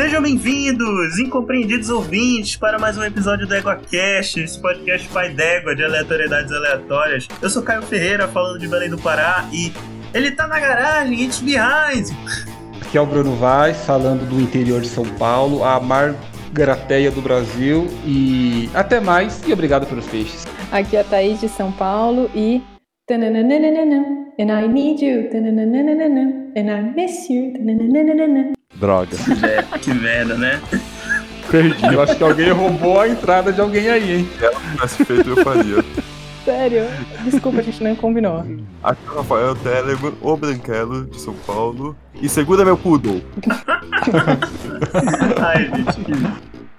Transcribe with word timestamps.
Sejam 0.00 0.22
bem-vindos, 0.22 1.18
incompreendidos 1.18 1.90
ouvintes, 1.90 2.56
para 2.56 2.78
mais 2.78 2.96
um 2.96 3.04
episódio 3.04 3.46
do 3.46 3.54
EgoCast, 3.54 4.40
esse 4.40 4.58
podcast 4.58 5.06
pai 5.08 5.28
d'égua 5.28 5.76
de 5.76 5.84
aleatoriedades 5.84 6.50
aleatórias. 6.50 7.28
Eu 7.42 7.50
sou 7.50 7.62
Caio 7.62 7.82
Ferreira, 7.82 8.26
falando 8.26 8.58
de 8.58 8.66
Belém 8.66 8.88
do 8.88 8.96
Pará, 8.96 9.46
e 9.52 9.70
ele 10.14 10.30
tá 10.30 10.46
na 10.46 10.58
garagem, 10.58 11.22
it's 11.22 11.42
behind! 11.42 12.08
Aqui 12.80 12.96
é 12.96 13.00
o 13.02 13.04
Bruno 13.04 13.36
Vaz, 13.36 13.84
falando 13.84 14.26
do 14.26 14.40
interior 14.40 14.80
de 14.80 14.88
São 14.88 15.04
Paulo, 15.16 15.62
a 15.62 15.78
margarateia 15.78 17.10
do 17.10 17.20
Brasil, 17.20 17.86
e 18.06 18.70
até 18.72 19.00
mais, 19.00 19.46
e 19.46 19.52
obrigado 19.52 19.86
pelos 19.86 20.06
peixes. 20.06 20.46
Aqui 20.72 20.96
é 20.96 21.00
a 21.00 21.04
Thaís 21.04 21.40
de 21.40 21.48
São 21.50 21.70
Paulo, 21.72 22.30
e... 22.34 22.62
And 23.10 23.22
I 24.48 24.66
need 24.66 25.04
you, 25.04 25.28
and 25.34 26.70
I 26.70 26.80
miss 26.94 27.28
you. 27.28 27.52
Droga. 28.74 29.16
Que 29.80 29.92
merda, 29.92 30.36
né? 30.36 30.60
Perdi. 31.50 31.84
Eu 31.92 32.02
acho 32.02 32.16
que 32.16 32.22
alguém 32.22 32.50
roubou 32.50 33.00
a 33.00 33.08
entrada 33.08 33.52
de 33.52 33.60
alguém 33.60 33.88
aí, 33.88 34.18
hein? 34.18 34.28
Se 34.38 34.44
ela 34.44 34.60
tivesse 34.60 35.04
feito, 35.04 35.30
eu 35.30 35.36
faria. 35.44 35.84
Sério? 36.44 36.84
Desculpa, 37.24 37.58
a 37.58 37.62
gente 37.62 37.82
não 37.82 37.94
combinou. 37.96 38.44
Aqui 38.82 39.00
é 39.06 39.10
o 39.10 39.16
Rafael 39.16 39.54
Telemann, 39.56 40.14
o 40.20 40.36
Branquelo, 40.36 41.04
de 41.06 41.20
São 41.20 41.34
Paulo. 41.46 41.96
E 42.22 42.28
segura 42.28 42.64
meu 42.64 42.76
poodle. 42.78 43.22
Ai, 45.42 45.70
gente, 45.74 46.00
que 46.04 46.12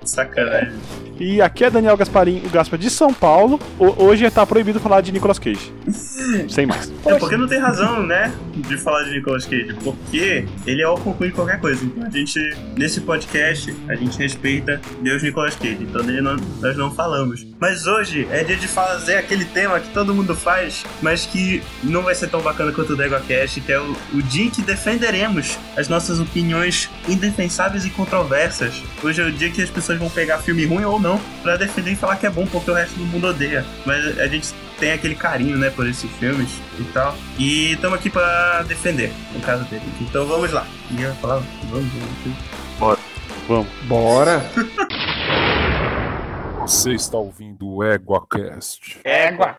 sacanagem. 0.03 0.73
E 1.19 1.39
aqui 1.39 1.63
é 1.63 1.69
Daniel 1.69 1.95
Gasparim, 1.95 2.41
o 2.43 2.49
Gaspar 2.49 2.79
de 2.79 2.89
São 2.89 3.13
Paulo. 3.13 3.59
Hoje 3.77 4.27
tá 4.31 4.43
proibido 4.43 4.79
falar 4.79 5.01
de 5.01 5.11
Nicolas 5.11 5.37
Cage. 5.37 5.71
Sem 6.49 6.65
mais. 6.65 6.91
É 7.05 7.15
porque 7.15 7.37
não 7.37 7.47
tem 7.47 7.59
razão, 7.59 8.01
né, 8.03 8.33
de 8.55 8.77
falar 8.77 9.03
de 9.03 9.11
Nicolas 9.11 9.45
Cage, 9.45 9.75
porque 9.83 10.45
ele 10.65 10.81
é 10.81 10.87
o 10.87 10.95
concluir 10.97 11.29
de 11.29 11.35
qualquer 11.35 11.59
coisa. 11.59 11.83
Então 11.85 12.07
a 12.07 12.09
gente, 12.09 12.39
nesse 12.75 13.01
podcast, 13.01 13.75
a 13.87 13.95
gente 13.95 14.17
respeita 14.17 14.81
Deus 15.01 15.21
Nicolas 15.21 15.55
Cage, 15.55 15.77
então 15.81 16.03
dele 16.03 16.21
não- 16.21 16.37
nós 16.59 16.75
não 16.75 16.91
falamos. 16.91 17.45
Mas 17.59 17.85
hoje 17.85 18.27
é 18.31 18.43
dia 18.43 18.55
de 18.55 18.67
fazer 18.67 19.17
aquele 19.17 19.45
tema 19.45 19.79
que 19.79 19.89
todo 19.89 20.15
mundo 20.15 20.35
faz, 20.35 20.83
mas 21.03 21.25
que 21.27 21.61
não 21.83 22.01
vai 22.01 22.15
ser 22.15 22.29
tão 22.29 22.41
bacana 22.41 22.71
quanto 22.71 22.93
o 22.93 22.95
do 22.95 23.03
EgoCast, 23.03 23.61
que 23.61 23.71
é 23.71 23.79
o, 23.79 23.95
o 24.13 24.21
dia 24.23 24.45
em 24.45 24.49
que 24.49 24.61
defenderemos 24.63 25.59
as 25.77 25.87
nossas 25.87 26.19
opiniões 26.19 26.89
indefensáveis 27.07 27.85
e 27.85 27.89
controversas. 27.91 28.81
Hoje 29.03 29.21
é 29.21 29.25
o 29.25 29.31
dia 29.31 29.51
que 29.51 29.61
as 29.61 29.69
pessoas 29.69 29.90
vão 29.97 30.09
pegar 30.09 30.39
filme 30.39 30.65
ruim 30.65 30.83
ou 30.83 30.99
não 30.99 31.19
pra 31.41 31.57
defender 31.57 31.91
e 31.91 31.95
falar 31.95 32.15
que 32.15 32.25
é 32.25 32.29
bom, 32.29 32.45
porque 32.47 32.69
o 32.69 32.73
resto 32.73 32.95
do 32.95 33.05
mundo 33.05 33.27
odeia. 33.27 33.65
Mas 33.85 34.19
a 34.19 34.27
gente 34.27 34.53
tem 34.79 34.91
aquele 34.91 35.15
carinho, 35.15 35.57
né, 35.57 35.69
por 35.69 35.87
esses 35.87 36.09
filmes 36.11 36.49
e 36.79 36.83
tal. 36.85 37.15
E 37.37 37.73
estamos 37.73 37.99
aqui 37.99 38.09
pra 38.09 38.63
defender, 38.63 39.11
no 39.33 39.39
caso 39.41 39.63
dele. 39.65 39.83
Então 40.01 40.25
vamos 40.25 40.51
lá. 40.51 40.65
E 40.91 41.01
eu 41.01 41.13
falava, 41.15 41.43
vamos, 41.69 41.87
vamos. 42.79 42.99
Vamos. 43.47 43.67
Bora. 43.83 44.41
Você 46.61 46.93
está 46.93 47.17
ouvindo 47.17 47.67
o 47.67 47.83
EguaCast. 47.83 48.99
Égua! 49.03 49.57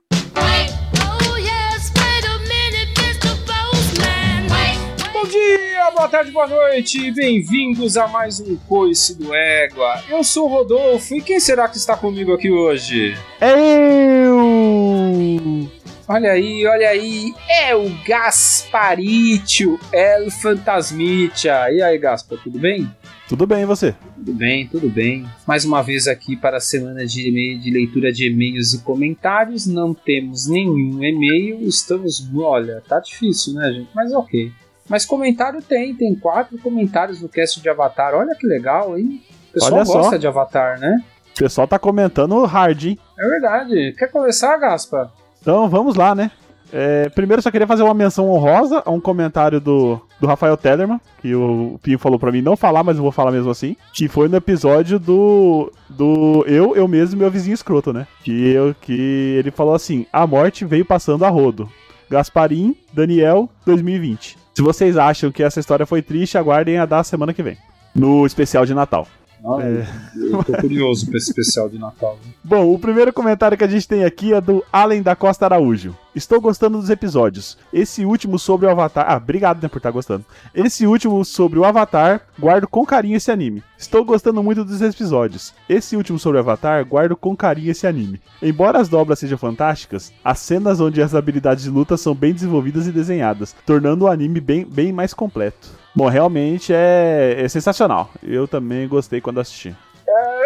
Dia, 5.33 5.91
boa 5.93 6.09
tarde, 6.09 6.31
boa 6.31 6.47
noite, 6.47 7.11
bem-vindos 7.11 7.97
a 7.97 8.07
mais 8.07 8.39
um 8.39 8.55
Coice 8.69 9.19
do 9.19 9.33
Égua. 9.35 10.03
Eu 10.11 10.23
sou 10.23 10.45
o 10.45 10.49
Rodolfo 10.49 11.15
e 11.15 11.23
quem 11.23 11.41
será 11.41 11.67
que 11.69 11.79
está 11.79 11.97
comigo 11.97 12.35
aqui 12.35 12.51
hoje? 12.51 13.17
É 13.41 14.27
Eu! 14.27 15.71
Olha 16.07 16.33
aí, 16.33 16.67
olha 16.67 16.87
aí, 16.87 17.33
é 17.49 17.75
o 17.75 17.89
Gasparitio 18.07 19.81
El 19.91 20.31
Fantasmitia. 20.31 21.73
E 21.73 21.81
aí, 21.81 21.97
Gaspar, 21.97 22.39
tudo 22.45 22.59
bem? 22.59 22.87
Tudo 23.27 23.47
bem, 23.47 23.63
e 23.63 23.67
você? 23.67 23.95
Tudo 24.15 24.35
bem, 24.35 24.69
tudo 24.69 24.91
bem. 24.91 25.25
Mais 25.47 25.65
uma 25.65 25.81
vez 25.81 26.07
aqui 26.07 26.37
para 26.37 26.59
a 26.59 26.61
semana 26.61 27.07
de, 27.07 27.27
e-mail, 27.27 27.59
de 27.59 27.71
leitura 27.71 28.13
de 28.13 28.27
e-mails 28.27 28.75
e 28.75 28.83
comentários. 28.83 29.67
Não 29.67 29.95
temos 29.95 30.47
nenhum 30.47 31.03
e-mail, 31.03 31.67
estamos. 31.67 32.23
Olha, 32.37 32.83
tá 32.87 33.01
difícil, 33.01 33.55
né, 33.55 33.73
gente? 33.73 33.89
Mas 33.95 34.13
ok. 34.13 34.53
Mas 34.92 35.07
comentário 35.07 35.63
tem, 35.63 35.95
tem 35.95 36.14
quatro 36.14 36.58
comentários 36.58 37.23
no 37.23 37.27
cast 37.27 37.63
de 37.63 37.67
Avatar. 37.70 38.14
Olha 38.14 38.35
que 38.35 38.47
legal, 38.47 38.98
hein? 38.98 39.23
O 39.48 39.53
pessoal 39.55 39.73
Olha 39.73 39.85
só. 39.86 39.92
gosta 39.95 40.19
de 40.19 40.27
Avatar, 40.27 40.79
né? 40.79 41.03
O 41.35 41.39
pessoal 41.39 41.67
tá 41.67 41.79
comentando 41.79 42.45
hard, 42.45 42.85
hein? 42.85 42.98
É 43.19 43.27
verdade. 43.27 43.95
Quer 43.98 44.08
começar, 44.08 44.55
Gaspa? 44.58 45.11
Então 45.41 45.67
vamos 45.67 45.97
lá, 45.97 46.14
né? 46.14 46.30
É, 46.70 47.08
primeiro 47.08 47.39
eu 47.39 47.42
só 47.42 47.51
queria 47.51 47.67
fazer 47.67 47.83
uma 47.83 47.95
menção 47.95 48.29
honrosa 48.30 48.83
a 48.85 48.91
um 48.91 49.01
comentário 49.01 49.61
do, 49.61 49.98
do 50.20 50.27
Rafael 50.27 50.58
Tellerman, 50.58 51.01
que 51.23 51.35
o 51.35 51.79
Pinho 51.83 51.98
falou 51.98 52.19
pra 52.19 52.33
mim 52.33 52.42
não 52.42 52.57
falar, 52.57 52.85
mas 52.85 52.97
eu 52.98 53.03
vou 53.03 53.13
falar 53.13 53.30
mesmo 53.30 53.51
assim. 53.51 53.77
Que 53.95 54.09
foi 54.09 54.29
no 54.29 54.36
episódio 54.36 54.98
do. 54.98 55.73
do 55.89 56.45
Eu, 56.47 56.77
eu 56.77 56.86
mesmo 56.86 57.17
e 57.17 57.19
meu 57.19 57.30
vizinho 57.30 57.55
escroto, 57.55 57.95
né? 57.95 58.07
Que, 58.23 58.51
eu, 58.53 58.74
que 58.79 59.36
ele 59.39 59.51
falou 59.51 59.74
assim: 59.74 60.07
a 60.13 60.27
morte 60.27 60.67
veio 60.67 60.85
passando 60.85 61.24
a 61.24 61.30
rodo. 61.30 61.70
Gasparim, 62.12 62.77
Daniel, 62.92 63.48
2020. 63.64 64.36
Se 64.55 64.61
vocês 64.61 64.98
acham 64.98 65.33
que 65.33 65.42
essa 65.42 65.58
história 65.58 65.86
foi 65.86 66.02
triste, 66.02 66.36
aguardem 66.36 66.77
a 66.77 66.84
da 66.84 67.02
semana 67.02 67.33
que 67.33 67.42
vem. 67.42 67.56
No 67.95 68.27
especial 68.27 68.67
de 68.67 68.74
Natal. 68.74 69.08
Olha, 69.45 69.89
Eu 70.14 70.45
tô 70.45 70.53
curioso 70.53 71.07
pra 71.07 71.17
esse 71.17 71.30
especial 71.30 71.69
de 71.69 71.79
Natal. 71.79 72.17
né? 72.25 72.33
Bom, 72.45 72.73
o 72.73 72.79
primeiro 72.79 73.13
comentário 73.13 73.58
que 73.58 73.64
a 73.64 73.69
gente 73.69 73.89
tem 73.89 74.05
aqui 74.05 74.33
é 74.33 74.41
do 74.41 74.64
Allen 74.73 75.03
da 75.03 75.17
Costa 75.17 75.47
Araújo. 75.47 75.97
Estou 76.14 76.41
gostando 76.41 76.79
dos 76.79 76.91
episódios. 76.91 77.58
Esse 77.73 78.05
último 78.05 78.39
sobre 78.39 78.67
o 78.67 78.70
Avatar. 78.70 79.07
Ah, 79.08 79.17
obrigado 79.17 79.63
né, 79.63 79.69
por 79.69 79.79
estar 79.79 79.91
gostando. 79.91 80.25
Esse 80.55 80.86
último 80.86 81.25
sobre 81.25 81.58
o 81.58 81.64
Avatar, 81.64 82.20
guardo 82.39 82.69
com 82.69 82.85
carinho 82.85 83.17
esse 83.17 83.30
anime. 83.33 83.64
Estou 83.79 84.05
gostando 84.05 84.42
muito 84.42 84.64
dos 84.64 84.80
episódios. 84.80 85.53
Esse 85.69 85.97
último 85.97 86.19
sobre 86.19 86.39
o 86.39 86.41
Avatar, 86.41 86.85
guardo 86.86 87.17
com 87.17 87.35
carinho 87.35 87.70
esse 87.70 87.86
anime. 87.86 88.20
Embora 88.41 88.79
as 88.79 88.89
dobras 88.89 89.19
sejam 89.19 89.39
fantásticas, 89.39 90.13
as 90.23 90.39
cenas 90.39 90.80
onde 90.80 91.03
as 91.03 91.14
habilidades 91.14 91.64
de 91.64 91.70
luta 91.70 91.97
são 91.97 92.14
bem 92.14 92.33
desenvolvidas 92.33 92.86
e 92.86 92.92
desenhadas, 92.92 93.57
tornando 93.67 94.05
o 94.05 94.09
anime 94.09 94.41
bem, 94.41 94.64
bem 94.64 94.92
mais 94.92 95.13
completo. 95.14 95.82
Bom, 95.95 96.08
realmente 96.08 96.73
é, 96.75 97.36
é 97.39 97.48
sensacional. 97.48 98.11
Eu 98.23 98.48
também 98.48 98.89
gostei 98.89 99.20
quando 99.20 99.41
assisti. 99.41 99.75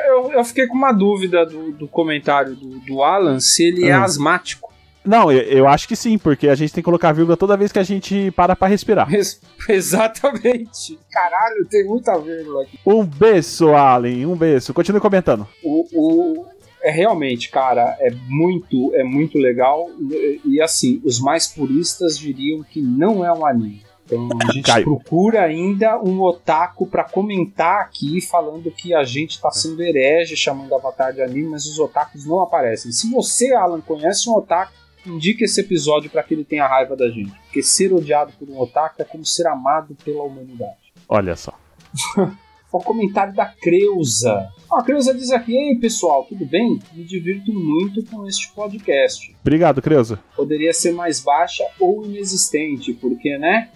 Eu, 0.09 0.33
eu 0.33 0.45
fiquei 0.45 0.67
com 0.67 0.75
uma 0.77 0.93
dúvida 0.93 1.45
do, 1.47 1.73
do 1.73 1.87
comentário 1.89 2.55
do, 2.55 2.79
do 2.81 3.03
Alan 3.03 3.39
se 3.41 3.65
ele 3.69 3.87
é 3.87 3.93
Ah. 3.93 4.05
asmático. 4.05 4.67
Não, 5.05 5.31
eu, 5.31 5.41
eu 5.43 5.69
acho 5.69 5.87
que 5.87 5.95
sim, 5.95 6.19
porque 6.19 6.49
a 6.49 6.55
gente 6.57 6.73
tem 6.73 6.83
que 6.83 6.85
colocar 6.85 7.13
vírgula 7.13 7.37
toda 7.37 7.57
vez 7.57 7.71
que 7.71 7.79
a 7.79 7.83
gente 7.85 8.31
para 8.33 8.57
pra 8.57 8.67
respirar. 8.67 9.09
Res- 9.09 9.41
Exatamente. 9.69 10.99
Caralho, 11.11 11.65
tem 11.71 11.85
muita 11.87 12.19
vírgula 12.19 12.63
aqui. 12.65 12.79
Um 12.85 13.05
beijo, 13.05 13.69
Allen, 13.75 14.27
um 14.27 14.35
beijo. 14.37 14.75
Continue 14.75 15.01
comentando. 15.01 15.47
O, 15.63 15.87
o- 15.93 16.47
é 16.83 16.91
realmente, 16.91 17.51
cara, 17.51 17.97
é 18.01 18.11
muito, 18.29 18.93
é 18.95 19.03
muito 19.05 19.39
legal. 19.39 19.89
E, 20.11 20.41
e, 20.45 20.61
assim, 20.63 21.01
os 21.05 21.21
mais 21.21 21.47
puristas 21.47 22.17
diriam 22.19 22.63
que 22.63 22.81
não 22.81 23.25
é 23.25 23.33
um 23.33 23.45
anime. 23.47 23.83
Então 24.07 24.29
a 24.49 24.53
gente 24.53 24.67
Caio. 24.67 24.85
procura 24.85 25.43
ainda 25.43 26.01
um 26.01 26.21
otaku 26.23 26.87
pra 26.87 27.05
comentar 27.05 27.83
aqui, 27.83 28.21
falando 28.21 28.71
que 28.71 28.95
a 28.95 29.05
gente 29.05 29.41
tá 29.41 29.51
sendo 29.51 29.83
herege 29.83 30.37
chamando 30.37 30.75
Avatar 30.75 31.13
de 31.13 31.21
anime, 31.21 31.49
mas 31.49 31.67
os 31.67 31.79
otakus 31.79 32.25
não 32.25 32.41
aparecem. 32.41 32.93
Se 32.93 33.11
você, 33.11 33.53
Alan, 33.53 33.81
conhece 33.81 34.31
um 34.31 34.35
otaku, 34.35 34.73
indique 35.05 35.45
esse 35.45 35.61
episódio 35.61 36.09
pra 36.09 36.23
que 36.23 36.35
ele 36.35 36.45
tenha 36.45 36.67
raiva 36.67 36.97
da 36.97 37.09
gente. 37.09 37.33
Porque 37.45 37.63
ser 37.63 37.93
odiado 37.93 38.33
por 38.39 38.49
um 38.49 38.59
otaku 38.61 39.03
é 39.03 39.05
como 39.05 39.25
ser 39.25 39.47
amado 39.49 39.97
pela 40.05 40.23
humanidade. 40.23 40.93
Olha 41.09 41.35
só. 41.37 41.53
O 42.73 42.81
comentário 42.81 43.33
da 43.33 43.47
Creuza. 43.47 44.51
A 44.71 44.83
Creuza 44.83 45.15
diz 45.15 45.31
aqui: 45.31 45.57
Ei 45.57 45.77
pessoal, 45.77 46.25
tudo 46.25 46.45
bem? 46.45 46.79
Me 46.93 47.05
divirto 47.05 47.51
muito 47.51 48.05
com 48.05 48.27
este 48.27 48.53
podcast. 48.53 49.35
Obrigado, 49.41 49.81
Creuza. 49.81 50.19
Poderia 50.37 50.75
ser 50.75 50.93
mais 50.93 51.19
baixa 51.21 51.65
ou 51.81 52.05
inexistente, 52.05 52.93
porque, 52.93 53.39
né? 53.39 53.71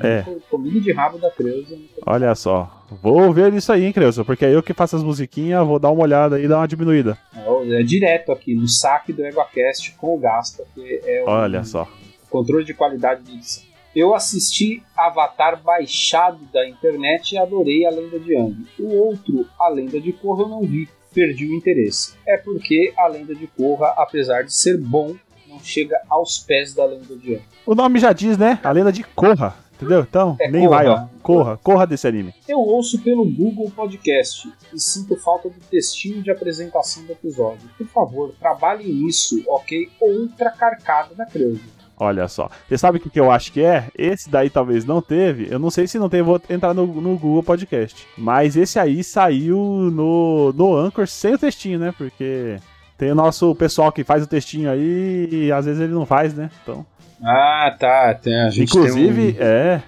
É. 0.00 0.24
comigo, 0.50 0.80
de 0.80 0.92
rabo 0.92 1.18
da 1.18 1.30
Creuza. 1.30 1.76
Olha 2.04 2.34
só. 2.34 2.84
Vou 3.02 3.32
ver 3.32 3.52
isso 3.54 3.72
aí, 3.72 3.84
hein, 3.84 3.92
Creuza, 3.92 4.24
porque 4.24 4.44
é 4.44 4.54
eu 4.54 4.62
que 4.62 4.74
faço 4.74 4.96
as 4.96 5.02
musiquinhas, 5.02 5.66
vou 5.66 5.78
dar 5.78 5.90
uma 5.90 6.02
olhada 6.02 6.40
e 6.40 6.48
dar 6.48 6.58
uma 6.58 6.68
diminuída. 6.68 7.16
É, 7.34 7.80
é 7.80 7.82
direto 7.82 8.32
aqui 8.32 8.54
no 8.54 8.68
saque 8.68 9.12
do 9.12 9.24
EgoCast 9.24 9.94
com 9.96 10.14
o 10.14 10.18
Gasta, 10.18 10.64
que 10.74 11.00
é 11.04 11.22
o 11.22 11.28
Olha 11.28 11.62
só. 11.64 11.88
controle 12.28 12.64
de 12.64 12.74
qualidade 12.74 13.22
de 13.22 13.32
edição. 13.34 13.68
Eu 13.94 14.14
assisti 14.14 14.82
Avatar 14.96 15.60
baixado 15.62 16.38
da 16.52 16.68
internet 16.68 17.32
e 17.32 17.38
adorei 17.38 17.84
a 17.86 17.90
Lenda 17.90 18.18
de 18.18 18.36
Aang. 18.36 18.66
O 18.78 18.94
outro, 18.94 19.46
A 19.58 19.68
Lenda 19.68 20.00
de 20.00 20.12
Korra, 20.12 20.42
eu 20.42 20.48
não 20.48 20.62
vi, 20.62 20.88
perdi 21.12 21.46
o 21.46 21.54
interesse. 21.54 22.14
É 22.26 22.36
porque 22.36 22.92
a 22.96 23.08
Lenda 23.08 23.34
de 23.34 23.46
Korra, 23.46 23.94
apesar 23.96 24.42
de 24.42 24.54
ser 24.54 24.78
bom, 24.78 25.16
não 25.58 25.64
chega 25.64 25.96
aos 26.08 26.38
pés 26.38 26.74
da 26.74 26.84
Lenda 26.84 27.16
de 27.16 27.34
Aang. 27.34 27.44
O 27.66 27.74
nome 27.74 27.98
já 27.98 28.12
diz, 28.12 28.38
né? 28.38 28.58
A 28.62 28.70
lenda 28.70 28.92
de 28.92 29.02
Corra. 29.02 29.54
Entendeu? 29.74 30.00
Então, 30.00 30.36
É, 30.40 30.50
nem 30.50 30.66
corra. 30.66 30.76
vai, 30.76 30.86
ó. 30.88 31.04
Corra, 31.22 31.56
corra 31.58 31.86
desse 31.86 32.06
anime. 32.08 32.34
Eu 32.48 32.58
ouço 32.58 32.98
pelo 33.00 33.24
Google 33.24 33.70
Podcast 33.70 34.52
e 34.74 34.80
sinto 34.80 35.14
falta 35.16 35.48
do 35.48 35.54
textinho 35.70 36.20
de 36.20 36.32
apresentação 36.32 37.04
do 37.04 37.12
episódio. 37.12 37.68
Por 37.78 37.86
favor, 37.86 38.34
trabalhem 38.40 38.88
nisso, 38.92 39.40
ok? 39.46 39.88
Outra 40.00 40.50
carcada 40.50 41.14
da 41.14 41.24
Creuza. 41.24 41.60
Olha 41.96 42.26
só. 42.26 42.50
Você 42.68 42.76
sabe 42.76 42.98
o 42.98 43.00
que, 43.00 43.08
que 43.10 43.20
eu 43.20 43.30
acho 43.30 43.52
que 43.52 43.60
é? 43.62 43.86
Esse 43.96 44.28
daí 44.28 44.50
talvez 44.50 44.84
não 44.84 45.00
teve. 45.00 45.46
Eu 45.48 45.60
não 45.60 45.70
sei 45.70 45.86
se 45.86 45.96
não 45.98 46.08
teve, 46.08 46.22
vou 46.24 46.40
entrar 46.50 46.74
no, 46.74 46.84
no 46.86 47.16
Google 47.16 47.42
Podcast. 47.44 48.04
Mas 48.16 48.56
esse 48.56 48.80
aí 48.80 49.04
saiu 49.04 49.56
no, 49.58 50.52
no 50.54 50.74
Anchor 50.76 51.06
sem 51.06 51.34
o 51.34 51.38
textinho, 51.38 51.78
né? 51.78 51.94
Porque 51.96 52.56
tem 52.98 53.12
o 53.12 53.14
nosso 53.14 53.54
pessoal 53.54 53.92
que 53.92 54.02
faz 54.02 54.24
o 54.24 54.26
textinho 54.26 54.68
aí 54.70 55.28
e 55.30 55.52
às 55.52 55.64
vezes 55.64 55.80
ele 55.80 55.94
não 55.94 56.04
faz, 56.04 56.34
né? 56.34 56.50
Então. 56.62 56.84
Ah, 57.24 57.74
tá. 57.78 58.12
Tem, 58.14 58.38
a 58.40 58.50
gente 58.50 58.68
Inclusive, 58.76 59.36
um... 59.38 59.42
é. 59.42 59.82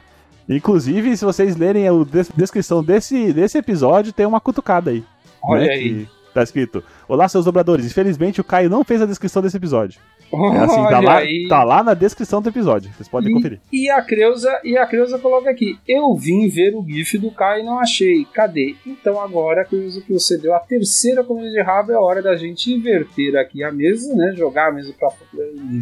Inclusive, 0.49 1.17
se 1.17 1.25
vocês 1.25 1.57
lerem 1.57 1.87
a 1.89 1.93
des- 2.05 2.31
descrição 2.35 2.83
desse, 2.83 3.33
desse 3.33 3.59
episódio, 3.59 4.13
tem 4.13 4.27
uma 4.27 4.41
cutucada 4.41 4.91
aí. 4.91 5.05
Olha 5.43 5.67
né, 5.67 5.73
aí. 5.73 6.07
que 6.07 6.21
Tá 6.33 6.43
escrito: 6.43 6.83
Olá, 7.09 7.29
seus 7.29 7.45
dobradores. 7.45 7.85
Infelizmente, 7.87 8.41
o 8.41 8.45
Caio 8.45 8.71
não 8.71 8.85
fez 8.85 9.03
a 9.03 9.07
descrição 9.07 9.43
desse 9.43 9.57
episódio. 9.57 10.01
É 10.33 10.59
assim, 10.59 10.83
tá 10.85 11.01
lá, 11.01 11.21
tá 11.49 11.65
lá 11.65 11.83
na 11.83 11.93
descrição 11.95 12.41
do 12.41 12.49
episódio. 12.49 12.91
Vocês 12.95 13.09
podem 13.09 13.31
E- 13.31 13.35
conferir. 13.35 13.61
E 13.73 13.91
a 13.91 14.01
Creuza, 14.01 14.61
e 14.63 14.77
a 14.79 14.87
Creuza 14.87 15.19
coloca 15.19 15.51
aqui: 15.51 15.79
Eu 15.89 16.15
vim 16.15 16.49
ver 16.49 16.75
o 16.75 16.85
GIF 16.87 17.19
do 17.19 17.31
Kai 17.33 17.61
e 17.61 17.65
não 17.65 17.79
achei. 17.81 18.25
Cadê? 18.27 18.77
Então 18.87 19.21
agora, 19.21 19.65
Creuza, 19.65 20.01
que 20.01 20.13
você 20.13 20.39
deu 20.39 20.55
a 20.55 20.61
terceira 20.61 21.25
comida 21.25 21.51
de 21.51 21.61
rabo, 21.63 21.91
é 21.93 21.97
hora 21.99 22.23
da 22.23 22.37
gente 22.37 22.73
inverter 22.73 23.37
aqui 23.37 23.65
a 23.65 23.73
mesa, 23.73 24.15
né? 24.15 24.35
Jogar 24.37 24.69
a 24.69 24.73
mesa 24.73 24.95
pra 24.99 25.09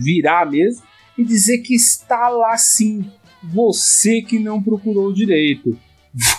virar 0.00 0.42
a 0.42 0.46
mesa 0.46 0.82
e 1.16 1.24
dizer 1.24 1.58
que 1.58 1.74
está 1.74 2.28
lá 2.28 2.56
sim. 2.56 3.04
Você 3.42 4.22
que 4.22 4.38
não 4.38 4.62
procurou 4.62 5.12
direito. 5.12 5.76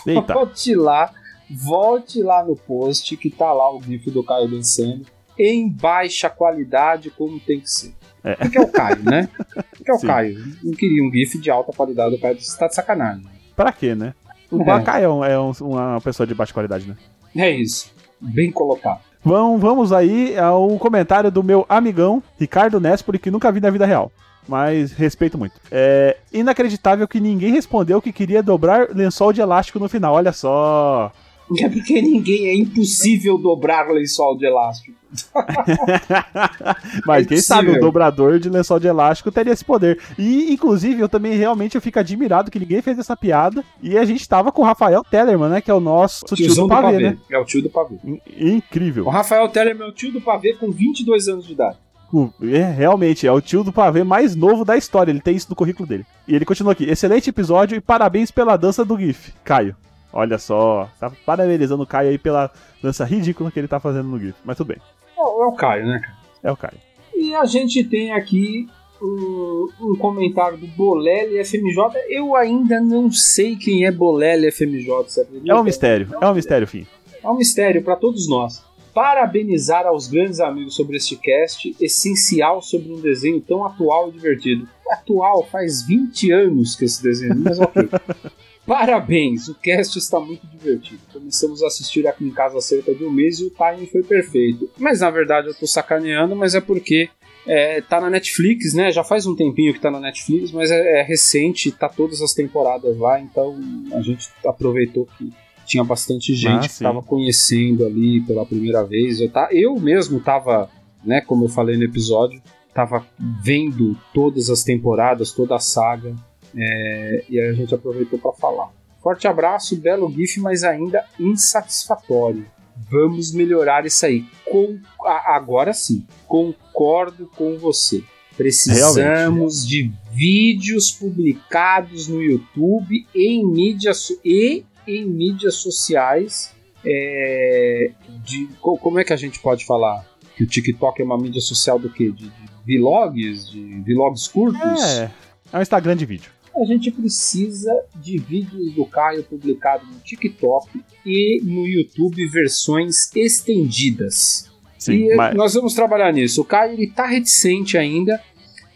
Eita. 0.05 0.33
Volte 0.33 0.75
lá, 0.75 1.11
volte 1.49 2.21
lá 2.21 2.43
no 2.43 2.55
post 2.55 3.15
que 3.17 3.29
tá 3.29 3.53
lá 3.53 3.73
o 3.73 3.81
GIF 3.81 4.09
do 4.11 4.23
Caio 4.23 4.49
dançando. 4.49 5.05
Em 5.37 5.69
baixa 5.69 6.29
qualidade, 6.29 7.09
como 7.11 7.39
tem 7.39 7.61
que 7.61 7.69
ser. 7.71 7.93
É. 8.23 8.35
Porque 8.35 8.57
é 8.57 8.61
o 8.61 8.67
Caio, 8.67 9.03
né? 9.03 9.29
Porque 9.75 9.91
é 9.91 9.93
o 9.93 9.97
Sim. 9.99 10.07
Caio. 10.07 10.37
Não 10.63 10.73
queria 10.73 11.03
um 11.03 11.11
GIF 11.11 11.37
de 11.39 11.49
alta 11.49 11.71
qualidade 11.71 12.11
do 12.15 12.21
Caio. 12.21 12.39
Você 12.39 12.57
tá 12.57 12.67
de 12.67 12.75
sacanagem. 12.75 13.23
Pra 13.55 13.71
quê, 13.71 13.95
né? 13.95 14.13
O 14.51 14.61
É. 14.63 14.81
Caio 14.83 15.03
é, 15.05 15.09
um- 15.09 15.23
é 15.25 15.39
um- 15.39 15.51
uma 15.61 16.01
pessoa 16.01 16.25
de 16.27 16.33
baixa 16.33 16.53
qualidade, 16.53 16.87
né? 16.87 16.95
É 17.35 17.49
isso. 17.49 17.93
Bem 18.19 18.51
colocado. 18.51 18.99
Vamos, 19.23 19.61
vamos 19.61 19.93
aí 19.93 20.37
ao 20.37 20.77
comentário 20.79 21.29
do 21.29 21.43
meu 21.43 21.65
amigão 21.69 22.23
Ricardo 22.39 22.79
Nespoli, 22.79 23.19
que 23.19 23.29
nunca 23.31 23.51
vi 23.51 23.59
na 23.59 23.69
vida 23.69 23.85
real. 23.85 24.11
Mas 24.47 24.91
respeito 24.93 25.37
muito. 25.37 25.53
É 25.71 26.17
inacreditável 26.33 27.07
que 27.07 27.19
ninguém 27.19 27.51
respondeu 27.51 28.01
que 28.01 28.11
queria 28.11 28.41
dobrar 28.41 28.89
lençol 28.95 29.31
de 29.31 29.41
elástico 29.41 29.77
no 29.77 29.87
final. 29.87 30.15
Olha 30.15 30.31
só. 30.33 31.11
É 31.59 31.67
porque 31.69 32.01
ninguém 32.01 32.47
é 32.47 32.55
impossível 32.55 33.37
dobrar 33.37 33.89
lençol 33.89 34.37
de 34.37 34.45
elástico. 34.45 34.97
Mas 37.05 37.25
É 37.25 37.29
quem 37.29 37.37
sabe 37.41 37.71
o 37.71 37.79
dobrador 37.79 38.39
de 38.39 38.49
lençol 38.49 38.79
de 38.79 38.87
elástico 38.87 39.31
teria 39.31 39.53
esse 39.53 39.65
poder. 39.65 39.99
E, 40.17 40.53
inclusive, 40.53 41.01
eu 41.01 41.09
também 41.09 41.33
realmente 41.35 41.75
eu 41.75 41.81
fico 41.81 41.99
admirado 41.99 42.51
que 42.51 42.59
ninguém 42.59 42.81
fez 42.81 42.99
essa 42.99 43.15
piada. 43.17 43.63
E 43.81 43.97
a 43.97 44.05
gente 44.05 44.27
tava 44.27 44.51
com 44.51 44.61
o 44.61 44.65
Rafael 44.65 45.03
Tellerman, 45.03 45.49
né? 45.49 45.61
Que 45.61 45.71
é 45.71 45.73
o 45.73 45.79
nosso 45.79 46.25
tio 46.25 46.35
Tiozão 46.45 46.67
do 46.67 46.69
pavê, 46.69 46.99
né? 46.99 47.17
É 47.31 47.37
o 47.39 47.45
tio 47.45 47.61
do 47.61 47.69
pavê. 47.69 47.95
In- 48.05 48.19
Incrível. 48.37 49.05
O 49.05 49.09
Rafael 49.09 49.47
Teller 49.49 49.73
é 49.75 49.77
meu 49.77 49.91
tio 49.91 50.11
do 50.11 50.21
pavê 50.21 50.53
com 50.53 50.69
22 50.71 51.27
anos 51.27 51.45
de 51.45 51.53
idade. 51.53 51.77
O- 52.13 52.29
É, 52.43 52.63
realmente, 52.71 53.25
é 53.27 53.31
o 53.31 53.41
tio 53.41 53.63
do 53.63 53.71
pavê 53.73 54.03
mais 54.03 54.35
novo 54.35 54.63
da 54.65 54.77
história. 54.77 55.11
Ele 55.11 55.21
tem 55.21 55.35
isso 55.35 55.47
no 55.49 55.55
currículo 55.55 55.87
dele. 55.87 56.05
E 56.27 56.35
ele 56.35 56.45
continua 56.45 56.73
aqui. 56.73 56.83
Excelente 56.89 57.29
episódio 57.29 57.75
e 57.75 57.81
parabéns 57.81 58.29
pela 58.31 58.55
dança 58.57 58.85
do 58.85 58.97
GIF. 58.97 59.33
Caio. 59.43 59.75
Olha 60.11 60.37
só. 60.37 60.89
Tá 60.99 61.11
parabenizando 61.25 61.83
o 61.83 61.87
Caio 61.87 62.09
aí 62.09 62.17
pela 62.17 62.51
dança 62.81 63.05
ridícula 63.05 63.51
que 63.51 63.59
ele 63.59 63.67
tá 63.67 63.79
fazendo 63.79 64.09
no 64.09 64.19
GIF. 64.19 64.35
Mas 64.43 64.57
tudo 64.57 64.67
bem. 64.67 64.77
É 65.17 65.21
o 65.21 65.43
é 65.43 65.47
o 65.47 65.51
Caio, 65.53 65.85
né, 65.85 65.99
cara? 65.99 66.17
É 66.43 66.51
o 66.51 66.57
Caio. 66.57 66.77
E 67.15 67.35
a 67.35 67.45
gente 67.45 67.83
tem 67.83 68.11
aqui 68.11 68.67
um, 69.01 69.69
um 69.81 69.95
comentário 69.95 70.57
do 70.57 70.67
Bolelli 70.67 71.43
FMJ. 71.43 71.99
Eu 72.09 72.35
ainda 72.35 72.79
não 72.81 73.11
sei 73.11 73.55
quem 73.55 73.85
é 73.85 73.91
Bolelli 73.91 74.51
FMJ, 74.51 75.21
acredita? 75.21 75.51
É 75.51 75.55
um 75.55 75.63
mistério. 75.63 76.07
É 76.19 76.27
um 76.27 76.33
mistério, 76.33 76.67
fim. 76.67 76.87
É 77.23 77.29
um 77.29 77.35
mistério 77.35 77.83
para 77.83 77.95
todos 77.95 78.27
nós. 78.27 78.63
Parabenizar 78.93 79.85
aos 79.85 80.07
grandes 80.07 80.39
amigos 80.39 80.75
sobre 80.75 80.97
este 80.97 81.15
cast, 81.15 81.75
essencial 81.79 82.61
sobre 82.61 82.91
um 82.91 82.99
desenho 82.99 83.39
tão 83.39 83.65
atual 83.65 84.09
e 84.09 84.13
divertido. 84.13 84.67
Atual, 84.89 85.45
faz 85.45 85.83
20 85.83 86.31
anos 86.31 86.75
que 86.75 86.85
esse 86.85 87.01
desenho, 87.03 87.35
mas 87.37 87.59
ok. 87.59 87.87
Parabéns, 88.69 89.47
o 89.47 89.55
cast 89.55 89.97
está 89.97 90.19
muito 90.19 90.45
divertido. 90.45 91.01
Começamos 91.11 91.63
a 91.63 91.65
assistir 91.65 92.05
aqui 92.05 92.23
em 92.23 92.29
casa 92.29 92.59
há 92.59 92.61
cerca 92.61 92.93
de 92.93 93.03
um 93.03 93.09
mês 93.09 93.39
e 93.39 93.45
o 93.45 93.49
timing 93.49 93.87
foi 93.87 94.03
perfeito. 94.03 94.69
Mas 94.77 94.99
na 94.99 95.09
verdade 95.09 95.47
eu 95.47 95.55
tô 95.55 95.65
sacaneando, 95.65 96.35
mas 96.35 96.53
é 96.53 96.61
porque 96.61 97.09
é, 97.47 97.81
tá 97.81 97.99
na 97.99 98.11
Netflix, 98.11 98.75
né? 98.75 98.91
Já 98.91 99.03
faz 99.03 99.25
um 99.25 99.35
tempinho 99.35 99.73
que 99.73 99.79
tá 99.79 99.89
na 99.89 99.99
Netflix, 99.99 100.51
mas 100.51 100.69
é, 100.69 100.99
é 100.99 101.01
recente, 101.01 101.71
tá 101.71 101.89
todas 101.89 102.21
as 102.21 102.31
temporadas 102.31 102.95
lá, 102.95 103.19
então 103.19 103.57
a 103.91 104.01
gente 104.01 104.29
aproveitou 104.45 105.07
que 105.17 105.33
tinha 105.65 105.83
bastante 105.83 106.35
gente 106.35 106.65
Ah, 106.65 106.67
que 106.67 106.73
sim. 106.73 106.83
tava 106.83 107.01
conhecendo 107.01 107.87
ali 107.87 108.21
pela 108.21 108.45
primeira 108.45 108.83
vez. 108.83 109.19
Eu, 109.19 109.31
tá, 109.31 109.49
eu 109.51 109.79
mesmo 109.79 110.19
tava, 110.19 110.69
né, 111.03 111.21
como 111.21 111.45
eu 111.45 111.49
falei 111.49 111.75
no 111.75 111.85
episódio, 111.85 112.39
tava 112.71 113.03
vendo 113.43 113.97
todas 114.13 114.47
as 114.51 114.61
temporadas, 114.63 115.31
toda 115.31 115.55
a 115.55 115.59
saga, 115.59 116.15
é, 116.55 117.23
e 117.29 117.39
aí 117.39 117.47
a 117.49 117.53
gente 117.53 117.73
aproveitou 117.73 118.17
para 118.19 118.31
falar. 118.33 118.69
Forte 119.01 119.27
abraço, 119.27 119.75
belo 119.77 120.11
GIF, 120.11 120.39
mas 120.39 120.63
ainda 120.63 121.05
insatisfatório. 121.19 122.45
Vamos 122.89 123.33
melhorar 123.33 123.85
isso 123.85 124.05
aí. 124.05 124.25
Com, 124.45 124.77
a- 125.05 125.35
agora 125.35 125.73
sim, 125.73 126.05
concordo 126.27 127.29
com 127.35 127.57
você. 127.57 128.03
Precisamos 128.37 129.67
de 129.67 129.91
vídeos 130.13 130.91
publicados 130.91 132.07
no 132.07 132.21
YouTube 132.21 133.05
em 133.13 133.45
mídias 133.45 134.09
e 134.23 134.63
em 134.87 135.05
mídias 135.05 135.55
sociais. 135.55 136.53
é, 136.85 137.91
de, 138.23 138.47
co- 138.61 138.77
como 138.77 138.99
é 138.99 139.03
que 139.03 139.11
a 139.11 139.17
gente 139.17 139.39
pode 139.39 139.65
falar? 139.65 140.05
Que 140.37 140.43
o 140.43 140.47
TikTok 140.47 141.01
é 141.01 141.05
uma 141.05 141.17
mídia 141.17 141.41
social 141.41 141.77
do 141.77 141.89
quê? 141.89 142.09
De, 142.11 142.31
de 142.65 142.77
vlogs? 142.79 143.49
De 143.51 143.93
vlogs 143.93 144.27
curtos? 144.29 144.81
É. 144.97 145.11
É 145.51 145.57
um 145.57 145.61
Instagram 145.61 145.97
de 145.97 146.05
vídeo. 146.05 146.31
A 146.61 146.65
gente 146.65 146.91
precisa 146.91 147.71
de 147.95 148.17
vídeos 148.17 148.73
do 148.73 148.85
Caio 148.85 149.23
publicado 149.23 149.85
no 149.85 149.99
TikTok 149.99 150.83
e 151.05 151.41
no 151.43 151.65
YouTube 151.65 152.27
versões 152.27 153.09
estendidas. 153.15 154.49
Sim, 154.77 155.09
e 155.11 155.15
mas- 155.15 155.35
nós 155.35 155.53
vamos 155.53 155.73
trabalhar 155.73 156.11
nisso. 156.11 156.41
O 156.41 156.45
Caio 156.45 156.73
ele 156.73 156.87
tá 156.87 157.05
reticente 157.05 157.77
ainda, 157.77 158.21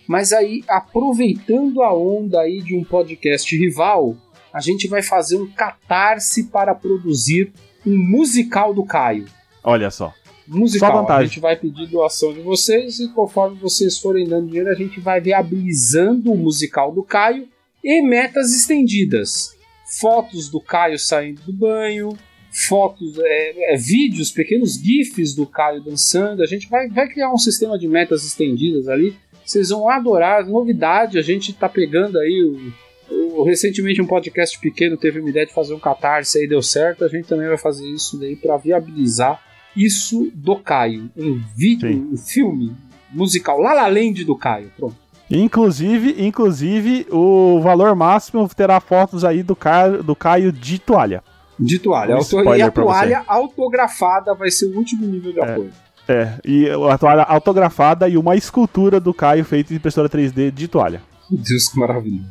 mas 0.08 0.34
aí 0.34 0.64
aproveitando 0.68 1.82
a 1.82 1.94
onda 1.94 2.42
aí 2.42 2.62
de 2.62 2.76
um 2.76 2.84
podcast 2.84 3.56
rival, 3.58 4.16
a 4.54 4.60
gente 4.60 4.88
vai 4.88 5.02
fazer 5.02 5.38
um 5.38 5.48
catarse 5.48 6.46
para 6.46 6.76
produzir 6.76 7.52
um 7.86 7.98
musical 7.98 8.74
do 8.74 8.84
Caio. 8.86 9.26
Olha 9.64 9.90
só. 9.90 10.14
Musical. 10.48 11.06
Só. 11.06 11.14
A 11.14 11.26
gente 11.26 11.40
vai 11.40 11.56
pedir 11.56 11.88
doação 11.88 12.34
de 12.34 12.42
vocês 12.42 13.00
e 13.00 13.08
conforme 13.10 13.58
vocês 13.58 13.98
forem 13.98 14.28
dando 14.28 14.48
dinheiro, 14.48 14.70
a 14.70 14.76
gente 14.76 15.00
vai 15.00 15.22
viabilizando 15.22 16.32
o 16.32 16.38
musical 16.38 16.92
do 16.92 17.02
Caio 17.02 17.48
e 17.84 18.02
metas 18.02 18.52
estendidas. 18.56 19.56
Fotos 20.00 20.50
do 20.50 20.60
Caio 20.60 20.98
saindo 20.98 21.42
do 21.44 21.54
banho, 21.54 22.18
fotos, 22.52 23.18
é, 23.20 23.74
é, 23.74 23.78
vídeos, 23.78 24.32
pequenos 24.32 24.76
GIFs 24.76 25.36
do 25.36 25.46
Caio 25.46 25.82
dançando. 25.84 26.42
A 26.42 26.46
gente 26.46 26.68
vai, 26.70 26.88
vai 26.90 27.08
criar 27.08 27.32
um 27.32 27.38
sistema 27.38 27.78
de 27.78 27.88
metas 27.88 28.24
estendidas 28.26 28.88
ali. 28.88 29.16
Vocês 29.46 29.70
vão 29.70 29.90
adorar. 29.90 30.46
Novidade, 30.48 31.18
a 31.20 31.22
gente 31.22 31.54
tá 31.54 31.68
pegando 31.70 32.18
aí 32.18 32.42
o, 33.10 33.40
o- 33.40 33.44
recentemente 33.44 34.02
um 34.02 34.08
podcast 34.08 34.58
pequeno 34.60 34.98
teve 34.98 35.20
uma 35.20 35.30
ideia 35.30 35.46
de 35.46 35.54
fazer 35.54 35.74
um 35.74 35.80
catarse 35.80 36.40
aí 36.40 36.48
deu 36.48 36.62
certo. 36.62 37.04
A 37.04 37.08
gente 37.10 37.28
também 37.28 37.48
vai 37.48 37.58
fazer 37.58 37.88
isso 37.90 38.18
daí 38.18 38.36
para 38.36 38.58
viabilizar 38.58 39.44
isso 39.76 40.32
do 40.34 40.56
Caio. 40.56 41.12
Um 41.18 41.40
vídeo, 41.56 41.90
Sim. 41.92 42.10
um 42.14 42.18
filme 42.18 42.72
musical, 43.12 43.60
La 43.60 43.74
La 43.74 43.88
Land 43.88 44.24
do 44.24 44.36
Caio. 44.38 44.72
Pronto. 44.78 45.03
Inclusive, 45.30 46.16
inclusive, 46.26 47.08
o 47.12 47.60
valor 47.62 47.96
máximo 47.96 48.48
terá 48.50 48.80
fotos 48.80 49.24
aí 49.24 49.42
do 49.42 49.56
Caio, 49.56 50.04
do 50.04 50.16
Caio 50.16 50.52
de 50.52 50.78
toalha. 50.78 51.24
De 51.60 51.80
toalha. 51.80 52.18
Um 52.18 52.56
e 52.56 52.62
a 52.62 52.72
toalha 52.72 53.24
autografada 53.28 54.34
vai 54.34 54.52
ser 54.52 54.66
o 54.68 54.78
último 54.78 55.06
nível 55.06 55.32
de 55.32 55.40
apoio. 55.40 55.72
É, 56.08 56.34
e 56.44 56.70
a 56.70 56.98
toalha 56.98 57.24
autografada 57.24 58.10
e 58.10 58.18
uma 58.18 58.36
escultura 58.36 59.00
do 59.00 59.14
Caio 59.14 59.46
feita 59.46 59.74
em 59.74 59.78
impressora 59.78 60.10
3D 60.10 60.52
de 60.52 60.68
toalha. 60.68 61.02
Meu 61.32 61.42
Deus, 61.42 61.70
que 61.70 61.80
maravilhoso. 61.80 62.26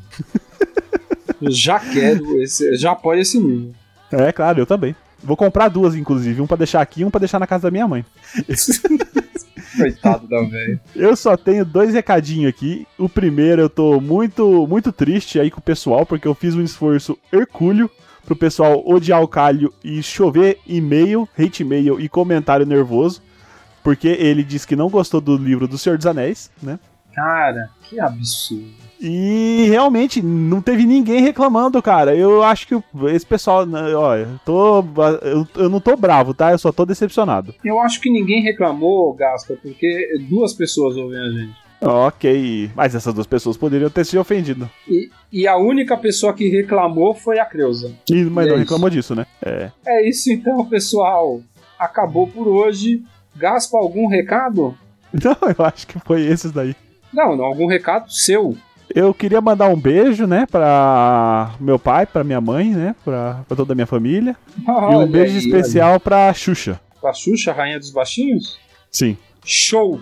eu 1.41 1.51
já 1.51 1.81
quero, 1.81 2.41
esse, 2.43 2.77
já 2.77 2.93
apoio 2.93 3.21
esse 3.21 3.39
nível. 3.41 3.73
É, 4.11 4.31
claro, 4.31 4.61
eu 4.61 4.67
também. 4.67 4.95
Vou 5.25 5.37
comprar 5.37 5.69
duas, 5.69 5.95
inclusive. 5.95 6.43
Um 6.43 6.47
pra 6.47 6.57
deixar 6.57 6.83
aqui 6.83 7.01
e 7.01 7.05
um 7.05 7.11
pra 7.11 7.21
deixar 7.21 7.39
na 7.39 7.47
casa 7.47 7.65
da 7.65 7.71
minha 7.71 7.89
mãe. 7.89 8.05
Coitado 9.77 10.27
da 10.27 10.43
velha. 10.43 10.81
Eu 10.95 11.15
só 11.17 11.37
tenho 11.37 11.65
dois 11.65 11.95
recadinhos 11.95 12.49
aqui. 12.49 12.87
O 12.99 13.09
primeiro, 13.09 13.63
eu 13.63 13.71
tô 13.71 14.01
muito, 14.01 14.67
muito 14.67 14.93
triste 14.93 15.39
aí 15.41 15.51
com 15.51 15.61
o 15.61 15.63
pessoal, 15.63 16.05
porque 16.05 16.27
eu 16.27 16.35
fiz 16.35 16.55
um 16.55 16.63
esforço 16.63 17.19
hercúleo 17.33 17.91
pro 18.25 18.37
pessoal 18.37 18.83
odiar 18.87 19.23
o 19.23 19.29
Calho 19.29 19.73
e 19.83 20.03
chover 20.03 20.59
e-mail, 20.67 21.29
hate 21.39 21.63
e-mail 21.63 22.01
e 22.01 22.09
comentário 22.09 22.65
nervoso, 22.65 23.21
porque 23.83 24.09
ele 24.09 24.45
disse 24.45 24.67
que 24.67 24.77
não 24.77 24.89
gostou 24.89 25.21
do 25.21 25.37
livro 25.37 25.67
do 25.67 25.77
Senhor 25.77 25.97
dos 25.97 26.07
Anéis, 26.07 26.51
né? 26.63 26.79
Cara, 27.13 27.69
que 27.83 28.01
absurdo. 28.01 28.73
E 29.03 29.67
realmente 29.69 30.23
não 30.23 30.63
teve 30.63 30.85
ninguém 30.85 31.21
reclamando, 31.21 31.83
cara. 31.83 32.15
Eu 32.15 32.43
acho 32.43 32.69
que 32.69 32.81
esse 33.09 33.27
pessoal, 33.27 33.67
né, 33.67 33.95
ó, 33.95 34.17
eu, 34.17 34.29
tô, 34.45 34.85
eu, 35.23 35.47
eu 35.57 35.69
não 35.69 35.81
tô 35.81 35.97
bravo, 35.97 36.33
tá? 36.33 36.53
Eu 36.53 36.59
só 36.59 36.71
tô 36.71 36.87
decepcionado. 36.87 37.55
Eu 37.65 37.81
acho 37.81 38.01
que 38.01 38.09
ninguém 38.09 38.43
reclamou, 38.43 39.13
Gaspa, 39.13 39.55
porque 39.61 40.09
duas 40.31 40.53
pessoas 40.53 40.97
ouvem 40.97 41.19
a 41.19 41.31
gente. 41.31 41.63
Ok, 41.85 42.71
mas 42.77 42.95
essas 42.95 43.13
duas 43.13 43.27
pessoas 43.27 43.57
poderiam 43.57 43.91
ter 43.91 44.07
se 44.07 44.17
ofendido. 44.17 44.71
E, 44.89 45.11
e 45.33 45.49
a 45.49 45.57
única 45.57 45.97
pessoa 45.97 46.33
que 46.33 46.49
reclamou 46.49 47.13
foi 47.13 47.41
a 47.41 47.45
Creuza. 47.45 47.93
E, 48.09 48.23
mas 48.23 48.47
E 48.47 48.51
não 48.51 48.57
é 48.57 48.61
reclamou 48.61 48.89
disso, 48.89 49.17
né? 49.17 49.27
É. 49.45 49.71
É 49.85 50.09
isso 50.09 50.31
então, 50.31 50.65
pessoal. 50.65 51.41
Acabou 51.77 52.29
por 52.29 52.47
hoje. 52.47 53.03
Gaspa, 53.35 53.79
algum 53.79 54.07
recado? 54.07 54.77
Não, 55.13 55.37
eu 55.59 55.65
acho 55.67 55.87
que 55.87 55.99
foi 56.01 56.23
esses 56.23 56.53
daí. 56.53 56.75
Não, 57.13 57.37
não, 57.37 57.45
algum 57.45 57.67
recado 57.67 58.11
seu. 58.11 58.57
Eu 58.95 59.15
queria 59.15 59.41
mandar 59.41 59.69
um 59.69 59.79
beijo, 59.81 60.27
né, 60.27 60.47
pra 60.51 61.55
meu 61.61 61.79
pai, 61.79 62.05
pra 62.07 62.23
minha 62.25 62.41
mãe, 62.41 62.71
né, 62.71 62.95
pra, 63.05 63.43
pra 63.47 63.57
toda 63.57 63.73
a 63.73 63.77
minha 63.77 63.87
família. 63.87 64.37
e 64.59 64.71
um 64.71 64.75
Olha 64.75 65.07
beijo 65.07 65.33
aí, 65.33 65.39
especial 65.39 65.99
pra 65.99 66.33
Xuxa. 66.35 66.73
olha. 66.73 66.81
Pra 67.01 67.13
Xuxa, 67.13 67.53
Rainha 67.53 67.79
dos 67.79 67.91
Baixinhos? 67.91 68.59
Sim. 68.91 69.17
Show! 69.45 70.01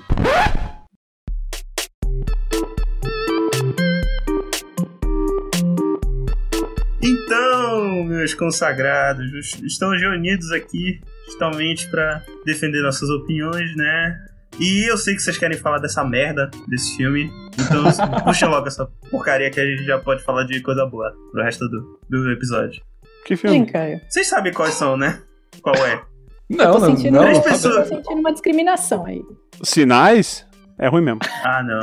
Então, 7.02 8.04
meus 8.04 8.34
consagrados, 8.34 9.54
estamos 9.62 10.00
reunidos 10.00 10.50
aqui 10.52 11.00
justamente 11.26 11.88
para 11.88 12.22
defender 12.44 12.82
nossas 12.82 13.08
opiniões, 13.08 13.74
né? 13.76 14.29
E 14.58 14.90
eu 14.90 14.96
sei 14.96 15.14
que 15.14 15.22
vocês 15.22 15.38
querem 15.38 15.56
falar 15.56 15.78
dessa 15.78 16.04
merda 16.04 16.50
desse 16.68 16.96
filme, 16.96 17.30
então 17.54 17.84
puxa 18.24 18.46
logo 18.46 18.66
essa 18.66 18.86
porcaria 19.10 19.50
que 19.50 19.60
a 19.60 19.64
gente 19.64 19.84
já 19.84 19.98
pode 19.98 20.22
falar 20.22 20.44
de 20.44 20.60
coisa 20.60 20.84
boa 20.86 21.14
pro 21.32 21.42
resto 21.42 21.68
do, 21.68 21.98
do 22.08 22.30
episódio. 22.30 22.82
Que 23.24 23.36
Sim, 23.36 23.48
filme? 23.48 23.66
Caio. 23.66 24.00
Vocês 24.08 24.26
sabem 24.26 24.52
quais 24.52 24.74
são, 24.74 24.96
né? 24.96 25.20
Qual 25.62 25.74
é? 25.76 26.02
Não, 26.48 26.64
eu 26.64 26.72
tô 26.72 26.78
não, 26.80 26.96
sentindo, 26.96 27.14
não. 27.14 27.22
Três 27.22 27.36
eu 27.38 27.42
tô 27.44 27.50
pessoas. 27.50 27.88
sentindo 27.88 28.20
uma 28.20 28.32
discriminação 28.32 29.06
aí. 29.06 29.22
Sinais? 29.62 30.46
É 30.78 30.88
ruim 30.88 31.02
mesmo. 31.02 31.20
Ah, 31.44 31.62
não. 31.62 31.80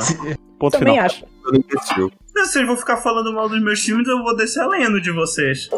Ponto 0.58 0.78
Também 0.78 0.94
final. 0.94 1.06
acho. 1.06 1.24
Eu 1.46 1.52
não 1.52 1.60
investiu. 1.60 2.12
Se 2.26 2.44
vocês 2.44 2.66
vão 2.66 2.76
ficar 2.76 2.98
falando 2.98 3.32
mal 3.32 3.48
dos 3.48 3.62
meus 3.62 3.80
filmes, 3.80 4.06
eu 4.06 4.22
vou 4.22 4.36
descer 4.36 4.60
a 4.60 4.66
lendo 4.66 5.00
de 5.00 5.10
vocês. 5.10 5.70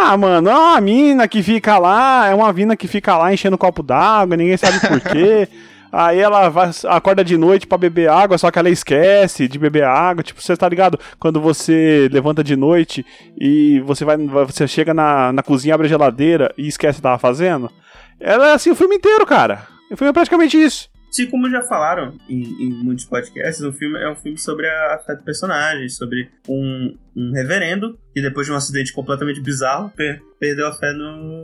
Ah, 0.00 0.16
mano, 0.16 0.48
é 0.48 0.54
uma 0.54 0.80
mina 0.80 1.28
que 1.28 1.42
fica 1.42 1.78
lá, 1.78 2.28
é 2.28 2.34
uma 2.34 2.52
mina 2.52 2.76
que 2.76 2.88
fica 2.88 3.16
lá 3.16 3.32
enchendo 3.32 3.56
copo 3.56 3.82
d'água, 3.82 4.36
ninguém 4.36 4.56
sabe 4.56 4.80
por 4.80 5.00
quê. 5.00 5.48
Aí 5.92 6.18
ela 6.18 6.48
vai, 6.48 6.70
acorda 6.88 7.22
de 7.22 7.36
noite 7.36 7.66
pra 7.66 7.76
beber 7.76 8.08
água, 8.08 8.38
só 8.38 8.50
que 8.50 8.58
ela 8.58 8.70
esquece 8.70 9.46
de 9.46 9.58
beber 9.58 9.84
água. 9.84 10.22
Tipo, 10.22 10.40
você 10.40 10.56
tá 10.56 10.66
ligado? 10.66 10.98
Quando 11.18 11.38
você 11.38 12.08
levanta 12.10 12.42
de 12.42 12.56
noite 12.56 13.04
e 13.38 13.78
você 13.80 14.02
vai, 14.04 14.16
você 14.16 14.66
chega 14.66 14.94
na, 14.94 15.32
na 15.34 15.42
cozinha, 15.42 15.74
abre 15.74 15.86
a 15.86 15.90
geladeira 15.90 16.52
e 16.56 16.66
esquece 16.66 16.96
que 16.96 17.02
tava 17.02 17.18
fazendo. 17.18 17.70
Ela 18.18 18.48
é 18.48 18.52
assim 18.54 18.70
o 18.70 18.74
filme 18.74 18.96
inteiro, 18.96 19.26
cara. 19.26 19.66
O 19.90 19.96
filme 19.96 20.08
é 20.08 20.12
praticamente 20.14 20.56
isso. 20.56 20.88
Se 21.10 21.26
como 21.26 21.50
já 21.50 21.62
falaram 21.64 22.14
em, 22.26 22.40
em 22.42 22.70
muitos 22.82 23.04
podcasts, 23.04 23.60
o 23.62 23.70
filme 23.70 23.98
é 23.98 24.08
um 24.10 24.16
filme 24.16 24.38
sobre 24.38 24.66
a 24.66 24.98
fé 25.06 25.14
do 25.14 25.22
personagem, 25.22 25.86
sobre 25.90 26.30
um, 26.48 26.96
um 27.14 27.32
reverendo 27.34 27.98
que 28.14 28.22
depois 28.22 28.46
de 28.46 28.52
um 28.54 28.56
acidente 28.56 28.94
completamente 28.94 29.42
bizarro 29.42 29.90
per- 29.94 30.22
perdeu 30.40 30.66
a 30.68 30.72
fé 30.72 30.90
no. 30.94 31.42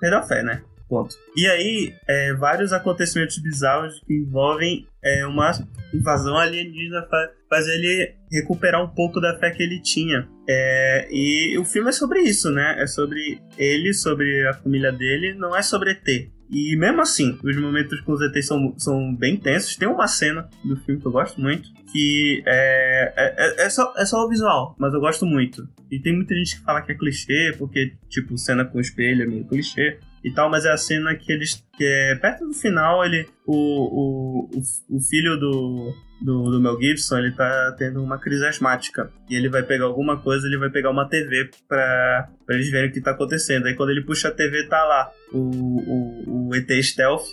Perdeu 0.00 0.18
a 0.20 0.22
fé, 0.22 0.42
né? 0.42 0.62
Ponto. 0.90 1.14
E 1.36 1.46
aí, 1.46 1.94
é, 2.08 2.34
vários 2.34 2.72
acontecimentos 2.72 3.38
bizarros 3.38 4.00
que 4.04 4.12
envolvem 4.12 4.88
é, 5.00 5.24
uma 5.24 5.52
invasão 5.94 6.36
alienígena 6.36 7.06
fa- 7.08 7.30
faz 7.48 7.68
ele 7.68 8.12
recuperar 8.30 8.82
um 8.84 8.88
pouco 8.88 9.20
da 9.20 9.38
fé 9.38 9.52
que 9.52 9.62
ele 9.62 9.80
tinha. 9.80 10.28
É, 10.48 11.06
e 11.12 11.56
o 11.58 11.64
filme 11.64 11.90
é 11.90 11.92
sobre 11.92 12.22
isso, 12.22 12.50
né? 12.50 12.74
É 12.82 12.88
sobre 12.88 13.40
ele, 13.56 13.94
sobre 13.94 14.44
a 14.48 14.54
família 14.54 14.90
dele, 14.90 15.32
não 15.34 15.56
é 15.56 15.62
sobre 15.62 15.92
ET. 15.92 16.28
E 16.52 16.76
mesmo 16.76 17.00
assim, 17.00 17.38
os 17.44 17.56
momentos 17.56 18.00
com 18.00 18.10
os 18.10 18.20
ETs 18.20 18.48
são, 18.48 18.74
são 18.76 19.14
bem 19.14 19.36
tensos. 19.36 19.76
Tem 19.76 19.86
uma 19.86 20.08
cena 20.08 20.50
do 20.64 20.76
filme 20.78 21.00
que 21.00 21.06
eu 21.06 21.12
gosto 21.12 21.40
muito, 21.40 21.68
que 21.92 22.42
é, 22.44 23.12
é, 23.16 23.62
é- 23.62 23.66
é 23.66 23.70
só, 23.70 23.94
é 23.96 24.04
só 24.04 24.24
o 24.26 24.28
visual, 24.28 24.74
mas 24.76 24.92
eu 24.92 24.98
gosto 24.98 25.24
muito. 25.24 25.68
E 25.88 26.00
tem 26.00 26.16
muita 26.16 26.34
gente 26.34 26.56
que 26.56 26.64
fala 26.64 26.82
que 26.82 26.90
é 26.90 26.96
clichê, 26.96 27.54
porque, 27.56 27.92
tipo, 28.08 28.36
cena 28.36 28.64
com 28.64 28.80
espelho 28.80 29.22
é 29.22 29.26
meio 29.26 29.44
clichê 29.46 29.98
e 30.22 30.30
tal, 30.32 30.50
mas 30.50 30.64
é 30.64 30.70
a 30.70 30.76
cena 30.76 31.14
que 31.14 31.32
eles. 31.32 31.64
que 31.76 31.84
é 31.84 32.14
perto 32.16 32.46
do 32.46 32.52
final, 32.52 33.04
ele. 33.04 33.26
O, 33.46 33.54
o, 33.54 34.50
o, 34.90 35.00
filho 35.00 35.36
do, 35.36 35.92
do, 36.22 36.50
do 36.50 36.60
Mel 36.60 36.80
Gibson, 36.80 37.18
ele 37.18 37.32
tá 37.32 37.74
tendo 37.76 38.02
uma 38.02 38.18
crise 38.18 38.46
asmática. 38.46 39.10
E 39.28 39.34
ele 39.34 39.48
vai 39.48 39.62
pegar 39.62 39.86
alguma 39.86 40.16
coisa, 40.20 40.46
ele 40.46 40.58
vai 40.58 40.70
pegar 40.70 40.90
uma 40.90 41.08
TV 41.08 41.50
pra, 41.66 42.28
pra 42.46 42.54
eles 42.54 42.70
verem 42.70 42.90
o 42.90 42.92
que 42.92 43.00
tá 43.00 43.12
acontecendo. 43.12 43.66
Aí 43.66 43.74
quando 43.74 43.90
ele 43.90 44.04
puxa 44.04 44.28
a 44.28 44.32
TV, 44.32 44.68
tá 44.68 44.84
lá 44.84 45.10
o, 45.32 45.38
o, 45.38 46.48
o 46.48 46.54
ET 46.54 46.70
Stealth. 46.82 47.26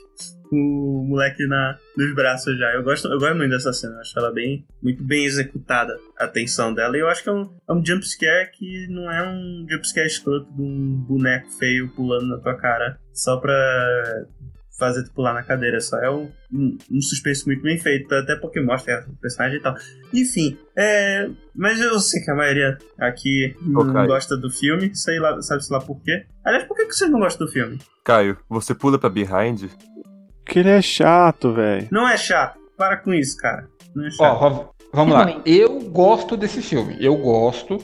O 0.52 1.06
moleque 1.08 1.46
na, 1.46 1.78
nos 1.96 2.16
braços 2.16 2.58
já. 2.58 2.74
Eu 2.74 2.84
gosto, 2.84 3.08
eu 3.08 3.20
gosto 3.20 3.36
muito 3.36 3.52
dessa 3.52 3.74
cena. 3.74 3.96
Eu 3.96 4.00
acho 4.00 4.18
ela 4.18 4.32
bem, 4.32 4.66
muito 4.82 5.04
bem 5.04 5.26
executada, 5.26 5.98
a 6.18 6.28
tensão 6.28 6.74
dela. 6.74 6.96
E 6.96 7.02
eu 7.02 7.10
acho 7.10 7.24
que 7.24 7.30
é 7.30 7.34
um, 7.34 7.54
é 7.70 7.74
um 7.74 7.86
jumpscare 7.86 8.52
que 8.52 8.88
não 8.90 9.12
é 9.12 9.28
um 9.28 9.66
jumpscare 9.70 10.08
escroto 10.08 10.52
de 10.54 10.62
um 10.62 11.06
boneco 11.08 11.50
feio 11.58 11.90
pulando 11.90 12.28
na 12.28 12.38
tua 12.38 12.56
cara 12.56 12.98
só 13.14 13.38
pra 13.38 13.54
fazer 14.78 15.04
tu 15.04 15.12
pular 15.12 15.34
na 15.34 15.44
cadeira. 15.44 15.80
Só 15.82 15.98
é 15.98 16.10
um, 16.10 16.32
um, 16.54 16.78
um 16.92 17.02
suspense 17.02 17.46
muito 17.46 17.62
bem 17.62 17.78
feito, 17.78 18.14
até 18.14 18.36
porque 18.36 18.62
mostra 18.62 19.06
o 19.08 19.16
personagem 19.18 19.58
e 19.58 19.62
tal. 19.62 19.76
Enfim, 20.14 20.58
é. 20.76 21.30
Mas 21.56 21.82
eu 21.82 22.00
sei 22.00 22.22
que 22.22 22.32
a 22.32 22.36
maioria 22.36 22.78
aqui 23.00 23.56
não 23.62 24.06
gosta 24.06 24.38
do 24.38 24.50
filme, 24.50 24.96
sei 24.96 25.20
lá, 25.20 25.42
sabe-se 25.42 25.72
lá 25.72 25.80
por 25.80 26.02
quê. 26.02 26.26
Aliás, 26.46 26.66
por 26.66 26.78
que 26.78 26.86
que 26.86 26.94
vocês 26.94 27.10
não 27.10 27.20
gostam 27.20 27.46
do 27.46 27.52
filme? 27.52 27.80
Caio, 28.06 28.38
você 28.48 28.74
pula 28.74 29.00
pra 29.00 29.10
Behind? 29.10 29.64
Que 30.48 30.60
ele 30.60 30.70
é 30.70 30.82
chato, 30.82 31.54
velho. 31.54 31.88
Não 31.92 32.08
é 32.08 32.18
chato. 32.18 32.58
Para 32.78 32.98
com 32.98 33.14
isso, 33.14 33.38
cara. 33.38 33.68
Não 33.96 34.06
é 34.06 34.08
Ó, 34.08 34.12
chato. 34.12 34.40
va- 34.40 34.70
vamos 34.94 35.14
lá. 35.14 35.42
Eu 35.46 35.80
gosto 35.82 36.38
desse 36.38 36.62
filme. 36.62 36.96
Eu 37.00 37.16
gosto. 37.18 37.78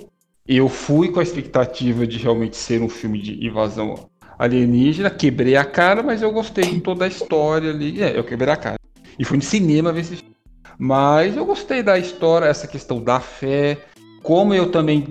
Eu 0.47 0.67
fui 0.69 1.09
com 1.11 1.19
a 1.19 1.23
expectativa 1.23 2.05
de 2.05 2.17
realmente 2.17 2.55
ser 2.57 2.81
um 2.81 2.89
filme 2.89 3.21
de 3.21 3.45
invasão 3.45 4.09
alienígena. 4.37 5.09
Quebrei 5.09 5.55
a 5.55 5.65
cara, 5.65 6.03
mas 6.03 6.21
eu 6.21 6.31
gostei 6.31 6.65
de 6.65 6.81
toda 6.81 7.05
a 7.05 7.07
história 7.07 7.69
ali. 7.69 8.01
É, 8.01 8.17
eu 8.17 8.23
quebrei 8.23 8.53
a 8.53 8.57
cara. 8.57 8.75
E 9.17 9.23
fui 9.25 9.37
no 9.37 9.43
cinema 9.43 9.91
ver 9.91 10.01
esse 10.01 10.15
filme. 10.17 10.33
Mas 10.77 11.37
eu 11.37 11.45
gostei 11.45 11.81
da 11.83 11.97
história, 11.97 12.45
essa 12.47 12.67
questão 12.67 13.01
da 13.01 13.19
fé. 13.19 13.77
Como 14.21 14.53
eu 14.53 14.71
também, 14.71 15.05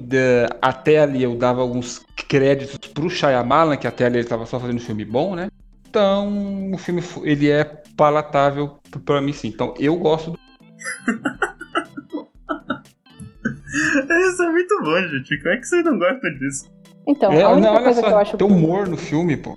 até 0.61 0.99
ali, 1.01 1.23
eu 1.23 1.35
dava 1.37 1.61
alguns 1.61 2.01
créditos 2.29 2.77
pro 2.93 3.11
Shyamalan, 3.11 3.77
que 3.77 3.87
até 3.87 4.07
ali 4.07 4.17
ele 4.17 4.25
estava 4.25 4.47
só 4.47 4.59
fazendo 4.59 4.81
filme 4.81 5.05
bom, 5.05 5.35
né? 5.37 5.49
Então, 5.97 6.73
o 6.73 6.79
filme 6.79 7.03
ele 7.23 7.51
é 7.51 7.65
palatável 7.99 8.79
p- 8.91 8.99
pra 8.99 9.21
mim 9.21 9.35
sim. 9.35 9.49
Então, 9.49 9.75
eu 9.79 9.95
gosto 9.99 10.31
do 10.31 10.39
Isso 14.31 14.43
é 14.43 14.51
muito 14.51 14.75
bom, 14.83 14.99
gente. 15.09 15.37
Como 15.43 15.51
é 15.51 15.59
que 15.59 15.67
vocês 15.69 15.85
não 15.85 15.99
gostam 15.99 16.33
disso? 16.39 16.73
Então, 17.07 17.31
É, 17.31 17.43
a 17.43 17.51
única 17.51 17.73
não, 17.75 17.83
coisa 17.83 18.01
só, 18.01 18.07
que 18.07 18.13
eu 18.15 18.19
acho 18.19 18.37
tem 18.39 18.47
humor 18.47 18.89
no 18.89 18.97
filme, 18.97 19.37
pô. 19.37 19.55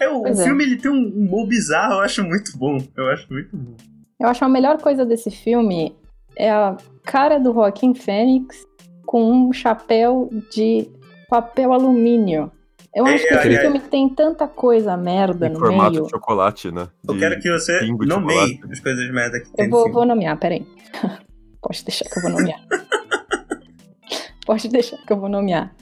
É, 0.00 0.08
o, 0.08 0.26
é. 0.26 0.34
filme 0.34 0.64
ele 0.64 0.76
tem 0.76 0.90
um 0.90 1.06
humor 1.08 1.46
bizarro, 1.46 1.92
eu 1.94 2.00
acho 2.00 2.24
muito 2.24 2.58
bom. 2.58 2.78
Eu 2.96 3.06
acho 3.10 3.32
muito 3.32 3.56
bom. 3.56 3.76
Eu 4.18 4.28
acho 4.28 4.44
a 4.44 4.48
melhor 4.48 4.82
coisa 4.82 5.06
desse 5.06 5.30
filme 5.30 5.94
é 6.36 6.50
a 6.50 6.76
cara 7.04 7.38
do 7.38 7.52
Joaquim 7.52 7.94
Fênix 7.94 8.66
com 9.04 9.22
um 9.30 9.52
chapéu 9.52 10.28
de 10.52 10.88
papel 11.28 11.72
alumínio. 11.72 12.50
Eu 12.96 13.06
acho 13.06 13.28
que 13.28 13.34
é, 13.34 13.46
esse 13.46 13.60
filme 13.60 13.78
tem 13.80 14.08
tanta 14.08 14.48
coisa 14.48 14.96
merda 14.96 15.46
Em 15.48 15.50
no 15.52 15.58
formato 15.58 15.90
meio. 15.92 16.04
de 16.04 16.10
chocolate, 16.10 16.70
né? 16.72 16.88
Eu 17.06 17.12
De 17.14 17.20
quero 17.20 17.38
que 17.40 17.50
você 17.52 17.80
nomeie 17.86 18.58
as 18.72 18.80
coisas 18.80 19.10
merda 19.12 19.38
que 19.40 19.50
tem 19.52 19.66
Eu 19.66 19.70
vou, 19.70 19.92
vou 19.92 20.06
nomear, 20.06 20.38
peraí. 20.38 20.66
Pode 21.60 21.84
deixar 21.84 22.06
que 22.08 22.18
eu 22.18 22.22
vou 22.22 22.30
nomear. 22.32 22.58
Pode 24.46 24.68
deixar 24.68 24.96
que 24.98 25.12
eu 25.12 25.18
vou 25.18 25.28
nomear. 25.28 25.74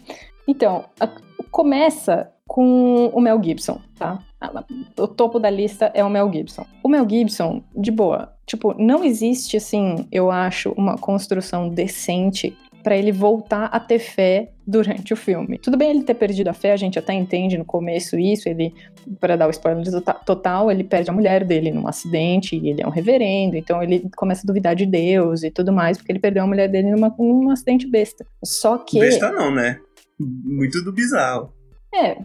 Então, 0.48 0.84
a- 0.98 1.08
começa 1.50 2.30
com 2.46 3.06
o 3.08 3.20
Mel 3.20 3.40
Gibson, 3.42 3.80
tá? 3.98 4.18
A- 4.40 4.64
O 4.98 5.06
topo 5.08 5.38
da 5.38 5.50
lista 5.50 5.90
é 5.94 6.02
o 6.04 6.10
Mel 6.10 6.30
Gibson. 6.32 6.66
O 6.82 6.88
Mel 6.88 7.08
Gibson, 7.08 7.62
de 7.76 7.90
boa, 7.90 8.32
tipo, 8.46 8.74
não 8.78 9.04
existe, 9.04 9.56
assim, 9.56 10.06
eu 10.10 10.30
acho, 10.30 10.72
uma 10.72 10.96
construção 10.98 11.68
decente 11.68 12.56
pra 12.84 12.96
ele 12.96 13.10
voltar 13.10 13.64
a 13.64 13.80
ter 13.80 13.98
fé 13.98 14.50
durante 14.66 15.12
o 15.12 15.16
filme. 15.16 15.58
Tudo 15.58 15.76
bem 15.76 15.90
ele 15.90 16.04
ter 16.04 16.14
perdido 16.14 16.48
a 16.48 16.52
fé, 16.52 16.72
a 16.72 16.76
gente 16.76 16.98
até 16.98 17.12
entende 17.14 17.58
no 17.58 17.64
começo 17.64 18.16
isso, 18.18 18.48
ele 18.48 18.72
para 19.18 19.34
dar 19.36 19.46
o 19.48 19.50
spoiler 19.50 19.84
tota- 19.90 20.14
total, 20.14 20.70
ele 20.70 20.84
perde 20.84 21.10
a 21.10 21.12
mulher 21.12 21.44
dele 21.44 21.72
num 21.72 21.88
acidente 21.88 22.54
e 22.56 22.68
ele 22.70 22.82
é 22.82 22.86
um 22.86 22.90
reverendo, 22.90 23.56
então 23.56 23.82
ele 23.82 24.08
começa 24.16 24.42
a 24.44 24.46
duvidar 24.46 24.76
de 24.76 24.86
Deus 24.86 25.42
e 25.42 25.50
tudo 25.50 25.72
mais, 25.72 25.96
porque 25.98 26.12
ele 26.12 26.18
perdeu 26.20 26.44
a 26.44 26.46
mulher 26.46 26.68
dele 26.68 26.90
numa, 26.92 27.12
num 27.18 27.50
acidente 27.50 27.86
besta. 27.90 28.24
Só 28.44 28.78
que. 28.78 29.00
Besta 29.00 29.32
não, 29.32 29.52
né? 29.52 29.80
Muito 30.20 30.82
do 30.84 30.92
bizarro. 30.92 31.52
É, 31.94 32.16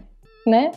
né? 0.46 0.70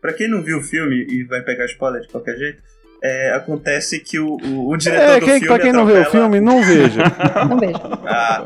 Pra 0.00 0.12
quem 0.12 0.28
não 0.28 0.42
viu 0.42 0.58
o 0.58 0.62
filme 0.62 1.04
e 1.08 1.24
vai 1.24 1.42
pegar 1.42 1.64
spoiler 1.66 2.00
de 2.02 2.08
qualquer 2.08 2.36
jeito, 2.36 2.62
é, 3.02 3.32
acontece 3.32 3.98
que 4.00 4.18
o, 4.18 4.36
o, 4.36 4.70
o 4.72 4.76
diretor 4.76 5.02
É, 5.02 5.20
do 5.20 5.24
quem, 5.26 5.34
filme 5.40 5.46
pra 5.46 5.58
quem 5.58 5.72
não 5.72 5.84
vê 5.86 5.92
o 5.94 6.00
atropela- 6.00 6.24
filme, 6.24 6.40
não 6.40 6.62
veja. 6.62 7.02
Não 7.48 7.58
vejo. 7.58 7.78
Ah, 8.08 8.44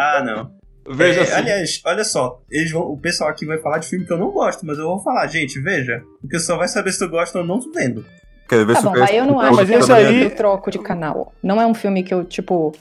ah 0.00 0.22
não. 0.24 0.50
Veja 0.92 1.20
É, 1.20 1.22
assim. 1.24 1.32
Aliás, 1.34 1.80
olha 1.84 2.04
só, 2.04 2.40
eles 2.50 2.70
vão, 2.72 2.82
o 2.82 2.96
pessoal 2.98 3.30
aqui 3.30 3.44
vai 3.46 3.58
falar 3.58 3.78
de 3.78 3.86
filme 3.88 4.06
que 4.06 4.12
eu 4.12 4.18
não 4.18 4.30
gosto, 4.30 4.64
mas 4.66 4.78
eu 4.78 4.86
vou 4.86 4.98
falar, 4.98 5.26
gente, 5.26 5.60
veja, 5.60 6.02
porque 6.20 6.38
só 6.38 6.56
vai 6.56 6.66
saber 6.68 6.90
se 6.92 6.98
tu 6.98 7.08
gosta 7.08 7.38
ou 7.38 7.46
não 7.46 7.60
vendo. 7.72 8.04
Quero 8.48 8.66
ver 8.66 8.72
Tá 8.74 8.80
se 8.80 8.86
bom, 8.86 8.94
aí 9.04 9.16
eu 9.16 9.26
não 9.26 9.38
acho 9.38 9.56
mas 9.56 9.68
que 9.68 9.74
é 9.74 9.78
um 9.78 9.82
filme 9.82 10.02
aí- 10.02 10.18
que 10.28 10.32
eu 10.32 10.36
troco 10.36 10.70
de 10.70 10.78
canal. 10.80 11.32
Não 11.42 11.60
é 11.60 11.66
um 11.66 11.74
filme 11.74 12.02
que 12.02 12.12
eu, 12.12 12.24
tipo, 12.24 12.72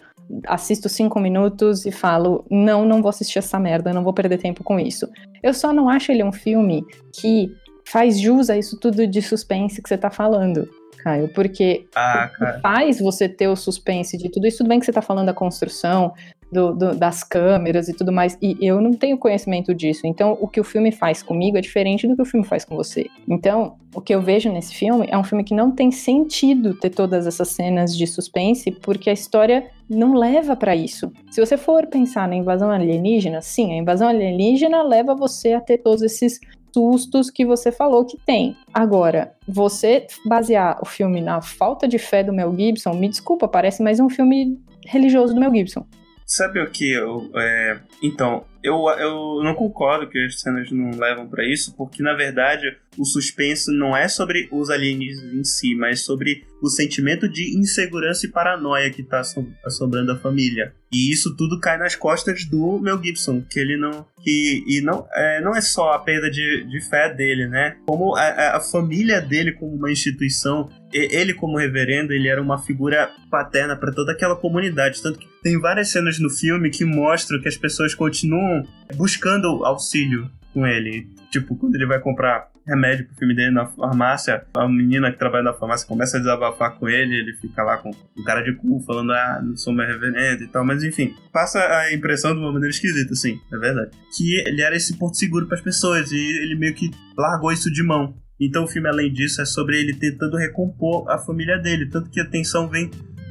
assisto 0.48 0.88
cinco 0.90 1.20
minutos 1.20 1.86
e 1.86 1.92
falo, 1.92 2.44
não, 2.50 2.86
não 2.86 3.02
vou 3.02 3.10
assistir 3.10 3.38
essa 3.40 3.60
merda, 3.60 3.94
não 3.94 4.04
vou 4.04 4.14
perder 4.14 4.38
tempo 4.40 4.64
com 4.64 4.80
isso. 4.80 5.08
Eu 5.44 5.54
só 5.54 5.72
não 5.74 5.88
acho 5.90 6.12
ele 6.12 6.24
um 6.24 6.32
filme 6.32 6.84
que 7.14 7.52
faz 7.86 8.20
jus 8.20 8.50
a 8.50 8.58
isso 8.58 8.80
tudo 8.80 9.06
de 9.06 9.22
suspense 9.22 9.82
que 9.82 9.90
você 9.90 9.98
tá 9.98 10.10
falando, 10.10 10.68
Caio, 11.04 11.28
porque 11.34 11.86
Ah, 11.96 12.30
faz 12.62 13.00
você 13.00 13.28
ter 13.30 13.48
o 13.48 13.56
suspense 13.56 14.18
de 14.18 14.30
tudo 14.30 14.46
isso, 14.48 14.60
tudo 14.60 14.68
bem 14.70 14.80
que 14.80 14.86
você 14.86 14.92
tá 14.92 15.02
falando 15.02 15.28
da 15.28 15.34
construção, 15.34 16.14
do- 16.52 16.74
do- 16.74 16.96
das 16.96 17.24
câmeras 17.24 17.88
e 17.88 17.94
tudo 17.94 18.12
mais, 18.12 18.38
e 18.42 18.58
eu 18.60 18.82
não 18.82 18.92
tenho 18.94 19.18
conhecimento 19.18 19.74
disso. 19.74 20.02
Então, 20.06 20.38
o 20.42 20.48
que 20.48 20.60
o 20.60 20.64
filme 20.64 20.92
faz 20.92 21.22
comigo 21.22 21.58
é 21.58 21.62
diferente 21.62 22.08
do 22.08 22.16
que 22.16 22.22
o 22.22 22.26
filme 22.26 22.46
faz 22.46 22.66
com 22.66 22.76
você. 22.76 23.08
Então, 23.28 23.76
o 23.94 24.02
que 24.02 24.14
eu 24.14 24.22
vejo 24.22 24.52
nesse 24.52 24.74
filme 24.74 25.08
é 25.10 25.18
um 25.18 25.24
filme 25.24 25.44
que 25.44 25.54
não 25.54 25.72
tem 25.72 25.92
sentido 25.92 26.74
ter 26.74 26.90
todas 26.90 27.28
essas 27.28 27.50
cenas 27.50 27.96
de 27.96 28.06
suspense, 28.08 28.72
porque 28.72 29.10
a 29.10 29.14
história 29.14 29.70
não 29.90 30.14
leva 30.14 30.56
pra 30.56 30.76
isso. 30.76 31.12
Se 31.32 31.44
você 31.44 31.58
for 31.58 31.86
pensar 31.88 32.28
na 32.28 32.36
invasão 32.36 32.70
alienígena, 32.72 33.42
sim, 33.42 33.72
a 33.74 33.78
invasão 33.78 34.08
alienígena 34.08 34.82
leva 34.84 35.16
você 35.16 35.54
a 35.54 35.62
ter 35.62 35.80
todos 35.80 36.02
esses 36.02 36.40
sustos 36.72 37.32
que 37.32 37.44
você 37.46 37.72
falou 37.72 38.06
que 38.06 38.16
tem. 38.24 38.56
Agora, 38.72 39.34
você 39.48 40.06
basear 40.26 40.78
o 40.82 40.86
filme 40.86 41.20
na 41.20 41.42
falta 41.42 41.88
de 41.88 41.98
fé 41.98 42.24
do 42.24 42.32
Mel 42.32 42.56
Gibson, 42.56 42.94
me 42.94 43.10
desculpa, 43.10 43.48
parece 43.48 43.82
mais 43.82 44.00
um 44.00 44.08
filme 44.08 44.60
religioso 44.86 45.34
do 45.34 45.40
Mel 45.40 45.54
Gibson. 45.54 45.84
Sabe 46.30 46.62
o 46.62 46.70
que 46.70 46.92
eu. 46.92 47.32
é, 47.36 47.80
então, 48.04 48.46
eu, 48.62 48.88
eu 49.00 49.44
não 49.44 49.56
concordo 49.56 50.08
que 50.08 50.26
as 50.26 50.40
cenas 50.40 50.70
não 50.72 50.92
levam 50.92 51.28
pra 51.28 51.44
isso, 51.44 51.74
porque 51.76 52.04
na 52.04 52.14
verdade 52.14 52.78
o 53.00 53.06
suspense 53.06 53.72
não 53.72 53.96
é 53.96 54.08
sobre 54.08 54.48
os 54.52 54.70
alienígenas 54.70 55.34
em 55.34 55.44
si, 55.44 55.76
mas 55.76 56.02
sobre 56.02 56.44
o 56.62 56.70
sentimento 56.70 57.30
de 57.30 57.58
insegurança 57.58 58.26
e 58.26 58.30
paranoia 58.30 58.90
que 58.92 59.02
tá 59.02 59.22
assom- 59.22 59.48
assombrando 59.66 60.12
a 60.12 60.18
família. 60.18 60.74
E 60.92 61.12
isso 61.12 61.36
tudo 61.36 61.60
cai 61.60 61.78
nas 61.78 61.96
costas 61.96 62.44
do 62.46 62.80
Mel 62.80 63.02
Gibson, 63.02 63.42
que 63.50 63.60
ele 63.60 63.78
não. 63.78 64.06
Que, 64.22 64.64
e 64.68 64.82
não 64.82 65.08
é, 65.14 65.40
não 65.42 65.56
é 65.56 65.62
só 65.62 65.94
a 65.94 66.00
perda 66.00 66.30
de, 66.30 66.66
de 66.66 66.82
fé 66.90 67.14
dele, 67.14 67.48
né? 67.48 67.78
Como 67.86 68.16
a, 68.16 68.58
a- 68.58 68.60
família 68.60 69.22
dele 69.22 69.54
como 69.54 69.74
uma 69.76 69.92
instituição 69.92 70.70
ele 70.92 71.34
como 71.36 71.58
reverendo, 71.58 72.12
ele 72.14 72.28
era 72.28 72.42
uma 72.42 72.58
figura 72.58 73.10
paterna 73.30 73.76
para 73.76 73.92
toda 73.94 74.12
aquela 74.12 74.36
comunidade, 74.36 75.02
tanto 75.04 75.20
que 75.20 75.28
tem 75.44 75.60
várias 75.60 75.90
cenas 75.92 76.20
no 76.20 76.30
filme 76.32 76.72
que 76.72 76.84
mostram 76.84 77.40
que 77.40 77.48
as 77.48 77.56
pessoas 77.56 77.94
continuam 77.94 78.68
buscando 78.96 79.64
auxílio 79.64 80.30
com 80.52 80.66
ele. 80.66 81.08
Tipo, 81.32 81.56
quando 81.56 81.76
ele 81.76 81.86
vai 81.86 82.00
comprar 82.00 82.49
remédio 82.68 83.06
pro 83.08 83.16
filme 83.16 83.36
dele 83.36 83.52
na 83.52 83.66
farmácia, 83.66 84.44
a 84.54 84.68
menina 84.68 85.12
que 85.12 85.18
trabalha 85.18 85.44
na 85.44 85.54
farmácia 85.54 85.88
começa 85.88 86.18
a 86.18 86.20
desabafar 86.20 86.78
com 86.78 86.88
ele, 86.88 87.16
ele 87.16 87.34
fica 87.34 87.64
lá 87.64 87.78
com 87.78 87.90
um 87.90 88.24
cara 88.24 88.42
de 88.42 88.54
cu, 88.56 88.84
falando, 88.86 89.12
ah, 89.12 89.42
não 89.44 89.56
sou 89.58 89.74
mais 89.74 89.90
reverendo 89.90 90.44
e 90.44 90.48
tal, 90.48 90.66
mas 90.66 90.84
enfim, 90.84 91.16
passa 91.32 91.60
a 91.60 91.94
impressão 91.94 92.34
de 92.34 92.40
uma 92.40 92.52
maneira 92.52 92.72
esquisita, 92.72 93.14
assim, 93.14 93.40
é 93.52 93.58
verdade. 93.58 93.92
Que 94.16 94.40
ele 94.48 94.62
era 94.62 94.76
esse 94.76 94.98
porto 94.98 95.18
seguro 95.18 95.48
para 95.48 95.58
as 95.58 95.64
pessoas, 95.64 96.12
e 96.12 96.18
ele 96.18 96.56
meio 96.56 96.74
que 96.74 96.92
largou 97.18 97.52
isso 97.52 97.72
de 97.72 97.84
mão. 97.84 98.16
Então 98.40 98.64
o 98.64 98.68
filme, 98.68 98.88
além 98.88 99.12
disso, 99.12 99.42
é 99.42 99.46
sobre 99.46 99.80
ele 99.80 99.94
tentando 99.94 100.38
recompor 100.38 101.10
a 101.10 101.18
família 101.18 101.58
dele. 101.58 101.90
Tanto 101.90 102.10
que 102.10 102.22
a 102.22 102.26
tensão 102.26 102.70
vem 102.70 102.90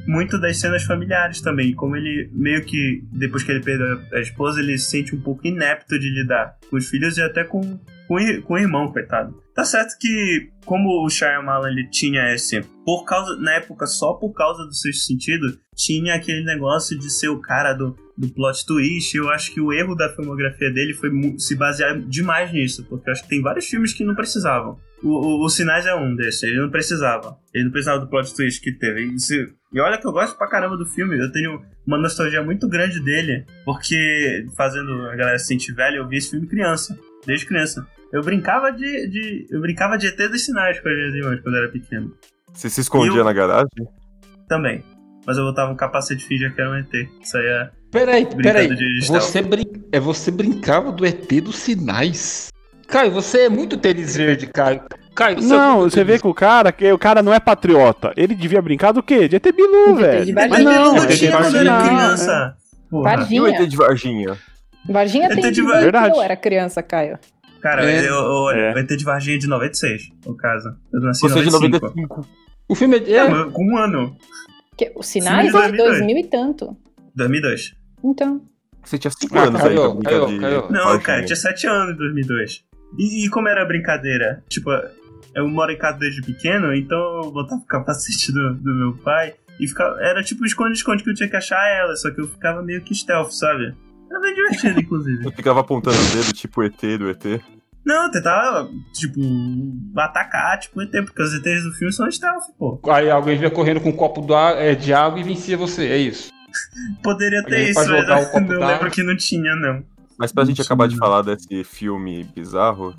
muito 0.09 0.39
das 0.39 0.57
cenas 0.57 0.83
familiares 0.83 1.39
também. 1.39 1.71
Como 1.75 1.95
ele 1.95 2.31
meio 2.33 2.65
que, 2.65 3.03
depois 3.11 3.43
que 3.43 3.51
ele 3.51 3.63
perdeu 3.63 4.01
a 4.11 4.19
esposa, 4.19 4.59
ele 4.59 4.75
se 4.79 4.89
sente 4.89 5.15
um 5.15 5.21
pouco 5.21 5.45
inepto 5.45 5.99
de 5.99 6.09
lidar 6.09 6.57
com 6.67 6.77
os 6.77 6.89
filhos 6.89 7.15
e 7.17 7.21
até 7.21 7.43
com, 7.43 7.61
com, 8.07 8.17
com 8.41 8.53
o 8.55 8.57
irmão, 8.57 8.91
coitado. 8.91 9.39
Tá 9.53 9.63
certo 9.63 9.95
que, 9.99 10.49
como 10.65 11.05
o 11.05 11.09
Shyamalan 11.09 11.69
ele 11.69 11.87
tinha 11.89 12.33
esse, 12.33 12.59
por 12.83 13.03
causa, 13.03 13.35
na 13.37 13.53
época, 13.53 13.85
só 13.85 14.13
por 14.13 14.33
causa 14.33 14.65
do 14.65 14.73
sexto 14.73 15.03
sentido, 15.03 15.59
tinha 15.75 16.15
aquele 16.15 16.43
negócio 16.43 16.97
de 16.97 17.11
ser 17.11 17.29
o 17.29 17.39
cara 17.39 17.73
do, 17.73 17.95
do 18.17 18.29
plot 18.29 18.65
twist. 18.65 19.15
Eu 19.15 19.29
acho 19.29 19.53
que 19.53 19.61
o 19.61 19.71
erro 19.71 19.93
da 19.93 20.09
filmografia 20.09 20.71
dele 20.71 20.95
foi 20.95 21.11
se 21.37 21.55
basear 21.55 21.99
demais 21.99 22.51
nisso, 22.51 22.83
porque 22.89 23.09
eu 23.09 23.11
acho 23.11 23.23
que 23.23 23.29
tem 23.29 23.43
vários 23.43 23.67
filmes 23.67 23.93
que 23.93 24.03
não 24.03 24.15
precisavam. 24.15 24.79
O, 25.03 25.09
o, 25.09 25.45
o 25.45 25.49
Sinais 25.49 25.85
é 25.85 25.93
um 25.93 26.15
desses, 26.15 26.43
ele 26.43 26.59
não 26.59 26.69
precisava. 26.71 27.37
Ele 27.53 27.65
não 27.65 27.71
precisava 27.71 27.99
do 27.99 28.09
plot 28.09 28.33
twist 28.33 28.59
que 28.59 28.71
teve. 28.71 29.13
E 29.73 29.79
olha 29.79 29.97
que 29.99 30.07
eu 30.07 30.11
gosto 30.11 30.37
pra 30.37 30.47
caramba 30.47 30.75
do 30.77 30.85
filme, 30.85 31.17
eu 31.19 31.31
tenho 31.31 31.61
uma 31.85 31.97
nostalgia 31.97 32.41
muito 32.43 32.67
grande 32.67 32.99
dele, 33.03 33.45
porque 33.65 34.45
fazendo 34.57 34.91
a 35.09 35.15
galera 35.15 35.37
se 35.39 35.47
sentir 35.47 35.73
velha, 35.73 35.97
eu 35.97 36.07
vi 36.07 36.17
esse 36.17 36.31
filme 36.31 36.47
criança, 36.47 36.97
desde 37.25 37.45
criança. 37.45 37.85
Eu 38.11 38.23
brincava 38.23 38.71
de, 38.71 39.07
de- 39.07 39.47
eu 39.51 39.61
brincava 39.61 39.97
de 39.97 40.07
ET 40.07 40.17
dos 40.17 40.43
Sinais 40.43 40.79
com 40.79 40.89
as 40.89 40.95
minhas 40.95 41.13
irmãs 41.13 41.39
quando 41.41 41.55
eu 41.55 41.63
era 41.63 41.71
pequeno. 41.71 42.13
Você 42.51 42.69
se 42.69 42.81
escondia 42.81 43.19
Eu- 43.19 43.23
na 43.25 43.33
garagem? 43.33 43.67
Também. 44.47 44.83
Mas 45.27 45.37
eu 45.37 45.43
botava 45.43 45.71
um 45.71 45.75
capacete 45.75 46.23
e 46.23 46.27
fingia 46.27 46.49
que 46.49 46.59
era 46.59 46.71
um 46.71 46.75
ET. 46.75 46.91
Isso 47.21 47.37
aí 47.37 47.45
é. 47.45 47.69
Peraí, 47.91 48.25
peraí. 48.35 48.69
Você, 49.01 49.41
brin... 49.43 49.63
é, 49.91 49.99
você 49.99 50.31
brincava 50.31 50.91
do 50.91 51.05
ET 51.05 51.29
dos 51.41 51.57
sinais? 51.57 52.49
Caio, 52.87 53.11
você 53.11 53.41
é 53.41 53.49
muito 53.49 53.77
tênis 53.77 54.15
verde, 54.17 54.47
Caio. 54.47 54.81
Caio, 55.19 55.41
você 55.41 55.53
é 55.53 55.57
Não, 55.57 55.79
você 55.81 56.03
vê 56.03 56.17
que 56.17 56.27
o 56.27 56.33
cara, 56.33 56.71
que 56.71 56.91
o 56.91 56.97
cara 56.97 57.21
não 57.21 57.33
é 57.33 57.39
patriota. 57.39 58.13
Ele 58.15 58.33
devia 58.33 58.61
brincar 58.61 58.91
do 58.93 59.03
quê? 59.03 59.27
De 59.27 59.35
ET 59.35 59.43
Bilu, 59.53 59.95
velho. 59.95 60.25
de 60.25 60.33
Mas 60.33 60.49
Varginha. 60.49 60.71
não, 60.79 60.93
de 61.05 61.17
tinha 61.17 61.31
quando 61.31 61.55
eu 61.55 61.61
era 61.61 61.71
Varginha, 61.71 61.97
criança. 61.97 62.55
Porra. 62.89 63.27
E 63.29 63.39
o 63.41 63.47
ET 63.47 63.51
Varginha. 63.51 63.67
de 63.69 63.77
Varginha? 63.77 64.37
Varginha 64.87 65.29
tem 65.29 65.41
de 65.43 65.51
de 65.51 65.61
Var- 65.61 65.81
Verdade. 65.81 66.15
eu 66.15 66.21
era 66.21 66.35
criança, 66.37 66.81
Caio. 66.81 67.19
Cara, 67.61 67.83
É. 67.91 67.99
eu, 67.99 68.13
eu, 68.13 68.49
É. 68.51 68.73
o 68.73 68.77
ET 68.79 68.87
de 68.95 69.03
Varginha 69.03 69.35
é 69.35 69.39
de 69.39 69.47
96, 69.47 70.03
no 70.25 70.35
caso. 70.37 70.69
Eu 70.93 71.01
nasci 71.01 71.21
Você 71.21 71.39
é 71.39 71.41
em 71.41 71.45
de 71.45 71.51
95. 71.51 71.85
95. 71.87 72.27
O 72.69 72.75
filme 72.75 72.97
é. 72.97 73.13
É, 73.17 73.27
com 73.51 73.63
um 73.65 73.77
ano. 73.77 74.15
Que, 74.77 74.91
os 74.95 75.05
sinais 75.07 75.43
é 75.43 75.47
de 75.47 75.51
2002. 75.77 75.89
2000 75.97 76.17
e 76.17 76.23
tanto. 76.23 76.77
2002. 77.15 77.73
Então, 78.03 78.41
Você 78.81 78.97
tinha 78.97 79.11
5 79.11 79.37
Ah, 79.37 79.41
anos 79.43 79.61
aí 79.61 79.67
caiu, 79.75 79.81
pra 79.81 79.89
brincar 79.95 80.09
caiu, 80.11 80.25
de 80.27 80.39
caiu. 80.39 80.61
Não, 80.69 80.83
Varginha. 80.85 80.99
cara, 81.01 81.21
eu 81.21 81.25
tinha 81.25 81.35
7 81.35 81.67
anos 81.67 81.93
em 81.93 81.97
2002. 81.97 82.63
E, 82.97 83.25
e 83.25 83.29
como 83.29 83.47
era 83.49 83.61
a 83.61 83.65
brincadeira? 83.65 84.41
Tipo, 84.49 84.71
eu 85.35 85.47
moro 85.47 85.71
em 85.71 85.77
casa 85.77 85.97
desde 85.97 86.21
pequeno, 86.21 86.73
então 86.73 87.21
eu 87.23 87.31
botava 87.31 87.61
o 87.61 87.65
capacete 87.65 88.31
do, 88.31 88.55
do 88.55 88.73
meu 88.75 88.97
pai 89.03 89.33
e 89.59 89.67
ficava. 89.67 89.99
Era 90.01 90.23
tipo 90.23 90.45
esconde-esconde 90.45 91.03
que 91.03 91.09
eu 91.09 91.13
tinha 91.13 91.29
que 91.29 91.35
achar 91.35 91.63
ela, 91.69 91.95
só 91.95 92.11
que 92.11 92.21
eu 92.21 92.27
ficava 92.27 92.61
meio 92.61 92.81
que 92.81 92.95
stealth, 92.95 93.31
sabe? 93.31 93.75
Era 94.09 94.19
bem 94.19 94.33
divertido, 94.33 94.79
inclusive. 94.79 95.25
Eu 95.25 95.31
ficava 95.31 95.59
apontando 95.59 95.97
o 95.97 96.15
dedo, 96.17 96.33
tipo 96.33 96.63
ET 96.63 96.81
do 96.97 97.09
ET. 97.09 97.41
Não, 97.85 98.05
eu 98.05 98.11
tentava, 98.11 98.69
tipo, 98.93 99.19
atacar, 99.95 100.59
tipo, 100.59 100.81
ET, 100.81 100.91
porque 100.91 101.21
os 101.21 101.33
ETs 101.33 101.63
do 101.63 101.71
filme 101.71 101.93
são 101.93 102.09
stealth, 102.11 102.43
pô. 102.57 102.79
Aí 102.89 103.09
alguém 103.09 103.37
vinha 103.37 103.49
correndo 103.49 103.79
com 103.79 103.89
um 103.89 103.95
copo 103.95 104.25
é, 104.33 104.75
de 104.75 104.93
água 104.93 105.19
e 105.19 105.23
vencia 105.23 105.57
você, 105.57 105.87
é 105.87 105.97
isso. 105.97 106.29
Poderia 107.03 107.43
ter 107.43 107.55
Alguém 107.55 107.69
isso, 107.69 107.79
mas 107.79 107.87
não 107.87 108.05
d'água. 108.05 108.67
lembro 108.67 108.91
que 108.91 109.03
não 109.03 109.15
tinha, 109.15 109.55
não. 109.55 109.83
Mas 110.17 110.31
pra 110.31 110.43
gente 110.43 110.57
Mentira. 110.57 110.65
acabar 110.65 110.87
de 110.87 110.97
falar 110.97 111.21
desse 111.21 111.63
filme 111.63 112.25
bizarro, 112.35 112.93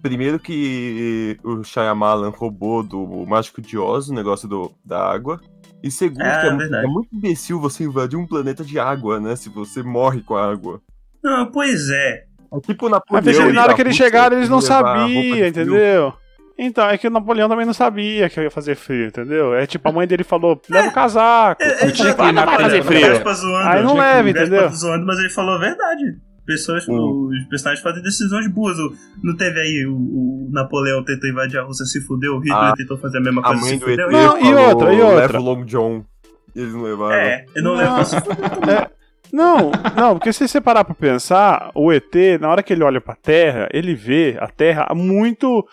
primeiro 0.00 0.38
que 0.38 1.38
o 1.42 1.62
Shyamalan 1.62 2.30
roubou 2.30 2.82
do 2.82 3.24
Mágico 3.26 3.60
de 3.60 3.78
Oz 3.78 4.08
o 4.08 4.14
negócio 4.14 4.48
do, 4.48 4.72
da 4.84 5.00
água. 5.00 5.40
E 5.82 5.90
segundo, 5.90 6.22
É, 6.22 6.40
que 6.40 6.46
é, 6.46 6.56
verdade. 6.56 6.86
é 6.86 6.88
muito 6.88 7.08
imbecil 7.14 7.60
você 7.60 7.84
invadir 7.84 8.18
um 8.18 8.26
planeta 8.26 8.62
de 8.62 8.78
água, 8.78 9.18
né? 9.18 9.34
Se 9.36 9.48
você 9.48 9.82
morre 9.82 10.20
com 10.20 10.36
a 10.36 10.50
água. 10.50 10.80
Não, 11.22 11.50
pois 11.50 11.88
é. 11.88 12.24
É 12.52 12.60
tipo 12.60 12.88
Napoleão. 12.88 13.24
Mas 13.24 13.36
e 13.36 13.52
na 13.52 13.62
hora 13.62 13.74
que 13.74 13.80
eles 13.80 13.96
chegaram, 13.96 14.36
eles 14.36 14.48
não 14.48 14.60
sabiam, 14.60 15.46
entendeu? 15.46 16.12
Então, 16.62 16.86
é 16.90 16.98
que 16.98 17.06
o 17.06 17.10
Napoleão 17.10 17.48
também 17.48 17.64
não 17.64 17.72
sabia 17.72 18.28
que 18.28 18.38
ia 18.38 18.50
fazer 18.50 18.74
frio, 18.74 19.06
entendeu? 19.06 19.54
É 19.54 19.66
tipo, 19.66 19.88
a 19.88 19.92
mãe 19.92 20.06
dele 20.06 20.22
falou, 20.22 20.60
leva 20.68 20.88
o 20.88 20.92
casaco. 20.92 21.62
É, 21.62 21.68
é, 21.68 21.90
tinha 21.90 22.14
que 22.14 22.20
tipo, 22.20 22.22
ir 22.24 22.32
na 22.32 22.44
vai 22.44 22.60
fazer 22.60 22.82
frio. 22.82 23.06
Aí 23.64 23.82
não 23.82 23.96
leva, 23.96 24.28
entendeu? 24.28 24.68
zoando, 24.68 25.06
mas 25.06 25.18
ele 25.18 25.30
falou 25.30 25.54
a 25.54 25.58
verdade. 25.58 26.18
Pessoas, 26.50 26.84
Hum. 26.88 27.28
os 27.28 27.44
personagens 27.48 27.80
fazem 27.80 28.02
decisões 28.02 28.48
boas. 28.48 28.76
Não 29.22 29.36
teve 29.36 29.60
aí 29.60 29.86
o, 29.86 29.94
o 29.94 30.48
Napoleão 30.50 31.04
tentou 31.04 31.30
invadir 31.30 31.60
a 31.60 31.62
Rússia, 31.62 31.86
se 31.86 32.00
fudeu. 32.00 32.34
O 32.34 32.40
Hitler 32.40 32.56
Ah, 32.58 32.74
tentou 32.76 32.98
fazer 32.98 33.18
a 33.18 33.20
mesma 33.20 33.40
A 33.40 33.44
coisa, 33.44 33.60
mãe 33.60 33.78
se 33.78 33.84
fudeu. 33.84 34.10
Não, 34.10 34.36
e 34.36 34.42
falou, 34.42 34.68
outra, 34.68 34.92
e 34.94 35.00
outra? 35.00 35.16
Leva 35.20 35.38
o 35.38 35.42
Long 35.42 35.64
John. 35.64 36.04
E 36.56 36.60
eles 36.60 36.74
não 36.74 36.82
levaram. 36.82 37.14
É, 37.14 37.44
eu 37.54 37.62
não. 37.62 37.76
Não. 37.76 38.04
se 38.04 38.20
fudeu 38.20 38.50
também. 38.50 38.86
Não, 39.32 39.70
não, 39.96 40.14
porque 40.18 40.32
se 40.32 40.48
você 40.48 40.60
parar 40.60 40.82
pra 40.82 40.92
pensar, 40.92 41.70
o 41.72 41.92
ET, 41.92 42.12
na 42.40 42.48
hora 42.50 42.64
que 42.64 42.72
ele 42.72 42.82
olha 42.82 43.00
pra 43.00 43.14
Terra, 43.14 43.68
ele 43.72 43.94
vê 43.94 44.36
a 44.40 44.48
Terra 44.48 44.88
muito. 44.92 45.64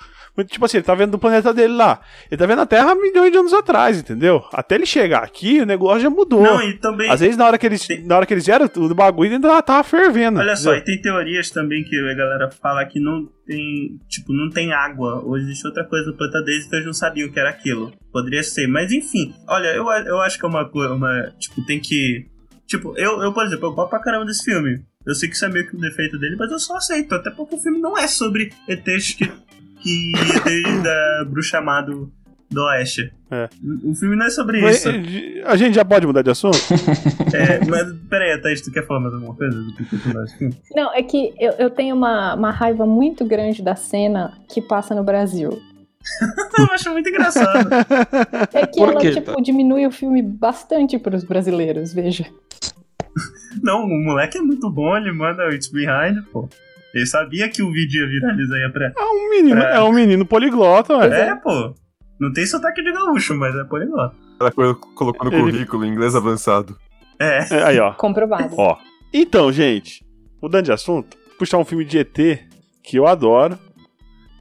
Tipo 0.46 0.66
assim, 0.66 0.78
ele 0.78 0.86
tá 0.86 0.94
vendo 0.96 1.12
do 1.12 1.20
planeta 1.20 1.54
dele 1.54 1.74
lá. 1.74 2.02
Ele 2.30 2.38
tá 2.38 2.46
vendo 2.46 2.62
a 2.62 2.66
Terra 2.66 2.94
milhões 2.96 3.32
de 3.32 3.38
anos 3.38 3.54
atrás, 3.54 4.00
entendeu? 4.00 4.44
Até 4.52 4.76
ele 4.76 4.86
chegar 4.86 5.24
aqui, 5.24 5.62
o 5.62 5.66
negócio 5.66 6.02
já 6.02 6.10
mudou. 6.10 6.42
Não, 6.42 6.62
e 6.62 6.74
também. 6.78 7.10
Às 7.10 7.20
vezes, 7.20 7.38
na 7.38 7.46
hora 7.46 7.58
que 7.58 7.66
eles, 7.66 7.86
Tem- 7.86 8.06
na 8.06 8.18
hora 8.18 8.26
que 8.26 8.34
eles 8.34 8.46
vieram, 8.46 8.70
o 8.76 8.96
bagulho 8.96 9.32
ainda 9.32 9.62
tava 9.62 9.84
fervendo. 9.84 10.40
Olha 10.40 10.56
só, 10.56 10.76
entendeu? 10.76 10.82
e 10.82 10.86
tem 10.86 11.02
teorias 11.02 11.50
também 11.50 11.84
que 11.84 11.96
a 11.98 12.14
galera 12.14 12.50
fala 12.52 12.86
que 12.86 13.00
não 13.00 13.28
tem, 13.46 13.98
tipo, 14.10 14.34
não 14.34 14.50
tem 14.50 14.74
água, 14.74 15.22
ou 15.24 15.38
existe 15.38 15.66
outra 15.66 15.84
coisa 15.86 16.08
no 16.12 16.18
planeta 16.18 16.42
deles, 16.44 16.66
então 16.66 16.78
eles 16.78 16.86
não 16.86 16.94
sabiam 16.94 17.30
o 17.30 17.32
que 17.32 17.40
era 17.40 17.50
aquilo. 17.50 17.94
Poderia 18.12 18.44
ser, 18.44 18.68
mas 18.68 18.92
enfim. 18.92 19.34
Olha, 19.48 19.68
eu, 19.70 19.86
eu 20.06 20.22
acho 20.22 20.38
que 20.38 20.46
é 20.46 20.50
uma 20.50 20.68
coisa, 20.70 20.94
uma, 20.94 21.32
tipo, 21.40 21.66
tem 21.66 21.80
que... 21.80 22.26
Tipo, 22.68 22.94
eu, 22.98 23.22
eu, 23.22 23.32
por 23.34 23.46
exemplo, 23.46 23.68
eu 23.68 23.72
gosto 23.74 23.90
pra 23.90 24.00
caramba 24.00 24.26
desse 24.26 24.44
filme. 24.44 24.82
Eu 25.06 25.16
sei 25.16 25.30
que 25.30 25.36
isso 25.36 25.46
é 25.46 25.50
meio 25.50 25.66
que 25.70 25.78
um 25.78 25.80
defeito 25.80 26.20
dele, 26.20 26.36
mas 26.38 26.52
eu 26.52 26.60
só 26.60 26.76
aceito, 26.76 27.16
até 27.16 27.32
porque 27.32 27.56
o 27.56 27.60
filme 27.60 27.80
não 27.80 27.98
é 27.98 28.08
sobre 28.08 28.52
ETs 28.68 29.14
que... 29.14 29.32
que 29.82 30.12
ETs 30.16 30.84
da 30.84 31.26
bruxa 31.26 31.62
má 31.62 31.82
do, 31.82 32.12
Oeste. 32.56 33.12
É. 33.30 33.50
O 33.84 33.94
filme 33.94 34.16
não 34.16 34.26
é 34.26 34.30
sobre 34.30 34.62
Mas, 34.62 34.86
isso. 34.86 34.90
A 35.46 35.56
gente 35.58 35.76
já 35.76 35.84
pode 35.84 36.08
mudar 36.08 36.22
de 36.22 36.30
assunto? 36.32 36.58
É, 37.34 37.64
mas, 37.66 37.94
peraí, 38.10 38.42
Thaís, 38.42 38.62
tu 38.62 38.72
quer 38.72 38.88
falar 38.88 39.02
mais 39.02 39.14
alguma 39.14 39.36
coisa 39.36 39.62
do 39.62 39.74
que? 39.76 39.86
Não, 40.74 40.92
é 40.94 41.04
que 41.04 41.36
eu, 41.38 41.52
eu 41.60 41.70
tenho 41.70 41.94
uma, 41.94 42.34
uma 42.34 42.52
raiva 42.52 42.86
muito 42.86 43.26
grande 43.26 43.62
da 43.62 43.76
cena 43.76 44.34
que 44.48 44.62
passa 44.62 44.96
no 44.96 45.04
Brasil. 45.04 45.62
Eu 46.58 46.66
acho 46.72 46.90
muito 46.92 47.10
engraçado. 47.10 47.70
É 48.54 48.66
que 48.66 48.80
Por 48.80 48.90
ela, 48.90 49.02
quê, 49.02 49.12
tipo, 49.12 49.42
diminui 49.42 49.86
o 49.86 49.92
filme 49.92 50.22
bastante 50.22 50.98
para 50.98 51.16
os 51.16 51.24
brasileiros, 51.24 51.94
veja. 51.94 52.26
Não, 53.62 53.84
o 53.84 54.04
moleque 54.06 54.38
é 54.38 54.42
muito 54.42 54.70
bom, 54.70 54.96
ele 54.96 55.12
manda 55.12 55.46
o 55.46 55.52
It's 55.52 55.68
Behind, 55.68 56.24
pô. 56.32 56.48
Ele 56.94 57.06
sabia 57.06 57.50
que 57.50 57.62
o 57.62 57.72
vídeo 57.72 58.02
ia 58.04 58.10
viralizar 58.10 58.56
aí 58.56 58.72
pra. 58.72 58.88
É 58.98 59.04
um 59.06 59.30
menino, 59.30 59.62
É. 59.62 59.76
é 59.78 59.82
um 59.82 59.92
menino 59.92 60.26
poliglota, 60.26 60.98
ué. 60.98 61.30
É, 61.30 61.36
pô. 61.36 61.74
Não 62.20 62.34
tem 62.34 62.46
sotaque 62.46 62.82
de 62.84 62.92
gaúcho, 62.92 63.36
mas 63.36 63.56
é 63.56 63.64
poliglota. 63.66 64.16
Ela 64.40 64.52
colo- 64.52 64.76
colocou 64.96 65.30
no 65.30 65.36
Ele- 65.38 65.52
currículo 65.52 65.86
inglês 65.86 66.16
avançado. 66.16 66.76
É. 67.20 67.40
É, 67.56 67.64
Aí, 67.64 67.80
ó. 67.80 67.94
Comprovado. 67.94 68.56
Ó. 68.58 68.78
Então, 69.14 69.52
gente, 69.52 70.04
mudando 70.42 70.66
de 70.66 70.72
assunto, 70.72 71.18
puxar 71.38 71.58
um 71.58 71.66
filme 71.66 71.86
de 71.86 71.98
ET 72.00 72.40
que 72.84 72.98
eu 72.98 73.06
adoro. 73.08 73.58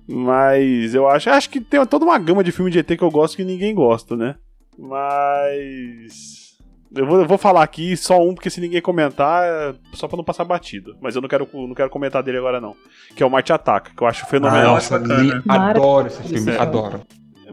Mas 0.08 0.94
eu 0.94 1.08
acho, 1.08 1.28
acho 1.30 1.50
que 1.50 1.60
tem 1.60 1.84
toda 1.84 2.04
uma 2.04 2.18
gama 2.18 2.44
de 2.44 2.52
filme 2.52 2.70
de 2.70 2.78
ET 2.78 2.96
que 2.96 3.02
eu 3.02 3.10
gosto 3.10 3.36
que 3.36 3.44
ninguém 3.44 3.74
gosta, 3.74 4.16
né? 4.16 4.36
Mas 4.78 6.45
eu 6.94 7.06
vou, 7.06 7.20
eu 7.20 7.26
vou 7.26 7.38
falar 7.38 7.62
aqui 7.62 7.96
só 7.96 8.20
um 8.22 8.34
porque 8.34 8.50
se 8.50 8.60
ninguém 8.60 8.80
comentar, 8.80 9.42
é 9.44 9.74
só 9.94 10.06
pra 10.08 10.16
não 10.16 10.24
passar 10.24 10.44
batido. 10.44 10.96
Mas 11.00 11.14
eu 11.16 11.22
não 11.22 11.28
quero, 11.28 11.48
não 11.52 11.74
quero 11.74 11.90
comentar 11.90 12.22
dele 12.22 12.38
agora 12.38 12.60
não, 12.60 12.74
que 13.14 13.22
é 13.22 13.26
o 13.26 13.30
Marte 13.30 13.52
Ataca, 13.52 13.90
que 13.96 14.02
eu 14.02 14.06
acho 14.06 14.24
Ah, 14.24 14.28
fenomenal. 14.28 14.70
eu 14.72 14.76
acho 14.76 14.90
bacana. 14.90 15.14
li- 15.22 15.42
adoro 15.48 16.06
esse 16.08 16.22
filme, 16.22 16.46
Maravilhoso. 16.52 16.86
adoro. 16.86 17.02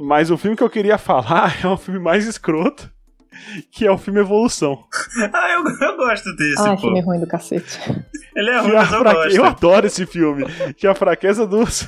Mas 0.01 0.31
o 0.31 0.37
filme 0.37 0.57
que 0.57 0.63
eu 0.63 0.69
queria 0.69 0.97
falar 0.97 1.55
é 1.63 1.67
um 1.67 1.77
filme 1.77 1.99
mais 1.99 2.25
escroto, 2.25 2.91
que 3.71 3.85
é 3.85 3.91
o 3.91 3.97
filme 3.97 4.19
Evolução. 4.19 4.83
Ah, 5.33 5.49
eu, 5.51 5.63
eu 5.87 5.97
gosto 5.97 6.35
desse, 6.35 6.61
Ai, 6.61 6.75
pô. 6.75 6.81
filme 6.81 6.99
ruim 7.01 7.19
do 7.19 7.27
cacete. 7.27 7.79
Ele 8.35 8.49
é 8.49 8.59
ruim, 8.59 8.73
mas 8.73 8.91
eu 8.91 8.99
fraque- 8.99 9.15
gosto. 9.17 9.35
Eu 9.37 9.45
adoro 9.45 9.85
esse 9.85 10.05
filme. 10.07 10.45
Que 10.75 10.87
a 10.87 10.95
fraqueza 10.95 11.45
dos, 11.45 11.87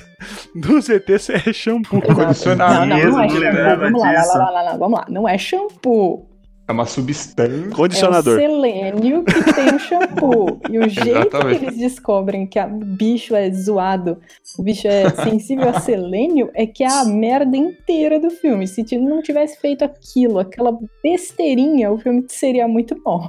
dos 0.55 0.87
ETs 0.89 1.29
é 1.31 1.51
shampoo. 1.51 2.01
Não, 2.07 2.15
não, 2.15 2.85
não 2.85 2.97
é 2.97 3.05
não 3.05 3.19
shampoo. 3.29 3.37
lembrava 3.39 3.81
Vamos 3.85 4.01
lá, 4.01 4.11
lá, 4.11 4.19
disso. 4.21 4.37
lá, 4.37 4.49
lá, 4.51 4.61
lá, 4.61 4.77
vamos 4.77 4.99
lá. 4.99 5.05
Não 5.09 5.27
é 5.27 5.37
shampoo. 5.39 6.29
É 6.67 6.71
uma 6.71 6.85
substância. 6.85 7.53
É 7.53 7.67
o 7.67 7.71
Condicionador. 7.75 8.39
selênio 8.39 9.23
que 9.23 9.53
tem 9.53 9.67
o 9.75 9.79
shampoo. 9.79 10.59
E 10.69 10.79
o 10.79 10.87
jeito 10.89 11.09
Exatamente. 11.19 11.59
que 11.59 11.65
eles 11.65 11.77
descobrem 11.77 12.47
que 12.47 12.57
a- 12.57 12.65
o 12.65 12.79
bicho 12.83 13.35
é 13.35 13.51
zoado, 13.51 14.17
o 14.57 14.63
bicho 14.63 14.87
é 14.87 15.09
sensível 15.11 15.69
a 15.69 15.73
selênio, 15.79 16.49
é 16.55 16.65
que 16.65 16.83
é 16.83 16.87
a 16.87 17.05
merda 17.05 17.55
inteira 17.55 18.19
do 18.19 18.31
filme. 18.31 18.67
Se 18.67 18.83
não 18.97 19.21
tivesse 19.21 19.59
feito 19.59 19.83
aquilo, 19.85 20.39
aquela 20.39 20.75
besteirinha, 21.03 21.91
o 21.91 21.99
filme 21.99 22.25
seria 22.29 22.67
muito 22.67 22.95
bom. 23.03 23.27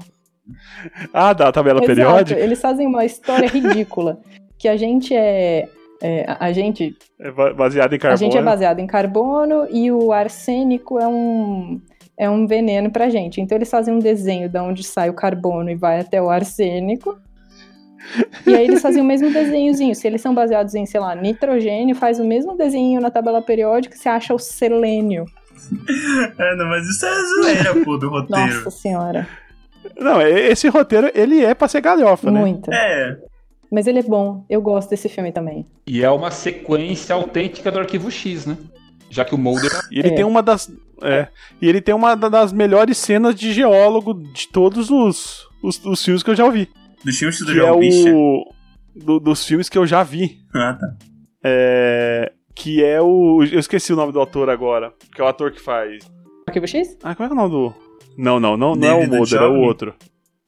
Ah, 1.12 1.32
da 1.32 1.50
tabela 1.52 1.80
Exato, 1.80 1.86
periódica. 1.94 2.40
eles 2.40 2.60
fazem 2.60 2.86
uma 2.86 3.04
história 3.04 3.48
ridícula. 3.48 4.18
Que 4.58 4.68
a 4.68 4.76
gente 4.78 5.14
é. 5.14 5.68
é, 6.00 6.24
a- 6.26 6.46
a 6.46 6.52
gente 6.52 6.96
É 7.20 7.30
ba- 7.30 7.52
baseado 7.52 7.92
em 7.92 7.96
A 7.96 7.98
carbono. 7.98 8.18
gente 8.18 8.38
é 8.38 8.42
baseado 8.42 8.78
em 8.78 8.86
carbono 8.86 9.66
e 9.70 9.92
o 9.92 10.12
arsênico 10.12 10.98
é 10.98 11.06
um, 11.06 11.78
é 12.18 12.28
um 12.30 12.46
veneno 12.46 12.90
pra 12.90 13.08
gente. 13.08 13.40
Então 13.40 13.56
eles 13.56 13.70
fazem 13.70 13.94
um 13.94 13.98
desenho 13.98 14.48
de 14.48 14.58
onde 14.58 14.82
sai 14.84 15.08
o 15.10 15.14
carbono 15.14 15.70
e 15.70 15.74
vai 15.74 16.00
até 16.00 16.20
o 16.20 16.30
arsênico. 16.30 17.18
E 18.46 18.54
aí 18.54 18.64
eles 18.64 18.80
fazem 18.80 19.02
o 19.02 19.04
mesmo 19.04 19.32
desenhozinho. 19.32 19.94
Se 19.94 20.06
eles 20.06 20.20
são 20.20 20.32
baseados 20.34 20.74
em, 20.74 20.86
sei 20.86 21.00
lá, 21.00 21.14
nitrogênio, 21.14 21.94
faz 21.96 22.20
o 22.20 22.24
mesmo 22.24 22.56
desenho 22.56 23.00
na 23.00 23.10
tabela 23.10 23.42
periódica, 23.42 23.96
você 23.96 24.08
acha 24.08 24.32
o 24.34 24.38
selênio. 24.38 25.24
É, 26.38 26.56
não, 26.56 26.66
mas 26.66 26.86
isso 26.86 27.04
é 27.04 27.10
zoeira, 27.42 27.84
pô, 27.84 27.96
do 27.96 28.08
roteiro. 28.10 28.46
Nossa 28.46 28.70
senhora, 28.70 29.26
Não, 29.98 30.20
é- 30.20 30.48
esse 30.48 30.68
roteiro, 30.68 31.10
ele 31.14 31.42
é 31.44 31.54
pra 31.54 31.66
ser 31.66 31.80
galhofa, 31.80 32.30
né? 32.30 32.38
muito. 32.40 32.70
É, 32.72 33.18
Mas 33.72 33.88
ele 33.88 33.98
é 33.98 34.02
bom, 34.02 34.44
eu 34.48 34.60
gosto 34.62 34.90
desse 34.90 35.08
filme 35.08 35.32
também. 35.32 35.66
E 35.86 36.04
é 36.04 36.10
uma 36.10 36.30
sequência 36.30 37.14
autêntica 37.16 37.72
do 37.72 37.80
Arquivo 37.80 38.10
X, 38.10 38.46
né? 38.46 38.56
Já 39.10 39.24
que 39.24 39.34
o 39.34 39.38
Mulder 39.38 39.70
E 39.90 39.98
ele 40.00 40.08
É. 40.08 40.14
tem 40.14 40.24
uma 40.24 40.42
das... 40.42 40.70
É, 41.02 41.28
e 41.60 41.68
ele 41.68 41.80
tem 41.80 41.94
uma 41.94 42.14
da- 42.14 42.28
das 42.30 42.52
melhores 42.52 42.96
cenas 42.98 43.34
de 43.34 43.52
geólogo 43.52 44.14
de 44.14 44.48
todos 44.48 44.90
os, 44.90 45.46
os, 45.62 45.84
os 45.84 46.02
filmes 46.02 46.22
que 46.22 46.30
eu 46.30 46.34
já 46.36 46.44
ouvi. 46.44 46.68
do 47.04 47.12
filme 47.12 47.36
do 47.36 47.44
Que 47.44 47.50
é 47.52 47.54
João 47.54 47.78
Bicha. 47.80 48.14
o... 48.14 48.52
do- 48.94 49.20
dos 49.20 49.44
filmes 49.44 49.68
que 49.68 49.76
eu 49.76 49.86
já 49.86 50.02
vi. 50.02 50.38
Ah, 50.54 50.72
tá. 50.74 50.86
É, 51.44 52.32
que 52.54 52.82
é 52.82 53.00
o... 53.00 53.42
Eu 53.44 53.58
esqueci 53.60 53.92
o 53.92 53.96
nome 53.96 54.10
do 54.12 54.20
ator 54.20 54.48
agora. 54.48 54.92
Que 55.14 55.20
é 55.20 55.24
o 55.24 55.28
ator 55.28 55.52
que 55.52 55.60
faz... 55.60 56.02
Arquivo 56.48 56.66
X? 56.66 56.96
Ah, 57.02 57.14
qual 57.14 57.28
é 57.28 57.32
o 57.32 57.34
nome 57.34 57.50
do... 57.50 57.74
Não, 58.16 58.40
não, 58.40 58.56
não, 58.56 58.74
não 58.74 58.88
é 58.88 58.94
o 58.94 59.06
Mulder, 59.06 59.42
é 59.42 59.46
o 59.46 59.60
outro. 59.60 59.94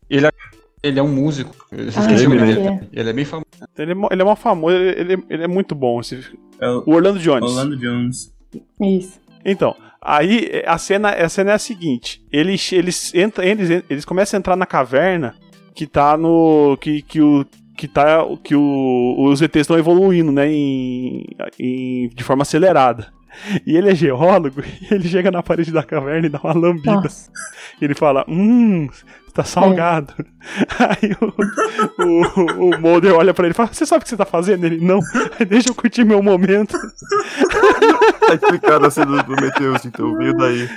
ele 0.08 0.98
é 0.98 1.02
um 1.02 1.12
músico. 1.12 1.54
Eu 1.70 1.84
Ah, 1.84 1.88
esqueci 1.88 2.26
o 2.26 2.30
nome 2.30 2.40
pode 2.40 2.54
dele. 2.54 2.88
Ele 2.92 3.10
é 3.10 3.12
bem 3.12 3.24
famoso. 3.26 3.46
Ele 3.76 3.92
é, 3.92 3.94
ele 4.12 4.22
é 4.22 4.24
mó 4.24 4.34
famoso, 4.34 4.74
ele, 4.74 5.12
ele- 5.12 5.24
ele 5.28 5.44
é 5.44 5.48
muito 5.48 5.74
bom. 5.74 6.00
Esse, 6.00 6.24
É 6.58 6.68
o 6.70 6.84
o 6.86 6.94
Orlando 6.94 7.18
Jones. 7.18 7.50
Orlando 7.50 7.76
Jones. 7.76 8.32
Isso. 8.80 9.20
Então, 9.44 9.74
aí 10.00 10.62
a 10.66 10.78
cena, 10.78 11.10
a 11.10 11.28
cena 11.28 11.52
é 11.52 11.54
a 11.54 11.58
seguinte: 11.58 12.22
eles, 12.32 12.72
eles, 12.72 13.14
entram, 13.14 13.44
eles, 13.44 13.84
eles 13.88 14.04
começam 14.04 14.36
a 14.36 14.40
entrar 14.40 14.56
na 14.56 14.66
caverna 14.66 15.34
que 15.74 15.86
tá 15.86 16.16
no. 16.16 16.76
que, 16.80 17.02
que 17.02 17.20
o. 17.20 17.44
Que, 17.76 17.86
tá, 17.86 18.18
que 18.42 18.56
o, 18.56 19.14
os 19.18 19.40
ETs 19.40 19.60
estão 19.60 19.78
evoluindo, 19.78 20.32
né? 20.32 20.50
Em, 20.50 21.24
em- 21.60 22.08
de 22.08 22.24
forma 22.24 22.42
acelerada. 22.42 23.12
E 23.64 23.76
ele 23.76 23.88
é 23.90 23.94
geólogo, 23.94 24.60
e 24.82 24.92
ele 24.92 25.08
chega 25.08 25.30
na 25.30 25.44
parede 25.44 25.70
da 25.70 25.84
caverna 25.84 26.26
e 26.26 26.30
dá 26.30 26.40
uma 26.42 26.52
lambida. 26.54 26.92
Nossa. 26.94 27.30
Ele 27.80 27.94
fala: 27.94 28.24
Hum, 28.28 28.88
tá 29.32 29.44
salgado. 29.44 30.12
Aí 30.78 31.16
o, 31.20 32.04
o, 32.04 32.68
o 32.68 32.80
Mulder 32.80 33.14
olha 33.14 33.34
pra 33.34 33.44
ele 33.46 33.52
e 33.52 33.56
fala: 33.56 33.72
Você 33.72 33.86
sabe 33.86 34.00
o 34.00 34.04
que 34.04 34.08
você 34.10 34.16
tá 34.16 34.24
fazendo? 34.24 34.64
Ele: 34.64 34.84
Não, 34.84 35.00
deixa 35.48 35.68
eu 35.70 35.74
curtir 35.74 36.04
meu 36.04 36.22
momento. 36.22 36.76
Tá 38.28 38.34
explicado 38.34 38.84
a 38.84 38.90
cena 38.90 39.16
do 39.16 39.24
Prometheus, 39.24 39.86
então 39.86 40.14
veio 40.18 40.36
daí. 40.36 40.68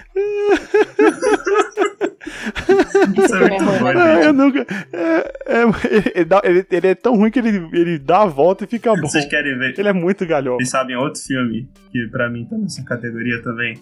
Filme 3.27 3.55
é 3.55 3.61
muito 3.61 3.83
né? 3.83 4.01
Ah, 4.01 4.23
eu 4.23 4.33
nunca. 4.33 4.65
É, 4.93 5.29
é, 5.47 6.65
ele, 6.71 6.87
é 6.87 6.95
tão 6.95 7.15
ruim 7.15 7.31
que 7.31 7.39
ele, 7.39 7.69
ele 7.73 7.99
dá 7.99 8.21
a 8.21 8.25
volta 8.25 8.63
e 8.63 8.67
fica 8.67 8.95
bom. 8.95 9.07
Vocês 9.07 9.25
querem 9.25 9.57
ver? 9.57 9.77
Ele 9.77 9.89
é 9.89 9.93
muito 9.93 10.25
galhão. 10.25 10.55
Vocês 10.55 10.69
sabem 10.69 10.95
outro 10.95 11.21
filme 11.21 11.69
que 11.91 12.07
pra 12.09 12.29
mim 12.29 12.45
tá 12.45 12.57
nessa 12.57 12.83
categoria 12.83 13.41
também? 13.41 13.77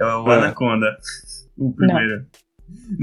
É 0.00 0.04
o 0.04 0.30
É. 0.30 0.38
Anaconda. 0.38 0.96
O 1.56 1.72
primeiro. 1.72 2.18
Não, 2.18 2.26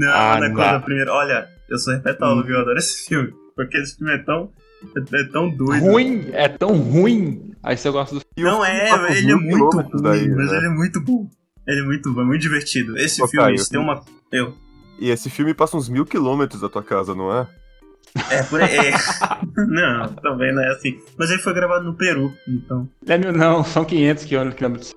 Ah, 0.06 0.34
Anaconda 0.34 0.72
não. 0.72 0.80
primeiro. 0.82 1.10
Olha, 1.12 1.48
eu 1.68 1.78
sou 1.78 1.94
repetólogo, 1.94 2.48
eu 2.48 2.60
adoro 2.60 2.78
esse 2.78 3.08
filme. 3.08 3.32
Porque 3.54 3.78
esse 3.78 3.96
filme 3.96 4.12
é 4.14 4.18
tão. 4.18 4.50
É, 4.96 5.20
é 5.20 5.24
tão 5.28 5.50
doido. 5.50 5.84
Ruim, 5.84 6.28
é 6.32 6.48
tão 6.48 6.76
ruim. 6.76 7.52
Aí 7.62 7.76
você 7.76 7.90
gosta 7.90 8.16
do. 8.16 8.22
E 8.36 8.42
o 8.42 8.46
Não 8.46 8.62
filme 8.64 8.68
é, 8.70 9.18
ele 9.18 9.32
é 9.32 9.36
muito 9.36 9.76
ruim, 9.76 10.02
daí, 10.02 10.28
mas 10.28 10.50
né? 10.50 10.56
ele 10.58 10.66
é 10.66 10.70
muito 10.70 11.00
bom. 11.00 11.28
Ele 11.66 11.80
é 11.80 11.84
muito 11.84 12.12
bom, 12.12 12.22
é 12.22 12.24
muito 12.24 12.40
divertido. 12.42 12.98
Esse 12.98 13.22
Ô, 13.22 13.28
filme 13.28 13.46
Caio, 13.46 13.68
tem 13.68 13.78
uma. 13.78 14.04
Eu. 14.32 14.56
E 14.98 15.10
esse 15.10 15.30
filme 15.30 15.54
passa 15.54 15.76
uns 15.76 15.88
mil 15.88 16.04
quilômetros 16.04 16.60
da 16.60 16.68
tua 16.68 16.82
casa, 16.82 17.14
não 17.14 17.32
é? 17.32 17.46
É, 18.30 18.42
por 18.42 18.60
aí. 18.60 18.76
é. 18.76 18.92
não, 19.56 20.08
também 20.14 20.52
não 20.52 20.62
é 20.62 20.68
assim. 20.72 20.98
Mas 21.16 21.30
ele 21.30 21.40
foi 21.40 21.54
gravado 21.54 21.84
no 21.84 21.94
Peru, 21.94 22.32
então. 22.48 22.88
Não 23.06 23.14
é 23.14 23.18
mil, 23.18 23.32
não, 23.32 23.62
são 23.64 23.84
500 23.84 24.24
quilômetros. 24.24 24.94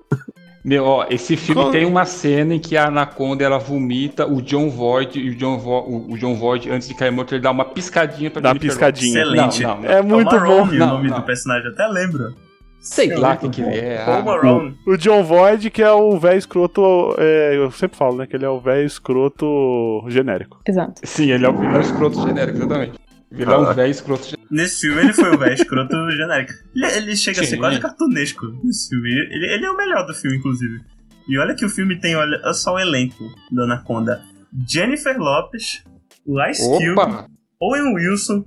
Meu, 0.66 0.84
ó, 0.84 1.06
esse 1.08 1.36
filme 1.36 1.62
Qual- 1.62 1.70
tem 1.70 1.84
uma 1.86 2.04
cena 2.04 2.52
em 2.54 2.58
que 2.58 2.76
a 2.76 2.88
Anaconda 2.88 3.44
ela 3.44 3.56
vomita 3.56 4.26
o 4.26 4.42
John 4.42 4.68
Voight 4.68 5.16
e 5.16 5.30
o 5.30 5.34
John, 5.36 5.58
Vo, 5.58 5.78
o, 5.86 6.12
o 6.12 6.18
John 6.18 6.34
Voight, 6.34 6.68
antes 6.68 6.88
de 6.88 6.94
cair 6.94 7.12
morto, 7.12 7.34
ele 7.36 7.40
dá 7.42 7.52
uma 7.52 7.64
piscadinha 7.64 8.30
pra 8.32 8.42
Dá 8.42 8.48
uma 8.48 8.54
Jennifer 8.54 8.70
piscadinha. 8.72 9.20
Excelente. 9.22 9.62
Não, 9.62 9.74
não, 9.76 9.82
não. 9.82 9.88
É 9.90 10.02
muito 10.02 10.28
o 10.34 10.40
Marrone, 10.40 10.70
bom. 10.70 10.74
o 10.74 10.78
Não, 10.78 10.86
nome 10.96 11.08
não. 11.08 11.20
do 11.20 11.22
personagem, 11.24 11.68
até 11.70 11.86
lembro. 11.86 12.34
Sei 12.80 13.14
lá 13.16 13.36
quem 13.36 13.50
que 13.50 13.60
ele 13.62 13.76
é. 13.78 14.04
Ah, 14.06 14.22
Marone. 14.22 14.76
O 14.86 14.96
John 14.96 15.22
Voight, 15.24 15.70
que 15.70 15.82
é 15.82 15.90
o 15.92 16.18
velho 16.18 16.38
escroto. 16.38 17.14
é, 17.18 17.56
eu 17.56 17.70
sempre 17.70 17.96
falo, 17.96 18.16
né? 18.16 18.26
Que 18.26 18.36
ele 18.36 18.44
é 18.44 18.48
o 18.48 18.60
velho 18.60 18.86
escroto 18.86 20.04
genérico. 20.08 20.60
Exato. 20.66 21.00
Sim, 21.04 21.30
ele 21.30 21.46
é 21.46 21.48
o 21.48 21.56
vilão 21.56 21.80
escroto 21.80 22.20
genérico, 22.22 22.58
exatamente. 22.58 22.92
Vilão 23.30 23.60
Caraca. 23.62 23.74
velho 23.74 23.90
escroto 23.90 24.24
genérico. 24.24 24.46
Nesse 24.54 24.80
filme 24.80 25.00
ele 25.00 25.12
foi 25.12 25.34
o 25.34 25.38
velho 25.38 25.54
escroto 25.54 25.94
genérico. 26.10 26.52
Ele, 26.74 26.86
ele 26.86 27.16
chega 27.16 27.40
a 27.40 27.44
ser 27.44 27.50
Sim. 27.50 27.58
quase 27.58 27.80
cartunesco 27.80 28.46
nesse 28.62 28.88
filme. 28.88 29.10
Ele, 29.10 29.46
ele 29.54 29.66
é 29.66 29.70
o 29.70 29.76
melhor 29.76 30.06
do 30.06 30.14
filme, 30.14 30.36
inclusive. 30.36 30.80
E 31.28 31.36
olha 31.38 31.54
que 31.54 31.64
o 31.64 31.68
filme 31.68 31.98
tem, 31.98 32.14
olha, 32.14 32.40
olha 32.44 32.54
só 32.54 32.74
o 32.74 32.78
elenco 32.78 33.24
do 33.50 33.62
Anaconda. 33.62 34.22
Jennifer 34.68 35.18
Lopes, 35.18 35.82
o 36.24 36.40
Ice 36.46 36.62
Cube! 36.62 37.26
Owen 37.60 37.94
Wilson, 37.94 38.44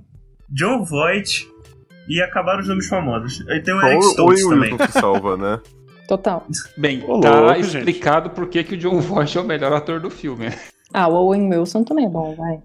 John 0.48 0.82
Voight 0.84 1.46
e 2.08 2.22
acabaram 2.22 2.60
os 2.60 2.68
nomes 2.68 2.88
famosos. 2.88 3.46
Aí 3.48 3.60
tem 3.62 3.74
o 3.74 3.82
Eric 3.86 4.04
Stoltz 4.06 4.42
também. 4.42 4.72
Wilson 4.72 4.86
que 4.86 4.92
salva, 4.92 5.36
né? 5.36 5.60
Total. 6.08 6.44
Bem, 6.76 7.04
Ô, 7.06 7.20
tá 7.20 7.38
louco, 7.40 7.62
gente. 7.62 7.76
explicado 7.78 8.30
por 8.30 8.48
que 8.48 8.64
que 8.64 8.74
o 8.74 8.78
John 8.78 8.98
Voight 9.00 9.36
é 9.36 9.40
o 9.40 9.44
melhor 9.44 9.72
ator 9.72 10.00
do 10.00 10.10
filme. 10.10 10.48
Ah, 10.92 11.06
o 11.06 11.14
Owen 11.14 11.48
Wilson 11.54 11.84
também 11.84 12.06
é 12.06 12.08
bom, 12.08 12.34
vai. 12.34 12.58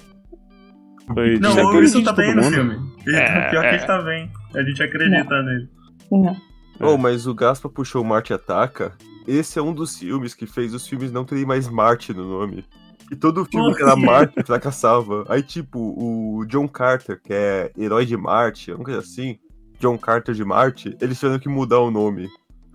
Foi 1.13 1.37
Não, 1.39 1.55
o 1.55 1.69
Wilson 1.77 2.03
tá 2.03 2.13
bem 2.13 2.33
no 2.35 2.41
mundo. 2.41 2.53
filme. 2.53 2.93
Ele, 3.05 3.15
É, 3.15 3.49
pior 3.49 3.61
que 3.61 3.67
é. 3.67 3.75
ele 3.75 3.85
tá 3.85 4.01
bem. 4.01 4.31
A 4.55 4.63
gente 4.63 4.81
acredita 4.83 5.43
nele. 5.43 5.69
Não. 6.11 6.35
Oh, 6.79 6.97
mas 6.97 7.25
o 7.27 7.33
Gaspa 7.33 7.69
puxou 7.69 8.01
o 8.01 8.05
Marte 8.05 8.33
Ataca. 8.33 8.93
Esse 9.27 9.57
é 9.57 9.61
um 9.61 9.73
dos 9.73 9.97
filmes 9.97 10.33
que 10.33 10.45
fez 10.45 10.73
os 10.73 10.87
filmes 10.87 11.11
não 11.11 11.23
terem 11.25 11.45
mais 11.45 11.67
Marte 11.67 12.13
no 12.13 12.27
nome. 12.27 12.65
E 13.11 13.15
todo 13.15 13.45
filme 13.45 13.73
que 13.75 13.83
era? 13.83 13.95
Marte 13.95 14.43
fracassava. 14.43 15.23
Aí, 15.29 15.41
tipo, 15.43 15.79
o 15.79 16.43
John 16.45 16.67
Carter, 16.67 17.21
que 17.21 17.33
é 17.33 17.71
herói 17.77 18.05
de 18.05 18.17
Marte, 18.17 18.71
uma 18.71 18.83
coisa 18.83 18.99
assim. 18.99 19.37
John 19.79 19.97
Carter 19.97 20.33
de 20.33 20.43
Marte, 20.43 20.95
eles 21.01 21.19
tiveram 21.19 21.39
que 21.39 21.49
mudar 21.49 21.79
o 21.79 21.91
nome. 21.91 22.27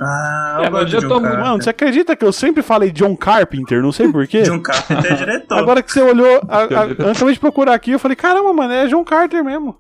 Ah, 0.03 0.63
eu 0.65 0.79
É, 0.79 0.83
eu 0.95 1.09
tô 1.09 1.21
Carter. 1.21 1.41
Mano, 1.41 1.63
você 1.63 1.71
acredita 1.71 2.17
que 2.17 2.25
eu 2.25 2.33
sempre 2.33 2.63
falei 2.63 2.91
John 2.91 3.15
Carpenter? 3.17 3.83
Não 3.83 3.93
sei 3.93 4.11
porquê. 4.11 4.43
John 4.43 4.61
Carter 4.61 4.97
é 5.13 5.15
diretor. 5.15 5.59
Agora 5.59 5.83
que 5.83 5.93
você 5.93 6.01
olhou, 6.01 6.41
a, 6.49 6.59
a, 6.63 6.85
antes 7.11 7.35
de 7.35 7.39
procurar 7.41 7.75
aqui, 7.75 7.91
eu 7.91 7.99
falei, 7.99 8.17
caramba, 8.17 8.51
mano, 8.53 8.73
é 8.73 8.87
John 8.87 9.05
Carter 9.05 9.45
mesmo. 9.45 9.77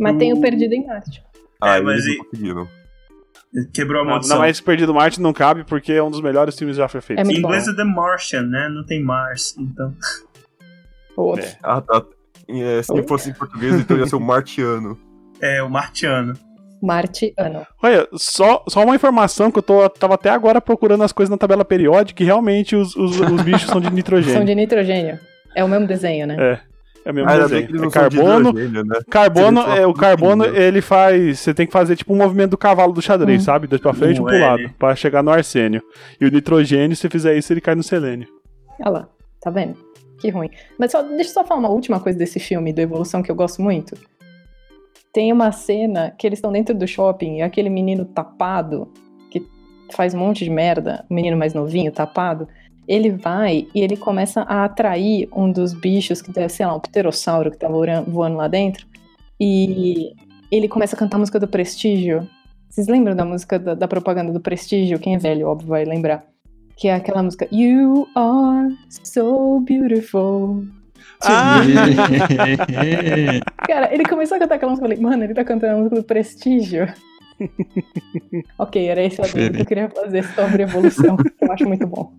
Mas 0.00 0.16
tem 0.18 0.32
o 0.32 0.40
Perdido 0.40 0.74
em 0.74 0.86
Marte. 0.86 1.22
Ah, 1.60 1.76
É, 1.76 1.80
mas 1.80 2.04
e- 2.06 2.18
não. 2.52 2.68
Quebrou 3.72 4.00
a 4.00 4.04
Não, 4.04 4.10
maldição. 4.12 4.38
mas 4.38 4.60
Perdido 4.60 4.94
Marte 4.94 5.20
não 5.20 5.32
cabe 5.32 5.64
porque 5.64 5.92
é 5.92 6.02
um 6.02 6.10
dos 6.10 6.20
melhores 6.20 6.56
filmes 6.56 6.76
já 6.76 6.86
foi 6.88 7.00
feito. 7.00 7.18
É 7.18 7.22
Em 7.22 7.38
inglês 7.38 7.66
bom. 7.66 7.72
é 7.72 7.76
The 7.76 7.84
Martian, 7.84 8.42
né? 8.42 8.68
Não 8.68 8.84
tem 8.86 9.02
Mars, 9.02 9.56
então. 9.58 9.92
Outro. 11.16 11.44
É. 11.44 11.56
Ah, 11.62 11.80
tá. 11.80 12.04
É, 12.48 12.82
se 12.82 13.02
fosse 13.08 13.30
em 13.30 13.34
português, 13.34 13.74
então 13.74 13.96
ia 13.96 14.06
ser 14.06 14.16
o 14.16 14.20
Martiano. 14.20 14.98
É, 15.40 15.62
o 15.62 15.68
Martiano. 15.68 16.34
Marte 16.82 17.32
ano. 17.36 17.66
Olha, 17.82 18.06
só, 18.14 18.64
só 18.68 18.82
uma 18.84 18.94
informação 18.94 19.50
que 19.50 19.58
eu 19.58 19.62
tô, 19.62 19.88
tava 19.90 20.14
até 20.14 20.30
agora 20.30 20.60
procurando 20.60 21.02
as 21.04 21.12
coisas 21.12 21.30
na 21.30 21.36
tabela 21.36 21.64
periódica 21.64 22.22
e 22.22 22.26
realmente 22.26 22.74
os, 22.74 22.96
os, 22.96 23.18
os 23.20 23.42
bichos 23.42 23.68
são 23.70 23.80
de 23.80 23.90
nitrogênio. 23.92 24.34
São 24.36 24.44
de 24.44 24.54
nitrogênio. 24.54 25.18
É 25.54 25.62
o 25.64 25.68
mesmo 25.68 25.86
desenho, 25.86 26.26
né? 26.26 26.36
É. 26.38 26.70
É 27.02 27.10
o 27.10 27.14
mesmo 27.14 27.30
Ah, 27.30 27.38
desenho. 27.38 27.66
que 27.66 27.76
É 27.86 27.90
carbono, 27.90 28.52
né? 28.52 29.00
carbono, 29.10 29.60
é, 29.62 29.86
o 29.86 29.94
carbono, 29.94 30.44
ele 30.44 30.82
faz. 30.82 31.38
Você 31.40 31.54
tem 31.54 31.66
que 31.66 31.72
fazer 31.72 31.96
tipo 31.96 32.12
um 32.12 32.16
movimento 32.16 32.50
do 32.50 32.58
cavalo 32.58 32.92
do 32.92 33.00
xadrez, 33.00 33.40
Hum. 33.40 33.44
sabe? 33.46 33.66
Dois 33.66 33.80
pra 33.80 33.94
frente 33.94 34.18
e 34.18 34.20
um 34.20 34.24
O 34.24 34.26
pro 34.26 34.38
lado, 34.38 34.70
pra 34.78 34.94
chegar 34.94 35.22
no 35.22 35.30
arsênio. 35.30 35.82
E 36.20 36.26
o 36.26 36.30
nitrogênio, 36.30 36.94
se 36.94 37.08
fizer 37.08 37.34
isso, 37.38 37.52
ele 37.54 37.60
cai 37.62 37.74
no 37.74 37.82
selênio. 37.82 38.28
Olha 38.82 38.90
lá, 38.90 39.08
tá 39.40 39.50
vendo? 39.50 39.76
Que 40.18 40.28
ruim. 40.28 40.50
Mas 40.78 40.92
só, 40.92 41.00
deixa 41.02 41.30
eu 41.30 41.34
só 41.34 41.42
falar 41.44 41.60
uma 41.60 41.70
última 41.70 41.98
coisa 42.00 42.18
desse 42.18 42.38
filme, 42.38 42.70
do 42.70 42.80
Evolução, 42.82 43.22
que 43.22 43.30
eu 43.30 43.34
gosto 43.34 43.62
muito. 43.62 43.94
Tem 45.12 45.32
uma 45.32 45.50
cena 45.50 46.14
que 46.16 46.26
eles 46.26 46.38
estão 46.38 46.52
dentro 46.52 46.74
do 46.74 46.86
shopping 46.86 47.38
e 47.38 47.42
aquele 47.42 47.68
menino 47.68 48.04
tapado, 48.04 48.92
que 49.30 49.44
faz 49.92 50.14
um 50.14 50.18
monte 50.18 50.44
de 50.44 50.50
merda, 50.50 51.04
o 51.10 51.14
menino 51.14 51.36
mais 51.36 51.52
novinho, 51.52 51.90
tapado, 51.90 52.46
ele 52.86 53.10
vai 53.10 53.68
e 53.74 53.80
ele 53.80 53.96
começa 53.96 54.42
a 54.42 54.64
atrair 54.64 55.28
um 55.34 55.50
dos 55.50 55.72
bichos 55.72 56.20
que 56.20 56.32
deve 56.32 56.48
sei 56.48 56.66
lá, 56.66 56.74
um 56.74 56.80
pterossauro 56.80 57.50
que 57.50 57.56
tá 57.56 57.68
voando, 57.68 58.10
voando 58.10 58.36
lá 58.36 58.48
dentro. 58.48 58.86
E 59.40 60.12
ele 60.50 60.68
começa 60.68 60.96
a 60.96 60.98
cantar 60.98 61.16
a 61.16 61.20
música 61.20 61.38
do 61.40 61.48
Prestígio. 61.48 62.28
Vocês 62.68 62.88
lembram 62.88 63.16
da 63.16 63.24
música 63.24 63.58
da, 63.58 63.74
da 63.74 63.88
propaganda 63.88 64.32
do 64.32 64.40
Prestígio? 64.40 64.98
Quem 64.98 65.14
é 65.14 65.18
velho, 65.18 65.48
óbvio, 65.48 65.68
vai 65.68 65.84
lembrar. 65.84 66.24
Que 66.76 66.88
é 66.88 66.94
aquela 66.94 67.22
música 67.22 67.48
You 67.52 68.08
are 68.14 68.76
so 68.88 69.60
beautiful. 69.60 70.64
Ah! 71.22 71.60
Cara, 73.66 73.92
ele 73.92 74.04
começou 74.04 74.36
a 74.36 74.40
cantar 74.40 74.56
aquela 74.56 74.70
música, 74.70 74.86
eu 74.86 74.90
falei, 74.90 75.02
mano, 75.02 75.24
ele 75.24 75.34
tá 75.34 75.44
cantando 75.44 75.74
a 75.74 75.76
música 75.76 75.96
do 75.96 76.02
Prestígio. 76.02 76.92
ok, 78.58 78.86
era 78.86 79.02
esse 79.02 79.20
o 79.20 79.24
que 79.24 79.60
eu 79.60 79.66
queria 79.66 79.90
fazer 79.90 80.24
sobre 80.24 80.62
evolução, 80.62 81.16
eu 81.40 81.52
acho 81.52 81.66
muito 81.66 81.86
bom. 81.86 82.12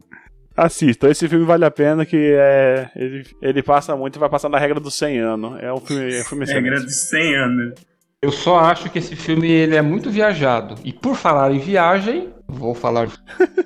Assista, 0.55 1.09
esse 1.09 1.27
filme 1.27 1.45
vale 1.45 1.63
a 1.63 1.71
pena, 1.71 2.05
que 2.05 2.17
é. 2.17 2.89
Ele, 2.95 3.25
ele 3.41 3.63
passa 3.63 3.95
muito 3.95 4.17
e 4.17 4.19
vai 4.19 4.29
passar 4.29 4.49
na 4.49 4.59
regra 4.59 4.79
dos 4.79 4.93
100 4.95 5.19
anos. 5.19 5.61
É 5.61 5.71
um 5.71 5.79
filme, 5.79 6.13
é 6.13 6.21
um 6.21 6.25
filme 6.25 6.45
Regra 6.45 6.79
de 6.79 6.93
100 6.93 7.35
anos. 7.35 7.73
Eu 8.21 8.31
só 8.31 8.59
acho 8.59 8.89
que 8.89 8.99
esse 8.99 9.15
filme 9.15 9.49
ele 9.49 9.75
é 9.75 9.81
muito 9.81 10.11
viajado. 10.11 10.75
E 10.83 10.91
por 10.91 11.15
falar 11.15 11.51
em 11.51 11.59
viagem, 11.59 12.29
vou 12.47 12.75
falar 12.75 13.07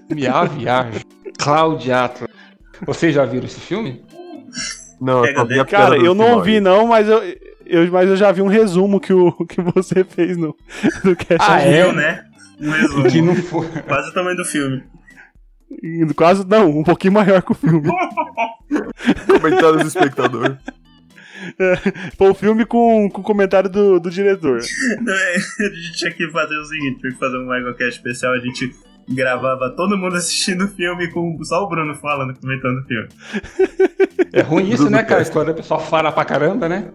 de 0.07 0.27
a 0.27 0.45
viagem. 0.45 1.01
Cláudia 1.37 2.05
Atlas. 2.05 2.29
Vocês 2.85 3.13
já 3.13 3.25
viram 3.25 3.45
esse 3.45 3.59
filme? 3.59 4.05
Não, 4.99 5.21
Pega 5.21 5.39
eu 5.39 5.45
vi 5.45 5.53
dentro. 5.55 5.67
Cara, 5.67 5.97
do 5.97 6.05
eu 6.05 6.15
não 6.15 6.33
ouvi 6.33 6.59
não, 6.59 6.87
mas 6.87 7.07
eu, 7.07 7.21
eu, 7.65 7.91
mas 7.91 8.09
eu 8.09 8.15
já 8.15 8.31
vi 8.31 8.41
um 8.41 8.47
resumo 8.47 8.99
que, 8.99 9.13
o, 9.13 9.31
que 9.45 9.61
você 9.61 10.03
fez 10.03 10.37
no, 10.37 10.55
no 11.03 11.15
cast. 11.15 11.37
Ah, 11.39 11.61
é? 11.61 11.83
Eu, 11.83 11.93
né? 11.93 12.25
Um 12.59 12.69
resumo. 12.69 13.09
Que 13.09 13.21
não 13.21 13.35
foi. 13.35 13.67
Quase 13.67 14.09
o 14.09 14.13
tamanho 14.13 14.37
do 14.37 14.45
filme. 14.45 14.83
Quase, 16.15 16.47
não, 16.47 16.69
um 16.69 16.83
pouquinho 16.83 17.13
maior 17.13 17.41
que 17.41 17.51
o 17.51 17.55
filme. 17.55 17.89
Comentários 19.27 19.81
do 19.81 19.87
espectador. 19.87 20.57
Foi 22.17 22.29
o 22.29 22.33
filme 22.33 22.65
com, 22.65 23.09
com 23.09 23.21
o 23.21 23.23
comentário 23.23 23.69
do, 23.69 23.99
do 23.99 24.09
diretor. 24.09 24.59
Não, 25.01 25.13
é, 25.13 25.35
a 25.35 25.69
gente 25.75 25.93
tinha 25.93 26.11
que 26.11 26.29
fazer 26.29 26.55
o 26.55 26.65
seguinte: 26.65 27.01
tinha 27.01 27.11
que 27.11 27.19
fazer 27.19 27.37
um 27.37 27.47
MegaCast 27.47 27.97
especial. 27.97 28.33
A 28.33 28.39
gente 28.39 28.73
gravava 29.09 29.69
todo 29.75 29.97
mundo 29.97 30.15
assistindo 30.15 30.65
o 30.65 30.67
filme 30.67 31.11
com 31.11 31.37
só 31.43 31.63
o 31.63 31.69
Bruno 31.69 31.93
falando, 31.95 32.33
comentando 32.39 32.79
o 32.79 32.83
filme. 32.83 33.07
É 34.33 34.41
ruim 34.41 34.69
isso, 34.71 34.89
né, 34.89 35.03
cara? 35.03 35.23
Quando 35.25 35.51
a 35.51 35.53
pessoa 35.53 35.79
fala 35.79 36.11
pra 36.11 36.25
caramba, 36.25 36.67
né? 36.69 36.91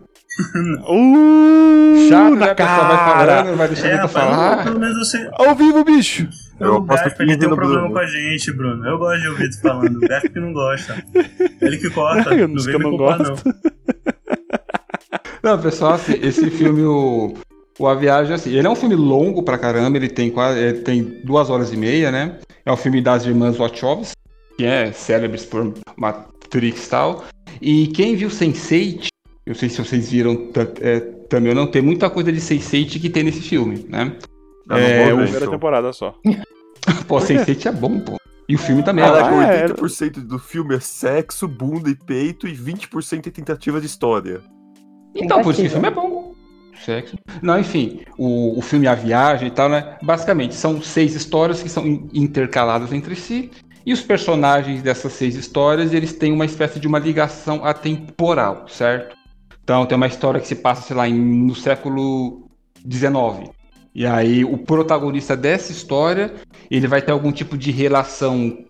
Uh, 0.88 2.08
Chato, 2.08 2.34
na 2.34 2.46
né? 2.46 2.50
A 2.50 2.54
pessoa 2.54 2.84
vai 2.84 2.96
falando, 2.96 3.56
vai 3.56 3.68
deixando 3.68 3.90
É, 3.90 3.96
pra 3.98 4.08
falar. 4.08 4.64
pelo 4.64 4.78
menos 4.80 4.98
você. 4.98 5.28
Ao 5.32 5.54
vivo, 5.54 5.84
bicho. 5.84 6.28
Eu 6.58 6.74
o 6.76 6.80
Gaspa, 6.82 7.08
ele 7.22 7.32
15 7.32 7.38
tem 7.38 7.48
um 7.48 7.54
problema 7.56 7.80
Bruno. 7.82 7.94
com 7.94 8.00
a 8.00 8.06
gente, 8.06 8.52
Bruno. 8.52 8.86
Eu 8.86 8.98
gosto 8.98 9.20
de 9.22 9.28
ouvir 9.28 9.50
tu 9.50 9.60
falando. 9.60 9.96
O 9.96 10.00
que 10.32 10.40
não 10.40 10.52
gosta. 10.52 11.04
Ele 11.60 11.78
que 11.78 11.90
corta. 11.90 12.34
Eu 12.36 12.48
não 12.48 12.54
não- 12.56 12.62
vem 12.64 12.74
eu 12.74 12.78
me 12.78 12.84
não 12.84 12.90
culpar, 12.96 13.18
gosto. 13.18 13.44
não. 13.46 13.54
Não, 15.42 15.58
pessoal, 15.62 15.94
assim, 15.94 16.18
esse 16.20 16.50
filme, 16.50 16.82
o, 16.82 17.34
o 17.80 17.86
A 17.88 17.94
Viagem, 17.94 18.34
assim, 18.34 18.50
ele 18.54 18.66
é 18.66 18.70
um 18.70 18.74
filme 18.76 18.94
longo 18.94 19.42
pra 19.42 19.56
caramba, 19.56 19.96
ele 19.96 20.08
tem 20.08 20.30
quase, 20.30 20.58
ele 20.58 20.78
tem 20.80 21.02
duas 21.24 21.48
horas 21.48 21.72
e 21.72 21.76
meia, 21.76 22.10
né? 22.12 22.38
É 22.64 22.70
um 22.72 22.76
filme 22.76 23.00
das 23.00 23.24
irmãs 23.24 23.56
Wachowski, 23.56 24.14
que 24.56 24.64
é 24.66 24.92
célebres 24.92 25.46
por 25.46 25.72
Matrix 25.96 26.86
e 26.86 26.90
tal. 26.90 27.24
E 27.60 27.86
quem 27.88 28.14
viu 28.16 28.28
Sense8, 28.28 29.06
eu 29.46 29.54
sei 29.54 29.68
se 29.68 29.82
vocês 29.82 30.10
viram 30.10 30.50
é, 30.80 31.00
também 31.28 31.50
ou 31.50 31.56
não, 31.56 31.66
tem 31.66 31.80
muita 31.80 32.10
coisa 32.10 32.30
de 32.30 32.38
Sense8 32.40 33.00
que 33.00 33.08
tem 33.08 33.22
nesse 33.22 33.40
filme, 33.40 33.86
né? 33.88 34.12
Eu 34.68 34.78
não 34.78 34.86
É, 34.86 34.96
vou 34.96 35.14
o- 35.14 35.16
ver, 35.16 35.22
Primeira 35.24 35.50
temporada 35.50 35.92
só. 35.92 36.14
Pô, 37.08 37.18
Sense8 37.18 37.66
é 37.66 37.72
bom, 37.72 37.98
pô. 38.00 38.16
E 38.48 38.54
o 38.56 38.58
filme 38.58 38.82
também 38.82 39.04
é 39.04 39.08
Ah, 39.08 39.12
ótimo. 39.12 39.42
é. 39.42 39.68
80% 39.68 40.20
do 40.26 40.38
filme 40.38 40.74
é 40.74 40.80
sexo, 40.80 41.46
bunda 41.48 41.88
e 41.88 41.94
peito 41.94 42.46
e 42.48 42.52
20% 42.52 43.28
é 43.28 43.30
tentativa 43.30 43.80
de 43.80 43.86
história. 43.86 44.40
Então, 45.14 45.40
por 45.42 45.52
isso 45.52 45.62
que 45.62 45.68
o 45.68 45.70
filme 45.70 45.86
é 45.86 45.90
bom. 45.90 46.19
Sexo. 46.84 47.16
Não, 47.42 47.58
enfim, 47.58 48.00
o, 48.16 48.58
o 48.58 48.62
filme 48.62 48.86
A 48.86 48.94
Viagem 48.94 49.48
e 49.48 49.50
tal, 49.50 49.68
né? 49.68 49.96
Basicamente, 50.02 50.54
são 50.54 50.80
seis 50.82 51.14
histórias 51.14 51.62
que 51.62 51.68
são 51.68 51.86
in- 51.86 52.08
intercaladas 52.12 52.92
entre 52.92 53.14
si. 53.14 53.50
E 53.84 53.92
os 53.92 54.00
personagens 54.02 54.82
dessas 54.82 55.12
seis 55.12 55.34
histórias, 55.34 55.92
eles 55.92 56.12
têm 56.12 56.32
uma 56.32 56.44
espécie 56.44 56.78
de 56.78 56.86
uma 56.86 56.98
ligação 56.98 57.64
atemporal, 57.64 58.66
certo? 58.68 59.16
Então, 59.62 59.86
tem 59.86 59.96
uma 59.96 60.06
história 60.06 60.40
que 60.40 60.48
se 60.48 60.56
passa, 60.56 60.82
sei 60.82 60.96
lá, 60.96 61.08
em- 61.08 61.46
no 61.46 61.54
século 61.54 62.48
XIX. 62.88 63.50
E 63.94 64.06
aí, 64.06 64.44
o 64.44 64.56
protagonista 64.58 65.36
dessa 65.36 65.72
história, 65.72 66.32
ele 66.70 66.86
vai 66.86 67.02
ter 67.02 67.12
algum 67.12 67.32
tipo 67.32 67.56
de 67.58 67.70
relação 67.70 68.64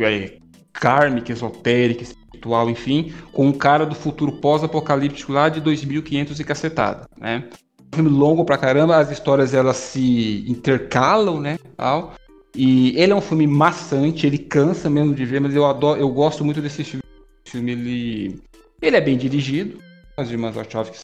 é, 0.00 0.36
kármica, 0.72 1.32
esotérica, 1.32 2.04
espiritual, 2.38 2.70
enfim, 2.70 3.12
com 3.32 3.48
um 3.48 3.52
cara 3.52 3.84
do 3.84 3.94
futuro 3.94 4.32
pós-apocalíptico 4.32 5.32
lá 5.32 5.48
de 5.48 5.60
2500 5.60 6.38
e 6.38 6.44
cacetada, 6.44 7.08
né? 7.18 7.44
Um 7.92 7.96
filme 7.96 8.10
longo 8.10 8.44
pra 8.44 8.56
caramba, 8.56 8.96
as 8.96 9.10
histórias 9.10 9.52
elas 9.52 9.76
se 9.76 10.44
intercalam, 10.46 11.40
né, 11.40 11.58
tal. 11.76 12.14
E 12.54 12.96
ele 12.96 13.12
é 13.12 13.14
um 13.14 13.20
filme 13.20 13.46
maçante, 13.46 14.26
ele 14.26 14.38
cansa 14.38 14.88
mesmo 14.88 15.14
de 15.14 15.24
ver, 15.24 15.40
mas 15.40 15.54
eu 15.54 15.66
adoro, 15.66 16.00
eu 16.00 16.08
gosto 16.08 16.44
muito 16.44 16.60
desse 16.60 16.84
filme. 16.84 17.02
Esse 17.44 17.52
filme 17.52 17.72
ele 17.72 18.40
ele 18.80 18.96
é 18.96 19.00
bem 19.00 19.16
dirigido, 19.16 19.78
as 20.16 20.30
irmãs 20.30 20.54
Wachowski 20.54 20.98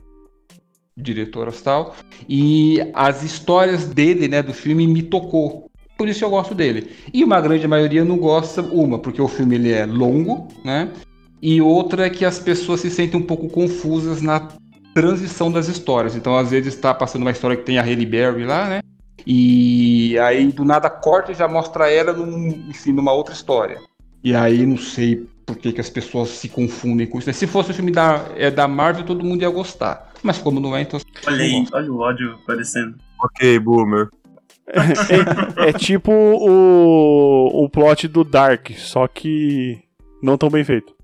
diretoras 0.96 1.60
tal. 1.60 1.96
E 2.28 2.78
as 2.94 3.24
histórias 3.24 3.86
dele, 3.86 4.28
né, 4.28 4.42
do 4.42 4.54
filme, 4.54 4.86
me 4.86 5.02
tocou. 5.02 5.68
Por 5.96 6.08
isso 6.08 6.24
eu 6.24 6.30
gosto 6.30 6.54
dele. 6.54 6.90
E 7.12 7.22
uma 7.22 7.40
grande 7.40 7.66
maioria 7.68 8.04
não 8.04 8.16
gosta, 8.16 8.62
uma, 8.62 8.98
porque 8.98 9.22
o 9.22 9.28
filme 9.28 9.54
ele 9.54 9.72
é 9.72 9.86
longo, 9.86 10.48
né? 10.64 10.90
E 11.46 11.60
outra 11.60 12.06
é 12.06 12.10
que 12.10 12.24
as 12.24 12.38
pessoas 12.38 12.80
se 12.80 12.90
sentem 12.90 13.20
um 13.20 13.22
pouco 13.22 13.50
confusas 13.50 14.22
na 14.22 14.48
transição 14.94 15.52
das 15.52 15.68
histórias. 15.68 16.16
Então, 16.16 16.38
às 16.38 16.50
vezes, 16.50 16.72
está 16.72 16.94
passando 16.94 17.20
uma 17.20 17.32
história 17.32 17.54
que 17.54 17.64
tem 17.64 17.78
a 17.78 17.82
Halle 17.82 18.06
Berry 18.06 18.46
lá, 18.46 18.66
né? 18.66 18.80
E 19.26 20.18
aí, 20.20 20.50
do 20.50 20.64
nada, 20.64 20.88
corta 20.88 21.32
e 21.32 21.34
já 21.34 21.46
mostra 21.46 21.90
ela 21.90 22.14
num, 22.14 22.48
enfim, 22.70 22.92
numa 22.92 23.12
outra 23.12 23.34
história. 23.34 23.78
E 24.22 24.34
aí, 24.34 24.64
não 24.64 24.78
sei 24.78 25.28
por 25.44 25.56
que, 25.56 25.70
que 25.74 25.82
as 25.82 25.90
pessoas 25.90 26.30
se 26.30 26.48
confundem 26.48 27.06
com 27.06 27.18
isso. 27.18 27.26
né? 27.26 27.34
Se 27.34 27.46
fosse 27.46 27.72
o 27.72 27.74
filme 27.74 27.90
da, 27.90 28.24
é, 28.36 28.50
da 28.50 28.66
Marvel, 28.66 29.04
todo 29.04 29.22
mundo 29.22 29.42
ia 29.42 29.50
gostar. 29.50 30.14
Mas 30.22 30.38
como 30.38 30.58
não 30.58 30.74
é, 30.74 30.80
então... 30.80 30.98
Olha 31.26 31.42
aí, 31.42 31.66
olha 31.74 31.92
o 31.92 31.98
ódio 31.98 32.38
aparecendo. 32.42 32.96
Ok, 33.22 33.58
boomer. 33.58 34.08
É 35.58 35.74
tipo 35.74 36.10
o, 36.10 37.64
o 37.64 37.68
plot 37.68 38.08
do 38.08 38.24
Dark, 38.24 38.70
só 38.78 39.06
que 39.06 39.78
não 40.22 40.38
tão 40.38 40.48
bem 40.48 40.64
feito. 40.64 40.94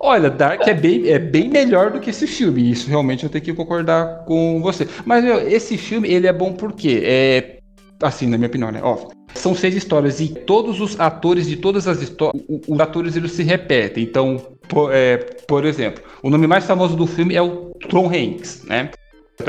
Olha, 0.00 0.28
Dark 0.28 0.66
é 0.66 0.74
bem, 0.74 1.08
é 1.08 1.18
bem 1.18 1.48
melhor 1.48 1.90
do 1.90 2.00
que 2.00 2.10
esse 2.10 2.26
filme. 2.26 2.70
Isso 2.70 2.88
realmente 2.88 3.24
eu 3.24 3.30
tenho 3.30 3.44
que 3.44 3.54
concordar 3.54 4.24
com 4.24 4.60
você. 4.60 4.86
Mas 5.04 5.24
meu, 5.24 5.48
esse 5.48 5.78
filme 5.78 6.08
ele 6.08 6.26
é 6.26 6.32
bom 6.32 6.52
porque 6.52 7.02
é 7.04 7.58
assim, 8.02 8.26
na 8.26 8.36
minha 8.36 8.48
opinião, 8.48 8.70
né? 8.70 8.80
São 9.34 9.54
seis 9.54 9.74
histórias 9.74 10.20
e 10.20 10.28
todos 10.28 10.80
os 10.80 10.98
atores 10.98 11.46
de 11.46 11.56
todas 11.56 11.86
as 11.86 12.02
histórias, 12.02 12.42
os 12.68 12.80
atores 12.80 13.16
eles 13.16 13.32
se 13.32 13.42
repetem. 13.42 14.02
Então, 14.02 14.36
por, 14.68 14.92
é, 14.92 15.16
por 15.46 15.64
exemplo, 15.64 16.02
o 16.22 16.28
nome 16.28 16.46
mais 16.46 16.64
famoso 16.64 16.96
do 16.96 17.06
filme 17.06 17.34
é 17.34 17.42
o 17.42 17.70
Tom 17.88 18.08
Hanks, 18.08 18.64
né? 18.64 18.90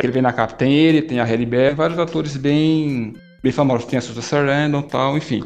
Ele 0.02 0.12
vem 0.12 0.22
na 0.22 0.34
capa, 0.34 0.54
tem 0.54 0.74
ele, 0.74 1.02
tem 1.02 1.20
a 1.20 1.24
Halle 1.24 1.46
Berry, 1.46 1.76
vários 1.76 2.00
atores 2.00 2.38
bem, 2.38 3.14
bem 3.42 3.52
famosos. 3.52 3.86
Tem 3.86 4.00
a 4.00 4.02
Susan 4.02 4.22
Sarandon 4.22 4.82
tal, 4.84 5.18
enfim. 5.18 5.44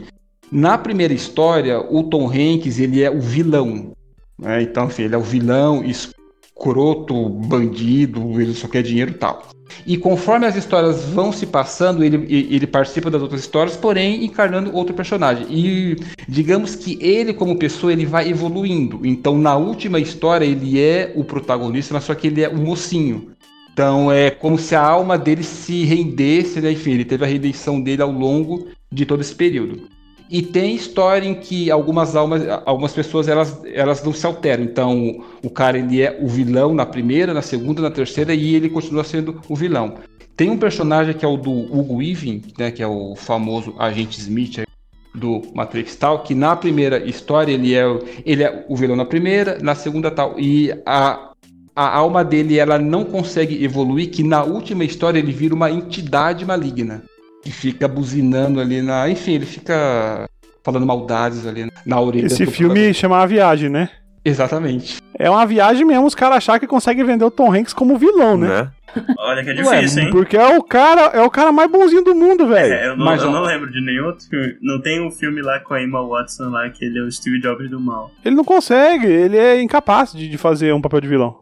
Na 0.52 0.78
primeira 0.78 1.14
história, 1.14 1.80
o 1.80 2.04
Tom 2.04 2.30
Hanks 2.30 2.80
ele 2.80 3.04
é 3.04 3.10
o 3.10 3.20
vilão, 3.20 3.92
né? 4.40 4.62
Então, 4.62 4.88
enfim, 4.88 5.04
ele 5.04 5.16
é 5.16 5.18
o 5.18 5.22
vilão, 5.22 5.84
escroto, 5.84 7.30
bandido, 7.30 8.40
ele 8.40 8.54
só 8.54 8.68
quer 8.68 8.84
dinheiro 8.84 9.12
e 9.12 9.16
tal. 9.16 9.48
E 9.86 9.98
conforme 9.98 10.46
as 10.46 10.56
histórias 10.56 11.06
vão 11.06 11.32
se 11.32 11.46
passando, 11.46 12.04
ele, 12.04 12.26
ele 12.30 12.68
participa 12.68 13.10
das 13.10 13.22
outras 13.22 13.42
histórias, 13.42 13.78
porém 13.78 14.24
encarnando 14.26 14.76
outro 14.76 14.94
personagem. 14.94 15.46
E 15.50 15.98
digamos 16.28 16.76
que 16.76 16.98
ele, 17.02 17.34
como 17.34 17.58
pessoa, 17.58 17.92
ele 17.92 18.06
vai 18.06 18.30
evoluindo. 18.30 19.06
Então, 19.06 19.38
na 19.38 19.56
última 19.56 20.00
história, 20.00 20.46
ele 20.46 20.80
é 20.80 21.12
o 21.16 21.24
protagonista, 21.24 21.94
mas 21.94 22.04
só 22.04 22.16
que 22.16 22.28
ele 22.28 22.42
é 22.42 22.50
o 22.50 22.58
mocinho. 22.58 23.32
Então, 23.72 24.12
é 24.12 24.32
como 24.32 24.58
se 24.58 24.76
a 24.76 24.82
alma 24.82 25.18
dele 25.18 25.44
se 25.44 25.84
rendesse, 25.86 26.60
né? 26.60 26.72
Enfim, 26.72 26.92
ele 26.92 27.06
teve 27.06 27.24
a 27.24 27.28
redenção 27.28 27.80
dele 27.80 28.02
ao 28.02 28.12
longo 28.12 28.68
de 28.92 29.06
todo 29.06 29.22
esse 29.22 29.36
período. 29.36 29.88
E 30.30 30.42
tem 30.42 30.76
história 30.76 31.28
em 31.28 31.34
que 31.34 31.72
algumas 31.72 32.16
almas, 32.16 32.44
algumas 32.66 32.92
pessoas 32.92 33.28
elas, 33.28 33.62
elas 33.66 34.04
não 34.04 34.12
se 34.12 34.26
alteram. 34.26 34.64
Então, 34.64 35.24
o 35.44 35.50
cara 35.50 35.78
ele 35.78 36.02
é 36.02 36.18
o 36.22 36.28
vilão 36.28 36.74
na 36.74 36.86
primeira, 36.86 37.34
na 37.34 37.42
segunda, 37.42 37.82
na 37.82 37.90
terceira 37.90 38.34
e 38.34 38.56
ele 38.56 38.70
continua 38.70 39.04
sendo 39.04 39.42
o 39.48 39.56
vilão. 39.56 39.96
Tem 40.36 40.50
um 40.50 40.58
personagem 40.58 41.14
que 41.14 41.26
é 41.26 41.28
o 41.28 41.38
do 41.38 41.52
Hugo 41.52 41.96
Weaving, 41.96 42.44
né, 42.58 42.72
que 42.72 42.84
é 42.84 42.88
o 42.88 43.16
famoso 43.16 43.74
agente 43.80 44.20
Smith 44.20 44.64
do 45.16 45.42
Matrix 45.56 45.96
tal, 45.96 46.22
que 46.24 46.36
na 46.36 46.56
primeira 46.56 47.04
história 47.04 47.52
ele 47.52 47.74
é, 47.74 47.84
ele 48.24 48.44
é 48.44 48.66
o 48.68 48.76
vilão 48.76 48.96
na 48.96 49.06
primeira, 49.06 49.58
na 49.62 49.74
segunda 49.74 50.12
tal. 50.12 50.38
E 50.38 50.72
a, 50.86 51.32
a 51.76 51.98
alma 51.98 52.24
dele 52.24 52.60
ela 52.60 52.78
não 52.78 53.06
consegue 53.06 53.64
evoluir, 53.64 54.12
que 54.12 54.22
na 54.24 54.44
última 54.44 54.84
história 54.84 55.18
ele 55.18 55.32
vira 55.32 55.56
uma 55.56 55.72
entidade 55.72 56.46
maligna 56.46 57.04
que 57.48 57.52
fica 57.52 57.88
buzinando 57.88 58.60
ali 58.60 58.82
na. 58.82 59.10
Enfim, 59.10 59.36
ele 59.36 59.46
fica 59.46 60.30
falando 60.62 60.86
maldades 60.86 61.48
ali 61.48 61.72
na 61.86 62.00
orelha. 62.00 62.26
Esse 62.26 62.46
filme 62.46 62.94
chama 62.94 63.20
A 63.20 63.26
Viagem, 63.26 63.70
né? 63.70 63.90
Exatamente. 64.26 64.98
É 65.18 65.30
uma 65.30 65.46
viagem 65.46 65.86
mesmo, 65.86 66.06
os 66.06 66.14
caras 66.14 66.38
achar 66.40 66.60
que 66.60 66.68
conseguem 66.68 67.06
vender 67.06 67.24
o 67.24 67.32
Tom 67.32 67.54
Hanks 67.54 67.72
como 67.72 67.98
vilão, 67.98 68.36
né? 68.38 68.48
né? 68.50 68.72
Olha 69.18 69.42
que 69.42 69.52
é 69.52 69.64
Ué, 69.64 69.80
difícil, 69.80 70.04
hein? 70.04 70.12
Porque 70.12 70.36
é 70.36 70.58
o 70.58 70.62
cara, 70.62 71.12
é 71.18 71.22
o 71.22 71.30
cara 71.30 71.54
mais 71.54 71.72
bonzinho 71.72 72.04
do 72.04 72.14
mundo, 72.14 72.46
velho. 72.46 72.74
É, 72.74 72.88
eu 72.88 72.98
não, 72.98 73.06
Mas, 73.06 73.22
eu 73.24 73.30
ó. 73.30 73.32
não 73.32 73.44
lembro 73.44 73.72
de 73.72 73.80
nenhum 73.80 74.08
outro 74.08 74.28
filme. 74.28 74.58
Não 74.62 74.82
tem 74.82 75.02
um 75.02 75.10
filme 75.10 75.42
lá 75.42 75.62
com 75.62 75.74
a 75.74 75.82
Emma 75.82 76.06
Watson 76.06 76.50
lá 76.50 76.70
que 76.70 76.84
ele 76.84 77.00
é 77.00 77.02
o 77.02 77.10
Steve 77.10 77.40
Jobs 77.40 77.70
do 77.70 77.80
mal. 77.80 78.12
Ele 78.26 78.36
não 78.36 78.44
consegue, 78.44 79.08
ele 79.08 79.38
é 79.38 79.62
incapaz 79.62 80.12
de, 80.12 80.28
de 80.28 80.38
fazer 80.38 80.74
um 80.74 80.82
papel 80.82 81.00
de 81.00 81.08
vilão. 81.08 81.40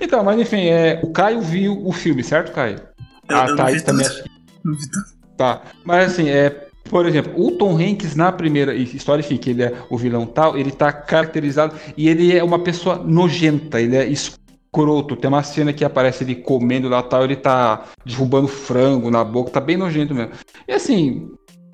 Então, 0.00 0.24
mas 0.24 0.40
enfim, 0.40 0.68
é, 0.68 0.98
o 1.04 1.12
Caio 1.12 1.42
viu 1.42 1.86
o 1.86 1.92
filme, 1.92 2.24
certo, 2.24 2.52
Caio? 2.52 2.80
Eu, 3.28 3.36
a 3.36 3.42
eu 3.44 3.48
não 3.50 3.56
Thaís 3.56 3.80
vi 3.82 3.84
também 3.84 4.06
tudo. 4.06 4.14
acho 4.14 4.22
que 4.22 4.30
Não 4.64 4.72
vi 4.74 4.90
tudo. 4.90 5.21
Tá. 5.42 5.60
Mas 5.84 6.12
assim, 6.12 6.28
é. 6.28 6.68
Por 6.88 7.06
exemplo, 7.06 7.32
o 7.36 7.52
Tom 7.52 7.76
Hanks 7.76 8.14
na 8.14 8.30
primeira 8.30 8.74
história, 8.74 9.20
enfim, 9.20 9.36
que 9.36 9.50
ele 9.50 9.62
é 9.62 9.72
o 9.88 9.96
vilão 9.96 10.26
tal, 10.26 10.58
ele 10.58 10.70
tá 10.70 10.92
caracterizado 10.92 11.74
e 11.96 12.08
ele 12.08 12.36
é 12.36 12.42
uma 12.44 12.58
pessoa 12.58 12.96
nojenta, 12.96 13.80
ele 13.80 13.96
é 13.96 14.04
escroto. 14.06 15.16
Tem 15.16 15.28
uma 15.28 15.42
cena 15.42 15.72
que 15.72 15.84
aparece 15.84 16.22
ele 16.22 16.34
comendo 16.34 16.88
lá 16.88 17.02
tal, 17.02 17.24
ele 17.24 17.36
tá 17.36 17.84
derrubando 18.04 18.46
frango 18.46 19.10
na 19.10 19.24
boca, 19.24 19.50
tá 19.50 19.60
bem 19.60 19.76
nojento 19.76 20.14
mesmo. 20.14 20.32
E 20.68 20.72
assim, 20.72 21.28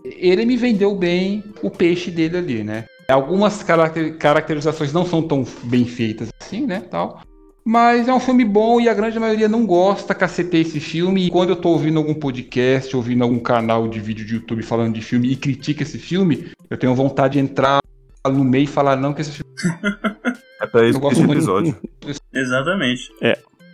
ele 0.05 0.45
me 0.45 0.57
vendeu 0.57 0.95
bem 0.95 1.43
o 1.63 1.71
peixe 1.71 2.11
dele 2.11 2.37
ali, 2.37 2.63
né? 2.63 2.85
Algumas 3.11 3.63
caracter- 3.63 4.17
caracterizações 4.19 4.93
não 4.93 5.05
são 5.05 5.23
tão 5.23 5.45
bem 5.65 5.85
feitas 5.85 6.29
assim, 6.41 6.67
né, 6.67 6.81
tal. 6.91 7.23
Mas 7.69 8.09
é 8.09 8.15
um 8.15 8.19
filme 8.19 8.47
bom 8.47 8.81
e 8.81 8.89
a 8.89 8.95
grande 8.95 9.21
maioria 9.21 9.47
não 9.47 9.67
gosta, 9.67 10.15
cacetei 10.15 10.63
esse 10.63 10.81
filme. 10.81 11.27
E 11.27 11.31
quando 11.31 11.51
eu 11.51 11.57
tô 11.57 11.69
ouvindo 11.69 11.99
algum 11.99 12.15
podcast, 12.15 12.97
ouvindo 12.97 13.23
algum 13.23 13.39
canal 13.39 13.87
de 13.87 14.01
vídeo 14.01 14.25
de 14.25 14.37
YouTube 14.37 14.63
falando 14.63 14.95
de 14.95 15.03
filme 15.03 15.31
e 15.31 15.37
critica 15.37 15.83
esse 15.83 15.99
filme, 15.99 16.51
eu 16.71 16.79
tenho 16.79 16.95
vontade 16.95 17.35
de 17.35 17.41
entrar 17.41 17.81
no 18.27 18.43
meio 18.43 18.65
e 18.65 18.67
falar 18.67 18.97
não 18.97 19.13
que 19.13 19.21
esse 19.21 19.33
filme 19.33 19.53
É 20.63 20.67
pra 20.67 20.89
isso 20.89 20.95
Não 20.95 21.01
que 21.11 21.15
gosto 21.15 21.19
esse 21.19 21.27
muito. 21.27 21.37
episódio. 21.41 21.77
Exatamente. 22.33 23.03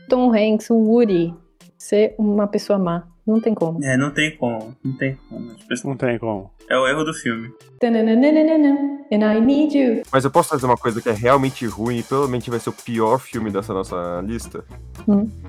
Tom 0.09 0.35
Hanks, 0.35 0.71
o 0.71 0.75
Woody, 0.75 1.33
ser 1.79 2.17
uma 2.19 2.49
pessoa 2.49 2.81
má. 2.81 3.07
Não 3.27 3.41
tem 3.41 3.55
como. 3.55 3.83
É, 3.83 3.97
não 3.97 4.11
tem 4.11 4.37
como. 4.37 4.77
Não 4.85 4.93
tem 4.93 5.19
como. 5.29 5.51
Não 5.85 5.97
tem 5.97 6.19
como. 6.19 6.51
É 6.69 6.77
o 6.77 6.87
erro 6.87 7.05
do 7.05 7.15
filme. 7.15 7.51
Tananana, 7.81 8.27
And 9.13 9.23
I 9.23 9.41
need 9.41 9.77
you. 9.77 10.03
Mas 10.13 10.25
eu 10.25 10.31
posso 10.31 10.49
fazer 10.51 10.67
uma 10.67 10.77
coisa 10.77 11.01
que 11.01 11.09
é 11.09 11.13
realmente 11.13 11.67
ruim 11.67 11.99
e 11.99 12.03
provavelmente 12.03 12.51
vai 12.51 12.59
ser 12.61 12.71
o 12.71 12.73
pior 12.73 13.19
filme 13.19 13.51
dessa 13.51 13.73
nossa 13.73 14.23
lista? 14.27 14.65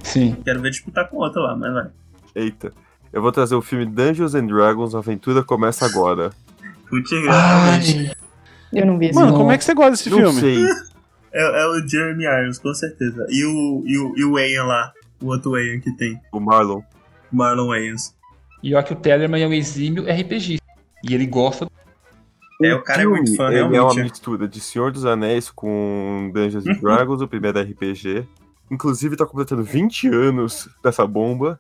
Sim. 0.04 0.38
Quero 0.44 0.62
ver 0.62 0.72
disputar 0.72 1.10
com 1.10 1.18
outro 1.18 1.42
lá, 1.42 1.56
mas 1.56 1.74
vai. 1.74 1.88
Eita. 2.36 2.72
Eu 3.12 3.22
vou 3.22 3.32
trazer 3.32 3.56
o 3.56 3.62
filme 3.62 3.86
Dungeons 3.86 4.36
and 4.36 4.48
Dragons, 4.48 4.94
a 4.94 5.00
aventura 5.00 5.44
começa 5.44 5.86
agora. 5.86 6.32
Putz, 6.90 7.12
realmente. 7.12 8.16
Eu 8.74 8.86
não 8.86 8.98
vi 8.98 9.06
esse 9.08 9.16
Mano, 9.16 9.28
filme. 9.28 9.40
como 9.40 9.52
é 9.52 9.58
que 9.58 9.64
você 9.64 9.74
gosta 9.74 9.92
desse 9.92 10.10
Não 10.10 10.18
filme? 10.18 10.40
sei. 10.42 10.66
É, 11.38 11.64
é 11.64 11.68
o 11.68 11.86
Jeremy 11.86 12.24
Irons, 12.24 12.58
com 12.60 12.74
certeza. 12.74 13.28
E 13.30 13.44
o, 13.44 13.84
e 13.86 13.98
o, 13.98 14.14
e 14.16 14.24
o 14.24 14.32
Wayne 14.36 14.58
lá. 14.60 14.94
O 15.22 15.26
outro 15.28 15.52
Wayne 15.52 15.82
que 15.82 15.92
tem. 15.98 16.18
O 16.32 16.40
Marlon. 16.40 16.82
Marlon 17.36 17.68
Wayans. 17.68 18.16
E 18.64 18.74
olha 18.74 18.84
que 18.84 18.94
o 18.94 18.96
Tellerman 18.96 19.44
é 19.44 19.48
um 19.48 19.54
exímio 19.54 20.04
RPG. 20.04 20.60
E 21.04 21.14
ele 21.14 21.26
gosta. 21.26 21.68
É, 22.62 22.74
o 22.74 22.82
cara 22.82 23.04
é 23.04 23.06
muito 23.06 23.36
fã, 23.36 23.50
Ele 23.50 23.60
é 23.60 23.64
uma 23.64 23.72
realmente. 23.72 24.04
mistura 24.04 24.48
de 24.48 24.60
Senhor 24.62 24.92
dos 24.92 25.06
Anéis 25.06 25.52
com 25.52 26.32
Dungeons 26.34 26.66
and 26.66 26.80
Dragons, 26.82 27.22
o 27.22 27.28
primeiro 27.28 27.60
RPG. 27.60 28.26
Inclusive 28.72 29.18
tá 29.18 29.26
completando 29.26 29.64
20 29.64 30.08
anos 30.08 30.70
dessa 30.84 31.06
bomba. 31.06 31.60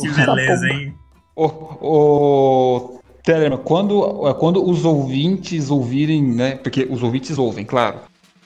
Que 0.00 0.10
beleza, 0.10 0.68
hein? 0.68 0.94
ô, 1.36 1.46
ô, 1.80 3.00
Tellerman, 3.22 3.58
quando, 3.58 4.28
é, 4.28 4.34
quando 4.34 4.68
os 4.68 4.84
ouvintes 4.84 5.70
ouvirem, 5.70 6.22
né? 6.22 6.56
Porque 6.56 6.86
os 6.90 7.02
ouvintes 7.02 7.38
ouvem, 7.38 7.64
claro. 7.64 7.98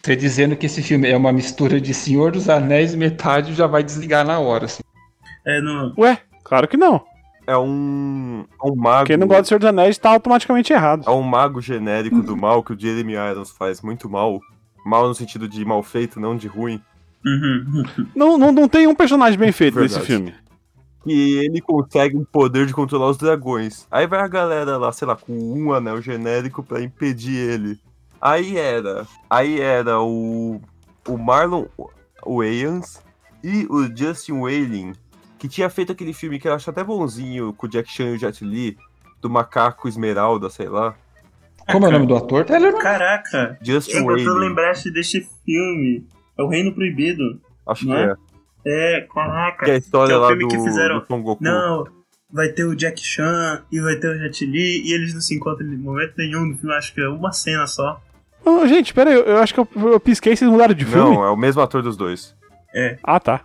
Você 0.02 0.14
dizendo 0.14 0.57
que 0.57 0.66
esse 0.66 0.83
filme 0.83 1.09
é 1.09 1.16
uma 1.16 1.33
mistura 1.33 1.81
de 1.81 1.92
Senhor 1.92 2.33
dos 2.33 2.48
Anéis, 2.48 2.94
metade 2.94 3.54
já 3.54 3.66
vai 3.66 3.83
desligar 3.83 4.24
na 4.24 4.38
hora. 4.38 4.66
Assim. 4.66 4.83
É, 5.49 5.61
no, 5.63 5.95
Ué, 5.97 6.21
claro 6.45 6.69
que 6.69 6.77
não. 6.77 7.03
É 7.47 7.57
um, 7.57 8.45
é 8.63 8.71
um 8.71 8.77
mago. 8.77 9.07
Quem 9.07 9.17
não 9.17 9.27
gosta 9.27 9.43
de 9.43 9.49
Senhor 9.49 9.59
dos 9.59 9.69
Anéis 9.71 9.97
tá 9.97 10.11
automaticamente 10.11 10.71
errado. 10.71 11.05
É 11.07 11.11
um 11.11 11.23
mago 11.23 11.63
genérico 11.63 12.21
do 12.21 12.37
mal 12.37 12.63
que 12.63 12.75
o 12.75 12.79
Jeremy 12.79 13.15
Irons 13.15 13.51
faz 13.51 13.81
muito 13.81 14.11
mal. 14.11 14.39
Mal 14.85 15.09
no 15.09 15.15
sentido 15.15 15.49
de 15.49 15.65
mal 15.65 15.83
feito, 15.83 16.21
não 16.21 16.37
de 16.37 16.47
ruim. 16.47 16.83
Uhum. 17.25 17.85
Não, 18.15 18.37
não, 18.37 18.53
não 18.53 18.69
tem 18.69 18.87
um 18.87 18.95
personagem 18.95 19.39
bem 19.39 19.51
feito 19.51 19.77
Verdade. 19.77 19.95
nesse 19.95 20.07
filme. 20.07 20.35
E 21.07 21.39
ele 21.39 21.63
consegue 21.63 22.19
um 22.19 22.25
poder 22.25 22.67
de 22.67 22.75
controlar 22.75 23.09
os 23.09 23.17
dragões. 23.17 23.87
Aí 23.91 24.07
vai 24.07 24.21
a 24.21 24.29
galera 24.29 24.77
lá, 24.77 24.93
sei 24.93 25.09
lá, 25.09 25.17
com 25.17 25.33
um 25.33 25.73
anel 25.73 26.03
genérico 26.03 26.63
pra 26.63 26.83
impedir 26.83 27.35
ele. 27.35 27.81
Aí 28.21 28.59
era. 28.59 29.07
Aí 29.31 29.59
era 29.59 30.01
o. 30.03 30.61
O 31.07 31.17
Marlon 31.17 31.65
Wayans 32.27 33.03
e 33.43 33.67
o 33.71 33.85
Justin 33.97 34.33
Whaling, 34.33 34.93
que 35.38 35.48
tinha 35.48 35.70
feito 35.70 35.92
aquele 35.92 36.12
filme 36.12 36.38
que 36.38 36.48
eu 36.48 36.55
acho 36.55 36.68
até 36.70 36.83
bonzinho 36.83 37.53
com 37.53 37.66
o 37.66 37.68
Jack 37.70 37.90
Chan 37.90 38.11
e 38.11 38.14
o 38.16 38.18
Jet 38.18 38.44
Li, 38.44 38.77
do 39.20 39.31
macaco 39.31 39.88
esmeralda, 39.88 40.51
sei 40.51 40.68
lá. 40.68 40.94
Como 41.70 41.85
é 41.87 41.88
o 41.88 41.92
nome 41.92 42.07
do 42.07 42.16
ator? 42.16 42.44
Caraca, 42.44 43.59
Justin 43.62 43.98
eu, 43.98 44.18
eu 44.18 44.35
lembraste 44.35 44.90
deste 44.90 45.27
filme. 45.44 46.06
É 46.38 46.42
o 46.42 46.48
Reino 46.48 46.73
Proibido. 46.75 47.40
Acho 47.67 47.85
que 47.85 47.92
é? 47.92 48.15
é. 48.65 48.96
É, 48.96 49.00
caraca. 49.13 49.65
Que 49.65 49.71
é 49.71 49.75
a 49.75 49.79
história 49.79 50.08
Que 50.08 50.15
é 50.15 50.17
o 50.17 50.21
lá 50.21 50.29
filme 50.29 50.44
do, 50.44 50.48
que 50.48 50.58
fizeram- 50.63 51.00
do 51.00 51.06
Son 51.06 51.23
Goku. 51.23 51.42
Não, 51.44 51.85
vai 52.33 52.48
ter 52.48 52.65
o 52.65 52.75
Jack 52.75 53.00
Chan 53.00 53.63
e 53.71 53.81
vai 53.81 53.96
ter 53.96 54.08
o 54.08 54.19
Jet 54.19 54.44
Li 54.46 54.83
e 54.88 54.92
eles 54.92 55.13
não 55.15 55.21
se 55.21 55.35
encontram 55.35 55.67
em 55.67 55.77
momento 55.77 56.15
nenhum 56.17 56.46
no 56.46 56.56
filme, 56.56 56.75
acho 56.75 56.94
que 56.94 57.00
é 57.00 57.08
uma 57.08 57.33
cena 57.33 57.67
só. 57.67 58.00
Ô, 58.44 58.67
gente, 58.67 58.94
pera 58.94 59.10
aí, 59.10 59.17
eu, 59.17 59.25
eu 59.25 59.38
acho 59.38 59.52
que 59.52 59.60
eu, 59.60 59.69
eu 59.77 60.00
pisquei 60.00 60.33
e 60.33 60.37
vocês 60.37 60.50
mudaram 60.50 60.75
de 60.75 60.85
filme. 60.85 61.17
Não, 61.17 61.25
é 61.25 61.31
o 61.31 61.37
mesmo 61.37 61.60
ator 61.60 61.83
dos 61.83 61.96
dois. 61.96 62.35
Ah, 63.02 63.19
tá. 63.21 63.42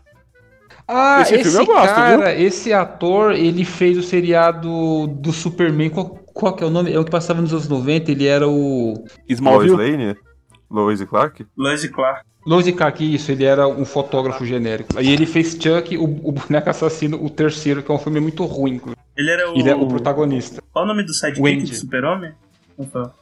Ah, 0.87 1.21
Esse 1.21 1.35
esse, 1.35 1.43
filme 1.43 1.59
eu 1.59 1.65
gosto, 1.65 1.95
cara, 1.95 2.35
esse 2.35 2.73
ator, 2.73 3.33
ele 3.33 3.63
fez 3.63 3.97
o 3.97 4.03
seriado 4.03 5.07
do 5.07 5.31
Superman. 5.31 5.89
Qual, 5.89 6.19
qual 6.33 6.53
que 6.53 6.63
é 6.63 6.67
o 6.67 6.69
nome? 6.69 6.91
É 6.91 6.99
o 6.99 7.05
que 7.05 7.11
passava 7.11 7.41
nos 7.41 7.53
anos 7.53 7.67
90. 7.67 8.11
Ele 8.11 8.25
era 8.27 8.47
o. 8.47 8.93
Lois 8.93 9.07
Smallville? 9.29 9.75
Lane? 9.75 10.15
Lois 10.69 10.99
e 10.99 11.05
Clark? 11.05 11.45
Lois 11.55 11.83
e 11.83 11.89
Clark. 11.89 12.25
Lois 12.45 12.69
Clark, 12.71 13.15
isso, 13.15 13.31
ele 13.31 13.45
era 13.45 13.67
um 13.67 13.85
fotógrafo 13.85 14.45
genérico. 14.45 14.97
Aí 14.97 15.09
ele 15.09 15.25
fez 15.25 15.57
Chuck, 15.57 15.97
o, 15.97 16.03
o 16.03 16.31
boneco 16.31 16.69
assassino, 16.69 17.23
o 17.23 17.29
terceiro, 17.29 17.81
que 17.81 17.89
é 17.89 17.95
um 17.95 17.99
filme 17.99 18.19
muito 18.19 18.43
ruim. 18.45 18.81
Ele 19.15 19.31
era 19.31 19.51
o. 19.51 19.57
Ele 19.57 19.69
é 19.69 19.75
o 19.75 19.87
protagonista. 19.87 20.61
Qual 20.71 20.83
o 20.83 20.87
nome 20.87 21.03
do 21.03 21.13
sidekick 21.13 21.69
do 21.69 21.75
Super-Homem? 21.75 22.33
Opa. 22.77 23.13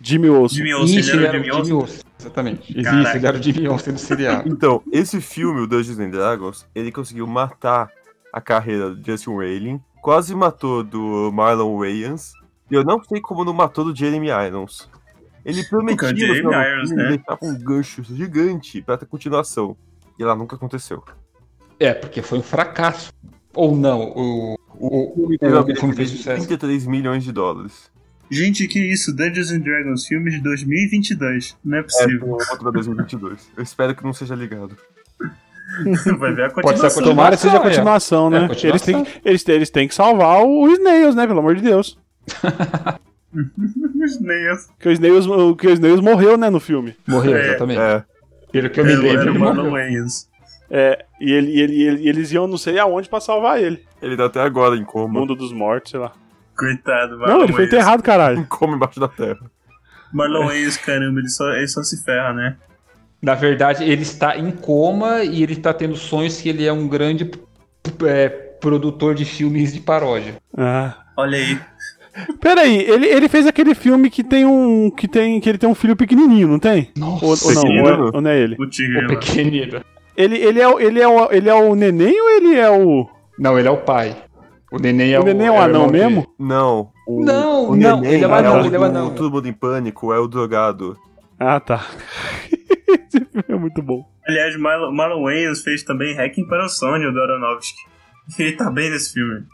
Jimmy 0.00 0.28
Olsen. 0.28 0.58
Jimmy 0.58 0.74
Olsen, 0.74 0.98
Isso, 0.98 1.10
ele 1.12 1.26
era 1.26 1.38
o 1.38 1.42
Jimmy 1.42 1.52
Olsen. 1.56 1.74
Olsen. 1.74 2.00
Exatamente. 2.18 2.72
Isso, 2.72 2.90
Caraca. 2.90 3.16
ele 3.16 3.26
era 3.26 3.38
o 3.38 3.42
Jimmy 3.42 3.68
Olsen 3.68 3.94
do 3.94 4.00
seriado. 4.00 4.48
Então, 4.50 4.82
esse 4.92 5.20
filme, 5.20 5.60
o 5.60 5.66
Dungeons 5.66 5.98
and 5.98 6.10
Dragons, 6.10 6.66
ele 6.74 6.90
conseguiu 6.90 7.26
matar 7.26 7.90
a 8.32 8.40
carreira 8.40 8.94
do 8.94 9.04
Justin 9.04 9.30
Whalin, 9.30 9.80
quase 10.00 10.34
matou 10.34 10.82
do 10.82 11.30
Marlon 11.32 11.78
Wayans, 11.78 12.32
e 12.70 12.74
eu 12.74 12.84
não 12.84 13.02
sei 13.02 13.20
como 13.20 13.44
não 13.44 13.52
matou 13.52 13.84
do 13.84 13.94
Jeremy 13.94 14.28
Irons. 14.28 14.88
Ele 15.44 15.64
prometia 15.64 16.42
no 16.42 16.50
do 16.50 16.54
Irons, 16.54 16.88
filme 16.88 17.02
né? 17.02 17.08
deixar 17.16 17.38
um 17.42 17.58
gancho 17.58 18.02
gigante 18.02 18.82
pra 18.82 18.96
ter 18.96 19.06
continuação. 19.06 19.76
E 20.18 20.24
lá 20.24 20.36
nunca 20.36 20.54
aconteceu. 20.56 21.02
É, 21.78 21.94
porque 21.94 22.20
foi 22.20 22.38
um 22.38 22.42
fracasso. 22.42 23.10
Ou 23.54 23.74
não, 23.74 24.12
o, 24.14 24.54
o, 24.74 24.86
o, 24.86 25.24
o 25.24 25.26
filme 25.26 25.38
fez 25.38 25.64
bilheteria 25.64 26.04
de 26.04 26.08
sucesso. 26.08 26.46
33 26.46 26.86
milhões 26.86 27.24
de 27.24 27.32
dólares. 27.32 27.90
Gente, 28.30 28.66
que 28.68 28.78
isso? 28.78 29.14
Dungeons 29.14 29.50
and 29.50 29.60
Dragons, 29.60 30.06
filme 30.06 30.30
de 30.30 30.40
2022. 30.40 31.56
Não 31.64 31.76
é 31.78 31.80
É, 31.80 31.82
possível. 31.82 32.20
com 32.20 32.30
outro 32.30 32.58
pra 32.58 32.70
2022. 32.70 33.50
Eu 33.56 33.62
espero 33.62 33.94
que 33.94 34.04
não 34.04 34.12
seja 34.12 34.34
ligado. 34.34 34.76
Vai 36.18 36.32
ver 36.34 36.44
a 36.46 36.50
Pode 36.50 36.78
ser 36.78 36.86
a 36.86 36.90
continuação. 36.90 37.02
Tomara 37.02 37.36
que 37.36 37.42
seja 37.42 37.56
a 37.56 37.60
Continuação, 37.60 38.24
continuação, 38.24 38.26
é. 38.28 38.30
né? 38.30 38.44
É, 38.44 38.48
continuação. 38.48 38.70
Eles, 38.70 38.82
têm, 39.12 39.20
eles, 39.24 39.44
têm, 39.44 39.54
eles 39.56 39.70
têm 39.70 39.88
que 39.88 39.94
salvar 39.94 40.42
o 40.44 40.68
Snails, 40.70 41.14
né? 41.14 41.26
Pelo 41.26 41.38
amor 41.40 41.54
de 41.56 41.62
Deus. 41.62 41.98
Os 43.32 44.20
Nails. 44.20 44.68
Que 44.78 44.88
o 44.88 44.92
Snails, 44.92 45.26
o- 45.26 45.54
que 45.54 45.66
o 45.66 45.70
Snails 45.70 46.00
morreu, 46.00 46.36
né, 46.36 46.50
no 46.50 46.58
filme. 46.58 46.96
Morreu, 47.06 47.36
É. 47.36 47.48
exatamente. 47.50 47.78
É, 47.80 48.04
Pelo 48.50 48.70
que 48.70 48.80
eu 48.80 48.84
me 48.84 48.92
Era- 48.92 49.00
lembro, 49.02 49.28
ele 49.30 49.38
morreu. 49.38 49.70
Wayans. 49.70 50.28
É, 50.68 51.04
e, 51.20 51.30
ele, 51.32 51.50
e 51.52 51.60
ele, 51.60 51.72
e 51.74 51.82
ele- 51.86 52.02
e 52.02 52.08
eles 52.08 52.32
iam 52.32 52.46
não 52.48 52.56
sei 52.58 52.78
aonde 52.78 53.08
pra 53.08 53.20
salvar 53.20 53.60
ele. 53.62 53.84
ele 54.02 54.16
tá 54.16 54.24
até 54.26 54.40
agora 54.40 54.76
em 54.76 54.84
coma. 54.84 55.20
Mundo 55.20 55.36
dos 55.36 55.52
mortos, 55.52 55.90
sei 55.92 56.00
lá. 56.00 56.12
Coitado, 56.60 57.18
Marlon 57.18 57.34
Não, 57.34 57.44
ele 57.44 57.54
foi 57.54 57.64
enterrado, 57.64 58.02
caralho. 58.02 58.40
Em 58.40 58.44
coma 58.44 58.76
embaixo 58.76 59.00
da 59.00 59.08
terra. 59.08 59.40
Marlon 60.12 60.46
Wayans, 60.46 60.76
caramba, 60.76 61.20
ele 61.20 61.28
só, 61.30 61.50
ele 61.52 61.68
só 61.68 61.82
se 61.82 62.04
ferra, 62.04 62.34
né? 62.34 62.56
Na 63.22 63.34
verdade, 63.34 63.82
ele 63.82 64.02
está 64.02 64.36
em 64.36 64.50
coma 64.50 65.24
e 65.24 65.42
ele 65.42 65.54
está 65.54 65.72
tendo 65.72 65.96
sonhos 65.96 66.38
que 66.38 66.50
ele 66.50 66.66
é 66.66 66.72
um 66.72 66.86
grande 66.86 67.30
é, 68.06 68.28
produtor 68.28 69.14
de 69.14 69.24
filmes 69.24 69.72
de 69.72 69.80
paródia. 69.80 70.34
Ah. 70.56 70.98
Olha 71.16 71.38
aí. 71.38 71.58
Peraí, 72.40 72.78
ele, 72.82 73.06
ele 73.06 73.28
fez 73.28 73.46
aquele 73.46 73.74
filme 73.74 74.10
que 74.10 74.22
tem 74.22 74.44
um. 74.44 74.90
que 74.90 75.08
tem. 75.08 75.40
que 75.40 75.48
ele 75.48 75.58
tem 75.58 75.68
um 75.68 75.74
filho 75.74 75.96
pequenininho, 75.96 76.48
não 76.48 76.58
tem? 76.58 76.90
Nossa, 76.96 77.24
Ou, 77.24 77.36
ou 77.42 77.54
não, 77.54 77.82
ou, 77.82 77.88
é, 77.88 78.16
ou 78.16 78.20
não 78.20 78.30
é 78.30 78.38
ele? 78.38 78.56
O 78.58 78.66
Tigre 78.66 79.06
o 79.06 79.08
pequenino. 79.08 79.80
Ele, 80.14 80.36
ele, 80.36 80.60
é, 80.60 80.82
ele, 80.82 81.00
é 81.00 81.08
o, 81.08 81.32
ele 81.32 81.48
é 81.48 81.54
o 81.54 81.74
neném 81.74 82.20
ou 82.20 82.30
ele 82.30 82.56
é 82.56 82.70
o. 82.70 83.08
Não, 83.38 83.58
ele 83.58 83.68
é 83.68 83.70
o 83.70 83.78
pai. 83.78 84.14
O 84.70 84.78
neném 84.78 85.12
é 85.12 85.18
o 85.18 85.22
o. 85.22 85.24
neném 85.24 85.46
é 85.48 85.50
o 85.50 85.54
o 85.54 85.60
anão 85.60 85.88
mesmo? 85.88 86.26
Não. 86.38 86.92
O, 87.06 87.24
Não, 87.24 87.70
o 87.70 87.76
não, 87.76 88.00
neném 88.00 88.14
ele 88.14 88.24
é 88.24 88.28
o 88.28 88.34
anão, 88.34 88.62
o 88.62 88.66
ele 88.66 88.76
é 88.76 88.78
anão. 88.78 89.14
Todo 89.14 89.30
mundo 89.30 89.48
em 89.48 89.52
pânico, 89.52 90.12
é 90.12 90.18
o 90.18 90.28
drogado. 90.28 90.96
Ah, 91.38 91.58
tá. 91.58 91.86
Esse 92.88 93.24
filme 93.24 93.44
é 93.48 93.56
muito 93.56 93.82
bom. 93.82 94.08
Aliás, 94.26 94.56
Marlon, 94.58 94.92
Marlon 94.92 95.24
Wayans 95.24 95.62
fez 95.62 95.82
também 95.82 96.16
Hacking 96.16 96.46
para 96.46 96.64
o 96.64 96.68
Sonho 96.68 97.12
do 97.12 97.20
Aronofsky. 97.20 97.80
Ele 98.38 98.52
tá 98.52 98.70
bem 98.70 98.90
nesse 98.90 99.12
filme. 99.12 99.44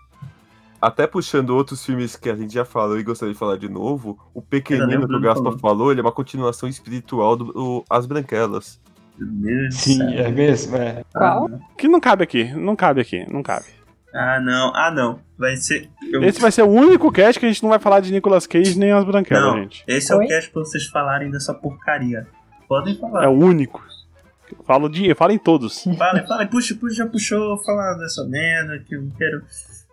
Até 0.81 1.07
puxando 1.07 1.51
outros 1.51 1.85
filmes 1.85 2.17
que 2.17 2.29
a 2.29 2.35
gente 2.37 2.53
já 2.53 2.65
falou 2.65 2.99
e 2.99 3.03
gostaria 3.03 3.33
de 3.33 3.39
falar 3.39 3.57
de 3.57 3.69
novo, 3.69 4.19
o 4.35 4.43
Pequenino 4.43 4.99
que 5.01 5.05
o 5.07 5.09
do 5.09 5.21
Gaspar 5.21 5.45
falou. 5.45 5.59
falou, 5.59 5.91
ele 5.91 6.01
é 6.01 6.03
uma 6.05 6.13
continuação 6.13 6.69
espiritual 6.69 7.35
do 7.35 7.45
do 7.53 7.85
As 7.89 8.05
Branquelas. 8.05 8.79
Sim, 9.71 10.15
é 10.15 10.31
mesmo? 10.31 10.77
É. 10.77 11.03
Qual? 11.13 11.49
Que 11.79 11.89
não 11.89 11.99
cabe 11.99 12.23
aqui, 12.23 12.53
não 12.55 12.77
cabe 12.77 13.01
aqui, 13.01 13.25
não 13.33 13.43
cabe. 13.43 13.65
Ah, 14.17 14.41
não. 14.41 14.73
Ah, 14.75 14.91
não. 14.91 15.21
Vai 15.39 15.57
ser. 15.57 15.89
eu- 16.11 16.23
Esse 16.25 16.41
vai 16.41 16.51
ser 16.51 16.63
o 16.63 16.69
único 16.69 17.13
cast 17.13 17.39
que 17.39 17.45
a 17.47 17.49
gente 17.49 17.63
não 17.63 17.71
vai 17.71 17.79
falar 17.79 18.01
de 18.01 18.11
Nicolas 18.11 18.47
Cage 18.47 18.79
nem 18.79 18.91
as 18.93 19.05
branquelas, 19.05 19.45
Não, 19.45 19.59
gente. 19.63 19.85
esse 19.87 20.11
é 20.13 20.17
Oi? 20.17 20.25
o 20.25 20.29
cast 20.29 20.51
pra 20.51 20.61
vocês 20.65 20.87
falarem 20.87 21.31
dessa 21.31 21.53
porcaria. 21.53 22.27
Podem 22.69 22.97
falar. 22.97 23.25
É 23.25 23.29
o 23.29 23.33
único. 23.33 23.85
Falo, 24.65 24.89
de, 24.89 25.07
eu 25.07 25.15
falo 25.17 25.33
em 25.33 25.39
todos. 25.39 25.85
Fala, 25.99 26.25
fala, 26.27 26.47
puxa, 26.47 26.75
puxa, 26.75 26.95
já 26.97 27.07
puxou 27.07 27.59
falar 27.65 27.95
dessa 27.95 28.25
merda 28.25 28.79
que 28.79 28.95
eu 28.97 29.03
não 29.03 29.11
quero. 29.11 29.43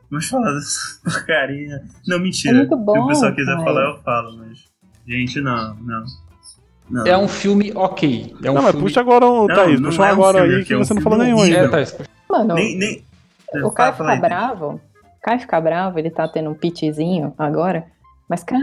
Vamos 0.10 0.28
falar 0.30 0.54
dessa 0.54 0.78
porcaria. 1.04 1.82
Não, 2.08 2.20
mentira. 2.20 2.54
É 2.56 2.58
muito 2.60 2.78
bom, 2.78 2.94
Se 2.94 3.00
o 3.00 3.08
pessoal 3.08 3.34
quiser 3.36 3.56
pai. 3.56 3.66
falar, 3.66 3.90
eu 3.90 3.98
falo, 4.04 4.38
mas. 4.38 4.60
Gente, 5.08 5.42
não, 5.42 5.76
não. 5.76 6.04
Não. 6.90 7.08
É 7.08 7.18
um 7.18 7.28
filme 7.28 7.72
ok. 7.76 8.36
É 8.44 8.52
um 8.52 8.54
não, 8.56 8.62
mas 8.62 8.72
filme... 8.72 8.88
puxa 8.88 9.00
agora, 9.00 9.26
o 9.26 9.48
Não, 9.48 9.56
Thaís. 9.56 9.80
não 9.82 9.90
Puxa 9.90 10.02
é 10.04 10.06
um 10.06 10.10
agora 10.12 10.38
filme, 10.40 10.54
aí 10.56 10.62
que 10.62 10.68
que 10.68 10.74
é 10.74 10.78
um 10.78 10.84
você 10.84 10.94
não 10.94 11.02
falou 11.02 11.18
nenhum 11.18 11.42
ainda. 11.42 11.58
É, 11.58 11.86
tá. 11.86 12.04
Mano, 12.30 12.54
Nem. 12.56 12.78
nem... 12.78 13.06
o 13.64 13.72
Caio 13.72 13.94
fala 13.94 14.12
aí, 14.12 14.16
fica 14.18 14.28
bravo. 14.30 14.68
O 14.76 15.22
Caio 15.22 15.40
fica 15.40 15.62
bravo, 15.62 16.00
ele 16.00 16.10
tá 16.10 16.28
tendo 16.28 16.50
um 16.50 16.54
pitzinho 16.56 17.34
agora. 17.38 17.86
Mas, 18.30 18.44
cara, 18.44 18.62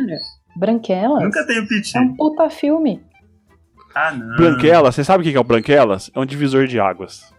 Branquelas 0.56 1.22
Nunca 1.22 1.46
tenho 1.46 1.66
piti. 1.66 1.96
é 1.96 2.00
um 2.00 2.14
puta 2.16 2.50
filme. 2.50 3.02
Ah, 3.94 4.12
não. 4.12 4.36
Branquelas, 4.36 4.94
você 4.94 5.04
sabe 5.04 5.22
o 5.22 5.30
que 5.30 5.36
é 5.36 5.40
o 5.40 5.44
Branquelas? 5.44 6.10
É 6.14 6.18
um 6.20 6.24
divisor 6.26 6.66
de 6.66 6.78
águas. 6.78 7.32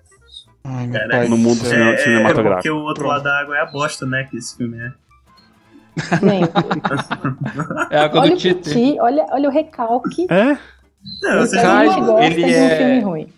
Ai, 0.63 0.87
no 1.27 1.29
do 1.29 1.37
mundo 1.37 1.59
É, 1.65 1.93
é, 1.93 1.97
cinematográfico. 1.97 2.53
porque 2.55 2.69
o 2.69 2.81
outro 2.83 3.07
lado 3.07 3.23
da 3.23 3.39
água 3.39 3.57
é 3.57 3.61
a 3.61 3.65
bosta, 3.65 4.05
né? 4.05 4.27
Que 4.29 4.37
esse 4.37 4.55
filme 4.55 4.77
é. 4.77 4.91
Nem. 6.21 6.41
É 7.89 7.97
a 7.97 8.05
água 8.05 8.21
olha 8.21 8.35
do 8.35 8.41
piti, 8.41 8.97
olha, 8.99 9.25
olha 9.31 9.49
o 9.49 9.51
recalque. 9.51 10.27
É? 10.29 10.57
Não, 11.23 11.49
Caio, 11.49 11.91
gente 11.91 11.99
não... 12.01 12.05
gosta 12.07 12.25
ele 12.25 12.35
de 12.35 12.43
um 12.43 12.65
é- 12.65 12.77
filme 12.77 12.99
ruim. 13.01 13.33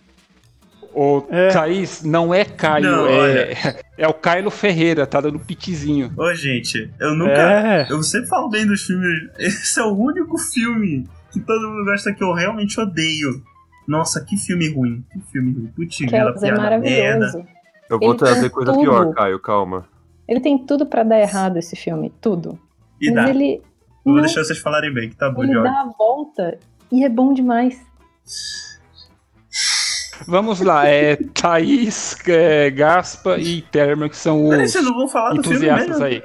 O 0.95 1.25
É. 1.29 1.47
Thaís 1.49 2.03
não 2.03 2.33
é 2.33 2.45
Caio, 2.45 2.83
Não, 2.85 3.07
é, 3.07 3.79
é 3.97 4.07
o 4.07 4.13
Caio 4.13 4.49
Ferreira, 4.51 5.07
tá 5.07 5.19
dando 5.19 5.39
pitizinho. 5.39 6.11
Ô, 6.15 6.33
gente, 6.33 6.91
eu 6.99 7.15
nunca. 7.15 7.31
É. 7.31 7.87
Eu 7.89 8.01
sempre 8.03 8.27
falo 8.27 8.49
bem 8.49 8.65
dos 8.65 8.83
filmes. 8.83 9.29
Esse 9.39 9.79
é 9.79 9.83
o 9.83 9.91
único 9.97 10.37
filme 10.37 11.07
que 11.31 11.39
todo 11.39 11.67
mundo 11.67 11.85
gosta 11.85 12.13
que 12.13 12.23
eu 12.23 12.31
realmente 12.33 12.79
odeio. 12.79 13.41
Nossa, 13.87 14.23
que 14.23 14.37
filme 14.37 14.69
ruim. 14.69 15.03
Que 15.11 15.19
filme 15.31 15.51
ruim. 15.53 15.67
Putz, 15.75 15.97
Kells 15.97 16.43
é 16.45 16.51
maravilhoso. 16.55 17.43
Eu 17.89 17.99
vou 17.99 18.09
Ele 18.11 18.17
trazer 18.19 18.49
coisa 18.49 18.71
tudo. 18.71 18.81
pior, 18.83 19.13
Caio, 19.13 19.39
calma. 19.39 19.85
Ele 20.27 20.39
tem 20.39 20.57
tudo 20.57 20.85
pra 20.85 21.03
dar 21.03 21.19
errado 21.19 21.57
esse 21.57 21.75
filme, 21.75 22.13
tudo. 22.21 22.57
E 23.01 23.11
Mas 23.11 23.25
dá. 23.25 23.29
ele. 23.29 23.55
Eu 23.55 23.61
Vou 24.05 24.13
não, 24.15 24.21
deixar 24.21 24.43
vocês 24.43 24.59
falarem 24.59 24.93
bem, 24.93 25.09
que 25.09 25.15
tá 25.15 25.29
bom, 25.29 25.43
ele 25.43 25.53
dá 25.61 25.81
a 25.81 25.85
volta 25.97 26.57
e 26.91 27.03
é 27.03 27.09
bom 27.09 27.33
demais. 27.33 27.81
Vamos 30.27 30.61
lá, 30.61 30.87
é 30.87 31.15
Thaís, 31.15 32.17
é, 32.27 32.69
Gaspa 32.69 33.37
e 33.37 33.61
Terma, 33.61 34.07
que 34.09 34.15
são 34.17 34.47
os 34.47 34.55
vocês 34.71 34.83
não 34.83 34.93
vão 34.93 35.07
falar 35.07 35.33
do 35.33 35.41
filme 35.43 35.57
entusiastas 35.57 35.87
mesmo? 35.99 36.05
aí. 36.05 36.23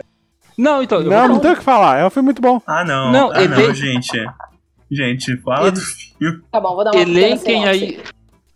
Não, 0.57 0.83
então, 0.83 1.01
Não, 1.03 1.29
não 1.29 1.39
tem 1.41 1.53
o 1.53 1.57
que 1.57 1.63
falar. 1.63 1.99
É 1.99 2.07
um 2.07 2.11
filme 2.11 2.27
muito 2.27 2.43
bom. 2.43 2.61
Ah, 2.67 2.85
não. 2.85 3.13
Não, 3.13 3.31
ah, 3.33 3.47
não, 3.47 3.73
gente. 3.73 4.11
Gente, 4.91 5.37
fala 5.39 5.69
Ele- 5.69 5.77
do 5.77 5.81
filme. 5.81 6.43
Tá 6.51 6.61
bom, 6.61 6.75
vou 6.75 6.85
dar 6.85 6.91
uma 6.91 6.99
pequena 7.05 7.19
Elenquem 7.19 7.61
sinopse. 7.63 7.69
aí. 7.85 8.01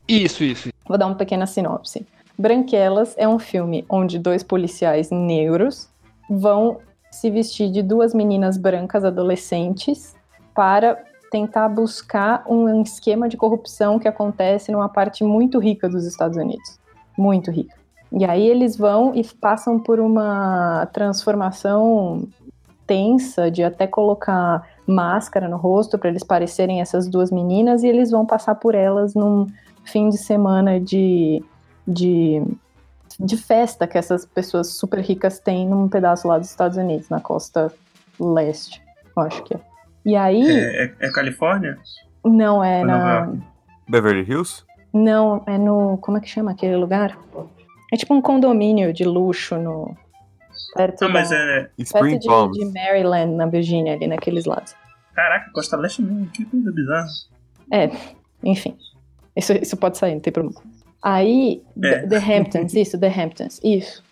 Isso, 0.08 0.42
isso. 0.44 0.68
Vou 0.88 0.98
dar 0.98 1.06
uma 1.06 1.14
pequena 1.14 1.46
sinopse. 1.46 2.04
Branquelas 2.36 3.14
é 3.16 3.28
um 3.28 3.38
filme 3.38 3.84
onde 3.88 4.18
dois 4.18 4.42
policiais 4.42 5.10
negros 5.10 5.88
vão 6.28 6.78
se 7.10 7.30
vestir 7.30 7.70
de 7.70 7.82
duas 7.82 8.12
meninas 8.14 8.56
brancas 8.56 9.04
adolescentes 9.04 10.14
para 10.54 10.98
tentar 11.32 11.66
buscar 11.70 12.44
um 12.46 12.82
esquema 12.82 13.26
de 13.26 13.38
corrupção 13.38 13.98
que 13.98 14.06
acontece 14.06 14.70
numa 14.70 14.88
parte 14.88 15.24
muito 15.24 15.58
rica 15.58 15.88
dos 15.88 16.04
Estados 16.04 16.36
Unidos. 16.36 16.78
Muito 17.16 17.50
rica. 17.50 17.74
E 18.12 18.26
aí 18.26 18.46
eles 18.46 18.76
vão 18.76 19.14
e 19.14 19.24
passam 19.24 19.80
por 19.80 19.98
uma 19.98 20.86
transformação 20.92 22.28
tensa 22.86 23.50
de 23.50 23.64
até 23.64 23.86
colocar 23.86 24.68
máscara 24.86 25.48
no 25.48 25.56
rosto 25.56 25.98
para 25.98 26.10
eles 26.10 26.22
parecerem 26.22 26.82
essas 26.82 27.08
duas 27.08 27.30
meninas 27.30 27.82
e 27.82 27.88
eles 27.88 28.10
vão 28.10 28.26
passar 28.26 28.56
por 28.56 28.74
elas 28.74 29.14
num 29.14 29.46
fim 29.84 30.10
de 30.10 30.18
semana 30.18 30.78
de, 30.78 31.42
de, 31.88 32.42
de 33.18 33.36
festa 33.38 33.86
que 33.86 33.96
essas 33.96 34.26
pessoas 34.26 34.74
super 34.74 35.00
ricas 35.00 35.38
têm 35.38 35.66
num 35.66 35.88
pedaço 35.88 36.28
lá 36.28 36.38
dos 36.38 36.50
Estados 36.50 36.76
Unidos, 36.76 37.08
na 37.08 37.20
costa 37.20 37.72
leste, 38.20 38.82
eu 39.16 39.22
acho 39.22 39.42
que 39.44 39.54
é. 39.54 39.71
E 40.04 40.16
aí, 40.16 40.42
É, 40.50 40.84
é, 40.84 40.94
é 41.06 41.12
Califórnia? 41.12 41.78
não, 42.24 42.62
é 42.62 42.80
Ou 42.80 42.86
na. 42.86 43.32
Beverly 43.88 44.22
Hills? 44.30 44.64
Não, 44.92 45.42
é 45.46 45.56
no. 45.58 45.98
Como 45.98 46.18
é 46.18 46.20
que 46.20 46.28
chama 46.28 46.50
aquele 46.52 46.76
lugar? 46.76 47.16
É 47.92 47.96
tipo 47.96 48.14
um 48.14 48.20
condomínio 48.22 48.92
de 48.92 49.04
luxo 49.04 49.56
no. 49.56 49.96
Perto, 50.74 51.02
Não, 51.04 51.10
mas 51.12 51.28
da, 51.30 51.36
é. 51.36 51.70
Spring 51.78 52.18
perto 52.18 52.50
de, 52.52 52.58
de 52.58 52.72
Maryland, 52.72 53.34
na 53.34 53.46
Virgínia, 53.46 53.92
ali 53.94 54.06
naqueles 54.06 54.44
lados. 54.46 54.74
Caraca, 55.14 55.50
Costa 55.52 55.76
Leste 55.76 56.00
mesmo, 56.02 56.26
que 56.28 56.44
coisa 56.46 56.72
bizarra. 56.72 57.06
É, 57.70 57.90
enfim. 58.42 58.76
Isso, 59.36 59.52
isso 59.52 59.76
pode 59.76 59.98
sair, 59.98 60.14
não 60.14 60.20
tem 60.20 60.32
problema. 60.32 60.60
Aí, 61.02 61.62
É. 61.82 62.06
The, 62.06 62.06
The 62.06 62.16
Hamptons, 62.38 62.74
isso, 62.74 62.98
The 62.98 63.08
Hamptons, 63.08 63.60
isso. 63.62 64.02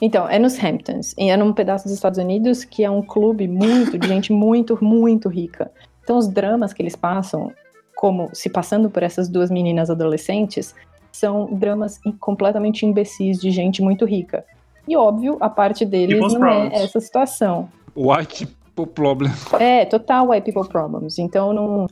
Então, 0.00 0.28
é 0.28 0.38
nos 0.38 0.62
Hamptons. 0.62 1.14
E 1.16 1.30
é 1.30 1.36
num 1.36 1.52
pedaço 1.52 1.84
dos 1.84 1.94
Estados 1.94 2.18
Unidos 2.18 2.64
que 2.64 2.84
é 2.84 2.90
um 2.90 3.02
clube 3.02 3.46
muito, 3.48 3.98
de 3.98 4.08
gente 4.08 4.32
muito, 4.32 4.78
muito 4.82 5.28
rica. 5.28 5.70
Então, 6.02 6.18
os 6.18 6.28
dramas 6.28 6.72
que 6.72 6.82
eles 6.82 6.96
passam, 6.96 7.52
como 7.96 8.28
se 8.32 8.50
passando 8.50 8.90
por 8.90 9.02
essas 9.02 9.28
duas 9.28 9.50
meninas 9.50 9.88
adolescentes, 9.88 10.74
são 11.10 11.46
dramas 11.52 11.98
completamente 12.18 12.84
imbecis 12.84 13.40
de 13.40 13.50
gente 13.50 13.80
muito 13.80 14.04
rica. 14.04 14.44
E 14.86 14.96
óbvio, 14.96 15.38
a 15.40 15.48
parte 15.48 15.86
deles 15.86 16.14
People's 16.14 16.34
não 16.34 16.46
é 16.46 16.60
problems. 16.60 16.84
essa 16.84 17.00
situação. 17.00 17.68
White 17.96 18.46
people 18.46 18.92
problem. 18.92 19.32
É, 19.58 19.84
total 19.84 20.28
white 20.28 20.44
people 20.44 20.68
problems. 20.68 21.18
Então, 21.18 21.52
não. 21.52 21.86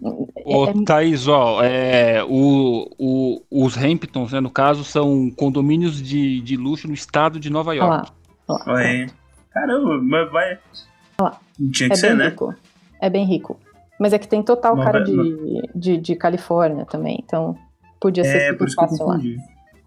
Ô, 0.00 0.66
é- 0.66 0.84
Thaís, 0.84 1.26
ó, 1.26 1.62
é, 1.62 2.22
o, 2.24 2.88
o- 2.98 3.42
os 3.50 3.76
Hamptons, 3.76 4.32
né, 4.32 4.40
no 4.40 4.50
caso, 4.50 4.84
são 4.84 5.30
condomínios 5.30 6.00
de, 6.00 6.40
de 6.40 6.56
luxo 6.56 6.86
no 6.86 6.94
estado 6.94 7.40
de 7.40 7.50
Nova 7.50 7.70
Olha 7.70 7.78
York. 7.78 8.10
lá. 8.10 8.14
olha 8.48 8.58
lá. 8.66 8.72
Olha 8.74 8.86
aí. 8.86 9.06
Caramba, 9.50 9.98
mas 10.02 10.30
vai. 10.30 10.46
Olha 10.52 11.30
lá. 11.30 11.40
Tinha 11.72 11.88
que 11.88 11.94
É 11.94 11.96
ser, 11.96 12.08
bem 12.10 12.16
né? 12.18 12.24
rico. 12.28 12.54
É 13.00 13.10
bem 13.10 13.24
rico. 13.24 13.58
Mas 13.98 14.12
é 14.12 14.18
que 14.18 14.28
tem 14.28 14.42
total 14.42 14.76
Não 14.76 14.84
cara 14.84 15.00
de, 15.00 15.62
de, 15.74 15.96
de 15.96 16.14
Califórnia 16.14 16.84
também. 16.84 17.20
Então, 17.24 17.56
podia 18.00 18.22
ser 18.22 18.36
É, 18.36 18.40
super 18.46 18.58
por 18.58 18.66
isso 18.68 18.76
que 18.76 18.84
eu 18.84 18.88
fácil 18.88 19.06
lá. 19.06 19.14
confundi. 19.14 19.36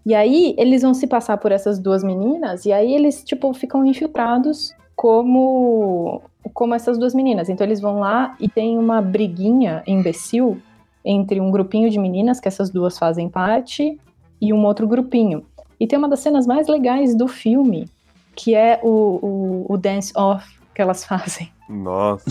E 0.04 0.14
aí, 0.14 0.54
eles 0.58 0.82
vão 0.82 0.92
se 0.92 1.06
passar 1.06 1.38
por 1.38 1.52
essas 1.52 1.78
duas 1.78 2.02
meninas, 2.04 2.66
e 2.66 2.72
aí 2.72 2.92
eles, 2.92 3.22
tipo, 3.24 3.54
ficam 3.54 3.86
infiltrados 3.86 4.74
como, 4.94 6.22
como 6.52 6.74
essas 6.74 6.98
duas 6.98 7.14
meninas. 7.14 7.48
Então, 7.48 7.66
eles 7.66 7.80
vão 7.80 8.00
lá 8.00 8.36
e 8.38 8.48
tem 8.48 8.78
uma 8.78 9.00
briguinha 9.00 9.82
imbecil 9.86 10.60
entre 11.04 11.40
um 11.40 11.50
grupinho 11.50 11.90
de 11.90 11.98
meninas, 11.98 12.38
que 12.38 12.48
essas 12.48 12.70
duas 12.70 12.98
fazem 12.98 13.28
parte, 13.28 13.98
e 14.40 14.52
um 14.52 14.64
outro 14.64 14.86
grupinho. 14.86 15.44
E 15.78 15.86
tem 15.86 15.98
uma 15.98 16.08
das 16.08 16.20
cenas 16.20 16.46
mais 16.46 16.68
legais 16.68 17.14
do 17.14 17.26
filme, 17.26 17.88
que 18.34 18.54
é 18.54 18.78
o, 18.82 18.86
o, 18.88 19.74
o 19.74 19.76
dance-off 19.76 20.60
que 20.74 20.80
elas 20.80 21.04
fazem. 21.06 21.50
Nossa. 21.68 22.24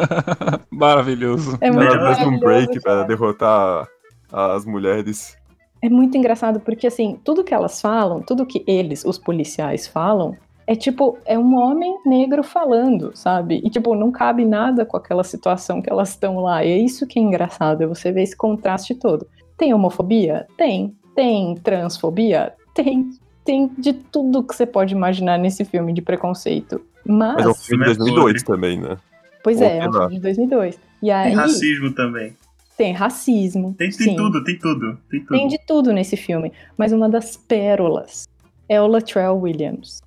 Maravilhoso. 0.70 1.56
É 1.60 1.70
muito 1.70 1.88
Melhor 1.88 2.02
Mais 2.02 2.26
um 2.26 2.38
break 2.38 2.80
para 2.80 3.04
derrotar 3.04 3.88
as 4.30 4.64
mulheres. 4.64 5.36
É 5.80 5.88
muito 5.88 6.16
engraçado 6.16 6.60
porque, 6.60 6.86
assim, 6.86 7.18
tudo 7.24 7.44
que 7.44 7.52
elas 7.52 7.80
falam, 7.80 8.20
tudo 8.20 8.46
que 8.46 8.64
eles, 8.66 9.04
os 9.04 9.18
policiais, 9.18 9.86
falam, 9.86 10.36
é 10.72 10.76
tipo, 10.76 11.18
é 11.24 11.38
um 11.38 11.56
homem 11.56 11.98
negro 12.04 12.42
falando, 12.42 13.12
sabe? 13.14 13.60
E, 13.64 13.70
tipo, 13.70 13.94
não 13.94 14.10
cabe 14.10 14.44
nada 14.44 14.84
com 14.84 14.96
aquela 14.96 15.22
situação 15.22 15.82
que 15.82 15.90
elas 15.90 16.10
estão 16.10 16.40
lá. 16.40 16.64
E 16.64 16.72
é 16.72 16.78
isso 16.78 17.06
que 17.06 17.18
é 17.18 17.22
engraçado, 17.22 17.82
é 17.82 17.86
você 17.86 18.10
ver 18.10 18.22
esse 18.22 18.36
contraste 18.36 18.94
todo. 18.94 19.26
Tem 19.56 19.74
homofobia? 19.74 20.46
Tem. 20.56 20.96
Tem 21.14 21.54
transfobia? 21.56 22.54
Tem. 22.74 23.10
Tem 23.44 23.70
de 23.76 23.92
tudo 23.92 24.42
que 24.42 24.54
você 24.54 24.64
pode 24.64 24.94
imaginar 24.94 25.38
nesse 25.38 25.64
filme 25.64 25.92
de 25.92 26.00
preconceito. 26.00 26.80
Mas, 27.04 27.34
Mas 27.34 27.46
é 27.46 27.48
um 27.48 27.54
filme 27.54 27.84
de 27.84 27.90
é 27.90 27.94
2002 27.94 28.42
também, 28.42 28.80
né? 28.80 28.96
pois 29.42 29.60
é, 29.60 29.78
é 29.78 29.88
um 29.88 29.92
filme 29.92 30.14
de 30.14 30.20
2002. 30.20 30.78
E 31.02 31.10
aí 31.10 31.30
Tem 31.30 31.36
racismo 31.36 31.92
também. 31.92 32.36
tem 32.76 32.92
racismo. 32.92 33.74
Tem, 33.76 33.90
tem 33.90 34.08
sim. 34.08 34.16
tudo, 34.16 34.44
tem 34.44 34.58
tudo. 34.58 34.98
Tem 35.10 35.20
tudo. 35.20 35.36
Tem 35.36 35.48
de 35.48 35.58
tudo 35.66 35.92
nesse 35.92 36.16
filme, 36.16 36.52
mas 36.78 36.92
uma 36.92 37.08
das 37.08 37.36
pérolas 37.36 38.28
é 38.68 38.80
o 38.80 38.86
Latrell 38.86 39.36
Williams. 39.38 40.00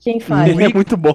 Quem 0.00 0.18
faz? 0.20 0.50
Ele 0.50 0.64
é 0.64 0.68
muito 0.68 0.96
bom. 0.96 1.14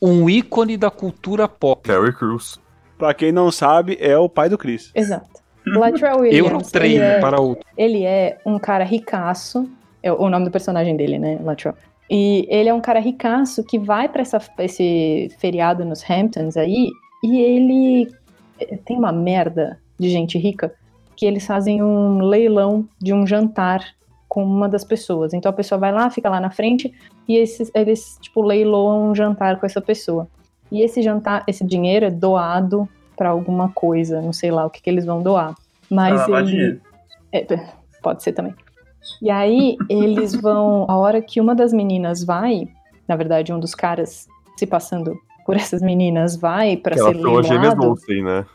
Um 0.00 0.28
ícone 0.28 0.76
da 0.76 0.90
cultura 0.90 1.46
pop. 1.48 1.82
Terry 1.82 2.12
Crews. 2.12 2.58
Pra 2.98 3.14
quem 3.14 3.32
não 3.32 3.50
sabe, 3.50 3.96
é 4.00 4.16
o 4.18 4.28
pai 4.28 4.48
do 4.48 4.58
Chris. 4.58 4.90
Exato. 4.94 5.28
Latrell 5.66 6.20
Williams. 6.20 6.46
Eu 6.46 6.50
não 6.52 6.60
treino 6.60 7.02
ele 7.04 7.12
é, 7.14 7.20
para 7.20 7.40
outro. 7.40 7.64
ele 7.76 8.04
é 8.04 8.38
um 8.44 8.58
cara 8.58 8.84
ricaço. 8.84 9.70
É 10.02 10.10
o 10.12 10.28
nome 10.28 10.46
do 10.46 10.50
personagem 10.50 10.96
dele, 10.96 11.18
né? 11.18 11.38
Latrell. 11.42 11.74
E 12.10 12.46
ele 12.50 12.68
é 12.68 12.74
um 12.74 12.80
cara 12.80 12.98
ricaço 12.98 13.62
que 13.62 13.78
vai 13.78 14.08
pra 14.08 14.22
essa- 14.22 14.40
esse 14.58 15.30
feriado 15.38 15.84
nos 15.84 16.02
Hamptons 16.10 16.56
aí 16.56 16.88
e 17.22 17.38
ele 17.40 18.08
eh, 18.58 18.78
tem 18.84 18.96
uma 18.98 19.12
merda 19.12 19.78
de 19.98 20.08
gente 20.08 20.36
rica 20.38 20.72
que 21.14 21.24
eles 21.26 21.46
fazem 21.46 21.82
um 21.82 22.20
leilão 22.22 22.88
de 22.98 23.12
um 23.12 23.26
jantar 23.26 23.84
com 24.30 24.44
uma 24.44 24.68
das 24.68 24.84
pessoas. 24.84 25.34
Então 25.34 25.50
a 25.50 25.52
pessoa 25.52 25.76
vai 25.76 25.92
lá, 25.92 26.08
fica 26.08 26.30
lá 26.30 26.40
na 26.40 26.50
frente 26.50 26.94
e 27.26 27.36
esses, 27.36 27.68
eles, 27.74 28.16
tipo, 28.20 28.40
leiloam 28.40 29.10
um 29.10 29.14
jantar 29.14 29.58
com 29.58 29.66
essa 29.66 29.80
pessoa. 29.80 30.28
E 30.70 30.82
esse 30.82 31.02
jantar, 31.02 31.42
esse 31.48 31.64
dinheiro 31.66 32.06
é 32.06 32.10
doado 32.10 32.88
pra 33.16 33.30
alguma 33.30 33.70
coisa, 33.70 34.22
não 34.22 34.32
sei 34.32 34.52
lá 34.52 34.64
o 34.64 34.70
que, 34.70 34.80
que 34.80 34.88
eles 34.88 35.04
vão 35.04 35.20
doar. 35.20 35.56
Mas 35.90 36.14
lavar 36.14 36.42
ele. 36.42 36.50
dinheiro. 36.52 36.80
É, 37.32 37.44
pode 38.00 38.22
ser 38.22 38.32
também. 38.32 38.54
E 39.20 39.28
aí 39.28 39.76
eles 39.88 40.32
vão. 40.34 40.86
A 40.88 40.96
hora 40.96 41.20
que 41.20 41.40
uma 41.40 41.54
das 41.54 41.72
meninas 41.72 42.22
vai, 42.22 42.68
na 43.08 43.16
verdade, 43.16 43.52
um 43.52 43.58
dos 43.58 43.74
caras 43.74 44.28
se 44.56 44.64
passando 44.64 45.18
por 45.44 45.56
essas 45.56 45.82
meninas 45.82 46.36
vai 46.36 46.76
pra 46.76 46.94
Que 46.94 47.02
ser 47.02 47.14
gêmeas 47.14 47.48
leiloado. 47.48 47.88
Olsen, 47.88 48.22
né? 48.22 48.46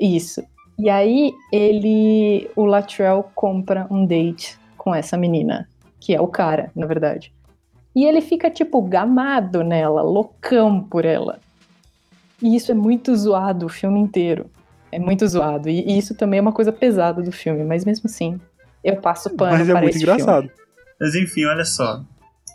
Isso. 0.00 0.42
E 0.76 0.90
aí 0.90 1.32
ele, 1.52 2.50
o 2.56 2.64
Latrell 2.64 3.30
compra 3.36 3.86
um 3.88 4.04
date 4.04 4.60
com 4.82 4.92
essa 4.92 5.16
menina, 5.16 5.68
que 6.00 6.12
é 6.12 6.20
o 6.20 6.26
cara, 6.26 6.72
na 6.74 6.86
verdade. 6.86 7.32
E 7.94 8.04
ele 8.04 8.20
fica 8.20 8.50
tipo 8.50 8.82
gamado 8.82 9.62
nela, 9.62 10.02
loucão 10.02 10.82
por 10.82 11.04
ela. 11.04 11.38
E 12.42 12.56
isso 12.56 12.72
é 12.72 12.74
muito 12.74 13.14
zoado 13.14 13.66
o 13.66 13.68
filme 13.68 14.00
inteiro. 14.00 14.50
É 14.90 14.98
muito 14.98 15.24
zoado. 15.24 15.68
E, 15.68 15.88
e 15.88 15.96
isso 15.96 16.16
também 16.16 16.38
é 16.38 16.42
uma 16.42 16.52
coisa 16.52 16.72
pesada 16.72 17.22
do 17.22 17.30
filme, 17.30 17.62
mas 17.62 17.84
mesmo 17.84 18.06
assim, 18.06 18.40
eu 18.82 18.96
passo 18.96 19.30
pano 19.36 19.52
Mas 19.52 19.68
é 19.68 19.72
para 19.72 19.82
muito 19.82 19.94
esse 19.94 20.02
engraçado. 20.02 20.50
Mas 21.00 21.14
enfim, 21.14 21.44
olha 21.44 21.64
só. 21.64 22.02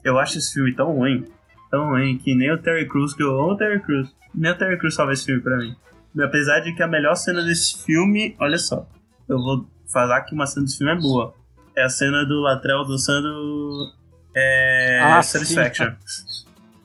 Eu 0.03 0.19
acho 0.19 0.38
esse 0.38 0.53
filme 0.53 0.75
tão 0.75 0.97
ruim, 0.97 1.23
tão 1.71 1.91
ruim, 1.91 2.17
que 2.17 2.36
nem 2.36 2.51
o 2.51 2.61
Terry 2.61 2.89
Crews, 2.89 3.13
que 3.13 3.23
eu 3.23 3.39
amo 3.39 3.53
o 3.53 3.57
Terry 3.57 3.80
Crews, 3.80 4.13
nem 4.36 4.51
o 4.51 4.57
Terry 4.57 4.78
Crews 4.78 4.95
salva 4.95 5.13
esse 5.13 5.23
filme 5.23 5.41
pra 5.41 5.55
mim. 5.55 5.73
Apesar 6.21 6.59
de 6.59 6.73
que 6.73 6.84
a 6.84 6.88
melhor 6.88 7.15
cena 7.15 7.41
desse 7.41 7.86
filme, 7.86 8.36
olha 8.38 8.57
só, 8.57 8.86
eu 9.30 9.38
vou 9.38 9.65
falar 9.93 10.23
que 10.23 10.36
uma 10.36 10.45
cena 10.45 10.65
desse 10.65 10.80
filme 10.80 10.91
é 10.91 10.99
boa. 10.99 11.34
É 11.78 11.84
a 11.84 11.89
cena 11.89 12.25
do 12.25 12.41
Latrell 12.41 12.84
dançando 12.86 13.91
é, 14.36 14.99
Ah, 15.03 15.21
Satisfaction. 15.21 15.91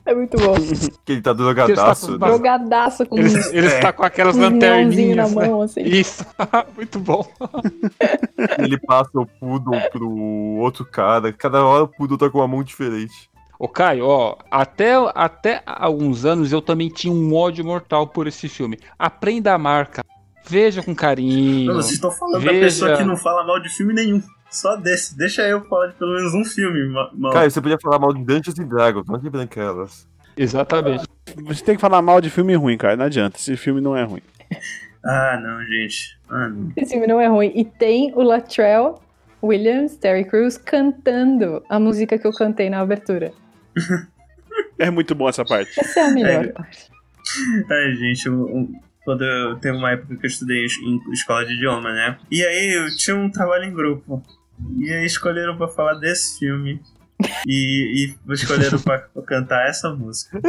É 0.05 0.13
muito 0.13 0.37
bom. 0.37 0.53
Que 1.05 1.13
ele 1.13 1.21
tá 1.21 1.31
Ele 1.31 1.37
drogadaço. 1.39 2.13
está 2.13 2.17
com- 2.17 2.25
né? 2.25 2.31
Jogadaço 2.31 3.05
com 3.05 3.17
Ele, 3.17 3.29
ele 3.51 3.67
É. 3.67 3.75
está 3.77 3.91
com 3.91 4.03
aquelas 4.03 4.35
neonzinhos 4.37 4.63
lanterninhas. 4.63 5.33
na 5.33 5.41
né? 5.41 5.47
mão, 5.47 5.61
assim. 5.61 5.81
Isso, 5.83 6.25
muito 6.75 6.99
bom. 6.99 7.25
Ele 8.59 8.77
passa 8.79 9.09
o 9.19 9.25
poodle 9.25 9.79
pro 9.91 10.09
outro 10.59 10.85
cara. 10.85 11.31
Cada 11.33 11.63
hora 11.65 11.83
o 11.83 11.87
poodle 11.87 12.17
tá 12.17 12.29
com 12.29 12.37
uma 12.39 12.47
mão 12.47 12.63
diferente. 12.63 13.29
Ô 13.59 13.67
Caio, 13.67 14.05
ó, 14.05 14.35
até, 14.51 14.93
até 15.15 15.61
alguns 15.65 16.25
anos 16.25 16.51
eu 16.51 16.61
também 16.61 16.89
tinha 16.89 17.13
um 17.13 17.33
ódio 17.33 17.63
mortal 17.65 18.05
por 18.07 18.27
esse 18.27 18.47
filme. 18.49 18.77
Aprenda 18.99 19.53
a 19.53 19.57
marca. 19.57 20.03
Veja 20.45 20.83
com 20.83 20.93
carinho. 20.93 21.67
Não, 21.67 21.75
vocês 21.75 21.93
estão 21.93 22.11
falando 22.11 22.33
da 22.43 22.51
Veja. 22.51 22.59
pessoa 22.65 22.97
que 22.97 23.03
não 23.03 23.15
fala 23.15 23.45
mal 23.45 23.61
de 23.61 23.69
filme 23.69 23.93
nenhum. 23.93 24.21
Só 24.53 24.75
desse. 24.75 25.17
Deixa 25.17 25.41
eu 25.47 25.61
falar 25.65 25.87
de 25.87 25.93
pelo 25.95 26.13
menos 26.15 26.33
um 26.33 26.45
filme 26.45 26.87
ma- 26.89 27.09
mal. 27.13 27.33
Cara, 27.33 27.49
você 27.49 27.59
podia 27.59 27.77
falar 27.81 27.97
mal 27.99 28.13
de 28.13 28.23
Dungeons 28.23 28.57
and 28.59 28.67
Dragons, 28.67 29.07
não 29.07 29.17
de 29.19 29.29
branquelas. 29.29 30.07
Exatamente. 30.37 31.05
Você 31.45 31.63
tem 31.63 31.75
que 31.75 31.81
falar 31.81 32.01
mal 32.01 32.21
de 32.21 32.29
filme 32.29 32.55
ruim, 32.55 32.77
cara. 32.77 32.95
Não 32.95 33.05
adianta. 33.05 33.37
Esse 33.37 33.57
filme 33.57 33.81
não 33.81 33.95
é 33.97 34.03
ruim. 34.03 34.21
Ah, 35.05 35.37
não, 35.43 35.61
gente. 35.65 36.17
Ah, 36.29 36.47
não. 36.47 36.71
Esse 36.77 36.91
filme 36.91 37.05
não 37.07 37.19
é 37.19 37.27
ruim. 37.27 37.51
E 37.53 37.65
tem 37.65 38.13
o 38.15 38.21
Latrell 38.23 39.01
Williams, 39.43 39.97
Terry 39.97 40.23
Crews, 40.23 40.55
cantando 40.57 41.61
a 41.67 41.77
música 41.77 42.17
que 42.17 42.25
eu 42.25 42.31
cantei 42.31 42.69
na 42.69 42.79
abertura. 42.79 43.33
É 44.79 44.89
muito 44.89 45.13
bom 45.13 45.27
essa 45.27 45.43
parte. 45.43 45.77
Essa 45.77 45.99
é 45.99 46.03
a 46.05 46.09
melhor 46.11 46.45
É. 46.45 46.47
parte. 46.53 46.89
Ai, 47.69 47.95
gente, 47.95 48.29
um- 48.29 48.43
um- 48.59 48.79
quando 49.03 49.25
eu 49.25 49.57
teve 49.59 49.75
uma 49.77 49.91
época 49.91 50.15
que 50.15 50.25
eu 50.25 50.29
estudei 50.29 50.65
em 50.65 50.95
em 51.09 51.11
escola 51.11 51.45
de 51.45 51.53
idioma, 51.53 51.91
né? 51.91 52.17
E 52.31 52.41
aí 52.41 52.73
eu 52.73 52.87
tinha 52.95 53.17
um 53.17 53.29
trabalho 53.29 53.65
em 53.65 53.73
grupo. 53.73 54.23
E 54.79 54.91
aí 54.91 55.05
escolheram 55.05 55.57
pra 55.57 55.67
falar 55.67 55.95
desse 55.95 56.39
filme. 56.39 56.81
E, 57.47 58.15
e 58.27 58.33
escolheram 58.33 58.79
pra, 58.79 58.99
pra 58.99 59.23
cantar 59.23 59.67
essa 59.67 59.89
música. 59.93 60.39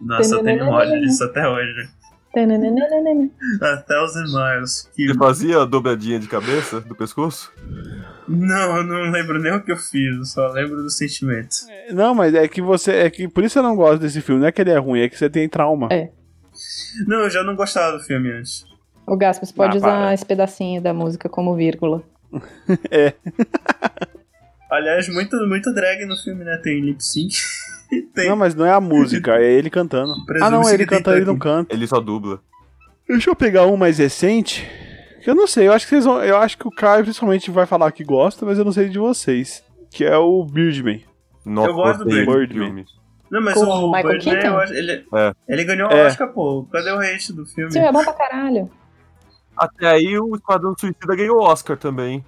Nossa, 0.00 0.34
eu 0.36 0.42
tenho 0.44 0.66
ódio 0.68 1.00
disso 1.00 1.24
até 1.24 1.48
hoje. 1.48 1.88
A 3.60 3.76
Thousand 3.78 4.26
Miles. 4.26 4.88
Que... 4.94 5.08
Você 5.08 5.18
fazia 5.18 5.62
a 5.62 5.64
dobradinha 5.64 6.18
de 6.18 6.28
cabeça 6.28 6.80
do 6.80 6.94
pescoço? 6.94 7.52
Não, 8.28 8.76
eu 8.76 8.84
não 8.84 9.10
lembro 9.10 9.40
nem 9.40 9.52
o 9.52 9.62
que 9.62 9.72
eu 9.72 9.76
fiz, 9.76 10.16
eu 10.16 10.24
só 10.24 10.46
lembro 10.48 10.76
do 10.82 10.90
sentimento. 10.90 11.56
Não, 11.92 12.14
mas 12.14 12.32
é 12.34 12.46
que 12.46 12.62
você. 12.62 12.92
É 12.92 13.10
que 13.10 13.26
por 13.26 13.42
isso 13.42 13.58
eu 13.58 13.62
não 13.64 13.74
gosto 13.74 14.00
desse 14.00 14.20
filme. 14.20 14.40
Não 14.42 14.48
é 14.48 14.52
que 14.52 14.60
ele 14.60 14.70
é 14.70 14.78
ruim, 14.78 15.00
é 15.00 15.08
que 15.08 15.18
você 15.18 15.28
tem 15.28 15.48
trauma. 15.48 15.88
É. 15.90 16.10
Não, 17.06 17.20
eu 17.20 17.30
já 17.30 17.42
não 17.42 17.56
gostava 17.56 17.96
do 17.98 18.04
filme 18.04 18.30
antes. 18.30 18.64
O 19.06 19.16
Gaspar, 19.16 19.46
você 19.46 19.52
pode 19.54 19.76
Ah, 19.76 19.78
usar 19.78 19.98
para. 20.02 20.14
esse 20.14 20.24
pedacinho 20.24 20.80
da 20.80 20.94
música 20.94 21.28
como 21.28 21.56
vírgula. 21.56 22.02
Aliás, 24.70 25.08
muito, 25.08 25.36
muito 25.48 25.74
drag 25.74 26.06
no 26.06 26.16
filme, 26.16 26.44
né? 26.44 26.56
Tem 26.62 26.80
lip 26.80 27.02
sync. 27.04 27.34
Tem. 28.14 28.28
Não, 28.28 28.36
mas 28.36 28.54
não 28.54 28.64
é 28.64 28.70
a 28.70 28.80
música, 28.80 29.36
é 29.36 29.52
ele 29.52 29.68
cantando. 29.68 30.12
Presume-se 30.24 30.46
ah, 30.46 30.50
não, 30.50 30.70
ele 30.70 30.86
canta, 30.86 31.16
ele 31.16 31.24
não 31.24 31.36
canta. 31.36 31.74
Ele 31.74 31.86
só 31.88 32.00
dubla. 32.00 32.40
Deixa 33.08 33.30
eu 33.30 33.34
pegar 33.34 33.66
um 33.66 33.76
mais 33.76 33.98
recente. 33.98 34.64
Que 35.24 35.28
eu 35.28 35.34
não 35.34 35.48
sei, 35.48 35.66
eu 35.66 35.72
acho 35.72 35.86
que 35.86 35.90
vocês 35.90 36.04
vão. 36.04 36.22
Eu 36.22 36.36
acho 36.36 36.56
que 36.56 36.68
o 36.68 36.70
Caio 36.70 37.02
principalmente 37.02 37.50
vai 37.50 37.66
falar 37.66 37.90
que 37.90 38.04
gosta, 38.04 38.46
mas 38.46 38.58
eu 38.58 38.64
não 38.64 38.70
sei 38.72 38.88
de 38.88 38.98
vocês. 38.98 39.64
Que 39.90 40.04
é 40.04 40.16
o 40.16 40.44
Birdman. 40.44 41.02
Nossa, 41.44 41.70
Eu 41.70 41.74
gosto 41.74 42.04
do 42.04 42.10
Birdman. 42.10 42.84
Não, 43.28 43.42
mas 43.42 43.54
Com 43.54 43.64
o 43.64 43.88
o 43.88 43.92
Michael 43.92 44.18
Birdman, 44.20 44.56
acho- 44.62 44.72
ele, 44.72 45.04
É. 45.12 45.34
ele 45.48 45.64
ganhou 45.64 45.90
É. 45.90 46.04
o 46.04 46.06
Oscar, 46.06 46.28
pô. 46.32 46.64
Cadê 46.70 46.92
o 46.92 47.00
hate 47.00 47.32
do 47.32 47.44
filme? 47.44 47.72
Filme 47.72 47.88
é 47.88 47.92
bom 47.92 48.04
pra 48.04 48.12
caralho. 48.12 48.70
Até 49.60 49.86
aí 49.88 50.18
o 50.18 50.34
Esquadrão 50.34 50.74
Suicida 50.78 51.14
ganhou 51.14 51.36
o 51.38 51.42
Oscar 51.42 51.76
também. 51.76 52.24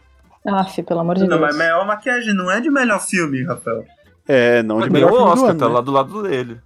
Aff, 0.46 0.82
pelo 0.82 1.00
amor 1.00 1.14
de 1.16 1.22
Não, 1.22 1.28
Deus. 1.38 1.40
mas 1.40 1.56
melhor 1.56 1.86
maquiagem 1.86 2.34
não 2.34 2.50
é 2.50 2.60
de 2.60 2.68
melhor 2.70 3.00
filme, 3.00 3.42
Rafael. 3.44 3.84
É, 4.28 4.62
não 4.62 4.76
de 4.76 4.82
Mas 4.82 4.92
melhor 4.92 5.10
ganhou 5.10 5.22
o 5.22 5.26
filme 5.26 5.32
Oscar, 5.40 5.50
ano, 5.50 5.58
tá 5.60 5.68
né? 5.68 5.74
lá 5.74 5.80
do 5.80 5.90
lado 5.92 6.22
dele. 6.24 6.60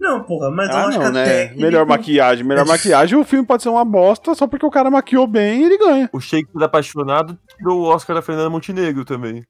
Não, 0.00 0.22
porra, 0.22 0.50
mas 0.50 0.70
Ah, 0.70 0.88
Oscar 0.88 1.04
não, 1.06 1.12
né? 1.12 1.24
técnico... 1.24 1.60
Melhor 1.62 1.86
maquiagem. 1.86 2.44
Melhor 2.44 2.66
maquiagem, 2.66 3.18
o 3.18 3.24
filme 3.24 3.46
pode 3.46 3.62
ser 3.62 3.68
uma 3.68 3.84
bosta 3.84 4.34
só 4.34 4.46
porque 4.46 4.64
o 4.64 4.70
cara 4.70 4.90
maquiou 4.90 5.26
bem 5.26 5.60
e 5.60 5.64
ele 5.64 5.78
ganha. 5.78 6.10
O 6.12 6.20
Shakespeare 6.20 6.64
apaixonado 6.64 7.38
tirou 7.56 7.80
o 7.80 7.84
Oscar 7.84 8.16
da 8.16 8.22
Fernanda 8.22 8.48
Montenegro 8.48 9.04
também. 9.04 9.42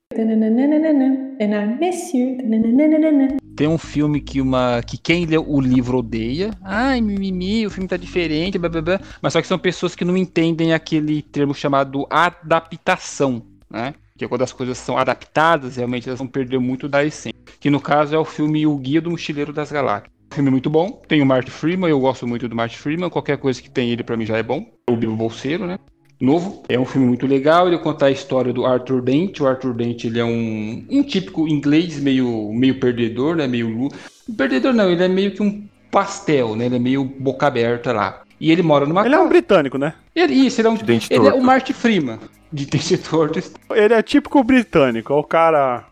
Tem 3.56 3.68
um 3.68 3.78
filme 3.78 4.20
que 4.20 4.40
uma 4.40 4.80
que 4.82 4.96
quem 4.96 5.26
lê 5.26 5.36
o 5.36 5.60
livro 5.60 5.98
odeia. 5.98 6.50
Ai, 6.62 7.00
mimimi, 7.00 7.66
o 7.66 7.70
filme 7.70 7.88
tá 7.88 7.96
diferente, 7.96 8.58
blá, 8.58 8.68
blá, 8.68 8.80
blá. 8.80 9.00
mas 9.20 9.32
só 9.32 9.40
que 9.40 9.46
são 9.46 9.58
pessoas 9.58 9.94
que 9.94 10.04
não 10.04 10.16
entendem 10.16 10.72
aquele 10.72 11.20
termo 11.20 11.54
chamado 11.54 12.06
adaptação, 12.08 13.42
né? 13.68 13.94
Que 14.16 14.24
é 14.24 14.28
quando 14.28 14.42
as 14.42 14.52
coisas 14.52 14.78
são 14.78 14.98
adaptadas, 14.98 15.76
realmente 15.76 16.08
elas 16.08 16.18
vão 16.18 16.28
perder 16.28 16.58
muito 16.58 16.88
da 16.88 17.04
essência. 17.04 17.38
Que 17.58 17.70
no 17.70 17.80
caso 17.80 18.14
é 18.14 18.18
o 18.18 18.24
filme 18.24 18.66
O 18.66 18.76
Guia 18.76 19.00
do 19.00 19.10
Mochileiro 19.10 19.52
das 19.52 19.72
Galáxias. 19.72 20.12
Filme 20.32 20.50
muito 20.50 20.70
bom. 20.70 21.02
Tem 21.08 21.20
o 21.20 21.26
Martin 21.26 21.50
Freeman, 21.50 21.90
eu 21.90 21.98
gosto 21.98 22.26
muito 22.26 22.48
do 22.48 22.54
Martin 22.54 22.76
Freeman. 22.76 23.10
Qualquer 23.10 23.36
coisa 23.36 23.60
que 23.60 23.68
tem 23.68 23.90
ele 23.90 24.04
pra 24.04 24.16
mim 24.16 24.24
já 24.24 24.38
é 24.38 24.42
bom. 24.42 24.64
O 24.88 24.94
Bibo 24.94 25.16
Bolseiro, 25.16 25.66
né? 25.66 25.78
Novo. 26.20 26.62
É 26.68 26.78
um 26.78 26.84
filme 26.84 27.06
muito 27.06 27.26
legal. 27.26 27.66
Ele 27.66 27.78
conta 27.78 28.06
a 28.06 28.10
história 28.10 28.52
do 28.52 28.66
Arthur 28.66 29.00
Dent. 29.00 29.40
O 29.40 29.46
Arthur 29.46 29.72
Dent 29.74 30.04
ele 30.04 30.20
é 30.20 30.24
um, 30.24 30.84
um 30.90 31.02
típico 31.02 31.48
inglês 31.48 31.98
meio, 31.98 32.52
meio 32.52 32.78
perdedor, 32.78 33.36
né? 33.36 33.46
Meio 33.46 33.68
lu- 33.68 33.92
perdedor 34.36 34.72
não. 34.74 34.90
Ele 34.90 35.02
é 35.02 35.08
meio 35.08 35.32
que 35.32 35.42
um 35.42 35.64
pastel, 35.90 36.54
né? 36.54 36.66
Ele 36.66 36.76
é 36.76 36.78
meio 36.78 37.04
boca 37.04 37.46
aberta 37.46 37.92
lá. 37.92 38.22
E 38.38 38.50
ele 38.52 38.62
mora 38.62 38.86
numa 38.86 39.04
Ele 39.04 39.14
é 39.14 39.18
um 39.18 39.22
casa. 39.22 39.30
britânico, 39.30 39.78
né? 39.78 39.94
Ele, 40.14 40.34
isso, 40.34 40.60
ele 40.60 40.68
é 40.68 40.70
um. 40.70 40.74
De 40.74 40.84
dente 40.84 41.08
Ele 41.10 41.20
é 41.26 41.30
torto. 41.30 41.38
o 41.38 41.42
Martin 41.44 41.72
Freeman. 41.72 42.18
De 42.52 42.66
dente 42.66 42.96
torto. 42.98 43.40
Ele 43.74 43.94
é 43.94 44.02
típico 44.02 44.42
britânico. 44.44 45.12
É 45.12 45.16
o 45.16 45.22
cara 45.24 45.84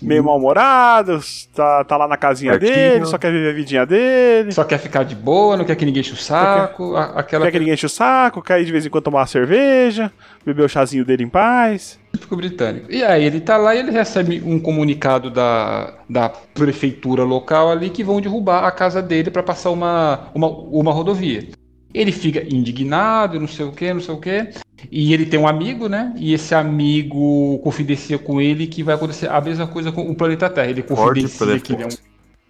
meio 0.00 0.22
mal-humorado, 0.24 1.20
tá, 1.54 1.84
tá 1.84 1.96
lá 1.96 2.06
na 2.08 2.16
casinha 2.16 2.58
dele, 2.58 3.06
só 3.06 3.16
quer 3.18 3.32
viver 3.32 3.50
a 3.50 3.52
vidinha 3.52 3.86
dele. 3.86 4.52
Só 4.52 4.64
quer 4.64 4.78
ficar 4.78 5.04
de 5.04 5.14
boa, 5.14 5.56
não 5.56 5.64
quer 5.64 5.74
que 5.76 5.84
ninguém 5.84 6.00
enche 6.00 6.12
o 6.12 6.16
saco. 6.16 6.94
a- 6.96 7.20
Aquela 7.20 7.46
Quer 7.46 7.52
que 7.52 7.58
ninguém 7.58 7.74
enche 7.74 7.86
o 7.86 7.88
saco, 7.88 8.42
quer 8.42 8.60
ir 8.60 8.64
de 8.64 8.72
vez 8.72 8.84
em 8.86 8.90
quando 8.90 9.04
tomar 9.04 9.20
uma 9.20 9.26
cerveja, 9.26 10.12
beber 10.44 10.64
o 10.64 10.68
chazinho 10.68 11.04
dele 11.04 11.24
em 11.24 11.28
paz. 11.28 11.98
típico 12.12 12.36
britânico. 12.36 12.90
E 12.90 13.02
aí 13.04 13.24
ele 13.24 13.40
tá 13.40 13.56
lá 13.56 13.74
e 13.74 13.78
ele 13.78 13.90
recebe 13.90 14.42
um 14.44 14.58
comunicado 14.58 15.30
da, 15.30 15.94
da 16.08 16.28
prefeitura 16.30 17.24
local 17.24 17.70
ali 17.70 17.90
que 17.90 18.02
vão 18.04 18.20
derrubar 18.20 18.64
a 18.64 18.70
casa 18.70 19.02
dele 19.02 19.30
para 19.30 19.42
passar 19.42 19.70
uma, 19.70 20.28
uma, 20.34 20.48
uma 20.48 20.92
rodovia. 20.92 21.46
Ele 21.94 22.12
fica 22.12 22.42
indignado, 22.54 23.40
não 23.40 23.48
sei 23.48 23.64
o 23.64 23.72
que, 23.72 23.92
não 23.92 24.00
sei 24.00 24.14
o 24.14 24.18
que. 24.20 24.48
E 24.90 25.12
ele 25.12 25.26
tem 25.26 25.40
um 25.40 25.48
amigo, 25.48 25.88
né? 25.88 26.12
E 26.16 26.34
esse 26.34 26.54
amigo 26.54 27.58
confidencia 27.62 28.18
com 28.18 28.40
ele 28.40 28.66
que 28.66 28.82
vai 28.82 28.94
acontecer 28.94 29.28
a 29.28 29.40
mesma 29.40 29.66
coisa 29.66 29.90
com 29.90 30.02
o 30.02 30.14
planeta 30.14 30.50
Terra. 30.50 30.68
Ele 30.70 30.82
Forte 30.82 31.22
confidencia 31.22 31.60
que 31.60 31.72
ele 31.72 31.82
é 31.82 31.86
um. 31.86 31.90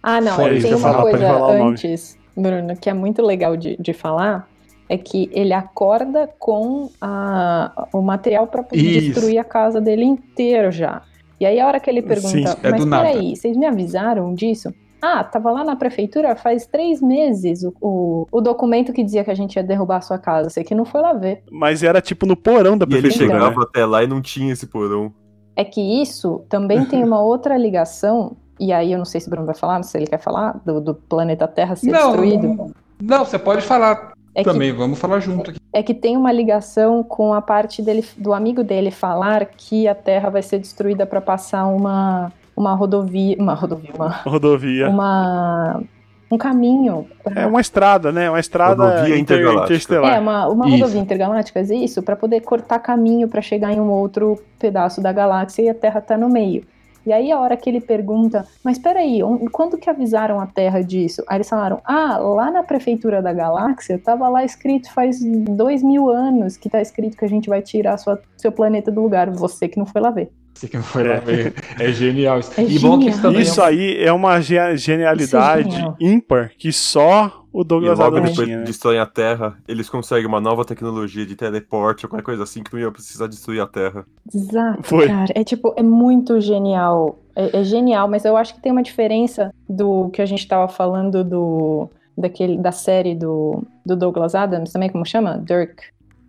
Ah, 0.03 0.21
não, 0.21 0.35
Fora 0.35 0.61
tem 0.61 0.73
uma 0.75 1.01
coisa 1.01 1.45
antes, 1.51 2.17
Bruno, 2.35 2.75
que 2.75 2.89
é 2.89 2.93
muito 2.93 3.21
legal 3.21 3.57
de, 3.57 3.75
de 3.79 3.93
falar, 3.93 4.47
é 4.87 4.97
que 4.97 5.29
ele 5.33 5.53
acorda 5.53 6.29
com 6.39 6.89
a- 7.01 7.87
o 7.91 8.01
material 8.01 8.47
para 8.47 8.63
poder 8.63 8.81
Isso. 8.81 9.11
destruir 9.11 9.37
a 9.39 9.43
casa 9.43 9.81
dele 9.81 10.05
inteiro 10.05 10.71
já. 10.71 11.01
E 11.39 11.45
aí 11.45 11.59
a 11.59 11.67
hora 11.67 11.79
que 11.79 11.89
ele 11.89 12.01
pergunta, 12.01 12.29
Sim, 12.29 12.57
é 12.63 12.71
mas 12.71 12.79
do 12.79 12.85
nada." 12.85 13.05
peraí, 13.05 13.35
vocês 13.35 13.55
me 13.57 13.65
avisaram 13.65 14.33
disso? 14.33 14.73
Ah, 15.01 15.23
tava 15.23 15.51
lá 15.51 15.63
na 15.63 15.75
prefeitura 15.75 16.35
faz 16.35 16.65
três 16.65 17.01
meses 17.01 17.63
o, 17.63 17.73
o, 17.79 18.27
o 18.31 18.41
documento 18.41 18.91
que 18.91 19.03
dizia 19.03 19.23
que 19.23 19.31
a 19.31 19.35
gente 19.35 19.55
ia 19.55 19.63
derrubar 19.63 19.97
a 19.97 20.01
sua 20.01 20.17
casa. 20.17 20.49
Você 20.49 20.63
que 20.63 20.73
não 20.73 20.85
foi 20.85 21.01
lá 21.01 21.13
ver. 21.13 21.43
Mas 21.51 21.83
era 21.83 22.01
tipo 22.01 22.25
no 22.25 22.35
porão 22.35 22.77
da 22.77 22.85
E 22.89 22.93
ele 22.93 23.01
prefeitura. 23.01 23.25
Então. 23.37 23.47
chegava 23.47 23.63
até 23.63 23.85
lá 23.85 24.03
e 24.03 24.07
não 24.07 24.21
tinha 24.21 24.51
esse 24.51 24.65
porão. 24.65 25.13
É 25.55 25.63
que 25.63 25.81
isso 26.01 26.43
também 26.49 26.85
tem 26.85 27.03
uma 27.03 27.19
outra 27.19 27.57
ligação, 27.57 28.37
e 28.59 28.71
aí 28.71 28.91
eu 28.91 28.97
não 28.99 29.05
sei 29.05 29.19
se 29.19 29.27
o 29.27 29.29
Bruno 29.31 29.45
vai 29.45 29.55
falar, 29.55 29.81
se 29.83 29.97
ele 29.97 30.05
quer 30.05 30.19
falar, 30.19 30.59
do, 30.63 30.79
do 30.79 30.93
planeta 30.93 31.47
Terra 31.47 31.75
ser 31.75 31.91
Não, 31.91 32.11
destruído. 32.11 32.73
Não, 33.01 33.25
você 33.25 33.39
pode 33.39 33.61
falar 33.63 34.13
É 34.35 34.43
que 34.43 34.49
também, 34.51 34.71
vamos 34.71 34.99
falar 34.99 35.19
junto 35.19 35.49
aqui. 35.49 35.59
é 35.73 35.81
que 35.81 35.95
tem 35.95 36.15
uma 36.15 36.31
ligação 36.31 37.03
com 37.03 37.33
a 37.33 37.41
parte 37.41 37.81
dele, 37.81 38.05
do 38.17 38.33
amigo 38.33 38.63
dele 38.63 38.91
falar 38.91 39.45
que 39.45 39.87
a 39.87 39.95
Terra 39.95 40.29
vai 40.29 40.43
ser 40.43 40.59
destruída 40.59 41.07
para 41.07 41.21
passar 41.21 41.65
uma, 41.65 42.31
uma 42.57 42.73
rodovia, 42.73 43.37
uma 43.39 43.53
rodovia, 43.53 43.91
uma, 43.95 44.09
Rodovia. 44.09 44.89
uma- 44.89 45.81
um 46.29 46.37
caminho. 46.37 47.07
pra- 47.23 47.43
É 47.43 47.45
uma 47.45 47.61
estrada, 47.61 48.11
né? 48.11 48.29
Uma 48.29 48.39
estrada 48.39 48.83
Rodovia 48.83 49.03
inter- 49.17 49.19
intergaláctica. 49.19 49.65
interestelar. 49.65 50.13
É, 50.15 50.19
uma, 50.19 50.47
uma 50.49 50.67
Isso. 50.67 50.77
rodovia 50.77 51.01
intergaláctica, 51.01 51.59
é 51.59 51.63
isso, 51.75 52.01
para 52.03 52.15
poder 52.17 52.41
cortar 52.41 52.79
caminho 52.79 53.27
para 53.29 53.41
chegar 53.41 53.71
em 53.71 53.79
um 53.79 53.89
outro 53.89 54.37
pedaço 54.59 54.99
da 55.01 55.13
galáxia 55.13 55.61
e 55.61 55.69
a 55.69 55.73
Terra 55.73 56.01
tá 56.01 56.17
no 56.17 56.27
meio. 56.27 56.63
E 57.05 57.13
aí 57.13 57.31
a 57.31 57.39
hora 57.39 57.55
que 57.55 57.69
ele 57.69 57.79
pergunta, 57.79 58.45
mas 58.61 58.77
peraí, 58.77 59.21
quando 59.53 59.77
que 59.77 59.89
avisaram 59.89 60.41
a 60.41 60.45
Terra 60.47 60.81
disso? 60.83 61.23
Aí 61.29 61.37
eles 61.37 61.47
falaram, 61.47 61.79
ah, 61.85 62.17
lá 62.17 62.51
na 62.51 62.63
prefeitura 62.63 63.21
da 63.21 63.31
galáxia 63.31 63.97
tava 63.97 64.27
lá 64.27 64.43
escrito 64.43 64.91
faz 64.91 65.21
dois 65.23 65.81
mil 65.81 66.09
anos 66.09 66.57
que 66.57 66.69
tá 66.69 66.81
escrito 66.81 67.15
que 67.15 67.23
a 67.23 67.29
gente 67.29 67.47
vai 67.47 67.61
tirar 67.61 67.97
sua, 67.97 68.19
seu 68.35 68.51
planeta 68.51 68.91
do 68.91 69.01
lugar, 69.01 69.29
você 69.29 69.69
que 69.69 69.79
não 69.79 69.85
foi 69.85 70.01
lá 70.01 70.09
ver. 70.09 70.29
Você 70.57 70.67
que 70.67 70.77
lá 70.77 71.19
ver. 71.25 71.53
É 71.79 71.91
genial 71.91 72.39
isso. 72.39 72.51
É 72.59 72.63
e 72.63 72.79
bom 72.79 72.97
que 72.97 73.05
genial. 73.05 73.09
isso 73.09 73.21
também 73.21 73.41
Isso 73.41 73.61
é 73.61 73.63
um- 73.63 73.67
aí 73.67 74.03
é 74.03 74.11
uma 74.13 74.39
ge- 74.41 74.77
genialidade 74.77 75.67
é 75.69 75.71
genial. 75.71 75.95
ímpar 75.99 76.51
que 76.57 76.71
só 76.73 77.43
o 77.53 77.61
E 77.61 77.65
Douglas 77.65 77.97
logo 77.99 78.17
Adams 78.17 78.31
depois 78.31 78.47
né? 78.49 78.63
destroem 78.63 78.99
a 78.99 79.05
Terra, 79.05 79.57
eles 79.67 79.89
conseguem 79.89 80.25
uma 80.27 80.39
nova 80.41 80.63
tecnologia 80.65 81.25
de 81.25 81.35
teleporte 81.35 82.05
ou 82.05 82.09
qualquer 82.09 82.23
coisa 82.23 82.43
assim 82.43 82.61
que 82.63 82.73
não 82.73 82.79
ia 82.79 82.91
precisar 82.91 83.27
destruir 83.27 83.61
a 83.61 83.67
Terra. 83.67 84.05
Exato, 84.33 84.79
Foi. 84.83 85.07
cara. 85.07 85.31
É 85.35 85.43
tipo, 85.43 85.73
é 85.77 85.83
muito 85.83 86.39
genial. 86.41 87.19
É, 87.35 87.59
é 87.59 87.63
genial, 87.63 88.07
mas 88.07 88.25
eu 88.25 88.35
acho 88.35 88.53
que 88.55 88.61
tem 88.61 88.71
uma 88.71 88.83
diferença 88.83 89.53
do 89.69 90.09
que 90.09 90.21
a 90.21 90.25
gente 90.25 90.47
tava 90.47 90.67
falando 90.67 91.23
do 91.23 91.89
daquele 92.17 92.57
da 92.57 92.71
série 92.71 93.13
do, 93.13 93.63
do 93.85 93.95
Douglas 93.95 94.33
Adams, 94.33 94.71
também 94.71 94.89
como 94.89 95.05
chama? 95.05 95.37
Dirk. 95.37 95.83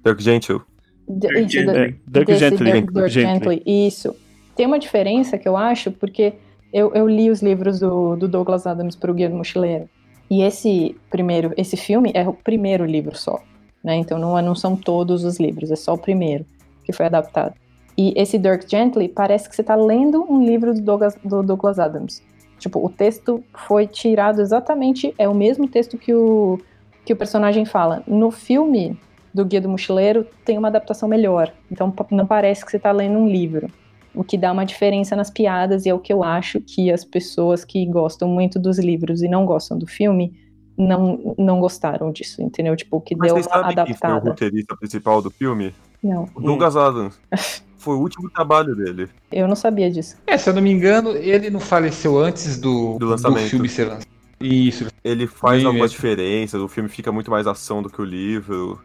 Dirk 0.04 0.22
Gentle. 0.22 0.60
Dirk 1.08 1.40
isso, 1.40 1.66
da- 1.66 1.78
É, 1.78 1.94
Dirk 2.06 2.26
desse 2.26 2.38
Gently. 2.38 2.72
Dirk, 2.72 2.92
Dirk 2.92 3.08
Gently. 3.10 3.62
Isso. 3.66 4.14
Tem 4.54 4.66
uma 4.66 4.78
diferença 4.78 5.38
que 5.38 5.48
eu 5.48 5.56
acho, 5.56 5.90
porque 5.92 6.34
eu, 6.72 6.92
eu 6.94 7.06
li 7.08 7.30
os 7.30 7.40
livros 7.42 7.78
do, 7.80 8.16
do 8.16 8.28
Douglas 8.28 8.66
Adams 8.66 8.96
pro 8.96 9.14
Guia 9.14 9.28
do 9.28 9.36
Mochileiro. 9.36 9.88
E 10.30 10.42
esse 10.42 10.94
primeiro, 11.10 11.52
esse 11.56 11.76
filme 11.76 12.10
é 12.14 12.28
o 12.28 12.32
primeiro 12.34 12.84
livro 12.84 13.16
só. 13.16 13.40
Né? 13.82 13.96
Então 13.96 14.18
não, 14.18 14.38
é- 14.38 14.42
não 14.42 14.54
são 14.54 14.76
todos 14.76 15.24
os 15.24 15.38
livros, 15.38 15.70
é 15.70 15.76
só 15.76 15.94
o 15.94 15.98
primeiro 15.98 16.44
que 16.84 16.92
foi 16.92 17.06
adaptado. 17.06 17.54
E 17.96 18.12
esse 18.16 18.38
Dirk 18.38 18.68
Gently 18.68 19.08
parece 19.08 19.48
que 19.48 19.54
você 19.54 19.60
está 19.62 19.74
lendo 19.74 20.24
um 20.30 20.44
livro 20.44 20.72
do 20.74 20.80
Douglas, 20.80 21.16
do 21.24 21.42
Douglas 21.42 21.78
Adams. 21.78 22.22
Tipo, 22.58 22.84
o 22.84 22.88
texto 22.88 23.42
foi 23.66 23.86
tirado 23.86 24.40
exatamente, 24.40 25.14
é 25.16 25.28
o 25.28 25.34
mesmo 25.34 25.68
texto 25.68 25.96
que 25.96 26.12
o, 26.12 26.58
que 27.04 27.12
o 27.12 27.16
personagem 27.16 27.64
fala. 27.64 28.02
No 28.06 28.30
filme 28.30 28.98
do 29.38 29.48
Guia 29.48 29.60
do 29.60 29.68
Mochileiro 29.68 30.26
tem 30.44 30.58
uma 30.58 30.68
adaptação 30.68 31.08
melhor. 31.08 31.52
Então 31.70 31.92
não 32.10 32.26
parece 32.26 32.64
que 32.64 32.70
você 32.70 32.76
está 32.76 32.92
lendo 32.92 33.18
um 33.18 33.28
livro. 33.28 33.68
O 34.14 34.24
que 34.24 34.36
dá 34.36 34.50
uma 34.52 34.64
diferença 34.66 35.14
nas 35.14 35.30
piadas 35.30 35.86
e 35.86 35.88
é 35.88 35.94
o 35.94 35.98
que 35.98 36.12
eu 36.12 36.22
acho 36.22 36.60
que 36.60 36.90
as 36.90 37.04
pessoas 37.04 37.64
que 37.64 37.84
gostam 37.86 38.28
muito 38.28 38.58
dos 38.58 38.78
livros 38.78 39.22
e 39.22 39.28
não 39.28 39.46
gostam 39.46 39.78
do 39.78 39.86
filme 39.86 40.32
não, 40.76 41.34
não 41.38 41.60
gostaram 41.60 42.10
disso, 42.12 42.40
entendeu? 42.42 42.76
Tipo, 42.76 42.96
o 42.98 43.00
que 43.00 43.16
Mas 43.16 43.28
deu 43.28 43.36
uma 43.36 43.42
sabem 43.42 43.74
quem 43.74 43.74
foi 43.74 44.08
o 44.08 44.12
adaptada. 44.12 44.30
roteirista 44.30 44.76
principal 44.76 45.20
do 45.22 45.30
filme? 45.30 45.74
Não, 46.02 46.28
O 46.34 46.40
Douglas 46.40 46.76
Adams. 46.76 47.18
Foi 47.78 47.94
o 47.94 48.00
último 48.00 48.28
trabalho 48.28 48.74
dele. 48.74 49.08
eu 49.30 49.46
não 49.46 49.54
sabia 49.54 49.88
disso. 49.88 50.16
É, 50.26 50.36
se 50.36 50.50
eu 50.50 50.54
não 50.54 50.60
me 50.60 50.70
engano, 50.70 51.10
ele 51.16 51.48
não 51.48 51.60
faleceu 51.60 52.18
antes 52.18 52.58
do, 52.60 52.94
Do 52.94 52.98
do, 52.98 53.06
lançamento. 53.06 53.48
filme 53.50 53.68
ser 53.68 53.84
lançado. 53.84 54.06
Isso, 54.40 54.86
Ele 55.04 55.26
faz 55.28 55.60
Sim, 55.60 55.66
algumas 55.68 55.90
diferenças, 55.92 56.60
o 56.60 56.66
filme 56.68 56.88
fica 56.88 57.10
muito 57.12 57.30
mais 57.30 57.46
ação 57.46 57.80
do 57.82 57.88
que 57.88 58.00
o 58.00 58.04
livro. 58.04 58.80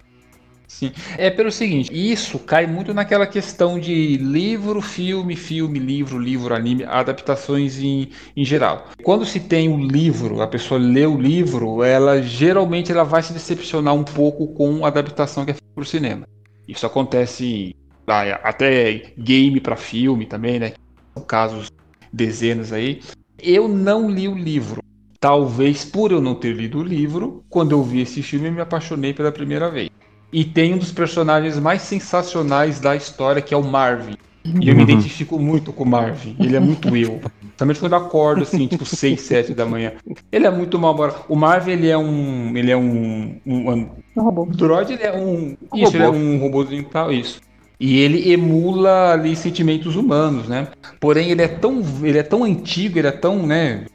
Sim. 0.74 0.92
É 1.18 1.30
pelo 1.30 1.52
seguinte, 1.52 1.92
isso 1.94 2.40
cai 2.40 2.68
muito 2.68 2.94
naquela 2.94 3.26
questão 3.28 3.80
de 3.80 4.18
livro, 4.18 4.82
filme, 4.82 5.36
filme, 5.36 5.80
livro, 5.80 6.20
livro, 6.20 6.56
anime, 6.56 6.84
adaptações 6.84 7.80
em, 7.80 8.10
em 8.36 8.44
geral. 8.44 8.88
Quando 9.04 9.26
se 9.26 9.40
tem 9.40 9.70
um 9.70 9.86
livro, 9.86 10.42
a 10.42 10.48
pessoa 10.48 10.80
lê 10.80 11.06
o 11.06 11.18
livro, 11.18 11.84
ela 11.84 12.22
geralmente 12.22 12.92
ela 12.92 13.04
vai 13.04 13.22
se 13.22 13.34
decepcionar 13.34 13.94
um 13.94 14.04
pouco 14.04 14.48
com 14.48 14.86
a 14.86 14.88
adaptação 14.88 15.46
que 15.46 15.52
é 15.52 15.54
feita 15.54 15.74
para 15.74 15.84
o 15.84 15.86
cinema. 15.86 16.28
Isso 16.68 16.86
acontece 16.86 17.76
ah, 18.08 18.24
até 18.44 19.14
game 19.18 19.60
para 19.60 19.76
filme 19.76 20.26
também, 20.26 20.60
né? 20.60 20.74
são 21.14 21.24
casos 21.24 21.72
dezenas 22.12 22.74
aí. 22.74 23.02
Eu 23.42 23.68
não 23.68 24.10
li 24.10 24.28
o 24.28 24.36
livro. 24.36 24.82
Talvez 25.20 25.86
por 25.86 26.12
eu 26.12 26.20
não 26.20 26.36
ter 26.36 26.54
lido 26.54 26.80
o 26.80 26.84
livro, 26.84 27.46
quando 27.50 27.72
eu 27.72 27.82
vi 27.82 28.02
esse 28.02 28.22
filme, 28.22 28.52
me 28.52 28.60
apaixonei 28.60 29.14
pela 29.14 29.32
primeira 29.32 29.70
vez. 29.70 29.90
E 30.34 30.44
tem 30.44 30.74
um 30.74 30.78
dos 30.80 30.92
personagens 30.92 31.60
mais 31.60 31.84
sensacionais 31.84 32.80
da 32.80 32.96
história, 32.96 33.42
que 33.42 33.54
é 33.54 33.58
o 33.58 33.64
Marvin. 33.64 34.16
E 34.60 34.68
eu 34.68 34.76
me 34.76 34.84
Uhum. 34.84 34.90
identifico 34.90 35.40
muito 35.40 35.72
com 35.72 35.84
o 35.84 35.88
Marvin. 35.88 36.36
Ele 36.40 36.56
é 36.56 36.60
muito 36.60 36.96
eu. 36.98 37.22
Principalmente 37.40 37.80
quando 37.80 37.94
eu 37.94 37.98
acordo, 38.00 38.42
assim, 38.42 38.68
tipo 38.68 38.86
6, 38.86 39.22
7 39.22 39.54
da 39.54 39.66
manhã. 39.66 39.94
Ele 40.32 40.46
é 40.48 40.50
muito 40.52 40.78
mal 40.80 40.96
O 41.30 41.36
Marvin, 41.36 41.72
ele 41.72 41.90
é 41.90 41.98
um. 41.98 42.58
Ele 42.58 42.72
é 42.72 42.76
um. 42.76 43.40
um, 43.46 43.70
um 43.72 43.90
Um 44.18 44.22
robô. 44.24 44.42
o 44.44 44.48
droid 44.48 44.92
ele 44.94 45.04
é 45.04 45.16
um. 45.16 45.56
Um 45.72 45.78
isso, 45.78 45.96
ele 45.96 46.04
é 46.04 46.08
robô. 46.08 46.18
um 46.18 46.38
robôzinho 46.40 46.82
e 46.82 46.86
tal, 46.86 47.14
isso. 47.14 47.40
E 47.80 48.00
ele 48.00 48.32
emula 48.32 49.12
ali 49.14 49.36
sentimentos 49.36 49.96
humanos, 49.96 50.48
né? 50.48 50.68
Porém, 51.00 51.30
ele 51.30 51.42
é 51.42 51.48
tão, 51.48 51.82
ele 52.04 52.18
é 52.18 52.24
tão 52.24 52.44
antigo, 52.44 52.98
ele 52.98 53.08
é 53.08 53.12
tão, 53.12 53.46
né? 53.46 53.86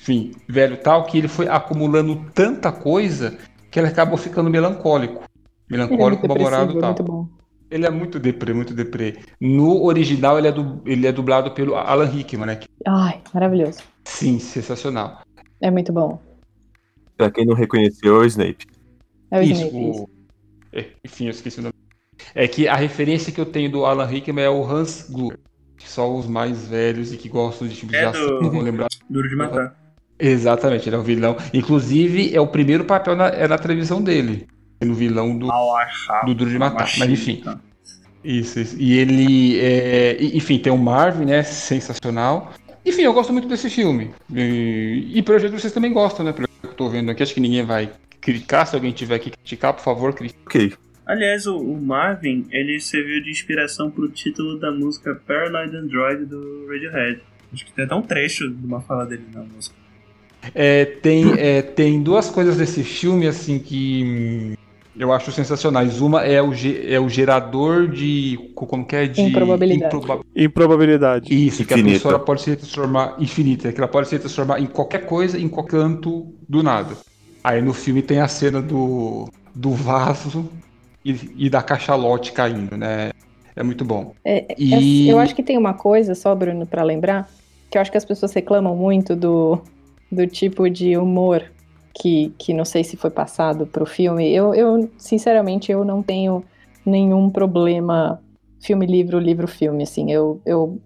Enfim, 0.00 0.32
velho 0.48 0.74
e 0.74 0.78
tal, 0.78 1.04
que 1.04 1.18
ele 1.18 1.28
foi 1.28 1.48
acumulando 1.48 2.24
tanta 2.34 2.70
coisa 2.72 3.36
que 3.70 3.78
ele 3.78 3.88
acabou 3.88 4.16
ficando 4.16 4.48
melancólico. 4.48 5.22
Ele 5.70 5.82
é 5.82 5.84
Melancólico, 5.86 6.22
muito 6.26 6.28
mal-humorado 6.28 6.72
depressivo, 6.72 6.74
e 6.74 6.78
é 6.78 6.80
tal. 6.80 6.90
muito 6.90 7.02
bom. 7.02 7.38
Ele 7.70 7.86
é 7.86 7.90
muito 7.90 8.18
deprê, 8.18 8.52
muito 8.54 8.72
deprê. 8.74 9.16
No 9.40 9.84
original, 9.84 10.38
ele 10.38 10.48
é, 10.48 10.52
du- 10.52 10.80
ele 10.86 11.06
é 11.06 11.12
dublado 11.12 11.50
pelo 11.50 11.74
Alan 11.76 12.06
Rickman, 12.06 12.46
né? 12.46 12.60
Ai, 12.86 13.20
maravilhoso. 13.34 13.80
Sim, 14.04 14.38
sensacional. 14.38 15.20
É 15.60 15.70
muito 15.70 15.92
bom. 15.92 16.18
Pra 17.16 17.30
quem 17.30 17.44
não 17.44 17.54
reconheceu, 17.54 18.16
é 18.16 18.18
o 18.20 18.24
Snape. 18.24 18.64
É 19.30 19.38
o 19.40 19.42
Isso, 19.42 19.66
Snape. 19.66 19.90
isso. 19.90 20.02
o- 20.04 20.10
é, 20.72 20.86
enfim, 21.04 21.24
eu 21.24 21.30
esqueci 21.30 21.60
o 21.60 21.62
nome. 21.64 21.74
É 22.34 22.48
que 22.48 22.66
a 22.66 22.74
referência 22.74 23.30
que 23.32 23.40
eu 23.40 23.46
tenho 23.46 23.70
do 23.70 23.84
Alan 23.84 24.06
Rickman 24.06 24.44
é 24.44 24.48
o 24.50 24.64
Hans 24.64 25.06
Gruber, 25.10 25.38
que 25.76 25.88
só 25.88 26.10
os 26.12 26.26
mais 26.26 26.66
velhos 26.66 27.12
e 27.12 27.16
que 27.18 27.28
gostam 27.28 27.68
de 27.68 27.74
filmes 27.74 27.96
É 27.96 28.00
de 28.00 28.06
ação 28.06 28.40
do- 28.40 28.50
vão 28.50 28.60
lembrar. 28.62 28.88
Duro 29.10 29.28
de 29.28 29.36
matar. 29.36 29.76
Exatamente, 30.18 30.88
ele 30.88 30.96
é 30.96 30.98
o 30.98 31.02
vilão. 31.02 31.36
Inclusive, 31.52 32.34
é 32.34 32.40
o 32.40 32.46
primeiro 32.46 32.84
papel 32.84 33.14
na, 33.14 33.26
é 33.28 33.46
na 33.46 33.58
televisão 33.58 34.02
dele. 34.02 34.48
No 34.80 34.94
vilão 34.94 35.36
do, 35.36 35.50
achado. 35.50 36.26
do 36.26 36.34
Duro 36.34 36.50
de 36.50 36.58
Matar. 36.58 36.88
Mas 36.98 37.10
enfim. 37.10 37.42
Isso, 38.22 38.60
isso. 38.60 38.76
E 38.78 38.98
ele. 38.98 39.58
é, 39.60 40.16
enfim, 40.20 40.58
tem 40.58 40.72
o 40.72 40.78
Marvin, 40.78 41.24
né? 41.24 41.42
Sensacional. 41.42 42.52
Enfim, 42.84 43.02
eu 43.02 43.12
gosto 43.12 43.32
muito 43.32 43.48
desse 43.48 43.68
filme. 43.68 44.10
E, 44.34 45.10
e 45.14 45.22
pelo 45.22 45.38
jeito 45.38 45.58
vocês 45.58 45.72
também 45.72 45.92
gostam, 45.92 46.24
né? 46.24 46.32
Pelo 46.32 46.48
que 46.48 46.66
eu 46.66 46.74
tô 46.74 46.88
vendo 46.88 47.10
aqui, 47.10 47.22
acho 47.22 47.34
que 47.34 47.40
ninguém 47.40 47.64
vai 47.64 47.90
criticar. 48.20 48.66
Se 48.66 48.74
alguém 48.74 48.92
tiver 48.92 49.18
que 49.18 49.30
criticar, 49.30 49.74
por 49.74 49.82
favor, 49.82 50.14
critique. 50.14 50.40
Ok. 50.46 50.72
Aliás, 51.06 51.46
o, 51.46 51.56
o 51.56 51.80
Marvin, 51.80 52.46
ele 52.50 52.78
serviu 52.80 53.22
de 53.22 53.30
inspiração 53.30 53.90
pro 53.90 54.08
título 54.08 54.58
da 54.58 54.70
música 54.70 55.20
Paranoid 55.26 55.74
Android 55.74 56.26
do 56.26 56.66
Radiohead. 56.68 57.22
Acho 57.52 57.64
que 57.64 57.72
tem 57.72 57.84
até 57.86 57.94
um 57.94 58.02
trecho 58.02 58.50
de 58.50 58.66
uma 58.66 58.80
fala 58.80 59.06
dele 59.06 59.24
na 59.32 59.42
música. 59.42 59.74
É, 60.54 60.84
tem, 60.84 61.32
é, 61.38 61.62
tem 61.62 62.02
duas 62.02 62.30
coisas 62.30 62.58
desse 62.58 62.84
filme, 62.84 63.26
assim, 63.26 63.58
que 63.58 64.04
hum, 64.04 64.54
eu 64.98 65.12
acho 65.12 65.30
sensacionais. 65.32 66.00
Uma 66.00 66.22
é 66.24 66.42
o, 66.42 66.52
ge- 66.52 66.82
é 66.86 66.98
o 66.98 67.08
gerador 67.08 67.86
de. 67.88 68.50
Como 68.54 68.84
que 68.86 68.96
é? 68.96 69.06
De 69.06 69.20
Improbabilidade. 69.20 69.96
improba- 69.96 70.24
Improbabilidade. 70.34 71.46
Isso, 71.46 71.64
que 71.64 71.74
a 71.74 71.76
Infinita. 71.78 72.02
pessoa 72.02 72.18
pode 72.18 72.42
se 72.42 72.56
transformar. 72.56 73.16
Infinita, 73.18 73.72
que 73.72 73.78
ela 73.78 73.88
pode 73.88 74.08
se 74.08 74.18
transformar 74.18 74.60
em 74.60 74.66
qualquer 74.66 75.06
coisa, 75.06 75.38
em 75.38 75.48
qualquer 75.48 75.68
canto 75.78 76.32
do 76.48 76.62
nada. 76.62 76.96
Aí 77.44 77.62
no 77.62 77.72
filme 77.72 78.02
tem 78.02 78.20
a 78.20 78.28
cena 78.28 78.60
do, 78.60 79.28
do 79.54 79.70
vaso 79.70 80.48
e, 81.04 81.16
e 81.36 81.48
da 81.50 81.62
cachalote 81.62 82.32
caindo, 82.32 82.76
né? 82.76 83.10
É 83.54 83.62
muito 83.62 83.84
bom. 83.84 84.14
É, 84.24 84.54
E- 84.58 85.08
Eu 85.08 85.18
acho 85.18 85.34
que 85.34 85.42
tem 85.42 85.56
uma 85.58 85.74
coisa, 85.74 86.14
só, 86.14 86.34
Bruno, 86.34 86.66
pra 86.66 86.82
lembrar, 86.82 87.28
que 87.70 87.76
eu 87.78 87.82
acho 87.82 87.90
que 87.90 87.96
as 87.98 88.04
pessoas 88.04 88.32
reclamam 88.32 88.74
muito 88.76 89.14
do, 89.14 89.60
do 90.10 90.26
tipo 90.26 90.68
de 90.70 90.96
humor 90.96 91.44
que, 91.98 92.32
que 92.38 92.54
não 92.54 92.64
sei 92.64 92.84
se 92.84 92.96
foi 92.96 93.10
passado 93.10 93.66
pro 93.66 93.84
filme. 93.84 94.32
Eu, 94.32 94.54
eu, 94.54 94.88
sinceramente, 94.96 95.72
eu 95.72 95.84
não 95.84 96.02
tenho 96.02 96.44
nenhum 96.84 97.28
problema 97.28 98.20
filme, 98.60 98.86
livro, 98.86 99.18
livro, 99.18 99.46
filme, 99.48 99.82
assim. 99.82 100.10
Eu, 100.10 100.40
eu 100.46 100.80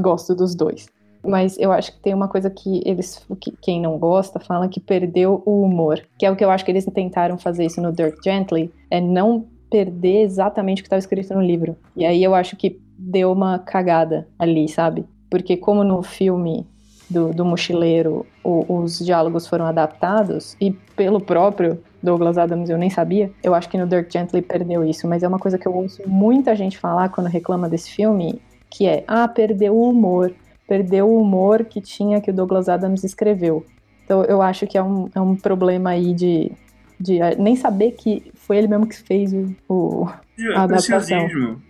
gosto 0.00 0.34
dos 0.34 0.54
dois. 0.54 0.88
Mas 1.24 1.56
eu 1.58 1.70
acho 1.70 1.92
que 1.92 2.00
tem 2.00 2.14
uma 2.14 2.28
coisa 2.28 2.50
que 2.50 2.82
eles, 2.84 3.24
que 3.40 3.52
quem 3.60 3.80
não 3.80 3.96
gosta, 3.98 4.40
fala 4.40 4.68
que 4.68 4.80
perdeu 4.80 5.42
o 5.46 5.62
humor. 5.62 6.02
Que 6.18 6.26
é 6.26 6.30
o 6.30 6.36
que 6.36 6.44
eu 6.44 6.50
acho 6.50 6.64
que 6.64 6.70
eles 6.70 6.84
tentaram 6.86 7.38
fazer 7.38 7.64
isso 7.64 7.80
no 7.80 7.92
Dirk 7.92 8.18
Gently, 8.24 8.72
é 8.90 9.00
não 9.00 9.46
perder 9.70 10.22
exatamente 10.22 10.80
o 10.80 10.82
que 10.82 10.86
estava 10.88 10.98
escrito 10.98 11.32
no 11.32 11.40
livro. 11.40 11.76
E 11.96 12.04
aí 12.04 12.22
eu 12.22 12.34
acho 12.34 12.56
que 12.56 12.80
deu 12.98 13.32
uma 13.32 13.58
cagada 13.58 14.28
ali, 14.38 14.68
sabe? 14.68 15.04
Porque 15.30 15.56
como 15.56 15.82
no 15.82 16.02
filme 16.02 16.66
do, 17.12 17.30
do 17.32 17.44
mochileiro 17.44 18.26
o- 18.42 18.64
os 18.82 18.98
diálogos 18.98 19.46
foram 19.46 19.66
adaptados, 19.66 20.56
e 20.60 20.72
pelo 20.96 21.20
próprio 21.20 21.78
Douglas 22.02 22.36
Adams 22.38 22.68
eu 22.70 22.78
nem 22.78 22.90
sabia, 22.90 23.30
eu 23.42 23.54
acho 23.54 23.68
que 23.68 23.78
no 23.78 23.86
Dirk 23.86 24.12
Gently 24.12 24.42
perdeu 24.42 24.84
isso, 24.84 25.06
mas 25.06 25.22
é 25.22 25.28
uma 25.28 25.38
coisa 25.38 25.56
que 25.58 25.66
eu 25.68 25.74
ouço 25.74 26.02
muita 26.06 26.56
gente 26.56 26.78
falar 26.78 27.08
quando 27.10 27.26
reclama 27.28 27.68
desse 27.68 27.90
filme, 27.92 28.40
que 28.68 28.86
é, 28.88 29.04
ah, 29.06 29.28
perdeu 29.28 29.74
o 29.76 29.90
humor, 29.90 30.32
perdeu 30.66 31.08
o 31.08 31.20
humor 31.20 31.64
que 31.64 31.80
tinha 31.80 32.20
que 32.20 32.30
o 32.30 32.34
Douglas 32.34 32.68
Adams 32.68 33.04
escreveu. 33.04 33.64
Então 34.04 34.24
eu 34.24 34.42
acho 34.42 34.66
que 34.66 34.76
é 34.76 34.82
um, 34.82 35.08
é 35.14 35.20
um 35.20 35.36
problema 35.36 35.90
aí 35.90 36.12
de, 36.14 36.50
de 36.98 37.20
eh, 37.20 37.36
nem 37.38 37.54
saber 37.54 37.92
que 37.92 38.32
foi 38.34 38.56
ele 38.58 38.66
mesmo 38.68 38.86
que 38.86 38.96
fez 38.96 39.32
o, 39.32 39.54
o 39.68 40.08
É 40.38 40.56
A 40.56 40.66
preciosismo. 40.66 41.62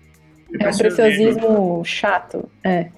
é 0.61 0.69
um 0.69 0.77
preciosismo 0.79 1.85
chato. 1.85 2.49
É. 2.65 2.89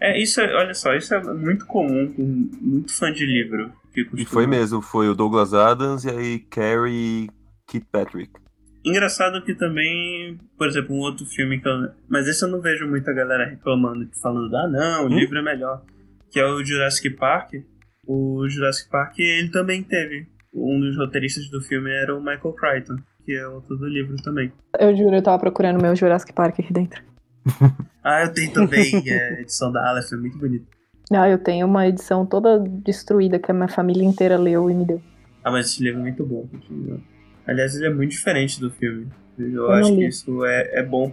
É, 0.00 0.18
isso 0.20 0.40
é, 0.40 0.54
olha 0.54 0.72
só, 0.74 0.94
isso 0.94 1.14
é 1.14 1.22
muito 1.34 1.66
comum 1.66 2.12
com 2.12 2.22
muito 2.60 2.92
fã 2.96 3.12
de 3.12 3.26
livro. 3.26 3.70
Que 3.92 4.06
E 4.16 4.24
foi 4.24 4.46
mesmo, 4.46 4.80
foi 4.80 5.08
o 5.08 5.14
Douglas 5.14 5.52
Adams 5.52 6.04
e 6.04 6.10
aí 6.10 6.38
Carrie 6.38 7.24
e 7.26 7.30
Kit 7.66 7.86
Patrick. 7.90 8.30
Engraçado 8.84 9.42
que 9.44 9.54
também, 9.54 10.38
por 10.56 10.66
exemplo, 10.66 10.94
um 10.94 11.00
outro 11.00 11.26
filme 11.26 11.60
que 11.60 11.68
eu. 11.68 11.90
Mas 12.08 12.26
esse 12.26 12.42
eu 12.44 12.48
não 12.48 12.60
vejo 12.62 12.86
muita 12.88 13.12
galera 13.12 13.44
reclamando, 13.46 14.08
falando, 14.22 14.54
ah 14.56 14.66
não, 14.68 15.04
o 15.04 15.06
Hum? 15.06 15.18
livro 15.18 15.38
é 15.38 15.42
melhor. 15.42 15.82
Que 16.30 16.40
é 16.40 16.46
o 16.46 16.64
Jurassic 16.64 17.10
Park. 17.10 17.54
O 18.06 18.48
Jurassic 18.48 18.88
Park, 18.90 19.18
ele 19.18 19.50
também 19.50 19.82
teve. 19.82 20.26
Um 20.54 20.80
dos 20.80 20.96
roteiristas 20.96 21.48
do 21.50 21.60
filme 21.60 21.90
era 21.90 22.16
o 22.16 22.20
Michael 22.20 22.54
Crichton, 22.54 22.96
que 23.24 23.32
é 23.32 23.42
autor 23.42 23.76
do 23.78 23.86
livro 23.86 24.16
também. 24.22 24.50
Eu 24.78 24.96
juro, 24.96 25.14
eu 25.16 25.22
tava 25.22 25.38
procurando 25.38 25.80
meu 25.82 25.94
Jurassic 25.94 26.32
Park 26.32 26.58
aqui 26.58 26.72
dentro. 26.72 27.02
Ah, 28.02 28.22
eu 28.22 28.32
tenho 28.32 28.52
também 28.52 29.02
é, 29.06 29.36
a 29.36 29.40
edição 29.40 29.70
da 29.70 29.88
Aleph, 29.88 30.12
é 30.12 30.16
muito 30.16 30.38
bonita. 30.38 30.64
Ah, 31.12 31.28
eu 31.28 31.38
tenho 31.38 31.66
uma 31.66 31.86
edição 31.86 32.24
toda 32.24 32.58
destruída 32.58 33.38
que 33.38 33.50
a 33.50 33.54
minha 33.54 33.68
família 33.68 34.04
inteira 34.04 34.38
leu 34.38 34.70
e 34.70 34.74
me 34.74 34.84
deu. 34.84 35.02
Ah, 35.44 35.50
mas 35.50 35.66
esse 35.66 35.82
livro 35.82 36.00
é 36.00 36.02
muito 36.02 36.24
bom. 36.24 36.46
continua. 36.46 36.98
Aliás, 37.46 37.74
ele 37.74 37.86
é 37.86 37.90
muito 37.90 38.10
diferente 38.12 38.60
do 38.60 38.70
filme. 38.70 39.08
Eu, 39.38 39.68
não 39.68 39.70
acho 39.72 39.94
que 39.94 40.06
isso 40.06 40.44
é, 40.44 40.80
é 40.80 40.82
bom 40.82 41.12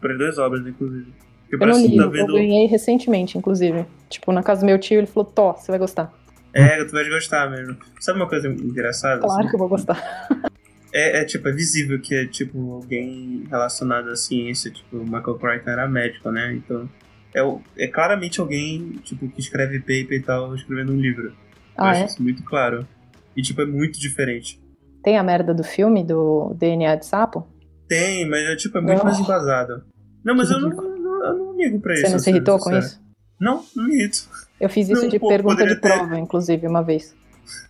para 0.00 0.12
as 0.12 0.18
duas 0.18 0.38
obras, 0.38 0.66
inclusive. 0.66 1.12
Porque 1.48 1.64
Eu 1.64 1.68
não 1.68 1.80
li, 1.80 1.96
tá 1.96 2.02
eu 2.02 2.10
vendo. 2.10 2.32
ganhei 2.34 2.66
recentemente, 2.66 3.38
inclusive. 3.38 3.86
Tipo, 4.08 4.32
na 4.32 4.42
casa 4.42 4.60
do 4.60 4.66
meu 4.66 4.78
tio, 4.78 4.98
ele 4.98 5.06
falou, 5.06 5.24
Tó, 5.24 5.52
você 5.54 5.70
vai 5.70 5.78
gostar. 5.78 6.12
É, 6.52 6.84
tu 6.84 6.92
vai 6.92 7.08
gostar 7.08 7.50
mesmo. 7.50 7.76
Sabe 7.98 8.18
uma 8.18 8.28
coisa 8.28 8.48
engraçada? 8.48 9.22
Claro 9.22 9.40
assim? 9.40 9.48
que 9.48 9.54
eu 9.54 9.58
vou 9.58 9.68
gostar. 9.68 10.28
É, 10.92 11.20
é, 11.20 11.24
tipo, 11.24 11.48
é 11.48 11.52
visível 11.52 11.98
que 12.00 12.14
é 12.14 12.26
tipo 12.26 12.72
alguém 12.72 13.44
relacionado 13.50 14.08
à 14.10 14.16
ciência, 14.16 14.70
tipo, 14.70 14.98
o 14.98 15.04
Michael 15.04 15.38
Crichton 15.38 15.70
era 15.70 15.88
médico, 15.88 16.30
né? 16.30 16.52
Então, 16.54 16.88
é, 17.34 17.42
o- 17.42 17.62
é 17.78 17.86
claramente 17.86 18.40
alguém, 18.40 19.00
tipo, 19.02 19.26
que 19.28 19.40
escreve 19.40 19.78
paper 19.80 20.12
e 20.12 20.22
tal, 20.22 20.54
escrevendo 20.54 20.92
um 20.92 21.00
livro. 21.00 21.28
Eu 21.28 21.34
Ah, 21.78 21.90
acho 21.92 22.02
é? 22.02 22.06
isso 22.06 22.22
muito 22.22 22.44
claro. 22.44 22.86
E, 23.34 23.40
tipo, 23.40 23.62
é 23.62 23.66
muito 23.66 23.98
diferente. 23.98 24.60
Tem 25.02 25.16
a 25.16 25.22
merda 25.22 25.54
do 25.54 25.64
filme, 25.64 26.04
do 26.04 26.54
DNA 26.58 26.96
de 26.96 27.06
sapo? 27.06 27.48
Tem, 27.88 28.28
mas 28.28 28.42
é, 28.42 28.56
tipo, 28.56 28.76
é 28.76 28.80
muito 28.82 29.00
Oh. 29.00 29.04
mais 29.04 29.18
embasado. 29.18 29.82
Não, 30.22 30.34
mas 30.36 30.50
eu 30.50 30.60
não, 30.60 30.68
não- 30.68 31.24
eu 31.24 31.34
não 31.38 31.56
ligo 31.56 31.80
pra 31.80 31.94
isso. 31.94 32.02
Você 32.02 32.12
não 32.12 32.18
se 32.18 32.30
irritou 32.30 32.58
com 32.58 32.76
isso? 32.76 33.00
Não, 33.40 33.64
não 33.74 33.84
me 33.88 33.94
irrito. 33.96 34.28
Eu 34.60 34.68
fiz 34.68 34.88
isso 34.90 35.02
Não, 35.02 35.08
de 35.08 35.18
pô, 35.18 35.28
pergunta 35.28 35.66
de 35.66 35.74
ter. 35.74 35.80
prova, 35.80 36.18
inclusive, 36.18 36.66
uma 36.66 36.82
vez. 36.82 37.16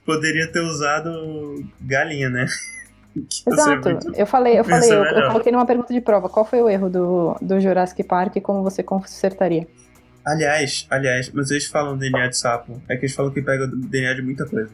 Poderia 0.04 0.50
ter 0.50 0.60
usado 0.60 1.64
galinha, 1.80 2.28
né? 2.28 2.46
Ser 3.30 3.50
Exato. 3.50 3.88
Eu 4.16 4.26
falei, 4.26 4.52
eu 4.54 4.56
ia 4.58 4.64
falei, 4.64 4.90
eu, 4.92 5.04
eu 5.04 5.26
coloquei 5.28 5.52
numa 5.52 5.66
pergunta 5.66 5.92
de 5.92 6.00
prova. 6.00 6.28
Qual 6.28 6.44
foi 6.44 6.62
o 6.62 6.68
erro 6.68 6.88
do, 6.88 7.36
do 7.42 7.60
Jurassic 7.60 8.02
Park 8.04 8.36
e 8.36 8.40
como 8.40 8.62
você 8.62 8.82
consertaria? 8.82 9.66
Aliás, 10.24 10.86
aliás, 10.90 11.30
mas 11.32 11.50
eles 11.50 11.66
falam 11.66 11.96
DNA 11.98 12.28
de 12.28 12.36
sapo. 12.36 12.80
É 12.88 12.96
que 12.96 13.06
eles 13.06 13.14
falam 13.14 13.32
que 13.32 13.42
pega 13.42 13.66
DNA 13.66 14.14
de 14.14 14.22
muita 14.22 14.46
coisa 14.46 14.70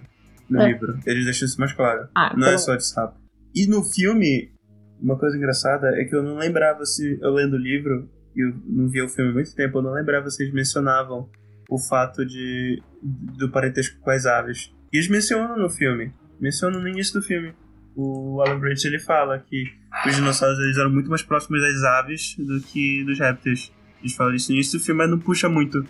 no 0.48 0.60
É. 0.60 0.66
livro. 0.68 0.98
Eles 1.06 1.24
deixam 1.24 1.46
isso 1.46 1.58
mais 1.58 1.72
claro. 1.72 2.08
Ah, 2.14 2.32
Não 2.36 2.46
é 2.46 2.50
pelo- 2.50 2.58
só 2.58 2.76
de 2.76 2.86
sapo. 2.86 3.18
E 3.54 3.66
no 3.66 3.82
filme, 3.82 4.52
uma 5.00 5.18
coisa 5.18 5.36
engraçada 5.36 5.88
é 6.00 6.04
que 6.04 6.14
eu 6.14 6.22
não 6.22 6.36
lembrava 6.36 6.84
se 6.84 7.18
eu 7.20 7.30
lendo 7.32 7.54
o 7.54 7.58
livro, 7.58 8.08
e 8.36 8.46
eu 8.46 8.54
não 8.66 8.88
via 8.88 9.04
o 9.04 9.08
filme 9.08 9.30
há 9.30 9.34
muito 9.34 9.54
tempo, 9.54 9.78
eu 9.78 9.82
não 9.82 9.92
lembrava 9.92 10.30
se 10.30 10.42
eles 10.42 10.52
mencionavam 10.54 11.28
o 11.70 11.78
fato 11.78 12.24
de 12.26 12.82
do 13.02 13.50
parentesco 13.50 13.98
com 14.00 14.10
as 14.10 14.26
aves. 14.26 14.70
E 14.92 14.96
eles 14.98 15.08
mencionam 15.08 15.56
no 15.58 15.70
filme. 15.70 16.12
Mencionam 16.40 16.80
no 16.80 16.88
início 16.88 17.14
do 17.20 17.26
filme. 17.26 17.52
O 18.00 18.40
Alan 18.40 18.60
Bridge 18.60 18.86
ele 18.86 19.00
fala 19.00 19.40
que 19.40 19.64
os 20.06 20.14
dinossauros 20.14 20.56
eles 20.60 20.78
eram 20.78 20.88
muito 20.88 21.10
mais 21.10 21.20
próximos 21.20 21.60
das 21.60 21.82
aves 21.82 22.36
do 22.38 22.60
que 22.60 23.02
dos 23.02 23.18
répteis. 23.18 23.72
Eles 24.00 24.14
falam 24.14 24.36
isso 24.36 24.52
início 24.52 24.78
do 24.78 24.84
filme, 24.84 24.98
mas 24.98 25.10
não 25.10 25.18
puxa 25.18 25.48
muito. 25.48 25.84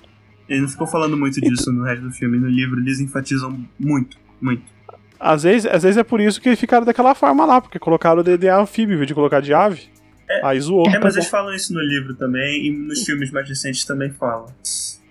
Ele 0.48 0.62
não 0.62 0.68
ficou 0.68 0.86
falando 0.86 1.18
muito 1.18 1.38
disso 1.38 1.70
no 1.70 1.84
resto 1.84 2.04
do 2.04 2.10
filme. 2.10 2.38
No 2.38 2.48
livro 2.48 2.80
eles 2.80 2.98
enfatizam 2.98 3.62
muito, 3.78 4.16
muito. 4.40 4.62
Às 5.20 5.42
vezes, 5.42 5.70
às 5.70 5.82
vezes 5.82 5.98
é 5.98 6.02
por 6.02 6.18
isso 6.18 6.40
que 6.40 6.56
ficaram 6.56 6.86
daquela 6.86 7.14
forma 7.14 7.44
lá, 7.44 7.60
porque 7.60 7.78
colocaram 7.78 8.20
o 8.20 8.24
DD 8.24 8.48
anfíbio 8.48 8.94
em 8.94 8.96
vez 8.96 9.08
de 9.08 9.14
colocar 9.14 9.40
de 9.40 9.52
ave. 9.52 9.90
Aí 10.42 10.58
zoou. 10.60 10.88
É, 10.88 10.98
mas 10.98 11.14
eles 11.14 11.28
falam 11.28 11.54
isso 11.54 11.74
no 11.74 11.80
livro 11.80 12.14
também, 12.14 12.66
e 12.66 12.70
nos 12.70 13.04
filmes 13.04 13.30
mais 13.30 13.46
recentes 13.46 13.84
também 13.84 14.10
falam. 14.12 14.46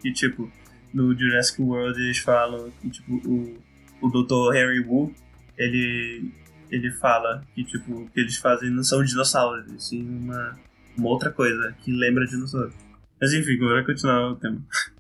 Que, 0.01 0.11
tipo, 0.11 0.51
no 0.91 1.15
Jurassic 1.15 1.61
World 1.61 2.01
eles 2.01 2.17
falam 2.17 2.71
que, 2.81 2.89
tipo, 2.89 3.15
o, 3.15 3.55
o 4.01 4.09
Dr. 4.09 4.53
Harry 4.53 4.79
Wu, 4.79 5.13
ele, 5.57 6.31
ele 6.69 6.91
fala 6.93 7.43
que, 7.53 7.63
tipo, 7.63 7.93
o 7.93 8.09
que 8.09 8.19
eles 8.19 8.37
fazem 8.37 8.69
não 8.69 8.83
são 8.83 9.03
dinossauros, 9.03 9.71
e 9.71 9.79
sim 9.79 10.07
uma, 10.07 10.57
uma 10.97 11.09
outra 11.09 11.31
coisa 11.31 11.73
que 11.83 11.91
lembra 11.91 12.25
dinossauro. 12.25 12.73
Mas 13.19 13.33
enfim, 13.33 13.57
bora 13.57 13.85
continuar 13.85 14.31
o 14.31 14.35
tema. 14.35 14.61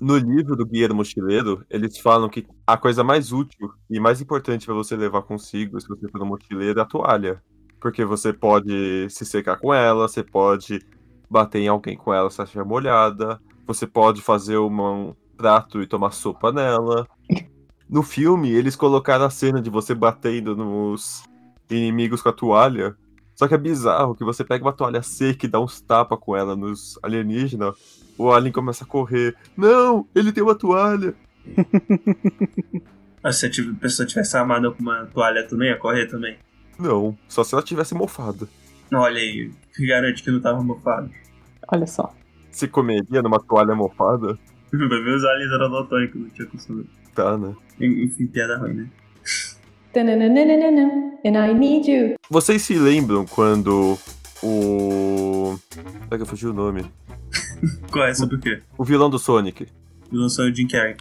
No 0.00 0.16
livro 0.16 0.54
do 0.54 0.64
Guia 0.64 0.86
do 0.86 0.94
Mochileiro, 0.94 1.66
eles 1.68 1.98
falam 1.98 2.28
que 2.28 2.46
a 2.64 2.76
coisa 2.76 3.02
mais 3.02 3.32
útil 3.32 3.68
e 3.90 3.98
mais 3.98 4.20
importante 4.20 4.64
pra 4.64 4.72
você 4.72 4.94
levar 4.94 5.22
consigo, 5.22 5.80
se 5.80 5.88
você 5.88 6.08
for 6.08 6.20
no 6.20 6.26
mochileiro, 6.26 6.78
é 6.78 6.82
a 6.82 6.86
toalha. 6.86 7.42
Porque 7.80 8.04
você 8.04 8.32
pode 8.32 9.08
se 9.10 9.24
secar 9.26 9.56
com 9.58 9.74
ela, 9.74 10.06
você 10.06 10.22
pode 10.22 10.80
bater 11.28 11.58
em 11.58 11.66
alguém 11.66 11.96
com 11.96 12.14
ela 12.14 12.30
se 12.30 12.40
ela 12.40 12.46
estiver 12.46 12.64
molhada, 12.64 13.40
você 13.66 13.88
pode 13.88 14.22
fazer 14.22 14.56
uma- 14.58 14.92
um 14.92 15.14
prato 15.36 15.82
e 15.82 15.86
tomar 15.88 16.12
sopa 16.12 16.52
nela. 16.52 17.04
No 17.88 18.02
filme, 18.02 18.50
eles 18.50 18.76
colocaram 18.76 19.24
a 19.24 19.30
cena 19.30 19.62
de 19.62 19.70
você 19.70 19.94
batendo 19.94 20.54
nos 20.54 21.24
inimigos 21.70 22.20
com 22.20 22.28
a 22.28 22.32
toalha. 22.32 22.94
Só 23.34 23.48
que 23.48 23.54
é 23.54 23.58
bizarro 23.58 24.14
que 24.14 24.24
você 24.24 24.44
pega 24.44 24.64
uma 24.64 24.72
toalha 24.72 25.00
seca 25.00 25.46
e 25.46 25.48
dá 25.48 25.60
uns 25.60 25.80
tapas 25.80 26.18
com 26.18 26.36
ela 26.36 26.54
nos 26.54 26.98
alienígenas. 27.02 27.74
O 28.18 28.30
alien 28.30 28.52
começa 28.52 28.84
a 28.84 28.86
correr. 28.86 29.34
Não, 29.56 30.06
ele 30.14 30.32
tem 30.32 30.42
uma 30.42 30.54
toalha. 30.54 31.14
Mas 33.22 33.36
se 33.36 33.46
a 33.46 33.50
pessoa 33.80 34.06
tivesse 34.06 34.36
armada 34.36 34.70
com 34.70 34.82
uma 34.82 35.06
toalha, 35.06 35.46
tu 35.46 35.56
não 35.56 35.64
ia 35.64 35.76
correr 35.76 36.06
também? 36.06 36.36
Não, 36.78 37.16
só 37.28 37.42
se 37.42 37.54
ela 37.54 37.62
tivesse 37.62 37.94
mofada. 37.94 38.48
Olha 38.92 39.18
aí, 39.18 39.50
que 39.74 39.86
garante 39.86 40.22
que 40.22 40.30
não 40.30 40.40
tava 40.40 40.62
mofado. 40.62 41.10
Olha 41.72 41.86
só. 41.86 42.14
Se 42.50 42.68
comeria 42.68 43.22
numa 43.22 43.40
toalha 43.40 43.74
mofada, 43.74 44.38
os 44.72 45.24
aliens 45.24 45.52
eram 45.52 45.70
daltônicos, 45.70 46.20
não 46.20 46.28
tinha 46.30 46.46
costume. 46.46 46.88
Tá, 47.18 47.36
né? 47.36 47.54
Enfim, 47.80 48.26
piada 48.28 48.56
ruim, 48.58 48.74
né? 48.74 48.86
And 51.24 51.36
I 51.36 51.52
need 51.52 51.90
you. 51.90 52.14
Vocês 52.30 52.62
se 52.62 52.74
lembram 52.74 53.26
quando 53.26 53.98
o. 54.42 55.58
Como 55.74 56.08
é 56.12 56.16
que 56.16 56.22
eu 56.22 56.26
fugi 56.26 56.46
o 56.46 56.52
nome? 56.52 56.84
Qual 57.90 58.06
é? 58.06 58.14
Sobre 58.14 58.36
o 58.36 58.40
quê? 58.40 58.62
O 58.76 58.84
vilão 58.84 59.10
do 59.10 59.18
Sonic. 59.18 59.66
O 60.12 60.54
Jim 60.54 60.68
Carrey. 60.68 60.96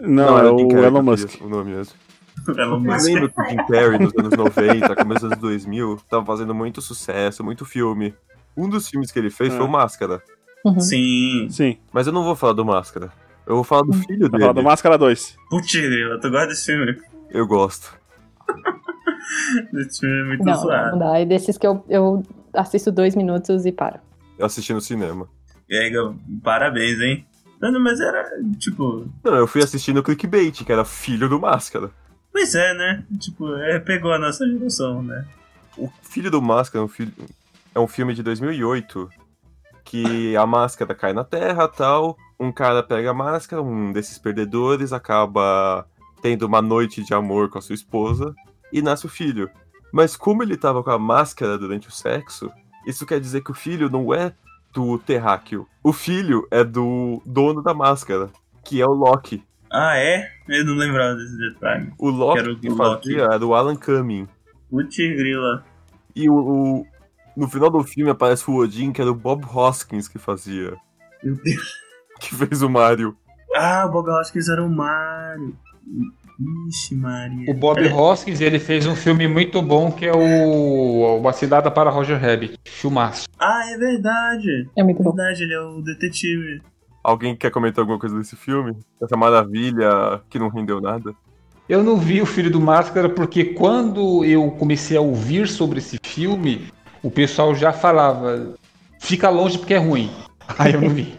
Não, 0.00 0.36
é 0.36 0.40
era 0.40 0.52
o 0.54 0.58
Jim 0.58 0.68
Carrey 0.68 0.86
Elon 0.86 0.98
eu 0.98 1.02
Musk. 1.02 1.40
O 1.42 1.48
nome 1.48 1.72
mesmo. 1.72 1.94
Elon 2.48 2.76
Eu 2.76 2.80
Musk. 2.80 3.04
lembro 3.06 3.30
que 3.30 3.40
o 3.40 3.44
Jim 3.44 3.56
Carrey 3.56 3.98
nos 3.98 4.14
anos 4.16 4.36
90, 4.36 4.96
começo 4.96 5.20
dos 5.20 5.32
anos 5.32 5.38
2000, 5.38 5.98
tava 6.08 6.24
fazendo 6.24 6.54
muito 6.54 6.80
sucesso, 6.80 7.44
muito 7.44 7.64
filme. 7.66 8.14
Um 8.56 8.68
dos 8.70 8.88
filmes 8.88 9.12
que 9.12 9.18
ele 9.18 9.30
fez 9.30 9.52
Ah. 9.52 9.56
foi 9.58 9.66
o 9.66 9.70
Máscara. 9.70 10.22
Uhum. 10.64 10.80
Sim. 10.80 11.46
Sim. 11.50 11.76
Mas 11.92 12.06
eu 12.06 12.12
não 12.12 12.24
vou 12.24 12.34
falar 12.34 12.54
do 12.54 12.64
Máscara. 12.64 13.12
Eu 13.46 13.54
vou 13.56 13.64
falar 13.64 13.82
do 13.82 13.92
filho 13.92 14.28
Vai 14.30 14.40
falar 14.40 14.52
do 14.52 14.56
dele. 14.56 14.66
Máscara 14.66 14.98
2. 14.98 15.36
Putz, 15.48 15.72
grila, 15.74 16.20
tu 16.20 16.30
gosta 16.30 16.48
desse 16.48 16.64
filme? 16.66 17.00
Eu 17.30 17.46
gosto. 17.46 17.96
Esse 19.74 20.00
filme 20.00 20.20
é 20.20 20.24
muito 20.24 20.44
Não, 20.44 20.54
zoado. 20.56 20.90
não 20.92 20.98
dá. 20.98 21.18
É 21.18 21.24
desses 21.24 21.56
que 21.58 21.66
eu, 21.66 21.84
eu 21.88 22.22
assisto 22.52 22.90
dois 22.92 23.14
minutos 23.14 23.64
e 23.66 23.72
paro. 23.72 23.98
Eu 24.38 24.46
assisti 24.46 24.72
no 24.72 24.80
cinema. 24.80 25.28
E 25.68 25.76
aí, 25.76 25.92
parabéns, 26.42 27.00
hein? 27.00 27.26
Não, 27.60 27.72
não, 27.72 27.80
mas 27.80 28.00
era, 28.00 28.22
tipo... 28.58 29.06
Não, 29.24 29.34
eu 29.34 29.46
fui 29.46 29.62
assistindo 29.62 29.98
o 29.98 30.02
Clickbait, 30.02 30.62
que 30.64 30.72
era 30.72 30.84
filho 30.84 31.28
do 31.28 31.40
Máscara. 31.40 31.90
Pois 32.30 32.54
é, 32.54 32.74
né? 32.74 33.04
Tipo, 33.18 33.54
é, 33.56 33.78
pegou 33.80 34.12
a 34.12 34.18
nossa 34.18 34.46
geração, 34.46 35.02
né? 35.02 35.24
O 35.76 35.90
Filho 36.02 36.30
do 36.30 36.40
Máscara 36.42 36.82
é 36.82 36.84
um, 36.84 36.88
fi- 36.88 37.12
é 37.74 37.80
um 37.80 37.86
filme 37.86 38.14
de 38.14 38.22
2008 38.22 39.08
que 39.84 40.36
a 40.36 40.44
máscara 40.46 40.94
cai 40.94 41.12
na 41.12 41.24
terra 41.24 41.66
tal. 41.68 42.16
Um 42.38 42.52
cara 42.52 42.82
pega 42.82 43.10
a 43.10 43.14
máscara, 43.14 43.62
um 43.62 43.92
desses 43.92 44.18
perdedores 44.18 44.92
acaba 44.92 45.86
tendo 46.20 46.42
uma 46.46 46.60
noite 46.60 47.02
de 47.02 47.14
amor 47.14 47.48
com 47.48 47.58
a 47.58 47.62
sua 47.62 47.74
esposa 47.74 48.34
e 48.72 48.82
nasce 48.82 49.06
o 49.06 49.08
filho. 49.08 49.48
Mas 49.92 50.16
como 50.16 50.42
ele 50.42 50.56
tava 50.56 50.82
com 50.82 50.90
a 50.90 50.98
máscara 50.98 51.56
durante 51.56 51.88
o 51.88 51.92
sexo, 51.92 52.50
isso 52.86 53.06
quer 53.06 53.20
dizer 53.20 53.42
que 53.42 53.50
o 53.50 53.54
filho 53.54 53.88
não 53.88 54.12
é 54.12 54.32
do 54.72 54.98
terráqueo. 54.98 55.66
O 55.82 55.92
filho 55.92 56.46
é 56.50 56.62
do 56.62 57.22
dono 57.24 57.62
da 57.62 57.72
máscara, 57.72 58.28
que 58.64 58.80
é 58.82 58.86
o 58.86 58.92
Loki. 58.92 59.42
Ah, 59.70 59.96
é? 59.96 60.30
Eu 60.48 60.64
não 60.64 60.74
lembrava 60.74 61.14
desse 61.14 61.36
detalhe. 61.38 61.92
O 61.98 62.10
Loki 62.10 62.56
que 62.56 62.70
o 62.70 62.76
fazia 62.76 63.22
era 63.24 63.46
o 63.46 63.54
Alan 63.54 63.76
Cumming. 63.76 64.28
Putz, 64.70 64.96
grila. 64.96 65.64
E 66.14 66.28
o, 66.28 66.34
o- 66.34 66.86
no 67.36 67.48
final 67.48 67.70
do 67.70 67.82
filme 67.82 68.10
aparece 68.10 68.50
o 68.50 68.56
Odin, 68.56 68.92
que 68.92 69.00
era 69.00 69.10
o 69.10 69.14
Bob 69.14 69.44
Hoskins 69.44 70.08
que 70.08 70.18
fazia. 70.18 70.76
Meu 71.22 71.34
Deus. 71.36 71.85
Que 72.20 72.34
fez 72.34 72.62
o 72.62 72.68
Mario. 72.70 73.16
Ah, 73.54 73.84
o 73.86 73.90
Bob 73.92 74.08
Hoskins 74.10 74.48
era 74.48 74.62
o 74.64 74.68
Mario. 74.68 75.54
Ixi, 76.68 76.94
Maria. 76.94 77.50
O 77.50 77.54
Bob 77.54 77.80
Hoskins, 77.92 78.40
ele 78.40 78.58
fez 78.58 78.86
um 78.86 78.94
filme 78.94 79.26
muito 79.26 79.62
bom 79.62 79.90
que 79.90 80.04
é 80.06 80.12
o 80.12 81.18
Uma 81.18 81.32
Cidade 81.32 81.70
para 81.70 81.88
Roger 81.90 82.20
Rabbit. 82.20 82.58
Filmaço. 82.64 83.26
Ah, 83.38 83.62
é 83.70 83.78
verdade. 83.78 84.68
É 84.76 84.82
muito 84.82 85.00
É 85.00 85.04
bom. 85.04 85.12
verdade, 85.14 85.44
ele 85.44 85.54
é 85.54 85.60
o 85.60 85.80
detetive. 85.80 86.60
Alguém 87.02 87.36
quer 87.36 87.50
comentar 87.50 87.80
alguma 87.82 87.98
coisa 87.98 88.18
desse 88.18 88.36
filme? 88.36 88.76
Essa 89.02 89.16
maravilha 89.16 90.20
que 90.28 90.38
não 90.38 90.48
rendeu 90.48 90.80
nada? 90.80 91.14
Eu 91.68 91.82
não 91.82 91.96
vi 91.96 92.20
o 92.20 92.26
Filho 92.26 92.50
do 92.50 92.60
Máscara 92.60 93.08
porque 93.08 93.44
quando 93.44 94.24
eu 94.24 94.50
comecei 94.52 94.96
a 94.96 95.00
ouvir 95.00 95.48
sobre 95.48 95.78
esse 95.78 95.98
filme, 96.04 96.68
o 97.02 97.10
pessoal 97.10 97.54
já 97.54 97.72
falava, 97.72 98.54
fica 99.00 99.30
longe 99.30 99.56
porque 99.58 99.74
é 99.74 99.78
ruim. 99.78 100.10
Aí 100.58 100.74
eu 100.74 100.80
não 100.80 100.90
vi. 100.90 101.18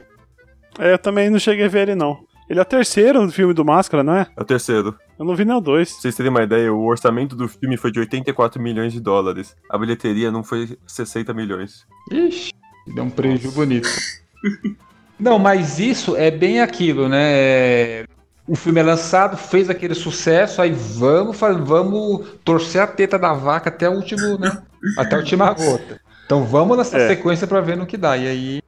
É, 0.79 0.93
eu 0.93 0.97
também 0.99 1.29
não 1.29 1.39
cheguei 1.39 1.65
a 1.65 1.69
ver 1.69 1.83
ele, 1.89 1.95
não. 1.95 2.19
Ele 2.49 2.59
é 2.59 2.61
o 2.61 2.65
terceiro 2.65 3.29
filme 3.29 3.53
do 3.53 3.65
Máscara, 3.65 4.03
não 4.03 4.15
é? 4.15 4.27
É 4.37 4.41
o 4.41 4.45
terceiro. 4.45 4.95
Eu 5.19 5.25
não 5.25 5.35
vi 5.35 5.43
nem 5.43 5.55
o 5.55 5.59
dois. 5.59 5.91
Pra 5.91 6.01
vocês 6.01 6.15
terem 6.15 6.29
uma 6.29 6.43
ideia, 6.43 6.71
o 6.73 6.85
orçamento 6.85 7.35
do 7.35 7.47
filme 7.47 7.75
foi 7.75 7.91
de 7.91 7.99
84 7.99 8.61
milhões 8.61 8.93
de 8.93 9.01
dólares. 9.01 9.55
A 9.69 9.77
bilheteria 9.77 10.31
não 10.31 10.43
foi 10.43 10.77
60 10.87 11.33
milhões. 11.33 11.85
Ixi, 12.11 12.53
deu 12.95 13.03
um 13.03 13.09
prejuízo 13.09 13.51
bonito. 13.51 13.89
Não, 15.19 15.39
mas 15.39 15.79
isso 15.79 16.15
é 16.15 16.29
bem 16.29 16.61
aquilo, 16.61 17.09
né? 17.09 18.03
O 18.47 18.55
filme 18.55 18.79
é 18.79 18.83
lançado, 18.83 19.35
fez 19.35 19.67
aquele 19.67 19.95
sucesso, 19.95 20.61
aí 20.61 20.71
vamos, 20.71 21.35
vamos 21.39 22.27
torcer 22.45 22.79
a 22.81 22.85
teta 22.85 23.17
da 23.17 23.33
vaca 23.33 23.69
até 23.69 23.89
o 23.89 23.93
último, 23.93 24.37
né? 24.37 24.61
Até 24.95 25.15
a 25.15 25.17
última 25.17 25.51
gota. 25.53 25.99
Então 26.23 26.43
vamos 26.43 26.77
nessa 26.77 26.99
É. 26.99 27.07
sequência 27.07 27.47
pra 27.47 27.61
ver 27.61 27.75
no 27.75 27.87
que 27.87 27.97
dá. 27.97 28.15
E 28.15 28.27
aí, 28.27 28.61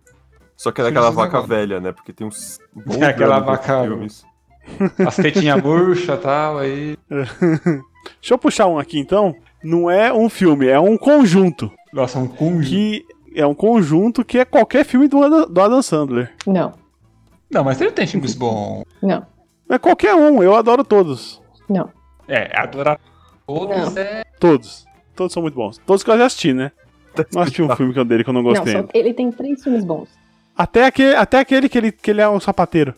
Só 0.60 0.72
que 0.74 0.82
era 0.82 0.90
aquela 0.90 1.10
vaca 1.10 1.38
agora. 1.38 1.48
velha, 1.48 1.80
né? 1.80 1.94
Porque 1.94 2.12
tem 2.12 2.28
uns 2.28 2.60
É 3.00 3.06
aquela 3.06 3.40
vaca- 3.40 3.84
filmes. 3.84 4.26
as 5.08 5.16
tetinhas 5.16 5.62
murchas 5.64 6.20
e 6.20 6.22
tal, 6.22 6.58
aí. 6.58 6.98
Deixa 7.10 8.34
eu 8.34 8.38
puxar 8.38 8.68
um 8.68 8.78
aqui 8.78 9.00
então. 9.00 9.34
Não 9.64 9.90
é 9.90 10.12
um 10.14 10.28
filme, 10.30 10.68
é 10.68 10.80
um 10.80 10.98
conjunto. 10.98 11.72
Nossa, 11.94 12.20
um 12.20 12.28
conjunto. 12.28 12.70
Que 12.70 13.06
é 13.36 13.46
um 13.46 13.54
conjunto 13.54 14.24
que 14.26 14.38
é 14.38 14.44
qualquer 14.46 14.84
filme 14.86 15.08
do 15.08 15.24
Adam, 15.24 15.48
do 15.50 15.62
Adam 15.62 15.82
Sandler. 15.82 16.34
Não, 16.46 16.74
Não, 17.50 17.64
mas 17.64 17.80
ele 17.82 17.92
tem 17.92 18.06
filmes 18.08 18.34
bons. 18.36 18.84
não, 19.02 19.26
É 19.70 19.78
qualquer 19.78 20.14
um, 20.16 20.44
eu 20.44 20.56
adoro 20.56 20.84
todos. 20.84 21.42
não. 21.70 21.90
É, 22.28 22.52
adorar 22.60 23.00
todos 23.48 23.96
Não. 23.96 24.02
é. 24.02 24.24
Todos. 24.40 24.86
Todos 25.16 25.34
são 25.34 25.42
muito 25.42 25.56
bons. 25.56 25.80
Todos 25.86 26.04
que 26.04 26.12
eu 26.12 26.18
já 26.18 26.26
assisti, 26.28 26.54
né? 26.54 26.72
Não 27.34 27.42
assisti 27.42 27.64
um 27.64 27.76
filme 27.76 27.92
que 27.92 28.00
eu- 28.00 28.06
dele 28.06 28.24
que 28.24 28.30
eu 28.30 28.34
não 28.34 28.44
Não, 28.44 28.50
gostei. 28.52 28.72
só- 28.74 28.80
ainda. 28.80 28.92
ele 28.94 29.14
tem 29.16 29.32
três 29.32 29.64
filmes 29.64 29.84
bons. 29.84 30.08
Até, 30.60 30.86
aquele, 30.86 31.16
até 31.16 31.40
aquele 31.40 31.70
que 31.70 31.78
ele, 31.78 31.92
que 31.92 32.12
ele 32.12 32.20
é 32.22 32.28
um 32.28 32.40
sapateiro. 32.40 32.94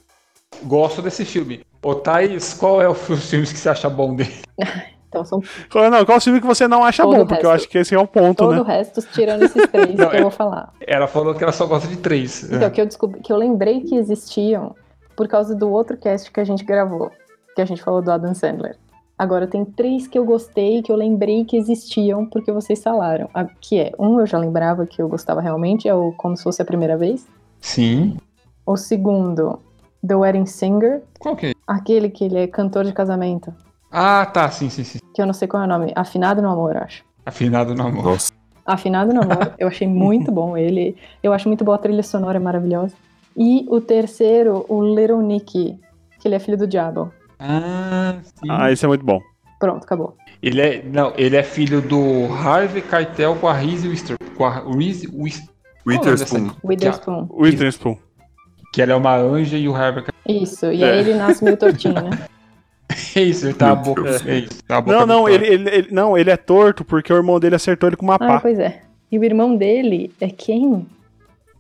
Gosto 0.64 1.00
desse 1.02 1.24
filme. 1.26 1.64
Ô, 1.84 1.94
Thaís, 1.94 2.56
qual 2.56 2.82
é 2.82 2.88
o 2.90 2.94
fi- 2.96 3.14
os 3.14 3.30
filmes 3.30 3.54
que 3.54 3.60
você 3.60 3.70
acha 3.70 3.88
bom 3.90 4.16
dele? 4.16 4.34
Então 5.12 5.26
são 5.26 5.42
Qual, 5.70 5.92
não, 5.92 6.06
qual 6.06 6.22
filme 6.22 6.40
que 6.40 6.48
você 6.48 6.70
não 6.70 6.86
acha 6.86 7.04
Todo 7.04 7.18
bom? 7.18 7.24
o 7.24 7.28
Porque 7.28 7.46
eu 7.46 7.50
resto. 7.50 7.64
acho 7.66 7.70
que 7.70 7.78
esse 7.80 7.94
é 7.94 8.00
o 8.00 8.08
ponto, 8.08 8.38
todo 8.38 8.54
né? 8.56 8.62
o 8.62 8.64
resto, 8.64 9.02
tirando 9.12 9.44
esses 9.44 9.68
três 9.70 9.94
Não, 9.94 10.08
que 10.10 10.16
é- 10.16 10.20
eu 10.20 10.22
vou 10.22 10.32
falar. 10.32 10.72
Ela 10.88 11.06
falou 11.06 11.36
que 11.36 11.44
ela 11.44 11.52
só 11.52 11.66
gosta 11.66 11.86
de 11.86 11.98
três. 11.98 12.50
Então, 12.50 12.70
que 12.70 12.80
eu 12.80 12.86
descobri, 12.86 13.20
que 13.20 13.30
eu 13.34 13.36
lembrei 13.36 13.82
que 13.82 13.94
existiam 13.98 14.74
por 15.14 15.28
causa 15.28 15.54
do 15.54 15.70
outro 15.70 15.98
cast 15.98 16.32
que 16.32 16.40
a 16.40 16.46
gente 16.46 16.64
gravou, 16.64 17.12
que 17.54 17.62
a 17.62 17.66
gente 17.66 17.84
falou 17.84 18.02
do 18.02 18.10
Adam 18.10 18.34
Sandler. 18.34 18.78
Agora 19.20 19.46
tem 19.48 19.66
três 19.66 20.08
que 20.08 20.18
eu 20.18 20.24
gostei, 20.24 20.82
que 20.82 20.90
eu 20.90 20.96
lembrei 20.96 21.44
que 21.44 21.58
existiam 21.58 22.26
porque 22.26 22.50
vocês 22.50 22.82
falaram. 22.82 23.30
A- 23.34 23.44
Que 23.44 23.80
é, 23.82 23.92
um 24.00 24.18
eu 24.18 24.26
já 24.26 24.38
lembrava 24.38 24.86
que 24.88 25.02
eu 25.02 25.10
gostava 25.10 25.42
realmente, 25.42 25.90
é 25.90 25.94
o 25.94 26.14
Como 26.14 26.38
Se 26.38 26.44
Fosse 26.44 26.62
a 26.62 26.66
Primeira 26.66 26.96
Vez. 26.96 27.28
Sim. 27.62 28.18
O 28.66 28.76
segundo, 28.76 29.60
The 30.06 30.16
Wedding 30.16 30.46
Singer, 30.46 31.02
Qual 31.20 31.36
que 31.36 31.48
é? 31.48 31.54
aquele 31.68 32.10
que 32.10 32.24
ele 32.26 32.38
é 32.40 32.48
cantor 32.48 32.84
de 32.86 32.92
casamento, 32.94 33.54
Ah, 33.92 34.26
tá, 34.26 34.50
sim, 34.52 34.70
sim, 34.70 34.84
sim. 34.84 35.00
que 35.14 35.22
eu 35.22 35.26
não 35.26 35.34
sei 35.34 35.48
qual 35.48 35.62
é 35.64 35.66
o 35.66 35.70
nome, 35.70 35.92
Afinado 35.96 36.42
no 36.42 36.50
Amor, 36.50 36.76
acho. 36.78 37.04
Afinado 37.26 37.76
no 37.76 37.86
amor. 37.88 38.04
Nossa. 38.04 38.32
Afinado 38.66 39.14
no 39.14 39.22
Amor, 39.22 39.54
eu 39.60 39.68
achei 39.68 39.88
muito 39.88 40.32
bom 40.34 40.58
ele. 40.58 40.96
Eu 41.22 41.34
acho 41.34 41.48
muito 41.48 41.64
boa 41.64 41.76
a 41.76 41.80
trilha 41.80 42.02
sonora, 42.04 42.38
é 42.38 42.42
maravilhosa. 42.42 42.96
E 43.38 43.66
o 43.70 43.80
terceiro, 43.80 44.66
o 44.68 44.84
Little 44.84 45.22
Nicky, 45.22 45.80
que 46.20 46.28
ele 46.28 46.36
é 46.36 46.40
filho 46.40 46.58
do 46.58 46.68
diabo. 46.68 47.12
Ah, 47.40 48.20
sim. 48.24 48.48
Ah, 48.50 48.72
esse 48.72 48.84
é 48.86 48.88
muito 48.88 49.06
bom. 49.06 49.20
Pronto, 49.60 49.84
acabou. 49.84 50.16
Ele 50.42 50.60
é, 50.62 50.84
não, 50.84 51.14
ele 51.16 51.36
é 51.36 51.44
filho 51.44 51.82
do 51.82 52.26
Harvey 52.34 52.82
Keitel 52.82 53.36
com 53.36 53.48
a 53.48 53.54
Reese 53.54 53.88
Witherspoon. 53.88 54.18
Com 54.36 54.46
a 54.46 54.60
Reese 54.76 55.08
Wis- 55.14 55.48
qual 55.84 55.96
é 55.96 56.00
o 56.00 56.04
nome 56.04 56.18
dessa- 56.18 56.36
Witherspoon. 56.36 56.52
Witherspoon. 56.64 57.28
Witherspoon. 57.32 57.98
Que 58.74 58.82
ela 58.82 58.94
é 58.94 58.96
uma 58.96 59.16
anja 59.18 59.58
e 59.58 59.68
o 59.68 59.76
Harvey 59.76 60.04
Keitel. 60.04 60.44
Isso, 60.44 60.72
e 60.72 60.84
É. 60.84 60.92
aí 60.92 61.00
ele 61.00 61.14
nasce 61.16 61.44
meio 61.44 61.58
tortinho, 61.58 61.94
né? 61.96 62.10
É 63.16 63.22
isso, 63.22 63.46
ele 63.46 63.54
tá 63.54 63.72
a 63.72 63.76
boca. 63.76 64.02
É 64.26 64.40
isso, 64.40 64.62
tá 64.68 64.78
a 64.78 64.82
boca 64.82 64.98
Não, 64.98 65.06
não, 65.08 65.30
ele, 65.30 65.46
ele, 65.48 65.70
ele- 65.70 65.88
não, 65.92 66.18
ele 66.18 66.30
é 66.30 66.36
torto 66.36 66.84
porque 66.84 67.12
o 67.12 67.16
irmão 67.16 67.40
dele 67.40 67.56
acertou 67.56 67.88
ele 67.88 67.96
com 67.96 68.04
uma 68.06 68.16
Ah, 68.16 68.20
pá. 68.20 68.40
pois 68.42 68.60
é. 68.60 68.82
E 69.10 69.18
o 69.18 69.24
irmão 69.24 69.56
dele 69.56 70.12
é 70.20 70.30
quem? 70.30 70.86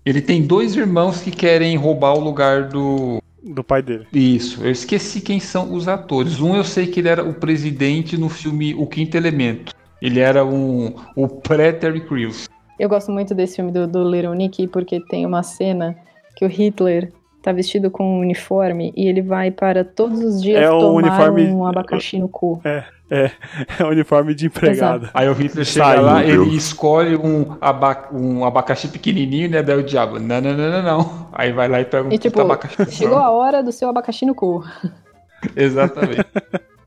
Ele 0.05 0.21
tem 0.21 0.41
dois 0.41 0.75
irmãos 0.75 1.21
que 1.21 1.31
querem 1.31 1.75
roubar 1.77 2.13
o 2.15 2.19
lugar 2.19 2.63
do. 2.67 3.21
Do 3.43 3.63
pai 3.63 3.81
dele. 3.81 4.05
Isso, 4.13 4.61
eu 4.63 4.71
esqueci 4.71 5.19
quem 5.21 5.39
são 5.39 5.73
os 5.73 5.87
atores. 5.87 6.39
Um 6.41 6.55
eu 6.55 6.63
sei 6.63 6.85
que 6.87 6.99
ele 6.99 7.07
era 7.09 7.23
o 7.23 7.33
presidente 7.33 8.17
no 8.17 8.27
filme 8.29 8.73
O 8.75 8.85
Quinto 8.85 9.15
Elemento. 9.17 9.73
Ele 10.01 10.19
era 10.19 10.45
um, 10.45 10.93
o 11.15 11.27
pré-Terry 11.27 12.01
Crews. 12.01 12.47
Eu 12.81 12.89
gosto 12.89 13.11
muito 13.11 13.35
desse 13.35 13.57
filme 13.57 13.71
do, 13.71 13.85
do 13.87 14.03
Little 14.09 14.33
Nicky 14.33 14.67
porque 14.67 14.99
tem 14.99 15.23
uma 15.25 15.43
cena 15.43 15.95
que 16.35 16.43
o 16.43 16.47
Hitler 16.47 17.11
tá 17.43 17.51
vestido 17.51 17.91
com 17.91 18.03
um 18.03 18.19
uniforme 18.21 18.91
e 18.95 19.07
ele 19.07 19.21
vai 19.21 19.51
para 19.51 19.83
todos 19.83 20.19
os 20.23 20.41
dias 20.41 20.63
É 20.63 20.69
o 20.71 20.79
tomar 20.79 20.95
uniforme- 20.95 21.45
um 21.47 21.65
abacaxi 21.65 22.17
no 22.17 22.27
cu. 22.27 22.59
É 22.65 22.83
o 23.83 23.87
uniforme 23.89 24.33
de 24.33 24.47
empregado. 24.47 25.09
Aí 25.13 25.27
o 25.29 25.33
Hitler 25.33 25.65
chega 25.65 25.85
Saiu, 25.85 26.01
lá, 26.01 26.23
ele 26.23 26.55
escolhe 26.55 27.15
um, 27.17 27.55
aba 27.61 28.07
um 28.11 28.45
abacaxi 28.45 28.87
pequenininho, 28.87 29.49
né? 29.51 29.61
Daí 29.61 29.77
o 29.77 29.83
diabo, 29.83 30.17
não, 30.19 30.39
não, 30.41 30.53
não, 30.55 30.71
não, 30.71 30.81
não. 30.83 31.27
Aí 31.33 31.51
vai 31.51 31.67
lá 31.67 31.81
e 31.81 31.85
pega 31.85 32.07
um 32.07 32.11
E 32.11 32.17
tipo, 32.17 32.39
abacaxi. 32.41 32.89
chegou 32.95 33.17
a 33.19 33.29
hora 33.29 33.61
do 33.61 33.71
seu 33.71 33.89
abacaxi 33.89 34.25
no 34.25 34.33
cu. 34.33 34.63
Exatamente. 35.55 36.25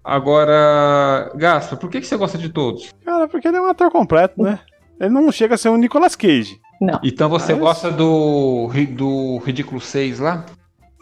Agora, 0.03 1.31
Gaspa, 1.35 1.77
por 1.77 1.89
que, 1.91 2.01
que 2.01 2.07
você 2.07 2.17
gosta 2.17 2.37
de 2.37 2.49
todos? 2.49 2.91
Cara, 3.05 3.27
porque 3.29 3.49
ele 3.49 3.57
é 3.57 3.61
um 3.61 3.67
ator 3.67 3.91
completo, 3.91 4.43
né? 4.43 4.59
Ele 5.01 5.11
não 5.11 5.31
chega 5.33 5.55
a 5.55 5.59
ser 5.59 5.69
um 5.69 5.77
Nicolas 5.77 6.15
Cage. 6.17 6.59
Não. 6.81 6.99
Então 7.03 7.29
você 7.29 7.53
Mas- 7.53 7.61
gosta 7.63 7.91
do, 7.91 8.69
do 8.93 9.39
Ridículo 9.39 9.81
6 9.81 10.19
lá? 10.21 10.45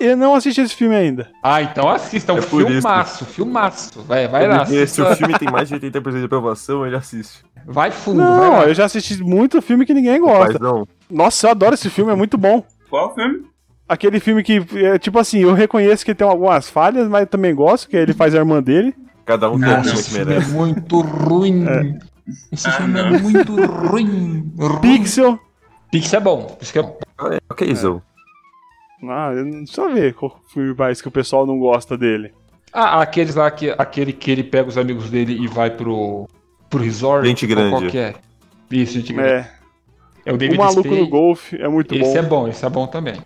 Eu 0.01 0.17
não 0.17 0.35
assisti 0.35 0.61
esse 0.61 0.75
filme 0.75 0.97
ainda. 0.97 1.29
Ah, 1.45 1.63
então 1.63 1.89
assista, 1.89 2.33
é 2.33 2.35
um 2.35 2.39
É 2.39 2.41
isso. 2.41 2.51
filmaço, 2.51 3.25
filmaço. 3.25 4.03
Vai, 4.03 4.27
vai 4.27 4.49
lá. 4.49 4.67
Se 4.67 5.01
o 5.01 5.15
filme 5.15 5.39
tem 5.39 5.49
mais 5.51 5.69
de 5.69 5.77
80% 5.77 6.19
de 6.19 6.25
aprovação, 6.25 6.85
ele 6.85 6.97
assiste. 6.97 7.45
Vai 7.65 7.93
fundo, 7.93 8.19
vai 8.19 8.27
Não, 8.27 8.53
lá. 8.59 8.65
eu 8.65 8.75
já 8.75 8.85
assisti 8.87 9.23
muito 9.23 9.63
filme 9.63 9.87
que 9.87 9.95
ninguém 9.95 10.21
Mas 10.21 10.31
gosta. 10.31 10.59
não. 10.59 10.89
Nossa, 11.09 11.47
eu 11.47 11.51
adoro 11.53 11.75
esse 11.75 11.89
filme, 11.89 12.11
é 12.11 12.17
muito 12.17 12.37
bom. 12.37 12.65
Qual 12.91 13.15
filme? 13.15 13.43
Aquele 13.89 14.19
filme 14.19 14.43
que, 14.43 14.65
é, 14.75 14.99
tipo 14.99 15.19
assim, 15.21 15.41
eu 15.41 15.53
reconheço 15.55 16.05
que 16.05 16.15
tem 16.15 16.27
algumas 16.27 16.69
falhas, 16.69 17.07
mas 17.09 17.21
eu 17.23 17.27
também 17.29 17.55
gosto, 17.55 17.89
que 17.89 17.97
ele 17.97 18.13
faz 18.13 18.35
a 18.35 18.39
irmã 18.39 18.61
dele. 18.61 18.95
Cada 19.25 19.49
um 19.51 19.61
tem 19.61 19.69
o 19.69 19.85
filme 19.85 20.03
que 20.03 20.17
é 20.19 20.25
merece. 20.25 20.51
muito 20.51 21.01
ruim. 21.01 21.65
Esse 22.53 22.69
Ah, 22.69 22.73
filme 22.73 23.01
é 23.01 23.11
não. 23.11 23.21
muito 23.21 23.67
ruim. 23.67 24.53
Pixel. 24.81 25.39
Pix 25.91 26.13
é 26.15 26.21
bom. 26.21 26.45
Pix 26.59 26.75
é 26.77 26.83
bom. 26.83 26.99
Ok, 27.51 27.75
Zou. 27.75 28.03
Ah, 29.09 29.33
eu 29.35 29.45
não- 29.45 29.65
deixa 29.65 29.81
eu 29.81 29.93
ver 29.93 30.15
qual 30.15 30.41
filme 30.53 30.75
mais 30.79 31.03
que 31.03 31.09
o 31.09 31.11
pessoal 31.11 31.45
não 31.47 31.59
gosta 31.59 31.99
dele. 31.99 32.33
Ah, 32.73 33.03
aqueles 33.03 33.35
lá 33.35 33.51
que 33.51 33.71
aquele 33.77 34.13
que 34.13 34.31
ele 34.31 34.45
pega 34.45 34.69
os 34.69 34.79
amigos 34.79 35.11
dele 35.11 35.37
e 35.43 35.47
vai 35.47 35.71
pro 35.71 36.29
pro 36.71 36.81
resort. 36.83 37.27
Gente 37.27 37.47
grande. 37.47 37.71
Qual 37.71 37.83
que 37.91 37.99
é? 37.99 38.15
Isso, 38.71 38.95
gente 38.95 39.13
grande. 39.13 39.31
É, 39.33 39.51
É 40.25 40.33
o 40.33 40.37
o 40.37 40.39
David 40.39 40.57
Maluco 40.57 40.81
Spade. 40.83 41.01
no 41.01 41.09
Golfe 41.09 41.61
é 41.61 41.69
muito 41.69 41.95
Esse 41.95 42.13
bom. 42.13 42.19
é 42.19 42.23
bom, 42.23 42.49
esse 42.49 42.65
é 42.65 42.71
bom 42.71 42.87
também. 42.87 43.21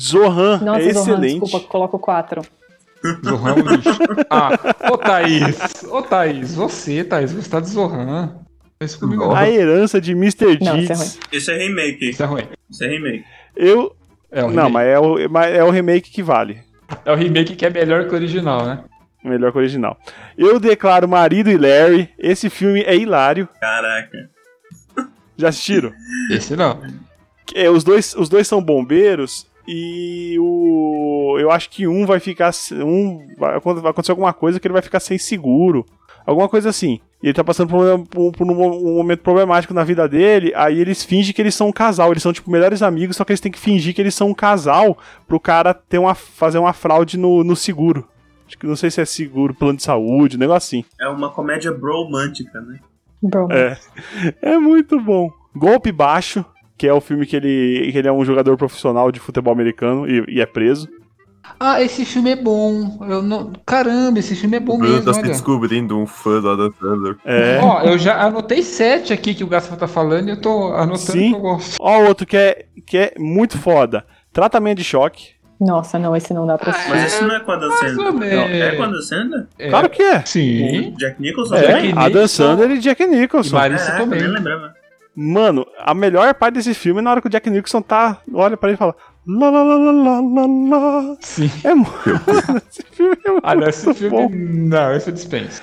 Zohan 0.00 0.58
Nossa, 0.60 0.80
é 0.80 0.92
Zohan, 0.92 1.02
excelente. 1.02 1.40
desculpa, 1.40 1.68
coloco 1.68 1.98
quatro. 1.98 2.42
Zohan 3.24 3.50
é 3.50 3.52
um 3.52 3.76
lixo. 3.76 3.90
Ah, 4.30 4.50
ô 4.90 4.98
Thaís, 4.98 5.84
ô 5.84 6.02
Thaís, 6.02 6.54
você, 6.56 7.04
Thaís, 7.04 7.32
você 7.32 7.48
tá 7.48 7.60
de 7.60 7.68
Zohan. 7.68 8.37
Faz 8.78 8.92
isso 8.92 9.00
comigo 9.00 9.24
não. 9.24 9.34
A 9.34 9.50
herança 9.50 10.00
de 10.00 10.12
Mr. 10.12 10.58
Não, 10.62 10.78
isso 11.32 11.50
é 11.50 11.54
é 11.54 11.66
remake. 11.66 12.10
Isso 12.10 12.22
é 12.22 12.26
ruim. 12.26 12.44
Isso 12.70 12.84
é 12.84 12.88
remake. 12.88 13.24
eu. 13.56 13.94
É 14.30 14.44
um 14.44 14.50
Não, 14.50 14.66
remake. 14.66 14.72
mas 14.72 14.86
é, 14.86 14.98
o, 14.98 15.30
mas 15.30 15.54
é 15.54 15.64
o 15.64 15.70
remake 15.70 16.10
que 16.10 16.22
vale. 16.22 16.60
É 17.04 17.10
o 17.12 17.16
remake 17.16 17.56
que 17.56 17.64
é 17.66 17.70
melhor 17.70 18.06
que 18.06 18.12
o 18.12 18.14
original, 18.16 18.64
né? 18.66 18.84
Melhor 19.24 19.50
que 19.50 19.58
o 19.58 19.60
original. 19.60 19.98
Eu 20.36 20.60
declaro 20.60 21.08
Marido 21.08 21.50
e 21.50 21.56
Larry. 21.56 22.08
Esse 22.18 22.48
filme 22.50 22.82
é 22.82 22.94
hilário. 22.94 23.48
Caraca. 23.60 24.30
Já 25.36 25.48
assistiram? 25.48 25.92
Esse 26.30 26.54
não. 26.56 26.80
É, 27.54 27.70
os, 27.70 27.82
dois, 27.82 28.14
os 28.14 28.28
dois 28.28 28.46
são 28.46 28.62
bombeiros 28.62 29.46
e 29.66 30.36
o. 30.38 31.36
Eu 31.40 31.50
acho 31.50 31.70
que 31.70 31.86
um 31.86 32.04
vai 32.06 32.20
ficar. 32.20 32.52
Um. 32.72 33.26
Vai, 33.38 33.58
vai 33.58 33.90
acontecer 33.90 34.12
alguma 34.12 34.32
coisa 34.32 34.60
que 34.60 34.66
ele 34.66 34.72
vai 34.72 34.82
ficar 34.82 35.00
sem 35.00 35.16
seguro. 35.18 35.86
Alguma 36.26 36.48
coisa 36.48 36.68
assim. 36.68 37.00
E 37.22 37.26
ele 37.26 37.34
tá 37.34 37.42
passando 37.42 37.68
por, 37.70 37.84
um- 37.84 38.04
por- 38.04 38.32
por 38.32 38.46
um, 38.46 38.62
um 38.62 38.94
momento 38.96 39.20
problemático 39.20 39.74
na 39.74 39.82
vida 39.84 40.08
dele. 40.08 40.52
Aí 40.54 40.78
eles 40.80 41.04
fingem 41.04 41.34
que 41.34 41.42
eles 41.42 41.54
são 41.54 41.68
um 41.68 41.72
casal. 41.72 42.10
Eles 42.12 42.22
são, 42.22 42.32
tipo, 42.32 42.50
melhores 42.50 42.80
amigos, 42.82 43.16
só 43.16 43.24
que 43.24 43.32
eles 43.32 43.40
têm 43.40 43.50
que 43.52 43.58
fingir 43.58 43.94
que 43.94 44.00
eles 44.00 44.14
são 44.14 44.28
um 44.28 44.34
casal 44.34 44.96
pro 45.26 45.40
cara 45.40 45.74
ter 45.74 45.98
uma, 45.98 46.14
fazer 46.14 46.58
uma 46.58 46.72
fraude 46.72 47.18
no, 47.18 47.42
no 47.42 47.56
seguro. 47.56 48.06
Acho 48.46 48.56
que 48.56 48.66
não 48.66 48.76
sei 48.76 48.90
se 48.90 49.00
é 49.00 49.04
seguro, 49.04 49.52
plano 49.52 49.76
de 49.76 49.82
saúde, 49.82 50.36
um 50.36 50.40
negócio 50.40 50.78
assim. 50.78 50.84
É 51.00 51.08
uma 51.08 51.28
comédia 51.30 51.72
bromântica, 51.72 52.60
né? 52.60 52.78
É. 53.50 53.76
É 54.40 54.56
muito 54.58 55.00
bom. 55.00 55.30
Golpe 55.54 55.90
Baixo, 55.90 56.44
que 56.78 56.86
é 56.86 56.92
o 56.94 57.00
filme 57.00 57.26
que 57.26 57.34
ele, 57.34 57.90
que 57.92 57.98
ele 57.98 58.06
é 58.08 58.12
um 58.12 58.24
jogador 58.24 58.56
profissional 58.56 59.10
de 59.10 59.18
futebol 59.18 59.52
americano 59.52 60.08
e, 60.08 60.24
e 60.28 60.40
é 60.40 60.46
preso. 60.46 60.88
Ah, 61.60 61.82
esse 61.82 62.04
filme 62.04 62.30
é 62.30 62.36
bom. 62.36 62.98
Eu 63.08 63.22
não... 63.22 63.52
Caramba, 63.66 64.18
esse 64.18 64.34
filme 64.36 64.56
é 64.56 64.60
bom 64.60 64.74
O 64.74 64.78
Bruno 64.78 64.92
mesmo, 64.94 65.06
tá 65.06 65.12
se 65.14 65.20
olha. 65.20 65.28
descobrindo 65.28 65.98
um 65.98 66.06
fã 66.06 66.40
do 66.40 66.50
Adam 66.50 66.72
Sandler. 66.80 67.16
É. 67.24 67.58
Ó, 67.62 67.82
eu 67.82 67.98
já 67.98 68.20
anotei 68.22 68.62
sete 68.62 69.12
aqui 69.12 69.34
que 69.34 69.42
o 69.44 69.48
Gaspar 69.48 69.78
tá 69.78 69.88
falando 69.88 70.28
e 70.28 70.32
eu 70.32 70.40
tô 70.40 70.72
anotando 70.74 70.98
Sim. 71.12 71.30
que 71.30 71.36
eu 71.36 71.40
gosto. 71.40 71.76
Ó, 71.80 72.02
outro 72.04 72.26
que 72.26 72.36
é, 72.36 72.66
que 72.86 72.96
é 72.96 73.14
muito 73.18 73.58
foda. 73.58 74.04
Tratamento 74.32 74.78
de 74.78 74.84
choque. 74.84 75.30
Nossa, 75.60 75.98
não, 75.98 76.14
esse 76.14 76.32
não 76.32 76.46
dá 76.46 76.56
pra 76.56 76.70
assistir. 76.70 76.90
Mas 76.90 77.04
esse 77.06 77.24
não 77.24 77.34
é 77.34 77.40
com 77.40 77.50
a 77.50 77.56
Dan 77.56 77.70
Sandler. 77.72 78.32
É 78.32 78.76
com 78.76 78.82
a 78.84 78.86
Dan 78.86 79.02
Sandler? 79.02 79.46
É. 79.58 79.68
Claro 79.70 79.90
que 79.90 80.02
é. 80.02 80.22
Sim. 80.24 80.90
O 80.90 80.96
Jack 80.96 81.20
Nicholson? 81.20 81.54
É, 81.56 81.60
Jack 81.62 81.88
Adam 81.90 82.04
Nicholson. 82.06 82.28
Sandler 82.28 82.70
e 82.70 82.78
Jack 82.78 83.02
E 83.02 83.06
Nicholson. 83.08 83.56
Marissa 83.56 83.86
Caraca, 83.86 84.04
também. 84.04 84.20
nem 84.22 84.30
lembrava. 84.30 84.74
Mano, 85.20 85.66
a 85.80 85.92
melhor 85.94 86.32
parte 86.34 86.54
desse 86.54 86.74
filme 86.74 87.00
é 87.00 87.02
na 87.02 87.10
hora 87.10 87.20
que 87.20 87.26
o 87.26 87.30
Jack 87.30 87.50
Nicholson 87.50 87.82
tá. 87.82 88.18
Olha 88.32 88.56
pra 88.56 88.68
ele 88.68 88.76
e 88.76 88.78
fala. 88.78 88.94
Lá, 89.26 89.50
lá, 89.50 89.62
lá, 89.62 89.74
lá, 89.76 89.92
lá, 89.92 90.20
lá, 90.20 90.46
lá. 91.06 91.16
Sim. 91.20 91.50
É 91.64 91.74
muito. 91.74 91.90
esse 92.70 92.82
filme 92.90 93.16
é 93.24 93.30
muito 93.30 93.44
Ah, 93.46 93.54
não, 93.54 93.68
esse 93.68 93.94
filme. 93.94 94.16
bom. 94.16 94.28
Não, 94.30 94.92
esse 94.94 95.10
eu 95.10 95.14
dispenso. 95.14 95.60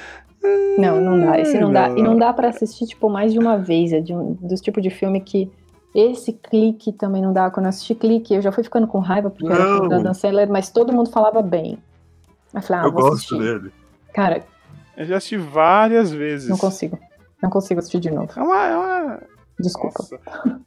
Não, 0.78 1.02
não 1.02 1.20
dá. 1.26 1.40
Esse 1.40 1.60
não 1.60 1.72
dá. 1.74 1.90
Não, 1.90 1.98
E 1.98 2.04
não. 2.04 2.18
dá 2.18 2.32
pra 2.34 2.50
assistir, 2.50 2.86
tipo, 2.86 3.10
mais 3.10 3.34
de 3.34 3.40
uma 3.40 3.58
vez. 3.58 3.92
É 3.92 4.00
de 4.02 4.14
um, 4.14 4.34
dos 4.42 4.62
tipos 4.62 4.84
de 4.84 4.90
filme 4.90 5.20
que. 5.22 5.52
Esse 5.96 6.34
clique 6.34 6.92
também 6.92 7.22
não 7.22 7.32
dá. 7.32 7.50
Quando 7.50 7.66
eu 7.68 7.70
assisti 7.70 7.96
clique, 7.96 8.34
eu 8.34 8.42
já 8.42 8.52
fui 8.52 8.64
ficando 8.64 8.86
com 8.86 9.00
raiva, 9.00 9.30
porque 9.30 9.46
era 9.52 9.64
Não. 9.64 9.74
filme 9.76 9.90
da 9.90 9.98
Dan 10.00 10.14
Sandler, 10.14 10.50
mas 10.52 10.70
todo 10.70 10.92
mundo 10.92 11.10
falava 11.10 11.42
bem. 11.42 11.78
Eu 12.54 12.62
falei, 12.62 12.82
ah, 12.84 12.86
eu 12.88 12.92
vou 12.92 13.02
gosto 13.02 13.16
assistir. 13.36 13.40
dele. 13.40 13.72
Cara, 14.14 14.44
Eu 14.98 15.06
já 15.06 15.18
assisti 15.18 15.38
várias 15.38 16.12
vezes. 16.12 16.50
não 16.50 16.58
consigo. 16.58 17.00
Não 17.42 17.50
consigo 17.50 17.80
assistir 17.80 18.00
de 18.02 18.12
novo. 18.12 18.30
É 18.36 18.42
uma. 18.44 18.68
É 18.68 18.78
uma... 18.78 19.20
Desculpa. 19.58 20.04
Nossa. 20.04 20.60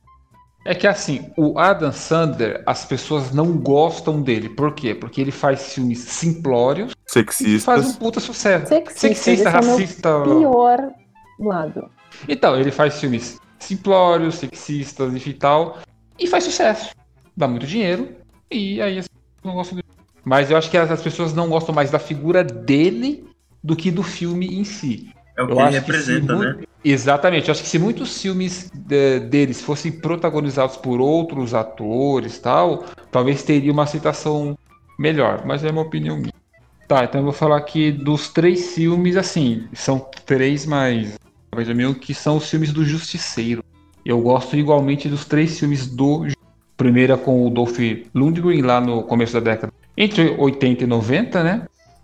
É 0.68 0.74
que 0.74 0.86
assim, 0.86 1.30
o 1.34 1.58
Adam 1.58 1.90
Sandler, 1.90 2.62
as 2.66 2.84
pessoas 2.84 3.32
não 3.32 3.56
gostam 3.56 4.20
dele. 4.20 4.50
Por 4.50 4.74
quê? 4.74 4.94
Porque 4.94 5.18
ele 5.18 5.30
faz 5.30 5.72
filmes 5.72 6.00
simplórios 6.00 6.92
e 6.92 7.58
faz 7.58 7.80
um 7.80 7.84
Sexistas. 7.84 7.96
puta 7.96 8.20
sucesso. 8.20 8.66
Sexista, 8.66 9.00
Sexista, 9.00 9.48
é 9.48 9.52
racista. 9.52 10.22
Pior 10.24 10.92
lado. 11.40 11.90
Então, 12.28 12.54
ele 12.54 12.70
faz 12.70 13.00
filmes 13.00 13.40
simplórios, 13.58 14.34
sexistas, 14.34 15.14
enfim 15.14 15.30
e 15.30 15.34
tal. 15.34 15.78
E 16.18 16.26
faz 16.26 16.44
sucesso. 16.44 16.94
Dá 17.34 17.48
muito 17.48 17.66
dinheiro. 17.66 18.14
E 18.50 18.82
aí 18.82 18.98
as 18.98 19.08
pessoas 19.08 19.44
não 19.44 19.54
gostam 19.54 19.76
dele. 19.76 19.88
Mas 20.22 20.50
eu 20.50 20.58
acho 20.58 20.70
que 20.70 20.76
as 20.76 21.00
pessoas 21.00 21.32
não 21.32 21.48
gostam 21.48 21.74
mais 21.74 21.90
da 21.90 21.98
figura 21.98 22.44
dele 22.44 23.24
do 23.64 23.74
que 23.74 23.90
do 23.90 24.02
filme 24.02 24.58
em 24.58 24.64
si. 24.64 25.14
É 25.38 25.42
o 25.42 25.46
que 25.46 25.52
Eu 25.52 25.60
ele 25.60 25.68
acho 25.68 25.70
que 25.84 25.92
representa, 25.92 26.36
se 26.36 26.44
né? 26.44 26.56
Exatamente. 26.84 27.50
Acho 27.50 27.62
que 27.62 27.68
se 27.68 27.78
muitos 27.78 28.20
filmes 28.20 28.70
de- 28.74 29.20
deles 29.20 29.62
fossem 29.62 29.92
protagonizados 29.92 30.76
por 30.76 31.00
outros 31.00 31.54
atores 31.54 32.36
e 32.36 32.40
tal, 32.42 32.84
talvez 33.10 33.42
teria 33.44 33.72
uma 33.72 33.84
aceitação 33.84 34.58
melhor. 34.98 35.44
Mas 35.46 35.62
é 35.64 35.70
uma 35.70 35.82
opinião 35.82 36.16
minha. 36.16 36.32
Tá, 36.88 37.04
então 37.04 37.20
eu 37.20 37.24
vou 37.24 37.32
falar 37.32 37.58
aqui 37.58 37.92
dos 37.92 38.30
três 38.30 38.74
filmes, 38.74 39.16
assim, 39.16 39.68
são 39.74 40.06
três 40.24 40.64
mais, 40.64 41.18
mais 41.54 41.68
ou 41.68 41.74
menos, 41.74 41.98
que 41.98 42.14
são 42.14 42.38
os 42.38 42.48
filmes 42.48 42.72
do 42.72 42.82
Justiceiro. 42.84 43.62
Eu 44.04 44.20
gosto 44.22 44.56
igualmente 44.56 45.06
dos 45.08 45.24
três 45.26 45.58
filmes 45.58 45.86
do 45.86 46.26
é 46.26 47.16
com 47.16 47.46
o 47.46 47.50
Dolph 47.50 47.76
Lundgren 48.14 48.62
lá 48.62 48.80
no 48.80 49.02
começo 49.02 49.34
da 49.34 49.40
década, 49.40 49.72
entre 49.96 50.30
80 50.38 50.84
e 50.84 50.86
90, 50.86 51.42
né? 51.42 51.62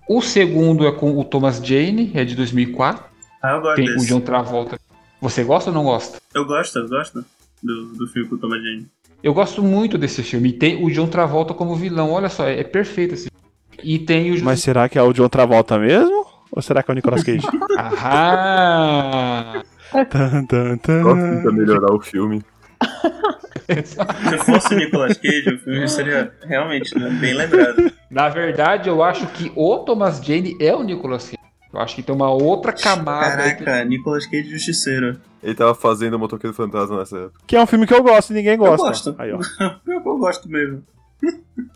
O 0.08 0.20
segundo 0.20 0.86
é 0.86 0.92
com 0.92 1.18
o 1.18 1.24
Thomas 1.24 1.60
Jane, 1.64 2.10
é 2.12 2.24
de 2.24 2.34
2004. 2.34 3.13
Ah, 3.44 3.56
eu 3.56 3.60
gosto 3.60 3.76
Tem 3.76 3.90
o 3.90 3.92
desse. 3.92 4.06
John 4.06 4.20
Travolta. 4.20 4.78
Você 5.20 5.44
gosta 5.44 5.68
ou 5.68 5.74
não 5.74 5.84
gosta? 5.84 6.18
Eu 6.34 6.46
gosto, 6.46 6.78
eu 6.78 6.88
gosto 6.88 7.22
do, 7.62 7.92
do 7.92 8.06
filme 8.06 8.26
com 8.26 8.36
o 8.36 8.38
Tom 8.38 8.48
e 8.54 8.62
Jane. 8.62 8.86
Eu 9.22 9.34
gosto 9.34 9.62
muito 9.62 9.98
desse 9.98 10.22
filme. 10.22 10.48
E 10.48 10.52
tem 10.54 10.82
o 10.82 10.90
John 10.90 11.06
Travolta 11.08 11.52
como 11.52 11.76
vilão. 11.76 12.10
Olha 12.10 12.30
só, 12.30 12.46
é, 12.46 12.60
é 12.60 12.64
perfeito 12.64 13.12
esse 13.12 13.28
filme. 13.28 13.44
E 13.82 13.98
tem 13.98 14.32
o. 14.32 14.42
Mas 14.42 14.60
será 14.60 14.88
que 14.88 14.98
é 14.98 15.02
o 15.02 15.12
John 15.12 15.28
Travolta 15.28 15.78
mesmo? 15.78 16.24
Ou 16.50 16.62
será 16.62 16.82
que 16.82 16.90
é 16.90 16.92
o 16.92 16.94
Nicolas 16.94 17.22
Cage? 17.22 17.46
Aham! 17.78 19.62
Tan, 20.10 20.46
tan, 20.46 20.76
tan. 20.78 21.02
Só 21.02 21.14
tenta 21.14 21.52
melhorar 21.52 21.94
o 21.94 22.00
filme. 22.00 22.42
Se 23.84 24.38
fosse 24.38 24.74
o 24.74 24.78
Nicolas 24.78 25.18
Cage, 25.18 25.50
o 25.54 25.58
filme 25.58 25.86
seria 25.86 26.32
realmente 26.42 26.98
né, 26.98 27.10
bem 27.20 27.34
lembrado. 27.34 27.92
Na 28.10 28.28
verdade, 28.30 28.88
eu 28.88 29.02
acho 29.02 29.26
que 29.28 29.52
o 29.54 29.78
Thomas 29.80 30.18
Jane 30.24 30.56
é 30.60 30.74
o 30.74 30.82
Nicolas 30.82 31.24
Cage. 31.24 31.43
Eu 31.74 31.80
acho 31.80 31.94
que 31.96 32.02
tem 32.02 32.14
uma 32.14 32.30
outra 32.30 32.72
camada. 32.72 33.42
aí 33.42 33.54
que- 33.56 33.64
Caraca, 33.64 33.84
Nicolas 33.84 34.26
Cage 34.26 34.48
Justiceiro. 34.50 35.18
Ele 35.42 35.54
tava 35.54 35.74
fazendo 35.74 36.14
o 36.14 36.18
Motoqueiro 36.18 36.54
Fantasma 36.56 36.98
nessa 36.98 37.18
época. 37.18 37.40
Que 37.46 37.56
é 37.56 37.60
um 37.62 37.66
filme 37.66 37.86
que 37.86 37.92
eu 37.94 38.02
gosto 38.02 38.30
e 38.30 38.34
ninguém 38.34 38.56
gosta. 38.56 38.86
gosto. 38.86 39.14
Aí, 39.18 39.32
ó. 39.32 39.38
Eu, 39.86 40.00
eu 40.06 40.18
gosto 40.18 40.48
mesmo. 40.48 40.82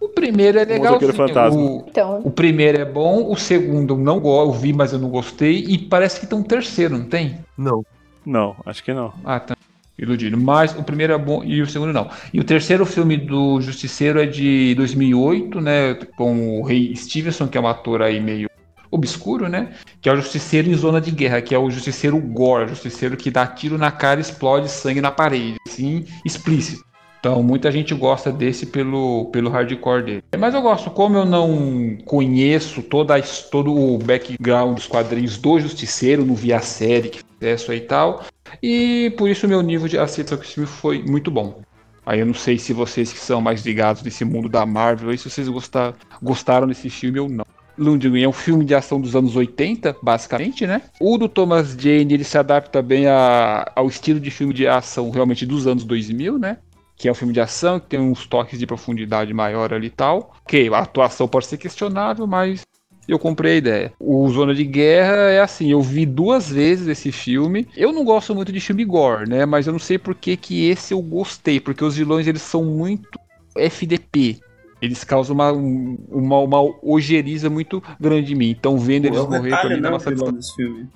O 0.01 0.09
primeiro 0.09 0.59
é 0.59 0.65
legal. 0.65 0.93
Motoqueiro 0.95 1.15
Fantasma. 1.15 1.61
O, 1.61 1.85
Então, 1.89 2.21
o 2.25 2.31
primeiro 2.31 2.79
é 2.79 2.85
bom, 2.85 3.31
o 3.31 3.37
segundo 3.37 3.95
eu 3.95 3.99
não 3.99 4.21
gosto, 4.21 4.55
eu 4.55 4.61
vi, 4.61 4.73
mas 4.73 4.93
eu 4.93 4.99
não 4.99 5.09
gostei. 5.11 5.65
E 5.69 5.79
parece 5.79 6.21
que 6.21 6.27
tem 6.27 6.39
um 6.39 6.43
terceiro, 6.43 6.97
não 6.99 7.05
tem? 7.07 7.39
Não. 7.57 7.85
Não, 8.25 8.57
acho 8.67 8.83
que 8.85 8.93
não. 8.93 9.13
Ah, 9.25 9.41
tá. 9.41 9.57
Iludido. 9.99 10.37
Mas 10.39 10.77
o 10.79 10.83
primeiro 10.85 11.13
é 11.13 11.19
bom 11.19 11.43
e 11.43 11.61
o 11.61 11.67
segundo 11.67 11.93
não. 11.93 12.09
E 12.33 12.39
o 12.39 12.45
terceiro 12.45 12.87
filme 12.87 13.17
do 13.17 13.61
Justiceiro 13.61 14.21
é 14.21 14.27
de 14.27 14.75
2008, 14.77 15.61
né? 15.61 15.95
Com 16.17 16.61
o 16.61 16.63
Rei 16.63 16.95
Stevenson, 16.95 17.49
que 17.49 17.59
é 17.59 17.61
um 17.61 17.67
ator 17.67 18.03
aí 18.03 18.21
meio 18.21 18.48
obscuro, 18.91 19.49
né? 19.49 19.73
Que 20.01 20.09
é 20.09 20.13
o 20.13 20.17
Justiceiro 20.17 20.69
em 20.69 20.75
Zona 20.75 21.01
de 21.01 21.11
Guerra, 21.11 21.41
que 21.41 21.55
é 21.55 21.59
o 21.59 21.71
Justiceiro 21.71 22.19
Gore, 22.19 22.69
Justiceiro 22.69 23.17
que 23.17 23.31
dá 23.31 23.47
tiro 23.47 23.79
na 23.79 23.91
cara 23.91 24.21
e 24.21 24.23
explode 24.23 24.69
sangue 24.69 25.01
na 25.01 25.11
parede, 25.11 25.57
assim, 25.67 26.07
explícito. 26.25 26.89
Então, 27.21 27.43
muita 27.43 27.71
gente 27.73 27.95
gosta 27.95 28.31
desse 28.31 28.65
pelo, 28.65 29.27
pelo 29.33 29.51
hardcore 29.51 30.05
dele. 30.05 30.23
Mas 30.39 30.55
eu 30.55 30.63
gosto, 30.63 30.89
como 30.91 31.17
eu 31.17 31.25
não 31.25 31.99
conheço 32.05 32.81
toda 32.81 33.21
todo 33.51 33.75
o 33.75 33.99
background 33.99 34.77
dos 34.77 34.87
quadrinhos 34.87 35.37
do 35.37 35.59
Justiceiro, 35.59 36.25
não 36.25 36.35
vi 36.35 36.53
a 36.53 36.61
série 36.61 37.09
que 37.09 37.21
isso 37.41 37.71
aí 37.71 37.79
e 37.79 37.83
tal, 37.83 38.25
e 38.63 39.15
por 39.17 39.29
isso 39.29 39.47
meu 39.47 39.63
nível 39.63 39.89
de 39.89 39.99
aceitação 39.99 40.39
com 40.39 40.45
esse 40.45 40.55
filme 40.55 40.69
foi 40.69 41.03
muito 41.03 41.31
bom. 41.31 41.61
Aí 42.07 42.21
eu 42.21 42.27
não 42.27 42.35
sei 42.35 42.59
se 42.59 42.73
vocês 42.73 43.13
que 43.13 43.19
são 43.19 43.41
mais 43.41 43.67
ligados 43.67 44.03
nesse 44.03 44.25
mundo 44.25 44.49
da 44.49 44.65
Marvel, 44.65 45.17
se 45.19 45.29
vocês 45.29 45.49
gostar, 45.49 45.95
gostaram 46.23 46.67
desse 46.67 46.89
filme 46.89 47.21
ou 47.21 47.29
não. 47.29 47.45
Lundgren 47.79 48.23
é 48.25 48.29
um 48.29 48.33
filme 48.33 48.65
de 48.65 48.75
ação 48.75 49.01
dos 49.01 49.15
anos 49.15 49.37
80, 49.37 49.97
basicamente, 50.03 50.67
né? 50.67 50.83
O 51.01 51.17
do 51.17 51.29
Thomas 51.29 51.77
Jane, 51.79 52.15
ele 52.15 52.25
se 52.25 52.37
adapta 52.37 52.83
bem 52.83 53.07
a- 53.07 53.71
ao 53.75 53.87
estilo 53.87 54.19
de 54.19 54.31
filme 54.31 54.53
de 54.53 54.67
ação 54.67 55.11
realmente 55.11 55.47
dos 55.47 55.67
anos 55.67 55.85
2000, 55.85 56.39
né? 56.39 56.59
Que 56.97 57.09
é 57.09 57.13
um 57.13 57.15
filme 57.15 57.33
de 57.33 57.41
ação, 57.41 57.79
que 57.79 57.87
tem 57.87 58.01
uns 58.01 58.27
toques 58.27 58.59
de 58.59 58.67
profundidade 58.67 59.33
maior 59.33 59.73
ali 59.73 59.87
e 59.87 59.91
tal. 59.91 60.35
Ok, 60.43 60.69
a 60.75 60.79
atuação 60.81 61.29
pode 61.29 61.47
ser 61.47 61.57
questionável, 61.57 62.27
mas 62.27 62.63
eu 63.07 63.19
comprei 63.19 63.53
a 63.55 63.57
ideia. 63.57 63.93
O 64.01 64.29
Zona 64.29 64.55
de 64.55 64.65
Guerra 64.65 65.31
é 65.31 65.41
assim, 65.41 65.71
eu 65.71 65.81
vi 65.81 66.05
duas 66.05 66.51
vezes 66.51 66.89
esse 66.89 67.13
filme. 67.13 67.67
Eu 67.77 67.93
não 67.93 68.05
gosto 68.05 68.35
muito 68.35 68.53
de 68.53 68.61
filme 68.61 68.85
gore, 68.85 69.29
né? 69.29 69.47
Mas 69.47 69.67
eu 69.67 69.73
não 69.73 69.79
sei 69.79 69.97
por 69.97 70.15
que, 70.15 70.37
que 70.37 70.69
esse 70.69 70.93
eu 70.93 71.01
gostei, 71.01 71.61
porque 71.61 71.85
os 71.85 71.97
vilões 71.97 72.27
eles 72.27 72.43
são 72.43 72.65
muito 72.65 73.19
FDP. 73.57 74.41
Eles 74.81 75.03
causam 75.05 75.35
uma, 75.35 75.53
um- 75.53 75.99
uma, 76.09 76.39
uma 76.39 76.61
ojeriza 76.83 77.51
muito 77.51 77.83
grande 78.01 78.33
em 78.33 78.37
mim. 78.37 78.51
Então, 78.51 78.79
vendo 78.79 79.07
eles 79.07 79.19
é 79.19 79.23
o 79.23 79.31
morrer 79.31 79.51
pra 79.61 79.69
mim 79.71 79.77
dá 79.77 79.81
né, 79.83 79.89
uma 79.89 79.97
o 79.97 80.01
satisfação. 80.01 80.55
filme. 80.57 80.89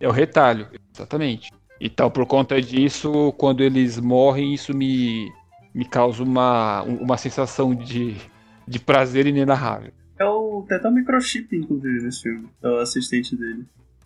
É 0.00 0.08
o 0.08 0.12
retalho, 0.12 0.68
exatamente. 0.94 1.50
Então, 1.80 2.10
por 2.10 2.24
conta 2.26 2.60
disso, 2.60 3.32
quando 3.36 3.62
eles 3.62 3.98
morrem, 4.00 4.54
isso 4.54 4.74
me, 4.74 5.30
me 5.74 5.84
causa 5.84 6.22
uma, 6.22 6.82
um- 6.84 6.96
uma 7.02 7.18
sensação 7.18 7.74
de, 7.74 8.16
de 8.66 8.78
prazer 8.78 9.26
inenarrável. 9.26 9.92
É 10.18 10.24
o. 10.24 10.64
Tem 10.66 10.78
até 10.78 10.88
um 10.88 10.92
microchip, 10.92 11.54
inclusive, 11.54 12.02
nesse 12.02 12.22
filme. 12.22 12.48
É 12.62 12.68
o 12.68 12.78
assistente 12.78 13.36
dele. 13.36 13.64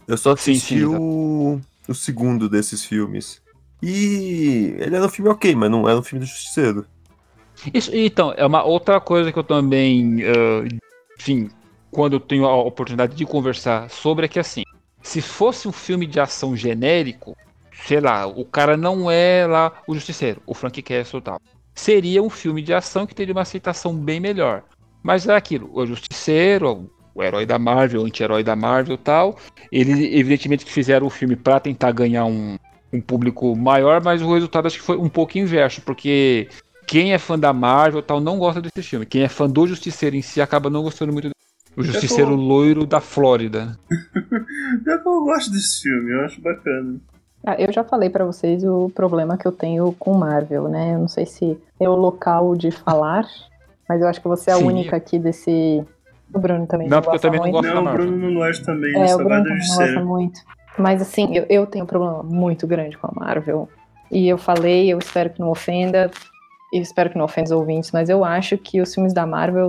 Eu 0.08 0.18
só 0.18 0.34
Sim, 0.34 0.52
assisti 0.52 0.78
sim, 0.80 0.84
o... 0.86 1.60
o 1.88 1.94
segundo 1.94 2.48
desses 2.48 2.84
filmes. 2.84 3.40
E 3.80 4.74
ele 4.78 4.96
era 4.96 5.06
um 5.06 5.08
filme 5.08 5.30
ok, 5.30 5.54
mas 5.54 5.70
não 5.70 5.88
era 5.88 5.98
um 5.98 6.02
filme 6.02 6.24
do 6.24 6.28
Justiceiro. 6.28 6.84
Isso, 7.72 7.94
então, 7.94 8.32
é 8.36 8.44
uma 8.46 8.62
outra 8.62 9.00
coisa 9.00 9.32
que 9.32 9.38
eu 9.38 9.44
também, 9.44 10.22
ah, 10.22 10.66
enfim, 11.18 11.50
quando 11.90 12.14
eu 12.14 12.20
tenho 12.20 12.46
a 12.46 12.56
oportunidade 12.56 13.14
de 13.14 13.26
conversar 13.26 13.90
sobre 13.90 14.26
é 14.26 14.28
que 14.28 14.38
assim, 14.38 14.62
se 15.02 15.20
fosse 15.20 15.66
um 15.66 15.72
filme 15.72 16.06
de 16.06 16.20
ação 16.20 16.56
genérico, 16.56 17.36
sei 17.86 18.00
lá, 18.00 18.26
o 18.26 18.44
cara 18.44 18.76
não 18.76 19.10
é 19.10 19.46
lá 19.46 19.72
o 19.86 19.94
Justiceiro, 19.94 20.42
o 20.46 20.54
Frank 20.54 20.80
Castle 20.82 21.20
e 21.20 21.22
tal. 21.22 21.40
Seria 21.74 22.22
um 22.22 22.30
filme 22.30 22.62
de 22.62 22.74
ação 22.74 23.06
que 23.06 23.14
teria 23.14 23.34
uma 23.34 23.42
aceitação 23.42 23.94
bem 23.94 24.20
melhor. 24.20 24.62
Mas 25.02 25.26
é 25.26 25.34
aquilo, 25.34 25.70
o 25.72 25.86
Justiceiro, 25.86 26.90
o 27.14 27.22
herói 27.22 27.46
da 27.46 27.58
Marvel, 27.58 28.02
o 28.02 28.04
anti-herói 28.04 28.44
da 28.44 28.54
Marvel 28.54 28.94
e 28.94 28.98
tal, 28.98 29.36
eles 29.72 29.98
evidentemente 29.98 30.64
que 30.64 30.72
fizeram 30.72 31.06
o 31.06 31.10
filme 31.10 31.36
para 31.36 31.58
tentar 31.58 31.92
ganhar 31.92 32.26
um, 32.26 32.58
um 32.92 33.00
público 33.00 33.56
maior, 33.56 34.02
mas 34.02 34.20
o 34.20 34.34
resultado 34.34 34.66
acho 34.66 34.78
que 34.78 34.84
foi 34.84 34.98
um 34.98 35.08
pouco 35.08 35.38
inverso, 35.38 35.80
porque 35.80 36.48
quem 36.90 37.12
é 37.12 37.18
fã 37.18 37.38
da 37.38 37.52
Marvel 37.52 38.00
e 38.00 38.02
tal 38.02 38.20
não 38.20 38.36
gosta 38.36 38.60
desse 38.60 38.82
filme. 38.82 39.06
Quem 39.06 39.22
é 39.22 39.28
fã 39.28 39.48
do 39.48 39.64
Justiceiro 39.64 40.16
em 40.16 40.22
si 40.22 40.40
acaba 40.40 40.68
não 40.68 40.82
gostando 40.82 41.12
muito 41.12 41.26
dele. 41.26 41.34
O 41.76 41.84
Justiceiro 41.84 42.34
loiro 42.34 42.84
da 42.84 43.00
Flórida. 43.00 43.78
Que 44.82 44.90
eu 44.90 45.24
gosto 45.24 45.52
desse 45.52 45.82
filme, 45.82 46.12
eu 46.12 46.24
acho 46.24 46.40
bacana. 46.40 46.96
Ah, 47.46 47.54
eu 47.58 47.72
já 47.72 47.84
falei 47.84 48.10
pra 48.10 48.24
vocês 48.24 48.64
o 48.64 48.90
problema 48.90 49.38
que 49.38 49.46
eu 49.46 49.52
tenho 49.52 49.92
com 49.98 50.14
Marvel, 50.14 50.68
né? 50.68 50.94
Eu 50.94 50.98
não 50.98 51.08
sei 51.08 51.26
se 51.26 51.56
é 51.78 51.88
o 51.88 51.94
local 51.94 52.56
de 52.56 52.72
falar, 52.72 53.24
mas 53.88 54.00
eu 54.00 54.08
acho 54.08 54.20
que 54.20 54.26
você 54.28 54.50
é 54.50 54.54
a 54.54 54.56
Sim. 54.56 54.64
única 54.66 54.96
aqui 54.96 55.16
desse. 55.18 55.84
O 56.34 56.38
Bruno 56.40 56.66
também 56.66 56.88
Não, 56.88 56.96
não, 56.96 57.02
porque 57.02 57.16
eu 57.16 57.20
gosta 57.20 57.28
também 57.28 57.40
não 57.40 57.60
muito. 57.60 57.62
gosto 57.62 57.74
da 57.74 57.80
Não, 57.82 57.90
o. 57.92 57.94
Bruno 57.94 58.16
não 58.16 58.34
gosta 58.34 58.64
também, 58.64 58.94
É, 58.96 59.14
o 59.14 59.18
Bruno 59.18 59.44
do 59.44 59.50
não 59.50 59.56
gosta 59.76 60.04
muito. 60.04 60.40
Mas 60.76 61.00
assim, 61.02 61.36
eu, 61.36 61.46
eu 61.48 61.66
tenho 61.66 61.84
um 61.84 61.88
problema 61.88 62.22
muito 62.24 62.66
grande 62.66 62.98
com 62.98 63.06
a 63.06 63.12
Marvel. 63.14 63.68
E 64.10 64.28
eu 64.28 64.36
falei, 64.38 64.92
eu 64.92 64.98
espero 64.98 65.30
que 65.30 65.40
não 65.40 65.50
ofenda, 65.50 66.10
eu 66.72 66.80
espero 66.82 67.10
que 67.10 67.18
não 67.18 67.24
ofenda 67.24 67.46
os 67.46 67.50
ouvintes, 67.52 67.90
mas 67.92 68.08
eu 68.08 68.24
acho 68.24 68.56
que 68.58 68.80
os 68.80 68.94
filmes 68.94 69.12
da 69.12 69.26
Marvel 69.26 69.68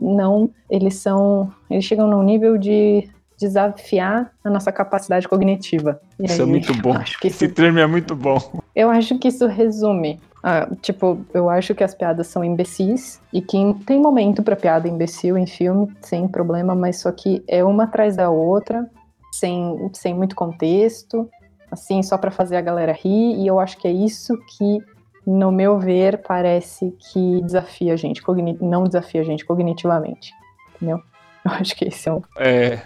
não, 0.00 0.50
eles 0.70 0.96
são, 0.96 1.50
eles 1.70 1.84
chegam 1.84 2.06
num 2.08 2.22
nível 2.22 2.58
de 2.58 3.08
desafiar 3.38 4.30
a 4.44 4.50
nossa 4.50 4.70
capacidade 4.70 5.26
cognitiva. 5.26 6.00
E 6.18 6.26
Isso 6.26 6.40
é 6.42 6.44
aí, 6.44 6.50
muito 6.50 6.72
bom. 6.80 6.92
Acho 6.94 7.18
que 7.18 7.26
Esse 7.28 7.46
isso, 7.46 7.54
termo 7.54 7.78
é 7.78 7.86
muito 7.86 8.14
bom. 8.14 8.38
eu 8.74 8.88
acho 8.90 9.18
que 9.18 9.28
isso 9.28 9.46
resume. 9.46 10.20
ah, 10.44 10.68
tipo, 10.80 11.18
eu 11.34 11.48
acho 11.50 11.74
que 11.74 11.82
as 11.82 11.94
piadas 11.94 12.26
são 12.28 12.44
imbecis 12.44 13.20
e 13.32 13.40
que 13.40 13.56
tem 13.86 14.00
momento 14.00 14.42
pra 14.42 14.54
piada 14.56 14.88
imbecil 14.88 15.36
em 15.36 15.46
filme, 15.46 15.92
sem 16.00 16.28
problema, 16.28 16.74
mas 16.74 17.00
só 17.00 17.10
que 17.12 17.42
é 17.48 17.64
uma 17.64 17.84
atrás 17.84 18.16
da 18.16 18.30
outra, 18.30 18.88
sem, 19.32 19.90
sem 19.92 20.14
muito 20.14 20.36
contexto, 20.36 21.28
assim, 21.70 22.02
só 22.02 22.18
pra 22.18 22.30
fazer 22.30 22.56
a 22.56 22.60
galera 22.60 22.92
rir, 22.92 23.40
e 23.40 23.46
eu 23.46 23.58
acho 23.58 23.76
que 23.78 23.88
é 23.88 23.92
isso 23.92 24.36
que, 24.58 24.78
no 25.26 25.52
meu 25.52 25.78
ver, 25.78 26.18
parece 26.18 26.94
que 26.98 27.40
desafia 27.42 27.94
a 27.94 27.96
gente, 27.96 28.22
não 28.60 28.84
desafia 28.84 29.20
a 29.20 29.24
gente 29.24 29.44
cognitivamente, 29.44 30.32
entendeu? 30.74 31.00
Eu 31.44 31.50
acho 31.52 31.74
que 31.74 31.86
esse 31.86 32.08
é 32.08 32.12
o 32.12 32.22
É. 32.38 32.82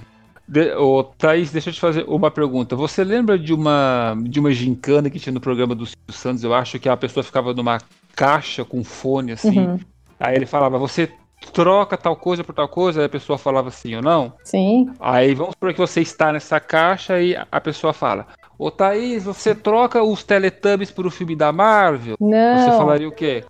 De, 0.49 0.75
ô, 0.77 1.03
Thaís, 1.03 1.51
deixa 1.51 1.71
eu 1.71 1.75
te 1.75 1.81
fazer 1.81 2.05
uma 2.07 2.31
pergunta. 2.31 2.77
Você 2.77 3.03
lembra 3.03 3.37
de 3.37 3.53
uma, 3.53 4.17
de 4.23 4.39
uma 4.39 4.53
gincana 4.53 5.11
que 5.11 5.19
tinha 5.19 5.33
no 5.33 5.41
programa 5.41 5.75
do 5.75 5.85
Silvio 5.85 6.13
Santos? 6.13 6.45
Eu 6.45 6.55
acho 6.55 6.79
que 6.79 6.89
a 6.89 6.97
pessoa 6.97 7.25
ficava 7.25 7.53
numa 7.53 7.79
caixa 8.15 8.65
com 8.65 8.85
fone, 8.85 9.33
assim. 9.33 9.59
Uhum. 9.59 9.81
Aí 10.21 10.37
ele 10.37 10.47
falava, 10.47 10.79
você 10.79 11.11
troca 11.53 11.97
tal 11.97 12.17
coisa 12.17 12.45
por 12.45 12.55
tal 12.55 12.69
coisa? 12.69 13.01
Aí 13.01 13.07
a 13.07 13.11
pessoa 13.11 13.39
falava 13.39 13.71
sim 13.71 13.95
ou 13.97 14.03
não? 14.03 14.33
Sim, 14.45 14.91
Aí 15.01 15.35
vamos 15.35 15.53
supor 15.53 15.73
que 15.73 15.81
você 15.81 16.01
está 16.01 16.33
nessa 16.33 16.61
caixa 16.61 17.21
e 17.21 17.37
a 17.37 17.61
pessoa 17.61 17.93
fala: 17.93 18.27
Ô 18.59 18.71
Thaís, 18.71 19.25
você 19.25 19.55
troca 19.55 20.03
os 20.03 20.23
Teletubbies 20.25 20.91
pro 20.91 21.11
filme 21.11 21.37
da 21.37 21.53
Marvel? 21.53 22.17
não. 22.21 22.59
Você 22.59 22.71
falaria 22.77 23.09
o 23.09 23.13
quê? 23.13 23.45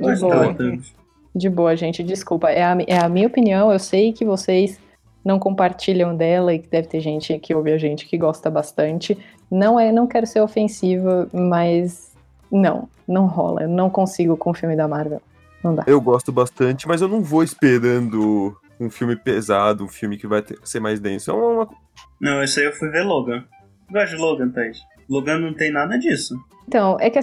Gosto 0.00 0.14
de 0.14 0.20
boa. 0.20 0.78
De 1.34 1.48
boa, 1.50 1.76
gente, 1.76 2.02
desculpa. 2.02 2.50
É 2.50 2.62
a, 2.62 2.76
é 2.86 2.98
a 2.98 3.08
minha 3.08 3.26
opinião. 3.26 3.70
Eu 3.72 3.78
sei 3.78 4.12
que 4.12 4.24
vocês 4.24 4.78
não 5.24 5.38
compartilham 5.38 6.16
dela 6.16 6.52
e 6.54 6.58
que 6.58 6.68
deve 6.68 6.88
ter 6.88 7.00
gente 7.00 7.38
que 7.38 7.54
ouve 7.54 7.72
a 7.72 7.78
gente 7.78 8.06
que 8.06 8.16
gosta 8.18 8.50
bastante. 8.50 9.16
Não 9.50 9.78
é, 9.78 9.92
não 9.92 10.06
quero 10.06 10.26
ser 10.26 10.40
ofensiva, 10.40 11.28
mas 11.32 12.12
não, 12.50 12.88
não 13.06 13.26
rola. 13.26 13.62
Eu 13.62 13.68
não 13.68 13.88
consigo 13.90 14.36
com 14.36 14.50
o 14.50 14.54
filme 14.54 14.74
da 14.76 14.88
Marvel. 14.88 15.20
Não 15.62 15.74
dá. 15.74 15.84
Eu 15.86 16.00
gosto 16.00 16.30
bastante, 16.32 16.86
mas 16.86 17.00
eu 17.00 17.08
não 17.08 17.20
vou 17.22 17.42
esperando 17.42 18.56
um 18.80 18.88
filme 18.90 19.16
pesado, 19.16 19.84
um 19.84 19.88
filme 19.88 20.16
que 20.16 20.26
vai 20.26 20.40
ter- 20.42 20.58
ser 20.64 20.80
mais 20.80 21.00
denso. 21.00 21.30
É 21.30 21.34
uma, 21.34 21.68
Não, 22.20 22.42
esse 22.42 22.60
aí 22.60 22.66
eu 22.66 22.72
fui 22.72 22.88
ver 22.90 23.02
Logan. 23.02 23.44
Gosto 23.90 24.16
de 24.16 24.22
Logan, 24.22 24.50
Thaís. 24.50 24.78
Logan 25.08 25.38
não 25.38 25.54
tem 25.54 25.72
nada 25.72 25.98
disso. 25.98 26.36
Então, 26.66 26.98
é 27.00 27.08
que 27.08 27.18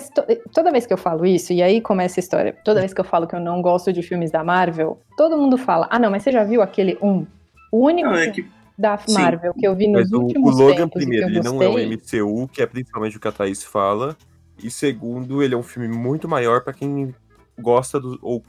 toda 0.52 0.72
vez 0.72 0.88
que 0.88 0.94
eu 0.94 0.98
falo 0.98 1.24
isso, 1.26 1.54
e 1.54 1.62
aí 1.62 1.80
começa 1.80 2.20
a 2.20 2.22
história, 2.22 2.58
toda 2.66 2.80
vez 2.80 2.94
que 2.94 3.00
eu 3.00 3.06
falo 3.06 3.28
que 3.28 3.36
eu 3.36 3.40
não 3.40 3.62
gosto 3.62 3.94
de 3.94 4.02
filmes 4.02 4.32
da 4.32 4.44
Marvel, 4.44 5.00
todo 5.16 5.38
mundo 5.38 5.58
fala: 5.58 5.88
ah, 5.92 6.00
não, 6.00 6.10
mas 6.10 6.24
você 6.24 6.32
já 6.32 6.44
viu 6.44 6.64
aquele 6.64 6.98
um? 7.02 7.28
O 7.72 7.86
único. 7.86 8.10
Não, 8.10 8.16
é 8.16 8.24
filme- 8.24 8.50
que 8.50 8.56
da 8.78 8.98
Sim. 8.98 9.14
Marvel 9.14 9.54
que 9.54 9.66
eu 9.66 9.76
vi 9.76 9.88
nos 9.88 10.04
Mas 10.04 10.12
o, 10.12 10.18
o 10.18 10.24
últimos 10.24 10.58
Logan, 10.60 10.76
tempos 10.76 11.02
e 11.02 11.06
primeiro, 11.06 11.26
eu 11.26 11.30
ele 11.30 11.42
não 11.42 11.62
é 11.62 11.68
o 11.68 11.72
gostei, 11.72 12.22
MCU, 12.22 12.48
que 12.50 12.62
é 12.62 12.66
principalmente 12.66 13.18
o 13.18 13.20
que 13.20 13.28
a 13.28 13.32
Thaís 13.32 13.64
fala. 13.64 14.18
E 14.62 14.70
segundo, 14.70 15.42
ele 15.42 15.54
é 15.54 15.58
um 15.58 15.64
filme 15.64 15.88
muito 15.88 16.28
maior 16.28 16.62
pra 16.62 16.74
quem 16.74 17.14
gosta 17.60 18.00
do, 18.00 18.20
ou 18.22 18.44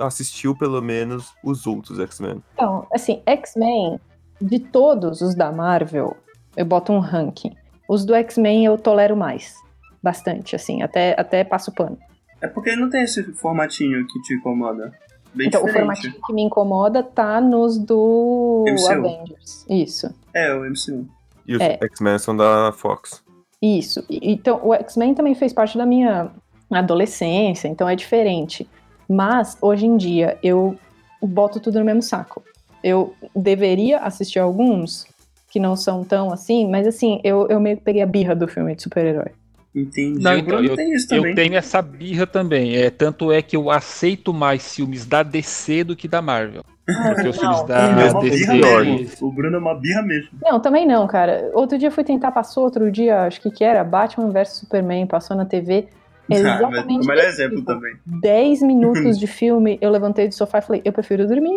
assistiu 0.00 0.56
pelo 0.56 0.80
menos 0.80 1.32
os 1.42 1.66
outros 1.66 1.98
X-Men. 1.98 2.42
Então, 2.54 2.86
assim, 2.92 3.22
X-Men, 3.26 4.00
de 4.42 4.58
todos 4.58 5.20
os 5.20 5.34
da 5.34 5.50
Marvel, 5.52 6.16
eu 6.56 6.64
boto 6.64 6.92
um 6.92 6.98
ranking. 6.98 7.54
Os 7.88 8.04
do 8.04 8.14
X-Men 8.14 8.64
eu 8.66 8.76
tolero 8.76 9.16
mais. 9.16 9.54
Bastante, 10.02 10.56
assim, 10.56 10.82
até, 10.82 11.14
até 11.18 11.44
passo 11.44 11.72
pano. 11.72 11.96
É 12.40 12.48
porque 12.48 12.74
não 12.74 12.90
tem 12.90 13.02
esse 13.04 13.22
formatinho 13.34 14.04
que 14.06 14.20
te 14.22 14.34
incomoda. 14.34 14.92
Bem 15.32 15.46
então, 15.46 15.62
o 15.62 15.66
diferente. 15.66 15.86
formatinho 15.86 16.14
que 16.26 16.32
me 16.34 16.42
incomoda 16.42 17.02
tá 17.02 17.40
nos 17.40 17.78
do 17.78 18.64
MCU. 18.68 18.88
Avengers. 18.90 19.64
Isso. 19.68 20.12
É, 20.34 20.52
o 20.54 20.60
MCU. 20.64 21.06
E 21.46 21.54
os 21.54 21.60
É. 21.62 21.78
X-Men 21.82 22.18
são 22.18 22.36
da 22.36 22.72
Fox. 22.72 23.22
Isso. 23.62 24.04
Então, 24.10 24.60
o 24.62 24.74
X-Men 24.74 25.14
também 25.14 25.34
fez 25.34 25.52
parte 25.52 25.78
da 25.78 25.86
minha 25.86 26.30
adolescência, 26.70 27.68
então 27.68 27.88
é 27.88 27.94
diferente. 27.94 28.68
Mas, 29.08 29.56
hoje 29.60 29.86
em 29.86 29.96
dia, 29.96 30.36
eu 30.42 30.76
boto 31.22 31.60
tudo 31.60 31.78
no 31.78 31.84
mesmo 31.84 32.02
saco. 32.02 32.42
Eu 32.82 33.14
deveria 33.34 33.98
assistir 33.98 34.38
alguns 34.38 35.06
que 35.50 35.60
não 35.60 35.76
são 35.76 36.02
tão 36.02 36.32
assim, 36.32 36.68
mas 36.68 36.86
assim, 36.86 37.20
eu, 37.22 37.46
eu 37.48 37.60
meio 37.60 37.76
que 37.76 37.82
peguei 37.82 38.02
a 38.02 38.06
birra 38.06 38.34
do 38.34 38.48
filme 38.48 38.74
de 38.74 38.82
super-herói. 38.82 39.32
Entendi. 39.74 40.22
Não, 40.22 40.32
o 40.32 40.38
então, 40.38 40.58
Bruno 40.58 40.76
tem 40.76 40.92
isso 40.92 41.08
também. 41.08 41.30
Eu 41.30 41.34
tenho 41.34 41.56
essa 41.56 41.80
birra 41.80 42.26
também. 42.26 42.76
É, 42.76 42.90
tanto 42.90 43.32
é 43.32 43.40
que 43.40 43.56
eu 43.56 43.70
aceito 43.70 44.32
mais 44.32 44.74
filmes 44.74 45.06
da 45.06 45.22
DC 45.22 45.84
do 45.84 45.96
que 45.96 46.06
da 46.06 46.20
Marvel. 46.20 46.62
Porque 46.84 47.28
os 47.28 47.38
filmes 47.38 47.58
Não, 47.58 47.66
da 47.66 47.78
é 47.78 48.14
DC. 48.20 48.52
mesmo. 48.52 49.28
O 49.28 49.32
Bruno 49.32 49.56
é 49.56 49.58
uma 49.58 49.74
birra 49.74 50.02
mesmo. 50.02 50.30
Não, 50.42 50.60
também 50.60 50.86
não, 50.86 51.06
cara. 51.06 51.50
Outro 51.54 51.78
dia 51.78 51.88
eu 51.88 51.92
fui 51.92 52.04
tentar, 52.04 52.32
passou 52.32 52.64
outro 52.64 52.90
dia, 52.90 53.22
acho 53.22 53.40
que 53.40 53.50
que 53.50 53.64
era 53.64 53.84
Batman 53.84 54.30
vs 54.30 54.56
Superman, 54.56 55.06
passou 55.06 55.36
na 55.36 55.46
TV. 55.46 55.86
Ah, 55.90 55.94
mas 56.28 56.40
Exatamente. 56.40 57.04
o 57.04 57.08
melhor 57.08 57.24
exemplo 57.24 57.56
tipo. 57.58 57.66
também. 57.66 57.94
10 58.06 58.62
minutos 58.62 59.18
de 59.20 59.26
filme, 59.26 59.78
eu 59.80 59.90
levantei 59.90 60.28
do 60.28 60.34
sofá 60.34 60.58
e 60.58 60.62
falei, 60.62 60.82
eu 60.84 60.92
prefiro 60.92 61.26
dormir. 61.26 61.56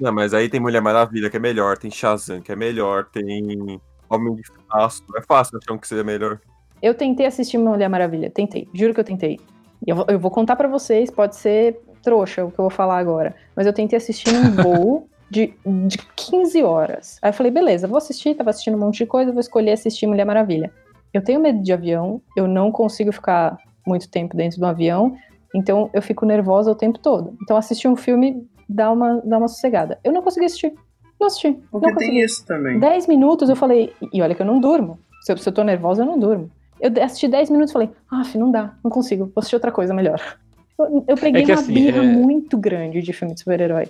Não, 0.00 0.12
mas 0.12 0.34
aí 0.34 0.48
tem 0.48 0.60
Mulher 0.60 0.80
Maravilha, 0.80 1.30
que 1.30 1.36
é 1.36 1.40
melhor, 1.40 1.78
tem 1.78 1.90
Shazam, 1.90 2.40
que 2.40 2.50
é 2.50 2.56
melhor, 2.56 3.06
tem 3.06 3.80
Homem 4.08 4.34
de 4.34 4.42
Aço. 4.70 5.04
É 5.16 5.22
fácil 5.22 5.58
achar 5.58 5.72
um 5.72 5.78
que 5.78 5.86
seja 5.86 6.02
melhor. 6.02 6.40
Eu 6.82 6.94
tentei 6.94 7.26
assistir 7.26 7.58
Mulher 7.58 7.88
Maravilha, 7.88 8.30
tentei, 8.30 8.68
juro 8.74 8.92
que 8.92 9.00
eu 9.00 9.04
tentei. 9.04 9.38
Eu 9.86 9.96
vou, 9.96 10.06
eu 10.08 10.18
vou 10.18 10.30
contar 10.30 10.56
pra 10.56 10.68
vocês, 10.68 11.10
pode 11.10 11.36
ser 11.36 11.80
trouxa 12.02 12.44
o 12.44 12.50
que 12.50 12.58
eu 12.58 12.64
vou 12.64 12.70
falar 12.70 12.98
agora, 12.98 13.34
mas 13.56 13.66
eu 13.66 13.72
tentei 13.72 13.96
assistir 13.96 14.32
num 14.32 14.50
voo 14.62 15.08
de, 15.30 15.54
de 15.86 15.98
15 16.16 16.62
horas. 16.62 17.18
Aí 17.22 17.30
eu 17.30 17.34
falei, 17.34 17.50
beleza, 17.50 17.88
vou 17.88 17.98
assistir, 17.98 18.34
tava 18.34 18.50
assistindo 18.50 18.76
um 18.76 18.80
monte 18.80 18.98
de 18.98 19.06
coisa, 19.06 19.32
vou 19.32 19.40
escolher 19.40 19.72
assistir 19.72 20.06
Mulher 20.06 20.24
Maravilha. 20.24 20.72
Eu 21.12 21.22
tenho 21.22 21.40
medo 21.40 21.62
de 21.62 21.72
avião, 21.72 22.20
eu 22.36 22.46
não 22.46 22.70
consigo 22.70 23.12
ficar 23.12 23.56
muito 23.86 24.08
tempo 24.10 24.36
dentro 24.36 24.58
do 24.58 24.66
avião, 24.66 25.16
então 25.54 25.88
eu 25.92 26.02
fico 26.02 26.26
nervosa 26.26 26.70
o 26.70 26.74
tempo 26.74 26.98
todo. 26.98 27.36
Então 27.42 27.56
assistir 27.56 27.88
um 27.88 27.96
filme 27.96 28.46
dá 28.68 28.90
uma, 28.90 29.20
dá 29.24 29.38
uma 29.38 29.48
sossegada. 29.48 29.98
Eu 30.04 30.12
não 30.12 30.22
consegui 30.22 30.46
assistir. 30.46 30.72
Não 31.20 31.26
assisti. 31.26 31.52
Porque 31.70 31.86
não 31.86 31.94
tem 31.96 32.08
consegui. 32.08 32.24
isso 32.24 32.46
também. 32.46 32.78
10 32.78 33.06
minutos 33.06 33.48
eu 33.48 33.56
falei, 33.56 33.92
e 34.12 34.20
olha 34.22 34.34
que 34.34 34.42
eu 34.42 34.46
não 34.46 34.60
durmo. 34.60 34.98
Se 35.22 35.32
eu, 35.32 35.36
se 35.36 35.48
eu 35.48 35.52
tô 35.52 35.62
nervosa, 35.64 36.02
eu 36.02 36.06
não 36.06 36.18
durmo. 36.18 36.50
Eu 36.80 36.90
assisti 37.02 37.28
10 37.28 37.50
minutos 37.50 37.70
e 37.70 37.72
falei, 37.72 37.90
ah, 38.10 38.22
não 38.34 38.50
dá, 38.50 38.74
não 38.82 38.90
consigo, 38.90 39.24
vou 39.26 39.32
assistir 39.36 39.56
outra 39.56 39.72
coisa 39.72 39.94
melhor. 39.94 40.20
Eu, 40.76 41.04
eu 41.06 41.16
peguei 41.16 41.42
É 41.42 41.46
uma 41.46 41.54
assim, 41.54 41.72
birra 41.72 42.02
é- 42.02 42.02
muito 42.02 42.58
grande 42.58 43.00
de 43.00 43.12
filme 43.12 43.32
de 43.32 43.38
super-herói. 43.38 43.86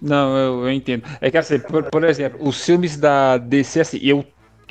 Não, 0.00 0.36
eu, 0.36 0.60
eu 0.66 0.70
entendo. 0.70 1.04
É 1.22 1.30
que 1.30 1.38
assim, 1.38 1.58
por, 1.58 1.84
por 1.84 2.04
exemplo, 2.04 2.38
os 2.46 2.62
filmes 2.62 2.98
da 2.98 3.38
DC, 3.38 3.80
assim, 3.80 3.98
eu 4.02 4.22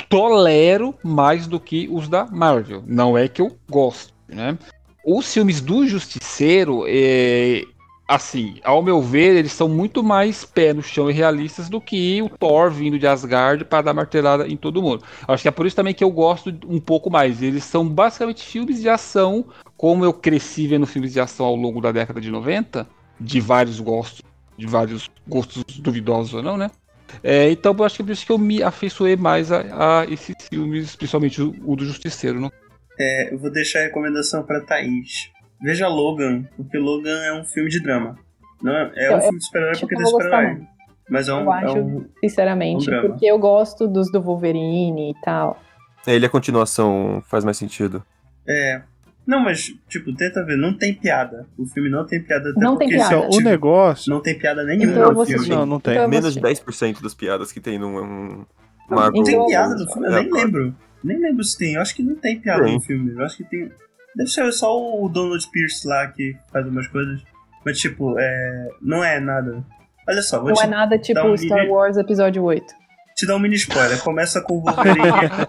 tolero 0.07 0.93
mais 1.03 1.47
do 1.47 1.59
que 1.59 1.89
os 1.91 2.07
da 2.07 2.25
Marvel. 2.27 2.83
Não 2.85 3.17
é 3.17 3.27
que 3.27 3.41
eu 3.41 3.57
gosto, 3.67 4.13
né? 4.29 4.55
Os 5.03 5.33
filmes 5.33 5.61
do 5.61 5.87
Justiceiro, 5.87 6.83
é, 6.87 7.63
assim, 8.11 8.59
ao 8.63 8.83
meu 8.83 9.01
ver, 9.01 9.37
eles 9.37 9.53
são 9.53 9.69
muito 9.69 10.03
mais 10.03 10.43
pé 10.43 10.73
no 10.73 10.83
chão 10.83 11.09
e 11.09 11.13
realistas 11.13 11.69
do 11.69 11.79
que 11.79 12.21
o 12.21 12.29
Thor 12.29 12.69
vindo 12.69 12.99
de 12.99 13.07
Asgard 13.07 13.63
para 13.65 13.83
dar 13.83 13.93
martelada 13.93 14.47
em 14.47 14.57
todo 14.57 14.81
mundo. 14.81 15.03
Acho 15.27 15.43
que 15.43 15.47
é 15.47 15.51
por 15.51 15.65
isso 15.65 15.75
também 15.75 15.93
que 15.93 16.03
eu 16.03 16.11
gosto 16.11 16.53
um 16.67 16.79
pouco 16.79 17.09
mais. 17.09 17.41
Eles 17.41 17.63
são 17.63 17.87
basicamente 17.87 18.43
filmes 18.43 18.81
de 18.81 18.89
ação, 18.89 19.45
como 19.77 20.03
eu 20.03 20.11
cresci 20.11 20.67
vendo 20.67 20.85
filmes 20.85 21.13
de 21.13 21.21
ação 21.21 21.45
ao 21.45 21.55
longo 21.55 21.79
da 21.79 21.91
década 21.91 22.19
de 22.19 22.29
90, 22.29 22.85
de 23.19 23.39
vários 23.39 23.79
gostos 23.79 24.21
de 24.57 24.67
vários 24.67 25.09
gostos 25.27 25.63
duvidosos 25.79 26.35
ou 26.35 26.43
não, 26.43 26.55
né? 26.55 26.69
É, 27.23 27.49
então 27.49 27.75
eu 27.77 27.83
acho 27.83 27.95
que 27.95 28.01
é 28.01 28.05
por 28.05 28.11
isso 28.11 28.25
que 28.25 28.31
eu 28.31 28.37
me 28.37 28.61
afeiçoei 28.61 29.15
mais 29.15 29.51
a, 29.51 30.01
a 30.01 30.05
esses 30.05 30.35
filmes, 30.49 30.95
principalmente 30.95 31.41
o, 31.41 31.55
o 31.65 31.75
do 31.75 31.85
Justiceiro, 31.85 32.39
não? 32.39 32.51
É, 32.99 33.33
eu 33.33 33.39
vou 33.39 33.51
deixar 33.51 33.79
a 33.79 33.83
recomendação 33.83 34.43
pra 34.43 34.61
Thaís. 34.61 35.31
Veja 35.63 35.87
Logan, 35.87 36.43
porque 36.57 36.77
Logan 36.77 37.17
é 37.23 37.33
um 37.39 37.43
filme 37.45 37.69
de 37.69 37.79
drama. 37.81 38.17
Não 38.61 38.71
é, 38.75 38.91
é 38.95 39.11
Eu- 39.11 39.17
um 39.17 39.21
filme 39.21 39.37
de 39.37 39.45
super-herói 39.45 39.71
porque 39.79 39.95
que 39.95 39.95
tem 39.95 40.05
super-herói. 40.05 40.61
Mas 41.09 41.27
é 41.27 41.33
um, 41.33 41.41
Eu 41.43 41.53
é 41.53 41.63
acho. 41.65 41.77
um- 41.77 42.05
Sinceramente, 42.23 42.83
Um 42.83 42.91
drama. 42.91 43.09
porque 43.09 43.25
eu 43.25 43.37
gosto 43.37 43.87
dos 43.87 44.11
do 44.11 44.21
Wolverine 44.21 45.11
e 45.11 45.21
tal. 45.23 45.59
Ele 46.07 46.25
a 46.25 46.29
continuação 46.29 47.21
faz 47.27 47.43
mais 47.43 47.57
sentido. 47.57 48.03
É. 48.47 48.81
Não, 49.27 49.39
mas, 49.39 49.71
tipo, 49.87 50.13
tenta 50.15 50.43
ver, 50.43 50.57
não 50.57 50.75
tem 50.75 50.93
piada. 50.95 51.45
O 51.57 51.65
filme 51.67 51.89
não 51.89 52.05
tem 52.05 52.21
piada. 52.23 52.49
Até 52.49 52.59
Não 52.59 52.75
tem 52.75 52.87
porque, 52.87 52.97
piada. 53.07 53.21
Tipo, 53.29 53.35
o 53.35 53.41
negócio. 53.41 54.09
Não 54.11 54.19
tem 54.19 54.37
piada 54.37 54.63
nenhuma 54.63 54.91
Então 54.91 55.13
no 55.13 55.25
filme. 55.25 55.47
Não, 55.47 55.65
não 55.65 55.79
tem. 55.79 55.93
Então 55.93 56.07
Menos 56.07 56.33
de 56.33 56.39
assistir. 56.39 56.63
10% 56.65 57.01
das 57.03 57.13
piadas 57.13 57.51
que 57.51 57.59
tem 57.59 57.77
num 57.77 57.97
um 58.01 58.27
Não, 58.89 58.97
Marvel. 58.97 59.13
Não 59.17 59.23
tem 59.23 59.45
piada 59.45 59.75
no 59.75 59.91
filme, 59.91 60.07
eu 60.07 60.11
nem 60.11 60.27
É, 60.27 60.33
lembro. 60.43 60.75
Nem 61.03 61.19
lembro 61.19 61.43
se 61.43 61.57
tem. 61.57 61.75
Eu 61.75 61.81
acho 61.81 61.95
que 61.95 62.01
não 62.03 62.15
tem 62.15 62.39
piada 62.39 62.63
Tem. 62.63 62.73
no 62.73 62.81
filme. 62.81 63.11
Eu 63.13 63.23
acho 63.23 63.37
que 63.37 63.43
tem. 63.43 63.71
Deve 64.15 64.29
ser 64.29 64.51
só 64.51 64.75
o 64.77 65.07
Donald 65.09 65.45
Pierce 65.51 65.87
lá 65.87 66.07
que 66.07 66.35
faz 66.51 66.65
umas 66.67 66.87
coisas. 66.87 67.21
Mas, 67.65 67.77
tipo, 67.79 68.15
é... 68.19 68.69
não 68.81 69.03
é 69.03 69.19
nada. 69.19 69.63
Olha 70.07 70.21
só, 70.21 70.39
vou 70.39 70.49
Não 70.49 70.55
te, 70.55 70.63
é 70.63 70.67
nada 70.67 70.97
tipo 70.97 71.21
um 71.21 71.37
Star 71.37 71.59
mini- 71.59 71.71
Wars 71.71 71.95
Episódio 71.97 72.43
8. 72.43 72.65
te 73.15 73.25
dar 73.27 73.35
um 73.35 73.39
mini 73.39 73.55
spoiler. 73.55 74.01
Começa 74.03 74.41
com 74.41 74.55
o 74.57 74.61
Wolverine. 74.61 74.99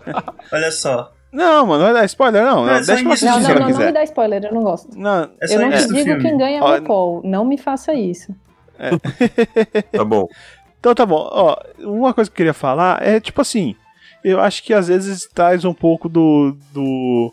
Olha 0.53 0.71
só. 0.71 1.13
Não, 1.33 1.67
mano, 1.67 1.79
não 1.85 1.93
vai 1.93 2.03
dar 2.03 2.05
spoiler, 2.05 2.45
não. 2.45 2.57
Não, 2.57 2.67
não 2.67 2.75
é 2.75 2.83
deixa 2.83 3.01
início 3.01 3.13
assistir 3.13 3.27
Não, 3.27 3.35
se 3.43 3.49
não, 3.49 3.61
não, 3.71 3.79
não 3.79 3.87
me 3.87 3.93
dá 3.93 4.05
spoiler, 4.05 4.45
eu 4.45 4.53
não 4.53 4.63
gosto. 4.63 4.89
Não, 4.95 5.31
É 5.41 5.47
só 5.47 5.55
Eu 5.55 5.61
não 5.63 5.71
te 5.71 5.87
digo 5.89 6.05
filme. 6.05 6.21
quem 6.23 6.37
ganha 6.37 6.59
é 6.59 6.63
o 6.63 6.77
RuPaul. 6.77 7.23
Não 7.25 7.45
me 7.47 7.57
faça 7.57 7.95
isso. 7.95 8.35
Tá 9.91 10.05
bom. 10.05 10.27
Então 10.79 10.95
tá 10.95 11.07
bom. 11.07 11.29
Ó, 11.31 11.57
uma 11.81 12.13
coisa 12.13 12.29
que 12.31 12.35
eu 12.35 12.37
queria 12.37 12.53
falar 12.55 13.01
é 13.07 13.21
tipo 13.21 13.41
assim, 13.41 13.75
eu 14.25 14.41
acho 14.41 14.63
que 14.63 14.75
às 14.75 14.89
vezes 14.89 15.27
traz 15.33 15.65
um 15.65 15.73
pouco 15.73 16.09
do, 16.09 16.57
do 16.73 17.33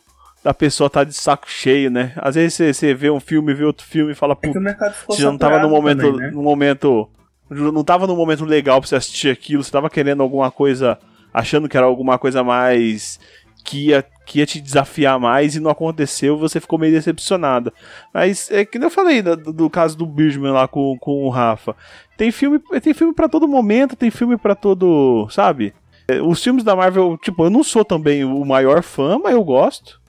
da 0.50 0.54
pessoa 0.54 0.90
tá 0.90 1.04
de 1.04 1.14
saco 1.14 1.46
cheio, 1.48 1.92
né? 1.92 2.12
Às 2.16 2.34
vezes 2.34 2.56
você, 2.56 2.74
você 2.74 2.94
vê 2.96 3.12
um 3.12 3.20
filme, 3.20 3.54
vê 3.54 3.64
outro 3.64 3.86
filme 3.86 4.14
e 4.14 4.16
fala, 4.16 4.34
É 4.34 4.48
ficou 4.92 5.16
você 5.16 5.22
já 5.22 5.32
não 5.32 5.38
tava 5.38 5.60
no 5.60 5.70
momento, 5.70 6.02
também, 6.02 6.22
né? 6.22 6.32
no 6.32 6.42
momento, 6.42 7.08
não 7.48 7.84
tava 7.84 8.08
no 8.08 8.16
momento 8.16 8.44
legal 8.46 8.80
pra 8.80 8.88
você 8.90 8.96
assistir 8.96 9.30
aquilo, 9.30 9.64
você 9.64 9.72
tava 9.72 9.92
querendo 9.92 10.24
alguma 10.24 10.50
coisa, 10.50 10.98
achando 11.32 11.70
que 11.70 11.78
era 11.78 11.86
alguma 11.86 12.18
coisa 12.18 12.44
mais 12.44 13.20
que 13.64 13.90
ia, 13.90 14.04
que 14.26 14.40
ia 14.40 14.46
te 14.48 14.60
desafiar 14.60 15.20
mais 15.20 15.56
e 15.56 15.60
não 15.60 15.70
aconteceu, 15.70 16.36
você 16.36 16.60
ficou 16.60 16.80
meio 16.80 16.94
decepcionada. 16.94 17.72
Mas 18.12 18.50
é 18.50 18.66
que 18.66 18.80
nem 18.80 18.88
eu 18.88 18.92
falei 18.92 19.22
do, 19.22 19.54
do 19.54 19.70
caso 19.70 19.96
do 19.96 20.08
Birdman 20.08 20.52
lá 20.52 20.68
com, 20.68 20.98
com 20.98 21.26
o 21.26 21.30
Rafa. 21.30 21.76
Tem 22.18 22.32
filme, 22.32 22.60
tem 22.82 22.96
filme 22.96 23.14
para 23.14 23.30
todo 23.30 23.48
momento, 23.48 23.96
tem 23.96 24.10
filme 24.10 24.36
pra 24.36 24.56
todo, 24.56 25.28
sabe? 25.30 25.76
É, 26.08 26.20
Os 26.20 26.44
filmes 26.44 26.64
da 26.64 26.76
Marvel, 26.76 27.20
tipo, 27.22 27.44
eu 27.44 27.52
não 27.52 27.64
sou 27.64 27.86
também 27.86 28.26
o 28.26 28.44
maior 28.44 28.82
fã, 28.82 29.20
mas 29.20 29.34
eu 29.34 29.44
gosto. 29.44 30.00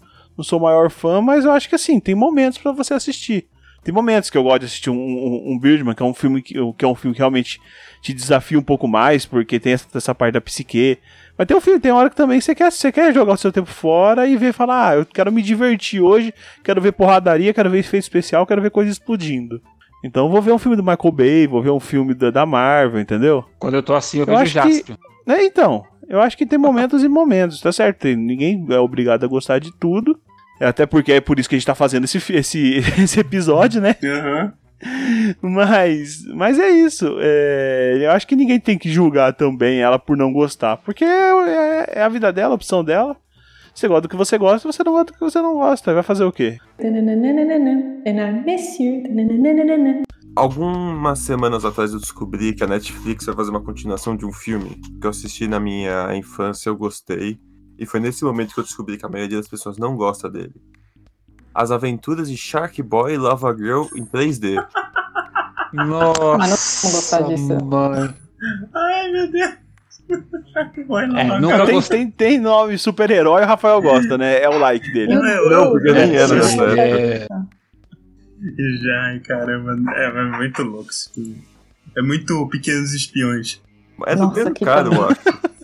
Não 0.40 0.44
sou 0.44 0.58
o 0.58 0.62
maior 0.62 0.88
fã, 0.90 1.20
mas 1.20 1.44
eu 1.44 1.52
acho 1.52 1.68
que 1.68 1.74
assim, 1.74 2.00
tem 2.00 2.14
momentos 2.14 2.56
pra 2.58 2.72
você 2.72 2.94
assistir. 2.94 3.46
Tem 3.84 3.92
momentos 3.92 4.30
que 4.30 4.38
eu 4.38 4.42
gosto 4.42 4.60
de 4.60 4.64
assistir 4.66 4.88
um, 4.88 4.94
um, 4.96 5.52
um 5.52 5.58
Birdman, 5.58 5.94
que 5.94 6.02
é 6.02 6.06
um 6.06 6.14
filme 6.14 6.40
que, 6.40 6.54
que 6.78 6.84
é 6.84 6.88
um 6.88 6.94
filme 6.94 7.14
que 7.14 7.18
realmente 7.20 7.60
te 8.00 8.14
desafia 8.14 8.58
um 8.58 8.62
pouco 8.62 8.88
mais, 8.88 9.26
porque 9.26 9.60
tem 9.60 9.74
essa, 9.74 9.86
essa 9.94 10.14
parte 10.14 10.32
da 10.32 10.40
psique. 10.40 10.96
Mas 11.36 11.46
tem 11.46 11.54
um 11.54 11.60
filme, 11.60 11.78
tem 11.78 11.92
hora 11.92 12.08
que 12.08 12.16
também 12.16 12.40
você 12.40 12.54
quer, 12.54 12.72
você 12.72 12.90
quer 12.90 13.12
jogar 13.12 13.34
o 13.34 13.36
seu 13.36 13.52
tempo 13.52 13.68
fora 13.68 14.26
e 14.26 14.34
ver 14.34 14.54
falar, 14.54 14.88
ah, 14.88 14.96
eu 14.96 15.04
quero 15.04 15.30
me 15.30 15.42
divertir 15.42 16.00
hoje, 16.00 16.32
quero 16.64 16.80
ver 16.80 16.92
porradaria, 16.92 17.52
quero 17.52 17.68
ver 17.68 17.80
efeito 17.80 18.02
especial, 18.04 18.46
quero 18.46 18.62
ver 18.62 18.70
coisa 18.70 18.90
explodindo. 18.90 19.60
Então 20.02 20.24
eu 20.24 20.30
vou 20.32 20.40
ver 20.40 20.52
um 20.52 20.58
filme 20.58 20.76
do 20.76 20.82
Michael 20.82 21.12
Bay, 21.12 21.46
vou 21.46 21.60
ver 21.62 21.70
um 21.70 21.80
filme 21.80 22.14
da, 22.14 22.30
da 22.30 22.46
Marvel, 22.46 22.98
entendeu? 23.00 23.44
Quando 23.58 23.74
eu 23.74 23.82
tô 23.82 23.94
assim, 23.94 24.20
eu, 24.20 24.26
Eu 24.26 24.38
vejo 24.38 24.58
acho 24.58 24.68
que- 24.68 24.74
Jaspion. 24.76 24.96
É, 25.28 25.44
então, 25.44 25.84
eu 26.08 26.20
acho 26.20 26.36
que 26.36 26.44
tem 26.46 26.58
momentos 26.58 27.02
e 27.04 27.08
momentos, 27.08 27.60
tá 27.60 27.70
certo? 27.72 28.06
Ninguém 28.08 28.66
é 28.70 28.78
obrigado 28.78 29.24
a 29.24 29.28
gostar 29.28 29.58
de 29.58 29.70
tudo. 29.78 30.18
É, 30.60 30.66
Até 30.66 30.84
porque 30.84 31.12
é 31.12 31.20
por 31.20 31.40
isso 31.40 31.48
que 31.48 31.54
a 31.54 31.58
gente 31.58 31.66
tá 31.66 31.74
fazendo 31.74 32.04
esse, 32.04 32.18
esse, 32.32 32.76
esse 33.02 33.18
episódio, 33.18 33.80
né? 33.80 33.96
Aham. 34.04 34.52
Mas, 35.42 36.24
mas 36.34 36.58
é 36.58 36.70
isso. 36.70 37.06
É, 37.20 37.98
eu 38.00 38.10
acho 38.12 38.26
que 38.26 38.36
ninguém 38.36 38.58
tem 38.58 38.78
que 38.78 38.90
julgar 38.90 39.34
também 39.34 39.80
ela 39.80 39.98
por 39.98 40.16
não 40.16 40.32
gostar. 40.32 40.78
Porque 40.78 41.04
é, 41.04 41.98
é 41.98 42.02
a 42.02 42.08
vida 42.08 42.32
dela, 42.32 42.52
a 42.52 42.54
opção 42.54 42.82
dela. 42.82 43.16
Você 43.74 43.86
gosta 43.86 44.02
do 44.02 44.08
que 44.08 44.16
você 44.16 44.36
gosta, 44.36 44.70
você 44.70 44.82
não 44.82 44.92
gosta 44.92 45.06
do 45.06 45.12
que 45.14 45.20
você 45.20 45.40
não 45.40 45.54
gosta. 45.54 45.94
Vai 45.94 46.02
fazer 46.02 46.24
o 46.24 46.32
quê? 46.32 46.58
Algumas 50.34 51.18
semanas 51.20 51.64
atrás 51.64 51.92
eu 51.92 51.98
descobri 51.98 52.54
que 52.54 52.64
a 52.64 52.66
Netflix 52.66 53.26
vai 53.26 53.34
fazer 53.34 53.50
uma 53.50 53.62
continuação 53.62 54.16
de 54.16 54.24
um 54.24 54.32
filme 54.32 54.80
que 55.00 55.06
eu 55.06 55.10
assisti 55.10 55.46
na 55.46 55.60
minha 55.60 56.14
infância, 56.16 56.68
eu 56.68 56.76
gostei. 56.76 57.38
E 57.80 57.86
foi 57.86 57.98
nesse 57.98 58.22
momento 58.24 58.52
que 58.54 58.60
eu 58.60 58.64
descobri 58.64 58.96
que 58.98 59.06
a 59.06 59.08
maioria 59.08 59.38
das 59.38 59.48
pessoas 59.48 59.78
não 59.78 59.96
gosta 59.96 60.28
dele. 60.30 60.54
As 61.54 61.70
Aventuras 61.70 62.28
de 62.30 62.36
Shark 62.36 62.80
Boy 62.82 63.14
e 63.14 63.18
Lava 63.18 63.52
Girl 63.56 63.84
em 63.96 64.04
3D. 64.04 64.54
Nossa, 65.72 66.22
Ah, 66.34 66.38
não 66.38 66.48
gostar 66.50 67.22
disso. 67.22 67.64
mano. 67.64 68.14
Ai, 68.74 69.12
meu 69.12 69.30
Deus. 69.30 69.52
Shark 70.52 70.82
Boy 70.84 71.06
não 71.06 71.18
É, 71.18 71.40
nunca 71.40 71.66
tem, 71.66 71.80
tem, 71.82 72.10
tem 72.10 72.38
nome 72.38 72.76
super-herói, 72.76 73.42
o 73.42 73.46
Rafael 73.46 73.80
gosta, 73.80 74.18
né? 74.18 74.42
É 74.42 74.48
o 74.48 74.58
like 74.58 74.92
dele. 74.92 75.14
Não, 75.14 75.24
eu- 75.26 75.50
Não, 75.50 75.70
porque 75.70 75.88
eu 75.88 75.94
nem 75.94 76.10
É, 76.10 76.14
era 76.16 76.34
nessa 76.34 76.48
sim, 76.48 76.60
época. 76.60 76.82
é. 76.82 77.26
Já, 78.82 79.00
ai, 79.06 79.20
caramba. 79.20 79.76
É, 79.94 80.04
é 80.06 80.22
muito 80.36 80.62
louco 80.62 80.90
esse 80.90 81.12
filme. 81.12 81.42
É 81.96 82.02
muito 82.02 82.46
Pequenos 82.48 82.92
Espiões. 82.92 83.60
É 84.06 84.14
do 84.16 84.22
Nossa, 84.22 84.36
mesmo 84.36 84.54
que 84.54 84.64
cara, 84.64 84.88
eu 84.88 85.08
acho. 85.08 85.20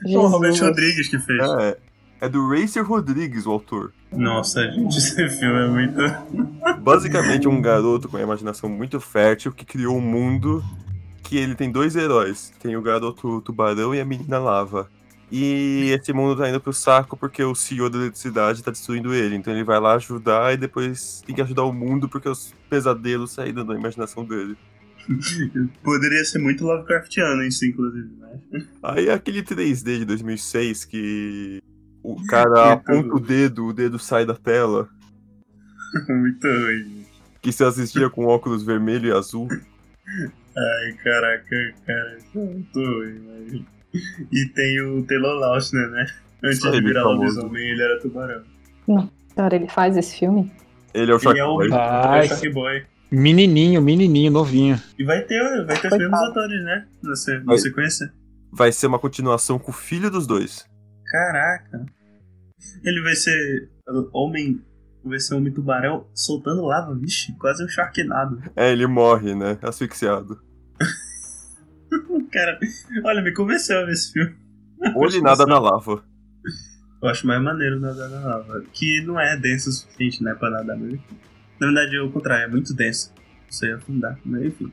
É 0.06 0.18
o 0.18 0.26
Robert. 0.26 0.60
Rodrigues 0.60 1.08
que 1.08 1.18
fez. 1.18 1.40
É, 1.60 1.76
é 2.20 2.28
do 2.28 2.48
Racer 2.48 2.84
Rodrigues, 2.84 3.46
o 3.46 3.50
autor. 3.50 3.92
Nossa, 4.12 4.62
gente, 4.70 4.96
esse 4.98 5.28
filme 5.28 5.64
é 5.64 5.68
muito. 5.68 6.80
Basicamente, 6.80 7.48
um 7.48 7.60
garoto 7.60 8.08
com 8.08 8.16
a 8.16 8.22
imaginação 8.22 8.68
muito 8.68 9.00
fértil 9.00 9.52
que 9.52 9.64
criou 9.64 9.96
um 9.96 10.00
mundo 10.00 10.62
que 11.22 11.36
ele 11.36 11.54
tem 11.54 11.70
dois 11.70 11.96
heróis. 11.96 12.52
Tem 12.60 12.76
o 12.76 12.82
garoto 12.82 13.40
tubarão 13.42 13.94
e 13.94 14.00
a 14.00 14.04
menina 14.04 14.38
lava. 14.38 14.88
E 15.30 15.90
esse 15.90 16.12
mundo 16.12 16.36
tá 16.36 16.48
indo 16.48 16.60
pro 16.60 16.72
saco 16.72 17.16
porque 17.16 17.42
o 17.42 17.54
CEO 17.54 17.90
da 17.90 17.98
eletricidade 17.98 18.62
tá 18.62 18.70
destruindo 18.70 19.12
ele. 19.12 19.34
Então 19.34 19.52
ele 19.52 19.64
vai 19.64 19.80
lá 19.80 19.94
ajudar 19.94 20.54
e 20.54 20.56
depois 20.56 21.22
tem 21.26 21.34
que 21.34 21.42
ajudar 21.42 21.64
o 21.64 21.72
mundo 21.72 22.08
porque 22.08 22.28
os 22.28 22.54
pesadelos 22.70 23.32
saíram 23.32 23.66
da 23.66 23.74
imaginação 23.74 24.24
dele. 24.24 24.56
Poderia 25.82 26.24
ser 26.24 26.38
muito 26.38 26.64
Lovecraftiano 26.64 27.42
isso, 27.42 27.64
inclusive, 27.64 28.08
né? 28.18 28.66
Aí 28.82 29.10
aquele 29.10 29.42
3D 29.42 29.98
de 29.98 30.04
2006 30.04 30.84
que 30.84 31.60
o 32.12 32.26
cara 32.26 32.72
aponta 32.72 33.14
o 33.14 33.20
dedo, 33.20 33.66
o 33.66 33.72
dedo 33.72 33.98
sai 33.98 34.24
da 34.24 34.34
tela. 34.34 34.88
muito 36.08 36.46
ruim. 36.46 37.04
Que 37.40 37.52
se 37.52 37.64
assistia 37.64 38.10
com 38.10 38.26
óculos 38.26 38.62
vermelho 38.64 39.08
e 39.08 39.12
azul. 39.12 39.48
Ai, 39.50 40.92
caraca, 41.02 41.74
cara, 41.86 42.18
é 42.18 42.38
muito 42.38 42.78
ruim, 42.78 43.20
mas... 43.26 43.62
E 44.32 44.48
tem 44.54 44.80
o 44.82 45.04
Taylor 45.06 45.38
Lautner, 45.38 45.90
né? 45.90 46.06
Antes 46.44 46.58
Só 46.60 46.70
de 46.70 46.80
virar 46.82 47.02
lobisomem, 47.04 47.62
ele 47.70 47.82
era 47.82 48.00
tubarão. 48.00 48.42
Cara, 49.34 49.56
ele 49.56 49.68
faz 49.68 49.96
esse 49.96 50.18
filme? 50.18 50.52
Ele 50.92 51.12
é 51.12 51.14
o 51.14 51.18
Shark 51.18 51.38
Ele 51.38 51.46
é 51.46 51.48
o, 51.48 51.54
Boy. 51.56 51.64
ele 51.66 51.74
é 51.74 52.20
o 52.24 52.28
Shark 52.28 52.48
Boy. 52.50 52.84
Menininho, 53.10 53.80
menininho, 53.80 54.30
novinho. 54.32 54.80
E 54.98 55.04
vai 55.04 55.22
ter, 55.22 55.64
vai 55.64 55.80
ter 55.80 55.88
os 55.92 55.98
mesmos 55.98 56.20
atores, 56.20 56.62
né? 56.64 56.86
Na, 57.02 57.14
se- 57.14 57.38
na 57.38 57.44
Vai. 57.44 57.58
sequência. 57.58 58.12
Vai 58.52 58.72
ser 58.72 58.86
uma 58.86 58.98
continuação 58.98 59.58
com 59.58 59.70
o 59.70 59.74
filho 59.74 60.10
dos 60.10 60.26
dois. 60.26 60.66
Caraca. 61.10 61.86
Ele 62.84 63.02
vai 63.02 63.14
ser 63.14 63.70
homem. 64.12 64.62
Vai 65.04 65.20
ser 65.20 65.34
homem 65.34 65.52
tubarão 65.52 66.08
soltando 66.12 66.64
lava, 66.64 66.94
vixe, 66.94 67.32
quase 67.38 67.64
um 67.64 67.68
Sharknado. 67.68 68.42
É, 68.56 68.72
ele 68.72 68.86
morre, 68.88 69.34
né? 69.34 69.56
Asfixiado. 69.62 70.40
Cara, 72.32 72.58
olha, 73.04 73.22
me 73.22 73.32
convenceu 73.32 73.78
a 73.78 73.84
ver 73.84 73.92
esse 73.92 74.12
filme. 74.12 74.34
Ou 74.96 75.06
ele 75.06 75.20
nada 75.20 75.46
na 75.46 75.60
lava. 75.60 76.04
Eu 77.02 77.08
acho 77.08 77.26
mais 77.26 77.40
maneiro 77.40 77.78
nadar 77.78 78.08
na 78.08 78.20
lava. 78.20 78.64
Que 78.72 79.00
não 79.02 79.18
é 79.20 79.36
denso 79.36 79.70
o 79.70 79.72
suficiente, 79.72 80.24
né, 80.24 80.34
pra 80.34 80.50
nadar, 80.50 80.76
enfim. 80.78 81.16
Na 81.60 81.68
verdade, 81.68 81.96
é 81.96 82.00
o 82.00 82.10
contrário, 82.10 82.44
é 82.44 82.48
muito 82.48 82.74
denso. 82.74 83.12
Isso 83.48 83.64
aí 83.64 83.72
afundar, 83.72 84.18
mas 84.24 84.44
enfim. 84.44 84.72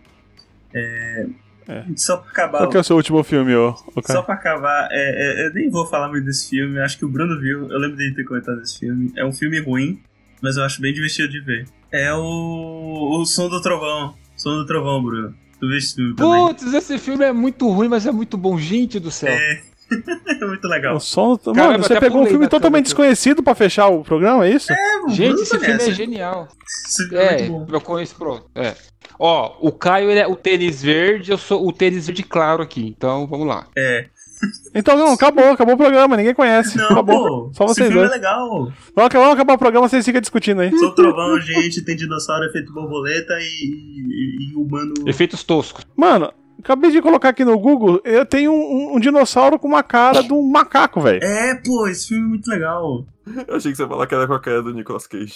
É... 0.74 1.28
É. 1.68 1.84
Só 1.95 2.18
pra 2.18 2.30
acabar. 2.31 2.57
Qual 2.60 2.69
que 2.69 2.77
é 2.77 2.80
o 2.80 2.84
seu 2.84 2.95
último 2.95 3.23
filme, 3.23 3.56
ô, 3.56 3.73
cara? 4.03 4.19
Só 4.19 4.22
pra 4.22 4.35
acabar, 4.35 4.88
é, 4.91 5.44
é, 5.44 5.48
eu 5.48 5.53
nem 5.53 5.69
vou 5.69 5.85
falar 5.88 6.10
muito 6.10 6.26
desse 6.26 6.49
filme, 6.49 6.80
acho 6.80 6.98
que 6.98 7.06
o 7.06 7.10
Bruno 7.10 7.40
viu, 7.40 7.69
eu 7.69 7.80
lembro 7.80 7.95
dele 7.98 8.14
ter 8.15 8.23
comentado 8.23 8.60
desse 8.60 8.80
filme. 8.80 9.11
É 9.15 9.26
um 9.26 9.31
filme 9.31 9.60
ruim, 9.60 10.02
mas 10.41 10.57
eu 10.57 10.64
acho 10.64 10.81
bem 10.81 10.94
divertido 10.94 11.30
de 11.30 11.40
ver. 11.41 11.65
É 11.91 12.14
o. 12.14 13.19
O 13.22 13.26
Som 13.26 13.49
do 13.49 13.61
Trovão. 13.61 14.15
Som 14.35 14.56
do 14.56 14.65
Trovão, 14.65 15.03
Bruno. 15.03 15.34
Tu 15.60 15.68
vê 15.69 15.77
esse 15.77 15.95
filme 15.95 16.15
também? 16.15 16.48
Putz, 16.48 16.73
esse 16.73 16.98
filme 16.98 17.23
é 17.23 17.31
muito 17.31 17.69
ruim, 17.69 17.88
mas 17.88 18.06
é 18.06 18.11
muito 18.11 18.35
bom. 18.38 18.57
Gente 18.57 18.99
do 18.99 19.11
céu. 19.11 19.31
É. 19.31 19.61
é 20.41 20.45
muito 20.45 20.68
legal. 20.68 20.95
O 20.95 20.99
som... 20.99 21.38
Caramba, 21.38 21.64
Mano, 21.73 21.84
você 21.84 21.99
pegou 21.99 22.23
um 22.23 22.26
filme 22.26 22.48
totalmente 22.48 22.85
desconhecido 22.85 23.44
pra 23.44 23.53
fechar 23.53 23.88
o 23.88 24.03
programa, 24.03 24.45
é 24.48 24.52
isso? 24.52 24.73
o 25.06 25.10
Gente, 25.10 25.27
Bruno 25.30 25.41
esse 25.44 25.52
filme 25.52 25.65
conhece. 25.65 25.90
é 25.90 25.94
genial. 25.94 26.48
Esse 26.90 27.07
filme 27.07 27.23
é 27.23 27.26
É, 27.45 27.49
muito 27.49 27.72
bom. 27.72 27.77
eu 27.77 27.81
conheço, 27.81 28.15
pronto. 28.15 28.49
É. 28.56 28.73
Ó, 29.19 29.56
o 29.61 29.72
Caio 29.72 30.10
ele 30.10 30.19
é 30.19 30.27
o 30.27 30.35
tênis 30.35 30.81
verde, 30.81 31.31
eu 31.31 31.38
sou 31.38 31.68
o 31.68 31.72
tênis 31.72 32.07
verde 32.07 32.23
claro 32.23 32.61
aqui. 32.64 32.94
Então, 32.98 33.27
vamos 33.27 33.48
lá. 33.48 33.68
É. 33.77 34.06
Então 34.76 34.98
não, 34.98 35.14
acabou, 35.14 35.52
acabou 35.52 35.76
o 35.76 35.77
programa, 35.77 36.18
ninguém 36.18 36.34
conhece. 36.34 36.77
Não, 36.77 36.88
acabou. 36.90 37.48
pô. 37.48 37.52
Só 37.53 37.65
esse 37.65 37.76
vocês 37.76 37.88
filme 37.88 38.02
dois. 38.02 38.11
é 38.11 38.15
legal. 38.15 38.49
Vamos, 38.94 39.14
vamos 39.14 39.34
acabar 39.34 39.53
o 39.53 39.57
programa, 39.57 39.88
vocês 39.88 40.03
ficam 40.03 40.19
discutindo 40.19 40.60
aí. 40.61 40.77
Sou 40.77 40.94
trovão, 40.94 41.40
gente, 41.40 41.81
tem 41.85 41.95
dinossauro, 41.95 42.44
efeito 42.45 42.73
borboleta 42.73 43.34
e, 43.40 43.69
e, 43.69 44.52
e 44.52 44.56
humano. 44.56 44.94
Efeitos 45.07 45.44
toscos. 45.44 45.85
Mano, 45.95 46.34
acabei 46.60 46.91
de 46.91 47.02
colocar 47.02 47.30
aqui 47.30 47.45
no 47.45 47.57
Google, 47.57 48.02
eu 48.03 48.26
tenho 48.26 48.52
um, 48.52 48.56
um- 48.56 48.95
um 48.98 48.99
dinossauro 48.99 49.57
com 49.57 49.68
uma 49.69 49.84
cara 49.84 50.22
de 50.22 50.34
um 50.34 50.41
macaco, 50.45 50.99
velho. 50.99 51.23
É, 51.23 51.56
pô, 51.64 51.88
esse 51.88 52.10
filme 52.10 52.26
é 52.26 52.30
muito 52.30 52.48
legal. 52.49 53.06
Eu 53.48 53.56
achei 53.56 53.72
que 53.72 53.78
você 53.78 53.84
ia 53.84 53.88
falar 53.88 54.06
que 54.06 54.14
era 54.16 54.28
com 54.28 54.34
a 54.34 54.40
cara 54.40 54.62
do 54.62 54.74
Nicolas 54.74 55.08
Cage. 55.08 55.36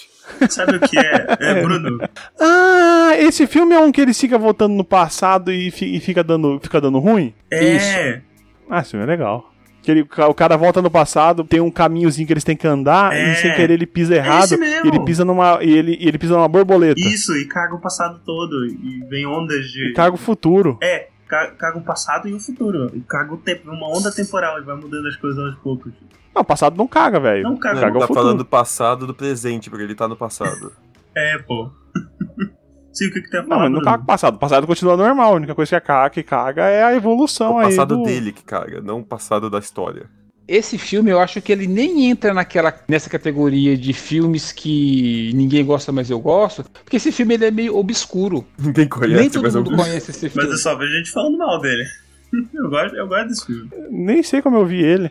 Sabe 0.50 0.76
o 0.76 0.80
que 0.82 0.98
é? 0.98 1.38
É, 1.40 1.62
Bruno. 1.64 2.00
Ah, 2.40 3.12
esse 3.18 3.48
filme 3.48 3.74
é 3.74 3.80
um 3.80 3.92
que 3.92 4.02
eles 4.02 4.20
ficam 4.20 4.38
voltando 4.40 4.74
no 4.74 4.84
passado 4.84 5.52
e, 5.52 5.72
fi- 5.72 5.96
e 5.96 6.00
fica, 6.00 6.24
dando, 6.24 6.60
fica 6.62 6.82
dando 6.82 7.00
ruim? 7.00 7.34
É. 7.52 8.22
Ah, 8.70 8.80
esse 8.82 8.92
filme 8.92 9.06
é 9.06 9.08
legal. 9.08 9.54
Que 9.82 9.92
ele- 9.92 10.02
o 10.02 10.34
cara 10.34 10.58
volta 10.58 10.82
no 10.82 10.92
passado, 10.92 11.46
tem 11.46 11.62
um 11.62 11.72
caminhozinho 11.72 12.28
que 12.28 12.34
eles 12.34 12.44
têm 12.44 12.58
que 12.58 12.68
andar 12.68 13.16
É. 13.16 13.32
e 13.32 13.36
sem 13.38 13.54
querer 13.56 13.76
ele 13.76 13.86
pisa 13.86 14.16
errado. 14.16 14.44
esse 14.44 14.58
mesmo. 14.58 14.86
e 14.86 14.90
ele 14.90 15.00
pisa 15.06 15.24
numa 15.24 15.60
e 15.64 15.72
ele, 15.72 15.98
ele 16.02 16.18
pisa 16.18 16.34
numa 16.36 16.48
borboleta. 16.50 17.00
Isso, 17.00 17.38
e 17.38 17.46
caga 17.46 17.74
o 17.74 17.80
passado 17.80 18.20
todo. 18.26 18.66
E 18.66 19.00
vem 19.10 19.26
ondas 19.26 19.66
de. 19.68 19.92
E 19.92 19.94
caga 19.94 20.14
o 20.14 20.18
futuro. 20.18 20.78
É, 20.84 21.08
ca- 21.26 21.52
caga 21.52 21.78
o 21.78 21.82
passado 21.84 22.28
e 22.28 22.34
o 22.34 22.40
futuro. 22.40 22.92
E 22.94 23.00
caga 23.00 23.34
o 23.34 23.38
tempo, 23.38 23.72
uma 23.72 23.88
onda 23.98 24.12
temporal, 24.12 24.60
e 24.60 24.66
vai 24.66 24.76
mudando 24.76 25.08
as 25.08 25.16
coisas 25.16 25.40
aos 25.42 25.56
poucos. 25.60 25.94
Não, 26.36 26.42
o 26.42 26.46
passado 26.46 26.78
não 26.78 26.88
caga, 26.88 27.20
velho. 27.20 27.44
Não 27.44 27.58
caga. 27.58 27.80
Caga 27.82 27.98
Ele 27.98 28.04
o 28.04 28.08
tá 28.08 28.14
falando 28.14 28.38
do 28.40 28.46
passado 28.46 29.08
do 29.08 29.14
presente, 29.14 29.70
porque 29.70 29.84
ele 29.84 29.96
tá 29.96 30.08
no 30.08 30.16
passado. 30.16 30.74
É, 31.16 31.38
pô. 31.40 31.70
Sim, 32.94 33.08
o 33.08 33.14
que 33.14 33.22
que 33.22 33.30
tem 33.30 33.40
a 33.40 33.44
Não, 33.44 33.50
falar, 33.50 33.64
mas 33.64 33.72
não 33.72 33.82
caga 33.82 34.04
o 34.04 34.06
passado. 34.06 34.36
O 34.36 34.40
passado 34.40 34.66
continua 34.68 34.98
normal. 34.98 35.34
A 35.34 35.36
única 35.36 35.54
coisa 35.56 35.70
que 35.70 35.76
é 35.76 35.80
caga, 35.80 36.10
que 36.10 36.24
caga 36.24 36.64
é 36.64 36.84
a 36.84 36.92
É 36.94 36.96
evolução 36.96 37.56
o 37.56 37.58
aí. 37.60 37.66
passado 37.66 37.98
do... 37.98 38.04
dele 38.04 38.32
que 38.32 38.44
caga, 38.44 38.82
não 38.82 39.00
o 39.00 39.06
passado 39.06 39.50
da 39.50 39.60
história. 39.60 40.10
Esse 40.48 40.78
filme 40.78 41.12
eu 41.12 41.20
acho 41.20 41.42
que 41.42 41.52
ele 41.52 41.68
nem 41.68 42.10
entra 42.10 42.34
naquela, 42.34 42.74
nessa 42.88 43.10
categoria 43.10 43.78
de 43.78 43.92
filmes 43.92 44.52
que 44.54 45.32
ninguém 45.36 45.66
gosta, 45.66 45.92
mas 45.92 46.10
eu 46.10 46.20
gosto, 46.22 46.64
porque 46.86 46.96
esse 46.96 47.12
filme 47.12 47.34
ele 47.34 47.46
é 47.46 47.52
meio 47.52 47.76
obscuro. 47.78 48.46
Ninguém 48.58 48.86
nem 48.86 48.88
conhece, 48.90 49.30
todo 49.32 49.44
mas 49.44 49.56
é 49.56 49.58
mundo 49.58 49.74
um... 49.74 49.76
conhece 49.76 50.12
esse 50.12 50.24
Mas 50.28 50.34
filme. 50.34 50.50
eu 50.52 50.58
só 50.58 50.74
vejo 50.76 50.94
gente 50.94 51.12
falando 51.12 51.38
mal 51.38 51.60
dele. 51.60 51.84
Eu 52.54 52.70
gosto, 52.70 52.96
eu 52.96 53.08
gosto 53.08 53.28
desse 53.30 53.46
filme. 53.46 53.70
Nem 53.90 54.22
sei 54.24 54.42
como 54.42 54.58
eu 54.58 54.66
vi 54.66 54.84
ele. 54.84 55.10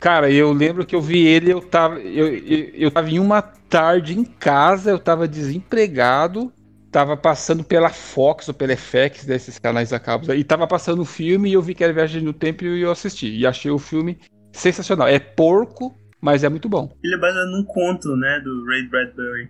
Cara, 0.00 0.30
eu 0.30 0.52
lembro 0.52 0.86
que 0.86 0.94
eu 0.94 1.00
vi 1.02 1.26
ele, 1.26 1.52
eu 1.52 1.60
tava, 1.60 1.98
eu, 2.00 2.28
eu, 2.28 2.70
eu 2.74 2.90
tava 2.90 3.10
em 3.10 3.18
uma 3.18 3.42
tarde 3.42 4.16
em 4.18 4.24
casa, 4.24 4.90
eu 4.90 4.98
tava 4.98 5.26
desempregado, 5.26 6.52
tava 6.90 7.16
passando 7.16 7.64
pela 7.64 7.90
Fox 7.90 8.46
ou 8.48 8.54
pela 8.54 8.76
FX, 8.76 9.24
desses 9.24 9.58
canais 9.58 9.92
a 9.92 9.98
cabos, 9.98 10.30
aí, 10.30 10.40
e 10.40 10.44
tava 10.44 10.66
passando 10.68 11.02
o 11.02 11.04
filme 11.04 11.50
e 11.50 11.52
eu 11.54 11.60
vi 11.62 11.74
que 11.74 11.82
era 11.82 11.92
Viagem 11.92 12.22
no 12.22 12.32
Tempo 12.32 12.64
e 12.64 12.80
eu 12.80 12.90
assisti. 12.92 13.28
E 13.28 13.44
achei 13.46 13.70
o 13.72 13.78
filme 13.78 14.18
sensacional. 14.52 15.08
É 15.08 15.18
porco, 15.18 15.94
mas 16.20 16.44
é 16.44 16.48
muito 16.48 16.68
bom. 16.68 16.90
Ele 17.02 17.14
é 17.14 17.18
baseado 17.18 17.48
num 17.50 17.64
conto, 17.64 18.16
né, 18.16 18.40
do 18.40 18.64
Ray 18.66 18.84
Bradbury. 18.88 19.48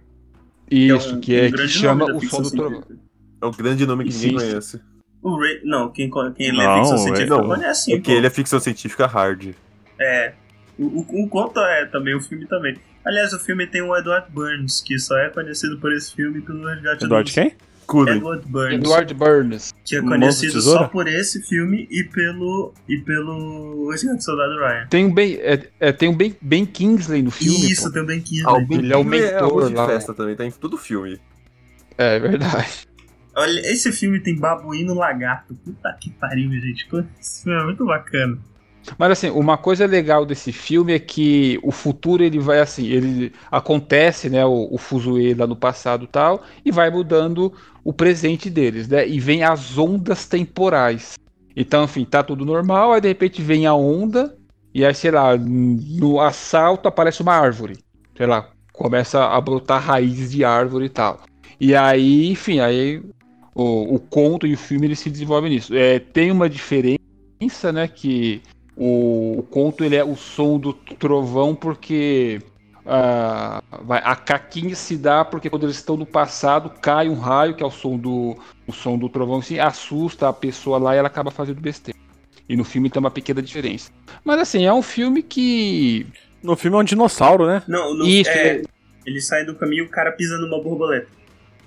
que 0.66 0.76
Isso, 0.76 1.14
um- 1.16 1.20
que 1.20 1.34
é 1.34 1.42
um 1.42 1.46
que 1.46 1.52
grande 1.52 1.72
chama 1.72 2.06
nome 2.06 2.12
da 2.12 2.18
O 2.26 2.30
Som 2.30 2.42
do 2.42 2.50
Trovão. 2.50 2.82
é 3.42 3.46
um 3.46 3.52
grande 3.52 3.86
nome 3.86 4.04
que 4.04 4.10
ninguém 4.14 4.30
Sim. 4.30 4.46
conhece. 4.46 4.80
O 5.22 5.36
Ray. 5.38 5.60
Não, 5.64 5.90
quem, 5.90 6.10
quem 6.34 6.52
lê 6.52 6.64
Não, 6.64 6.76
ficção 6.78 6.94
é- 6.94 6.98
científica 6.98 7.36
não, 7.36 7.48
conhece 7.48 7.92
É 7.92 8.00
que 8.00 8.12
ele 8.12 8.26
é 8.26 8.30
ficção 8.30 8.60
científica 8.60 9.06
hard. 9.06 9.54
É. 10.00 10.32
O, 10.78 10.84
o, 10.84 11.24
o 11.24 11.28
conto 11.28 11.58
é 11.60 11.86
também, 11.86 12.14
o 12.14 12.20
filme 12.20 12.46
também. 12.46 12.76
Aliás, 13.04 13.32
o 13.32 13.38
filme 13.38 13.66
tem 13.66 13.82
o 13.82 13.96
Edward 13.96 14.30
Burns, 14.30 14.80
que 14.80 14.98
só 14.98 15.16
é 15.18 15.28
conhecido 15.30 15.78
por 15.78 15.92
esse 15.92 16.14
filme 16.14 16.38
e 16.38 16.42
pelo 16.42 16.66
Resgate 16.66 17.04
Eduardo 17.04 17.24
dos- 17.24 17.34
quem? 17.34 17.52
Cullen. 17.86 18.16
Edward 18.18 18.46
Burns. 18.46 18.74
Edward 18.74 19.14
Burns. 19.14 19.74
Que 19.82 19.96
é 19.96 20.02
conhecido 20.02 20.60
só 20.60 20.86
por 20.88 21.08
esse 21.08 21.42
filme 21.48 21.88
e 21.90 22.04
pelo. 22.04 22.74
e 22.86 22.98
pelo 22.98 23.90
Resgate 23.90 24.18
do 24.18 24.22
Soldado 24.22 24.58
Ryan. 24.58 24.86
Tem 24.90 25.06
um 25.06 25.14
Ben, 25.14 25.36
é, 25.36 25.68
é, 25.80 25.90
tem 25.90 26.08
um 26.10 26.14
ben, 26.14 26.36
ben 26.42 26.66
Kingsley 26.66 27.22
no 27.22 27.30
filme. 27.30 27.70
Isso, 27.70 27.84
pô. 27.84 27.92
também 27.92 28.20
quis. 28.20 28.44
Ah, 28.44 28.52
o 28.52 28.58
né? 28.60 28.66
Ben 28.68 28.78
Ele 28.80 28.92
é 28.92 28.96
o 28.96 29.02
Kingsley 29.04 29.32
mentor 29.32 29.68
de 29.70 29.74
lá. 29.74 29.86
festa 29.86 30.12
também, 30.12 30.36
tá 30.36 30.44
em 30.44 30.50
todo 30.50 30.76
filme. 30.76 31.18
É 31.96 32.18
verdade. 32.20 32.86
Olha, 33.34 33.60
esse 33.72 33.90
filme 33.90 34.20
tem 34.20 34.36
babuíno 34.38 34.92
lagarto. 34.94 35.54
Puta 35.54 35.90
que 35.98 36.10
pariu, 36.10 36.50
gente. 36.52 36.86
Esse 37.18 37.42
filme 37.44 37.58
é 37.58 37.64
muito 37.64 37.86
bacana. 37.86 38.36
Mas 38.96 39.10
assim, 39.12 39.30
uma 39.30 39.58
coisa 39.58 39.86
legal 39.86 40.24
desse 40.24 40.52
filme 40.52 40.92
é 40.92 40.98
que 40.98 41.58
o 41.62 41.70
futuro 41.70 42.22
ele 42.22 42.38
vai 42.38 42.60
assim, 42.60 42.86
ele 42.86 43.32
acontece, 43.50 44.30
né, 44.30 44.44
o, 44.44 44.68
o 44.70 44.78
fuzuê 44.78 45.34
lá 45.34 45.46
no 45.46 45.56
passado 45.56 46.06
tal, 46.06 46.42
e 46.64 46.70
vai 46.70 46.90
mudando 46.90 47.52
o 47.84 47.92
presente 47.92 48.48
deles, 48.48 48.88
né? 48.88 49.06
E 49.06 49.18
vem 49.18 49.42
as 49.42 49.76
ondas 49.76 50.26
temporais. 50.26 51.14
Então, 51.56 51.84
enfim, 51.84 52.04
tá 52.04 52.22
tudo 52.22 52.44
normal, 52.44 52.92
aí 52.92 53.00
de 53.00 53.08
repente 53.08 53.42
vem 53.42 53.66
a 53.66 53.74
onda, 53.74 54.36
e 54.72 54.84
aí, 54.84 54.94
sei 54.94 55.10
lá, 55.10 55.36
no 55.36 56.20
assalto 56.20 56.86
aparece 56.86 57.22
uma 57.22 57.34
árvore. 57.34 57.78
Sei 58.16 58.26
lá, 58.26 58.50
começa 58.72 59.24
a 59.24 59.40
brotar 59.40 59.82
raízes 59.82 60.30
de 60.30 60.44
árvore 60.44 60.86
e 60.86 60.88
tal. 60.88 61.20
E 61.60 61.74
aí, 61.74 62.30
enfim, 62.30 62.60
aí 62.60 63.02
o, 63.54 63.96
o 63.96 63.98
conto 63.98 64.46
e 64.46 64.54
o 64.54 64.58
filme 64.58 64.86
ele 64.86 64.94
se 64.94 65.10
desenvolvem 65.10 65.50
nisso. 65.50 65.74
É, 65.74 65.98
tem 65.98 66.30
uma 66.30 66.48
diferença, 66.48 67.72
né, 67.72 67.88
que 67.88 68.40
o, 68.78 69.40
o 69.40 69.42
conto 69.42 69.84
ele 69.84 69.96
é 69.96 70.04
o 70.04 70.16
som 70.16 70.58
do 70.58 70.72
trovão 70.72 71.54
porque 71.54 72.40
ah, 72.86 73.62
vai- 73.82 74.00
a 74.04 74.16
caquinha 74.16 74.74
se 74.74 74.96
dá 74.96 75.24
porque 75.24 75.50
quando 75.50 75.64
eles 75.64 75.76
estão 75.76 75.96
no 75.96 76.06
passado 76.06 76.70
cai 76.80 77.08
um 77.08 77.18
raio 77.18 77.54
que 77.54 77.62
é 77.62 77.66
o 77.66 77.70
som 77.70 77.98
do 77.98 78.36
o 78.66 78.72
som 78.72 78.96
do 78.98 79.08
trovão 79.08 79.38
assim 79.40 79.58
assusta 79.58 80.28
a 80.28 80.32
pessoa 80.32 80.78
lá 80.78 80.94
e 80.94 80.98
ela 80.98 81.08
acaba 81.08 81.30
fazendo 81.30 81.60
besteira. 81.60 81.98
E 82.48 82.56
no 82.56 82.64
filme 82.64 82.88
tem 82.90 83.00
uma 83.00 83.10
pequena 83.10 83.42
diferença. 83.42 83.90
Mas 84.24 84.38
assim, 84.40 84.64
é 84.64 84.72
um 84.72 84.82
filme 84.82 85.22
que 85.22 86.06
No 86.42 86.56
filme 86.56 86.76
é 86.76 86.80
um 86.80 86.84
dinossauro, 86.84 87.46
né? 87.46 87.62
Não, 87.68 87.94
no, 87.94 88.06
Isso, 88.06 88.30
é, 88.30 88.62
ele 89.04 89.20
sai 89.20 89.44
do 89.44 89.54
caminho 89.54 89.84
e 89.84 89.86
o 89.86 89.90
cara 89.90 90.12
pisa 90.12 90.38
numa 90.38 90.62
borboleta. 90.62 91.08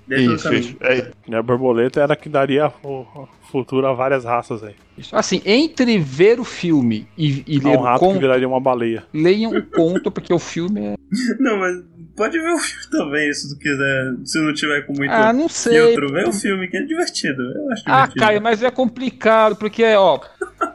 Dentro 0.06 0.30
do 0.32 0.34
isso, 0.34 0.44
caminho. 0.44 0.60
isso, 0.60 0.76
é, 0.80 1.36
a 1.36 1.42
borboleta 1.42 2.00
era 2.00 2.16
que 2.16 2.28
daria 2.28 2.72
o 2.82 3.28
futuro 3.52 3.86
a 3.86 3.92
várias 3.92 4.24
raças 4.24 4.64
aí. 4.64 4.74
Assim, 5.12 5.40
entre 5.44 5.98
ver 5.98 6.40
o 6.40 6.44
filme 6.44 7.06
e, 7.16 7.42
e 7.46 7.58
ler 7.58 7.76
um 7.76 7.80
o 7.80 7.82
rato 7.82 8.00
que 8.00 8.06
conto, 8.06 8.20
viraria 8.20 8.46
uma 8.48 8.60
baleia. 8.60 9.04
leiam 9.12 9.50
o 9.52 9.62
conto 9.62 10.10
porque 10.10 10.32
o 10.34 10.38
filme 10.38 10.80
é 10.80 10.94
Não, 11.40 11.58
mas 11.58 11.76
pode 12.16 12.38
ver 12.38 12.50
o 12.52 12.58
filme 12.58 12.90
também, 12.90 13.32
se 13.32 13.48
tu 13.54 13.58
quiser. 13.58 14.14
Se 14.24 14.38
não 14.40 14.52
tiver 14.54 14.82
com 14.86 14.92
muito 14.94 15.10
Ah, 15.12 15.32
não 15.32 15.48
sei. 15.48 15.74
filtro, 15.78 16.12
vê 16.12 16.24
o 16.24 16.32
filme, 16.32 16.68
que 16.68 16.76
é 16.76 16.82
divertido. 16.82 17.42
Eu 17.42 17.70
acho 17.72 17.82
Ah, 17.86 17.92
divertido. 18.02 18.20
Caio, 18.24 18.42
mas 18.42 18.62
é 18.62 18.70
complicado, 18.70 19.56
porque, 19.56 19.82
ó, 19.94 20.18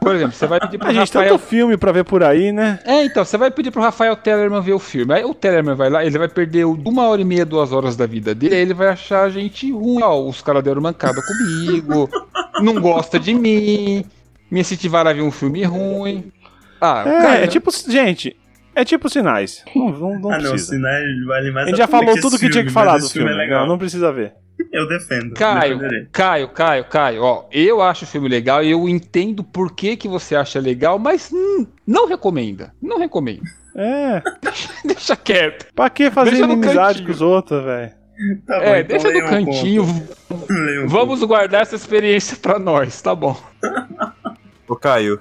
por 0.00 0.14
exemplo, 0.16 0.32
você 0.34 0.46
vai 0.46 0.60
pedir 0.60 0.78
pro 0.78 0.88
A 0.88 0.92
gente, 0.92 1.08
Rafael. 1.14 1.32
tanto 1.38 1.46
filme 1.46 1.76
pra 1.76 1.92
ver 1.92 2.04
por 2.04 2.22
aí, 2.24 2.50
né? 2.52 2.78
É, 2.84 3.04
então, 3.04 3.24
você 3.24 3.36
vai 3.38 3.50
pedir 3.50 3.70
pro 3.70 3.82
Rafael 3.82 4.16
Tellerman 4.16 4.60
ver 4.62 4.72
o 4.74 4.78
filme. 4.80 5.12
Aí 5.14 5.24
o 5.24 5.34
Tellerman 5.34 5.74
vai 5.76 5.90
lá, 5.90 6.04
ele 6.04 6.18
vai 6.18 6.28
perder 6.28 6.64
uma 6.66 7.06
hora 7.08 7.20
e 7.20 7.24
meia, 7.24 7.44
duas 7.46 7.72
horas 7.72 7.96
da 7.96 8.06
vida 8.06 8.34
dele, 8.34 8.54
aí 8.54 8.60
ele 8.62 8.74
vai 8.74 8.88
achar 8.88 9.22
a 9.24 9.30
gente 9.30 9.70
ruim, 9.72 10.02
ó, 10.02 10.20
os 10.28 10.42
caras 10.42 10.62
deram 10.64 10.82
mancada 10.82 11.20
comigo, 11.22 12.08
não 12.62 12.80
gosta 12.80 13.18
de 13.18 13.34
mim, 13.34 14.04
me 14.50 14.60
incentivaram 14.60 15.10
a 15.10 15.12
ver 15.12 15.22
um 15.22 15.30
filme 15.30 15.62
ruim. 15.64 16.32
Ah, 16.80 17.04
É, 17.06 17.22
cara, 17.22 17.44
é 17.44 17.46
tipo, 17.46 17.70
gente, 17.88 18.36
é 18.74 18.84
tipo 18.84 19.08
sinais. 19.08 19.64
Não, 19.74 19.90
não, 19.90 20.20
não 20.20 20.30
ah, 20.30 20.38
não, 20.38 20.50
precisa. 20.50 20.72
sinais 20.72 21.24
vale 21.26 21.50
mais 21.50 21.66
A 21.66 21.70
gente 21.70 21.78
já 21.78 21.86
falou 21.86 22.14
tudo 22.20 22.38
que 22.38 22.48
tinha 22.48 22.64
que 22.64 22.70
falar 22.70 22.98
do 22.98 23.08
filme. 23.08 23.28
filme. 23.28 23.42
é 23.42 23.44
legal. 23.46 23.60
Não, 23.62 23.68
não 23.70 23.78
precisa 23.78 24.12
ver. 24.12 24.34
Eu 24.72 24.88
defendo. 24.88 25.34
Caio. 25.34 25.80
Caio, 26.10 26.48
Caio, 26.48 26.84
Caio, 26.84 27.22
ó, 27.22 27.44
eu 27.52 27.80
acho 27.80 28.04
o 28.04 28.08
filme 28.08 28.28
legal 28.28 28.62
e 28.62 28.70
eu 28.70 28.88
entendo 28.88 29.42
por 29.44 29.72
que, 29.72 29.96
que 29.96 30.08
você 30.08 30.34
acha 30.34 30.58
legal, 30.58 30.98
mas 30.98 31.30
hum, 31.32 31.66
não 31.86 32.08
recomenda, 32.08 32.72
não 32.82 32.98
recomendo. 32.98 33.42
É, 33.76 34.20
Deixa 34.84 35.14
quieto. 35.14 35.66
pra 35.74 35.88
que 35.88 36.10
fazer 36.10 36.30
Deixa 36.32 36.44
inimizade 36.44 37.02
com 37.04 37.12
os 37.12 37.22
outros, 37.22 37.64
velho? 37.64 37.92
Tá 38.46 38.58
bom, 38.58 38.64
É, 38.64 38.80
então 38.80 38.98
deixa 38.98 39.12
no 39.12 39.28
cantinho, 39.28 39.84
um 39.84 40.86
Vamos 40.88 41.22
guardar 41.22 41.62
essa 41.62 41.76
experiência 41.76 42.36
pra 42.36 42.58
nós, 42.58 43.00
tá 43.00 43.14
bom. 43.14 43.36
Ô, 44.66 44.74
Caio, 44.74 45.20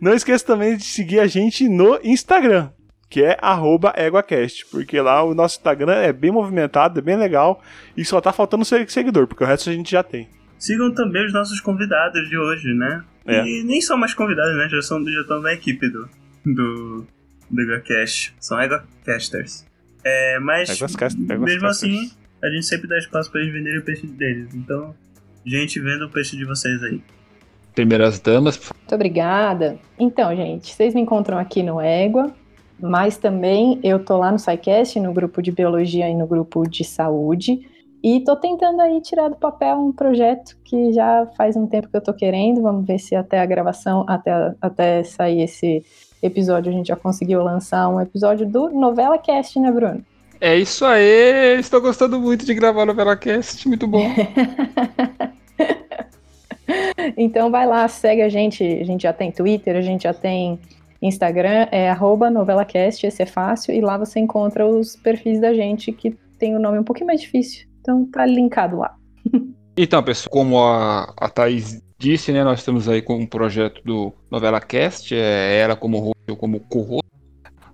Não 0.00 0.14
esqueça 0.14 0.44
também 0.46 0.76
de 0.76 0.84
seguir 0.84 1.18
a 1.20 1.26
gente 1.26 1.68
no 1.68 1.98
Instagram, 2.04 2.70
que 3.08 3.22
é 3.22 3.36
arroba 3.40 3.92
EguaCast, 3.96 4.66
porque 4.66 5.00
lá 5.00 5.22
o 5.22 5.34
nosso 5.34 5.56
Instagram 5.58 5.94
é 5.96 6.12
bem 6.12 6.30
movimentado, 6.30 6.98
é 6.98 7.02
bem 7.02 7.16
legal, 7.16 7.60
e 7.96 8.04
só 8.04 8.20
tá 8.20 8.32
faltando 8.32 8.64
se- 8.64 8.86
seguidor, 8.88 9.26
porque 9.26 9.44
o 9.44 9.46
resto 9.46 9.70
a 9.70 9.72
gente 9.72 9.90
já 9.90 10.02
tem. 10.02 10.28
Sigam 10.58 10.92
também 10.92 11.26
os 11.26 11.32
nossos 11.32 11.60
convidados 11.60 12.28
de 12.28 12.36
hoje, 12.38 12.72
né? 12.74 13.04
É. 13.26 13.44
E 13.46 13.62
nem 13.64 13.80
são 13.80 13.96
mais 13.98 14.14
convidados, 14.14 14.56
né? 14.56 14.68
Já, 14.68 14.80
são, 14.82 15.04
já 15.04 15.20
estão 15.20 15.40
na 15.42 15.52
equipe 15.52 15.88
do, 15.88 16.08
do, 16.44 17.06
do 17.50 17.60
EgoCast. 17.62 18.34
São 18.40 18.60
EgoCasters. 18.60 19.66
É, 20.04 20.38
mas, 20.38 20.70
Egocast- 20.70 21.18
mesmo 21.18 21.66
assim, 21.66 22.10
a 22.42 22.48
gente 22.48 22.64
sempre 22.66 22.88
dá 22.88 22.96
espaço 22.98 23.30
pra 23.30 23.40
eles 23.40 23.52
venderem 23.52 23.80
o 23.80 23.82
peixe 23.84 24.06
deles. 24.06 24.54
Então, 24.54 24.94
gente, 25.44 25.80
venda 25.80 26.06
o 26.06 26.10
peixe 26.10 26.36
de 26.36 26.44
vocês 26.44 26.82
aí. 26.84 27.02
Primeiras 27.74 28.18
damas, 28.20 28.56
Muito 28.58 28.94
obrigada. 28.94 29.78
Então, 29.98 30.34
gente, 30.34 30.72
vocês 30.72 30.94
me 30.94 31.00
encontram 31.00 31.36
aqui 31.38 31.62
no 31.62 31.78
Égua, 31.80 32.32
mas 32.80 33.18
também 33.18 33.78
eu 33.82 33.98
tô 33.98 34.16
lá 34.16 34.32
no 34.32 34.38
SciCast, 34.38 34.98
no 35.00 35.12
grupo 35.12 35.42
de 35.42 35.50
Biologia 35.52 36.08
e 36.08 36.14
no 36.14 36.26
grupo 36.26 36.66
de 36.68 36.84
Saúde. 36.84 37.68
E 38.06 38.20
tô 38.20 38.36
tentando 38.36 38.80
aí 38.80 39.00
tirar 39.00 39.28
do 39.28 39.34
papel 39.34 39.78
um 39.78 39.90
projeto 39.90 40.56
que 40.62 40.92
já 40.92 41.26
faz 41.36 41.56
um 41.56 41.66
tempo 41.66 41.88
que 41.88 41.96
eu 41.96 42.00
tô 42.00 42.14
querendo. 42.14 42.62
Vamos 42.62 42.86
ver 42.86 43.00
se 43.00 43.16
até 43.16 43.40
a 43.40 43.44
gravação, 43.44 44.04
até, 44.06 44.54
até 44.62 45.02
sair 45.02 45.42
esse 45.42 45.84
episódio, 46.22 46.70
a 46.70 46.72
gente 46.72 46.86
já 46.86 46.94
conseguiu 46.94 47.42
lançar 47.42 47.88
um 47.88 48.00
episódio 48.00 48.46
do 48.46 48.70
Novela 48.70 49.18
Cast, 49.18 49.58
né, 49.58 49.72
Bruno? 49.72 50.04
é 50.40 50.56
isso 50.56 50.84
aí. 50.84 51.58
Estou 51.58 51.80
gostando 51.80 52.20
muito 52.20 52.46
de 52.46 52.54
gravar 52.54 52.86
Novela 52.86 53.16
Cast, 53.16 53.66
muito 53.66 53.88
bom. 53.88 54.06
Então 57.16 57.50
vai 57.50 57.64
lá, 57.66 57.86
segue 57.86 58.22
a 58.22 58.28
gente. 58.28 58.62
A 58.64 58.84
gente 58.84 59.02
já 59.02 59.12
tem 59.12 59.30
Twitter, 59.30 59.76
a 59.76 59.80
gente 59.80 60.02
já 60.02 60.12
tem 60.12 60.58
Instagram, 61.00 61.68
é 61.70 61.88
arroba 61.88 62.28
novelacast, 62.28 63.06
esse 63.06 63.22
é 63.22 63.26
fácil, 63.26 63.72
e 63.72 63.80
lá 63.80 63.96
você 63.96 64.18
encontra 64.18 64.66
os 64.66 64.96
perfis 64.96 65.40
da 65.40 65.54
gente 65.54 65.92
que 65.92 66.16
tem 66.38 66.56
o 66.56 66.58
nome 66.58 66.80
um 66.80 66.84
pouquinho 66.84 67.06
mais 67.06 67.20
difícil. 67.20 67.66
Então 67.86 68.04
tá 68.06 68.26
linkado 68.26 68.78
lá. 68.78 68.96
Então, 69.76 70.02
pessoal, 70.02 70.30
como 70.32 70.58
a, 70.58 71.14
a 71.16 71.28
Thaís 71.28 71.80
disse, 71.96 72.32
né, 72.32 72.42
nós 72.42 72.58
estamos 72.58 72.88
aí 72.88 73.00
com 73.00 73.16
um 73.16 73.26
projeto 73.26 73.80
do 73.84 74.12
Novela 74.28 74.60
Cast, 74.60 75.14
é 75.14 75.60
ela 75.60 75.76
como 75.76 75.98
host, 75.98 76.16
eu 76.26 76.36
como 76.36 76.58
co 76.58 77.00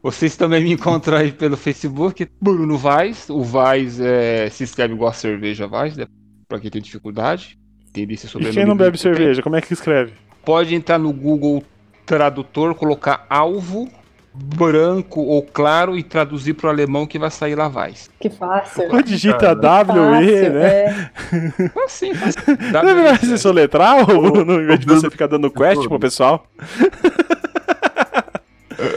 Vocês 0.02 0.36
também 0.36 0.62
me 0.62 0.72
encontram 0.72 1.16
aí 1.16 1.32
pelo 1.32 1.56
Facebook, 1.56 2.28
Bruno 2.40 2.76
Vaz. 2.76 3.30
O 3.30 3.42
Vaz 3.42 3.98
é, 4.00 4.50
se 4.50 4.64
escreve 4.64 4.92
igual 4.94 5.10
a 5.10 5.14
cerveja 5.14 5.66
Vaz, 5.66 5.96
né, 5.96 6.04
pra 6.46 6.60
quem 6.60 6.70
tem 6.70 6.82
dificuldade. 6.82 7.58
Entender 7.88 8.14
esse 8.14 8.26
E 8.26 8.28
sobrenome. 8.28 8.56
quem 8.56 8.66
não 8.66 8.76
bebe 8.76 8.98
cerveja, 8.98 9.42
como 9.42 9.56
é 9.56 9.62
que 9.62 9.72
escreve? 9.72 10.12
Pode 10.44 10.74
entrar 10.74 10.98
no 10.98 11.12
Google 11.12 11.62
Tradutor, 12.04 12.74
colocar 12.74 13.24
alvo 13.30 13.88
branco 14.34 15.20
ou 15.20 15.42
claro 15.42 15.96
e 15.96 16.02
traduzir 16.02 16.54
para 16.54 16.68
o 16.68 16.70
alemão 16.70 17.06
que 17.06 17.18
vai 17.18 17.30
sair 17.30 17.54
lá 17.54 17.68
Vaz. 17.68 18.10
Que 18.18 18.30
fácil. 18.30 18.88
Ou 18.92 19.02
digita 19.02 19.54
W, 19.54 20.22
E, 20.22 20.40
Fácil, 20.40 20.52
né? 20.52 20.68
é. 20.68 21.10
Assim, 21.84 22.14
faz. 22.14 22.34
Não 22.72 22.80
é 22.88 22.94
melhor 22.94 23.18
você 23.18 23.36
soletrar, 23.38 24.10
ou 24.10 24.32
Bruno, 24.32 24.62
em 24.62 24.66
vez 24.66 24.80
de 24.80 24.86
você 24.86 25.10
ficar 25.10 25.26
dando 25.26 25.50
quest 25.50 25.86
pro 25.86 25.98
pessoal? 25.98 26.46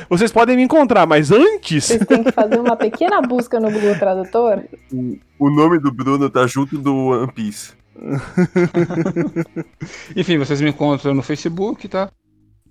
Vocês 0.10 0.32
podem 0.32 0.56
me 0.56 0.64
encontrar, 0.64 1.06
mas 1.06 1.32
antes. 1.32 1.86
Vocês 1.86 2.06
têm 2.06 2.24
que 2.24 2.32
fazer 2.32 2.60
uma 2.60 2.76
pequena 2.76 3.22
busca 3.22 3.60
no 3.60 3.72
Google 3.72 3.98
Tradutor. 3.98 4.64
o 5.38 5.50
nome 5.50 5.80
do 5.80 5.92
Bruno 5.92 6.30
tá 6.30 6.48
junto 6.48 6.78
do 6.78 6.96
One 7.10 7.32
Piece. 7.32 7.74
Enfim, 10.16 10.38
vocês 10.38 10.62
me 10.62 10.70
encontram 10.70 11.14
no 11.14 11.22
Facebook, 11.22 11.88
tá? 11.88 12.10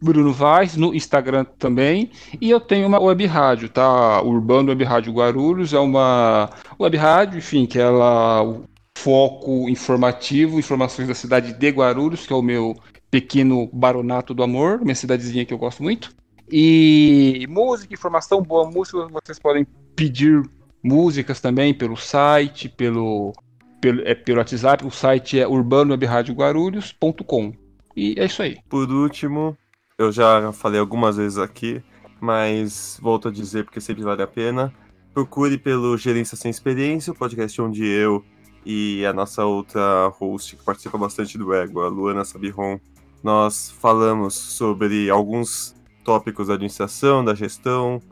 Bruno 0.02 0.32
Vaz, 0.32 0.76
no 0.76 0.94
Instagram 0.94 1.44
também. 1.58 2.10
E 2.40 2.50
eu 2.50 2.60
tenho 2.60 2.86
uma 2.86 3.00
web 3.00 3.24
rádio, 3.26 3.68
tá? 3.68 4.22
Urbano 4.22 4.70
Web 4.70 4.84
Rádio 4.84 5.12
Guarulhos. 5.12 5.72
É 5.72 5.78
uma 5.78 6.50
web 6.78 6.96
rádio, 6.96 7.38
enfim, 7.38 7.66
que 7.66 7.78
ela 7.78 8.62
foco 8.96 9.68
informativo, 9.68 10.58
informações 10.58 11.08
da 11.08 11.14
cidade 11.14 11.52
de 11.52 11.68
Guarulhos, 11.68 12.26
que 12.26 12.32
é 12.32 12.36
o 12.36 12.42
meu 12.42 12.74
pequeno 13.10 13.68
baronato 13.72 14.34
do 14.34 14.42
amor, 14.42 14.80
minha 14.80 14.94
cidadezinha 14.94 15.44
que 15.44 15.54
eu 15.54 15.58
gosto 15.58 15.82
muito. 15.82 16.10
E 16.50 17.46
música, 17.48 17.94
informação, 17.94 18.42
boa 18.42 18.70
música, 18.70 19.06
vocês 19.08 19.38
podem 19.38 19.66
pedir 19.94 20.42
músicas 20.82 21.40
também 21.40 21.72
pelo 21.72 21.96
site, 21.96 22.68
pelo, 22.68 23.32
pelo, 23.80 24.02
é, 24.02 24.14
pelo 24.14 24.38
WhatsApp, 24.38 24.86
o 24.86 24.90
site 24.90 25.38
é 25.38 25.46
urbanowebradiograrulhos.com. 25.46 27.52
E 27.96 28.16
é 28.18 28.24
isso 28.24 28.42
aí. 28.42 28.58
Por 28.68 28.90
último, 28.90 29.56
eu 29.96 30.10
já 30.10 30.52
falei 30.52 30.80
algumas 30.80 31.16
vezes 31.16 31.38
aqui, 31.38 31.82
mas 32.20 32.98
volto 33.00 33.28
a 33.28 33.30
dizer 33.30 33.64
porque 33.64 33.80
sempre 33.80 34.02
vale 34.02 34.22
a 34.22 34.26
pena. 34.26 34.72
Procure 35.12 35.56
pelo 35.56 35.96
Gerência 35.96 36.36
Sem 36.36 36.50
Experiência, 36.50 37.12
o 37.12 37.16
podcast 37.16 37.60
onde 37.62 37.86
eu 37.86 38.24
e 38.66 39.04
a 39.06 39.12
nossa 39.12 39.44
outra 39.44 40.08
host 40.18 40.56
que 40.56 40.64
participa 40.64 40.98
bastante 40.98 41.38
do 41.38 41.54
Ego, 41.54 41.82
a 41.82 41.88
Luana 41.88 42.24
Sabiron, 42.24 42.80
nós 43.22 43.70
falamos 43.70 44.34
sobre 44.34 45.08
alguns 45.10 45.76
tópicos 46.02 46.48
da 46.48 46.54
administração, 46.54 47.24
da 47.24 47.34
gestão, 47.34 48.02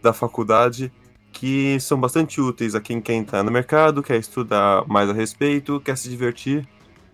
da 0.00 0.12
faculdade, 0.12 0.92
que 1.32 1.78
são 1.80 2.00
bastante 2.00 2.40
úteis 2.40 2.74
a 2.74 2.80
quem 2.80 3.00
quer 3.00 3.14
entrar 3.14 3.42
no 3.42 3.50
mercado, 3.50 4.02
quer 4.02 4.16
estudar 4.16 4.86
mais 4.86 5.10
a 5.10 5.12
respeito, 5.12 5.80
quer 5.80 5.98
se 5.98 6.08
divertir. 6.08 6.66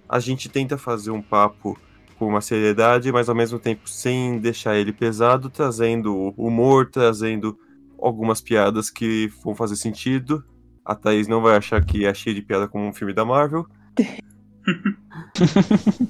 A 0.08 0.20
gente 0.20 0.48
tenta 0.48 0.78
fazer 0.78 1.10
um 1.10 1.22
papo 1.22 1.76
com 2.22 2.28
uma 2.28 2.40
seriedade, 2.40 3.10
mas 3.10 3.28
ao 3.28 3.34
mesmo 3.34 3.58
tempo 3.58 3.90
sem 3.90 4.38
deixar 4.38 4.76
ele 4.76 4.92
pesado, 4.92 5.50
trazendo 5.50 6.32
humor, 6.36 6.88
trazendo 6.88 7.58
algumas 7.98 8.40
piadas 8.40 8.88
que 8.88 9.28
vão 9.42 9.56
fazer 9.56 9.74
sentido. 9.74 10.44
A 10.84 10.94
Thaís 10.94 11.26
não 11.26 11.42
vai 11.42 11.56
achar 11.56 11.84
que 11.84 12.06
é 12.06 12.14
cheio 12.14 12.36
de 12.36 12.42
piada 12.42 12.68
como 12.68 12.86
um 12.86 12.92
filme 12.92 13.12
da 13.12 13.24
Marvel. 13.24 13.66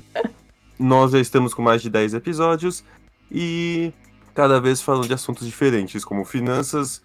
Nós 0.79 1.13
já 1.13 1.19
estamos 1.19 1.55
com 1.55 1.63
mais 1.63 1.81
de 1.81 1.89
10 1.89 2.13
episódios 2.13 2.85
e 3.31 3.91
cada 4.35 4.61
vez 4.61 4.83
falando 4.83 5.09
de 5.09 5.15
assuntos 5.15 5.47
diferentes, 5.47 6.05
como 6.05 6.27
finanças, 6.27 7.03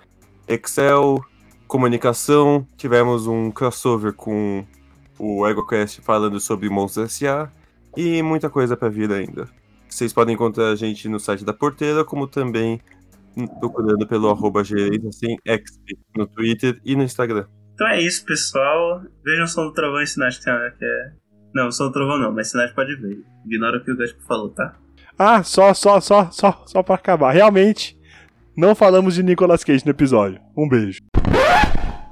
Excel, 0.49 1.23
comunicação. 1.65 2.67
Tivemos 2.75 3.25
um 3.25 3.51
crossover 3.51 4.11
com 4.11 4.65
o 5.17 5.47
EgoCast 5.47 6.01
falando 6.01 6.41
sobre 6.41 6.67
Monstros 6.67 7.05
S.A. 7.05 7.49
e 7.97 8.21
muita 8.21 8.49
coisa 8.49 8.77
pra 8.77 8.89
vir 8.89 9.11
ainda. 9.11 9.47
Vocês 9.89 10.13
podem 10.13 10.35
encontrar 10.35 10.69
a 10.69 10.75
gente 10.75 11.09
no 11.09 11.19
site 11.19 11.43
da 11.43 11.53
Porteira, 11.53 12.05
como 12.05 12.27
também 12.27 12.79
procurando 13.59 14.05
pelo 14.07 14.29
arroba 14.29 14.63
sem 14.63 15.37
XP 15.45 15.97
no 16.15 16.27
Twitter 16.27 16.79
e 16.85 16.95
no 16.95 17.03
Instagram. 17.03 17.45
Então 17.73 17.87
é 17.87 18.01
isso, 18.01 18.23
pessoal. 18.25 19.01
Vejam 19.23 19.45
o 19.45 19.47
som 19.47 19.65
do 19.65 19.73
trovão 19.73 20.01
e 20.01 20.07
sinais 20.07 20.37
que 20.37 20.45
tem 20.45 20.53
que 20.77 20.85
é. 20.85 21.11
Não, 21.53 21.67
o 21.67 21.71
som 21.71 21.85
do 21.85 21.91
trovão 21.91 22.19
não, 22.19 22.31
mas 22.31 22.49
sinais 22.49 22.71
pode 22.71 22.95
ver. 22.95 23.23
Ignora 23.45 23.77
o 23.77 23.83
que 23.83 23.91
o 23.91 23.97
Gaspo 23.97 24.21
falou, 24.27 24.49
tá? 24.49 24.75
Ah, 25.17 25.43
só, 25.43 25.73
só, 25.73 25.99
só, 25.99 26.29
só, 26.29 26.63
só 26.67 26.83
pra 26.83 26.95
acabar. 26.95 27.31
Realmente, 27.31 27.97
não 28.55 28.75
falamos 28.75 29.15
de 29.15 29.23
Nicolas 29.23 29.63
Cage 29.63 29.85
no 29.85 29.91
episódio. 29.91 30.39
Um 30.55 30.67
beijo. 30.67 31.01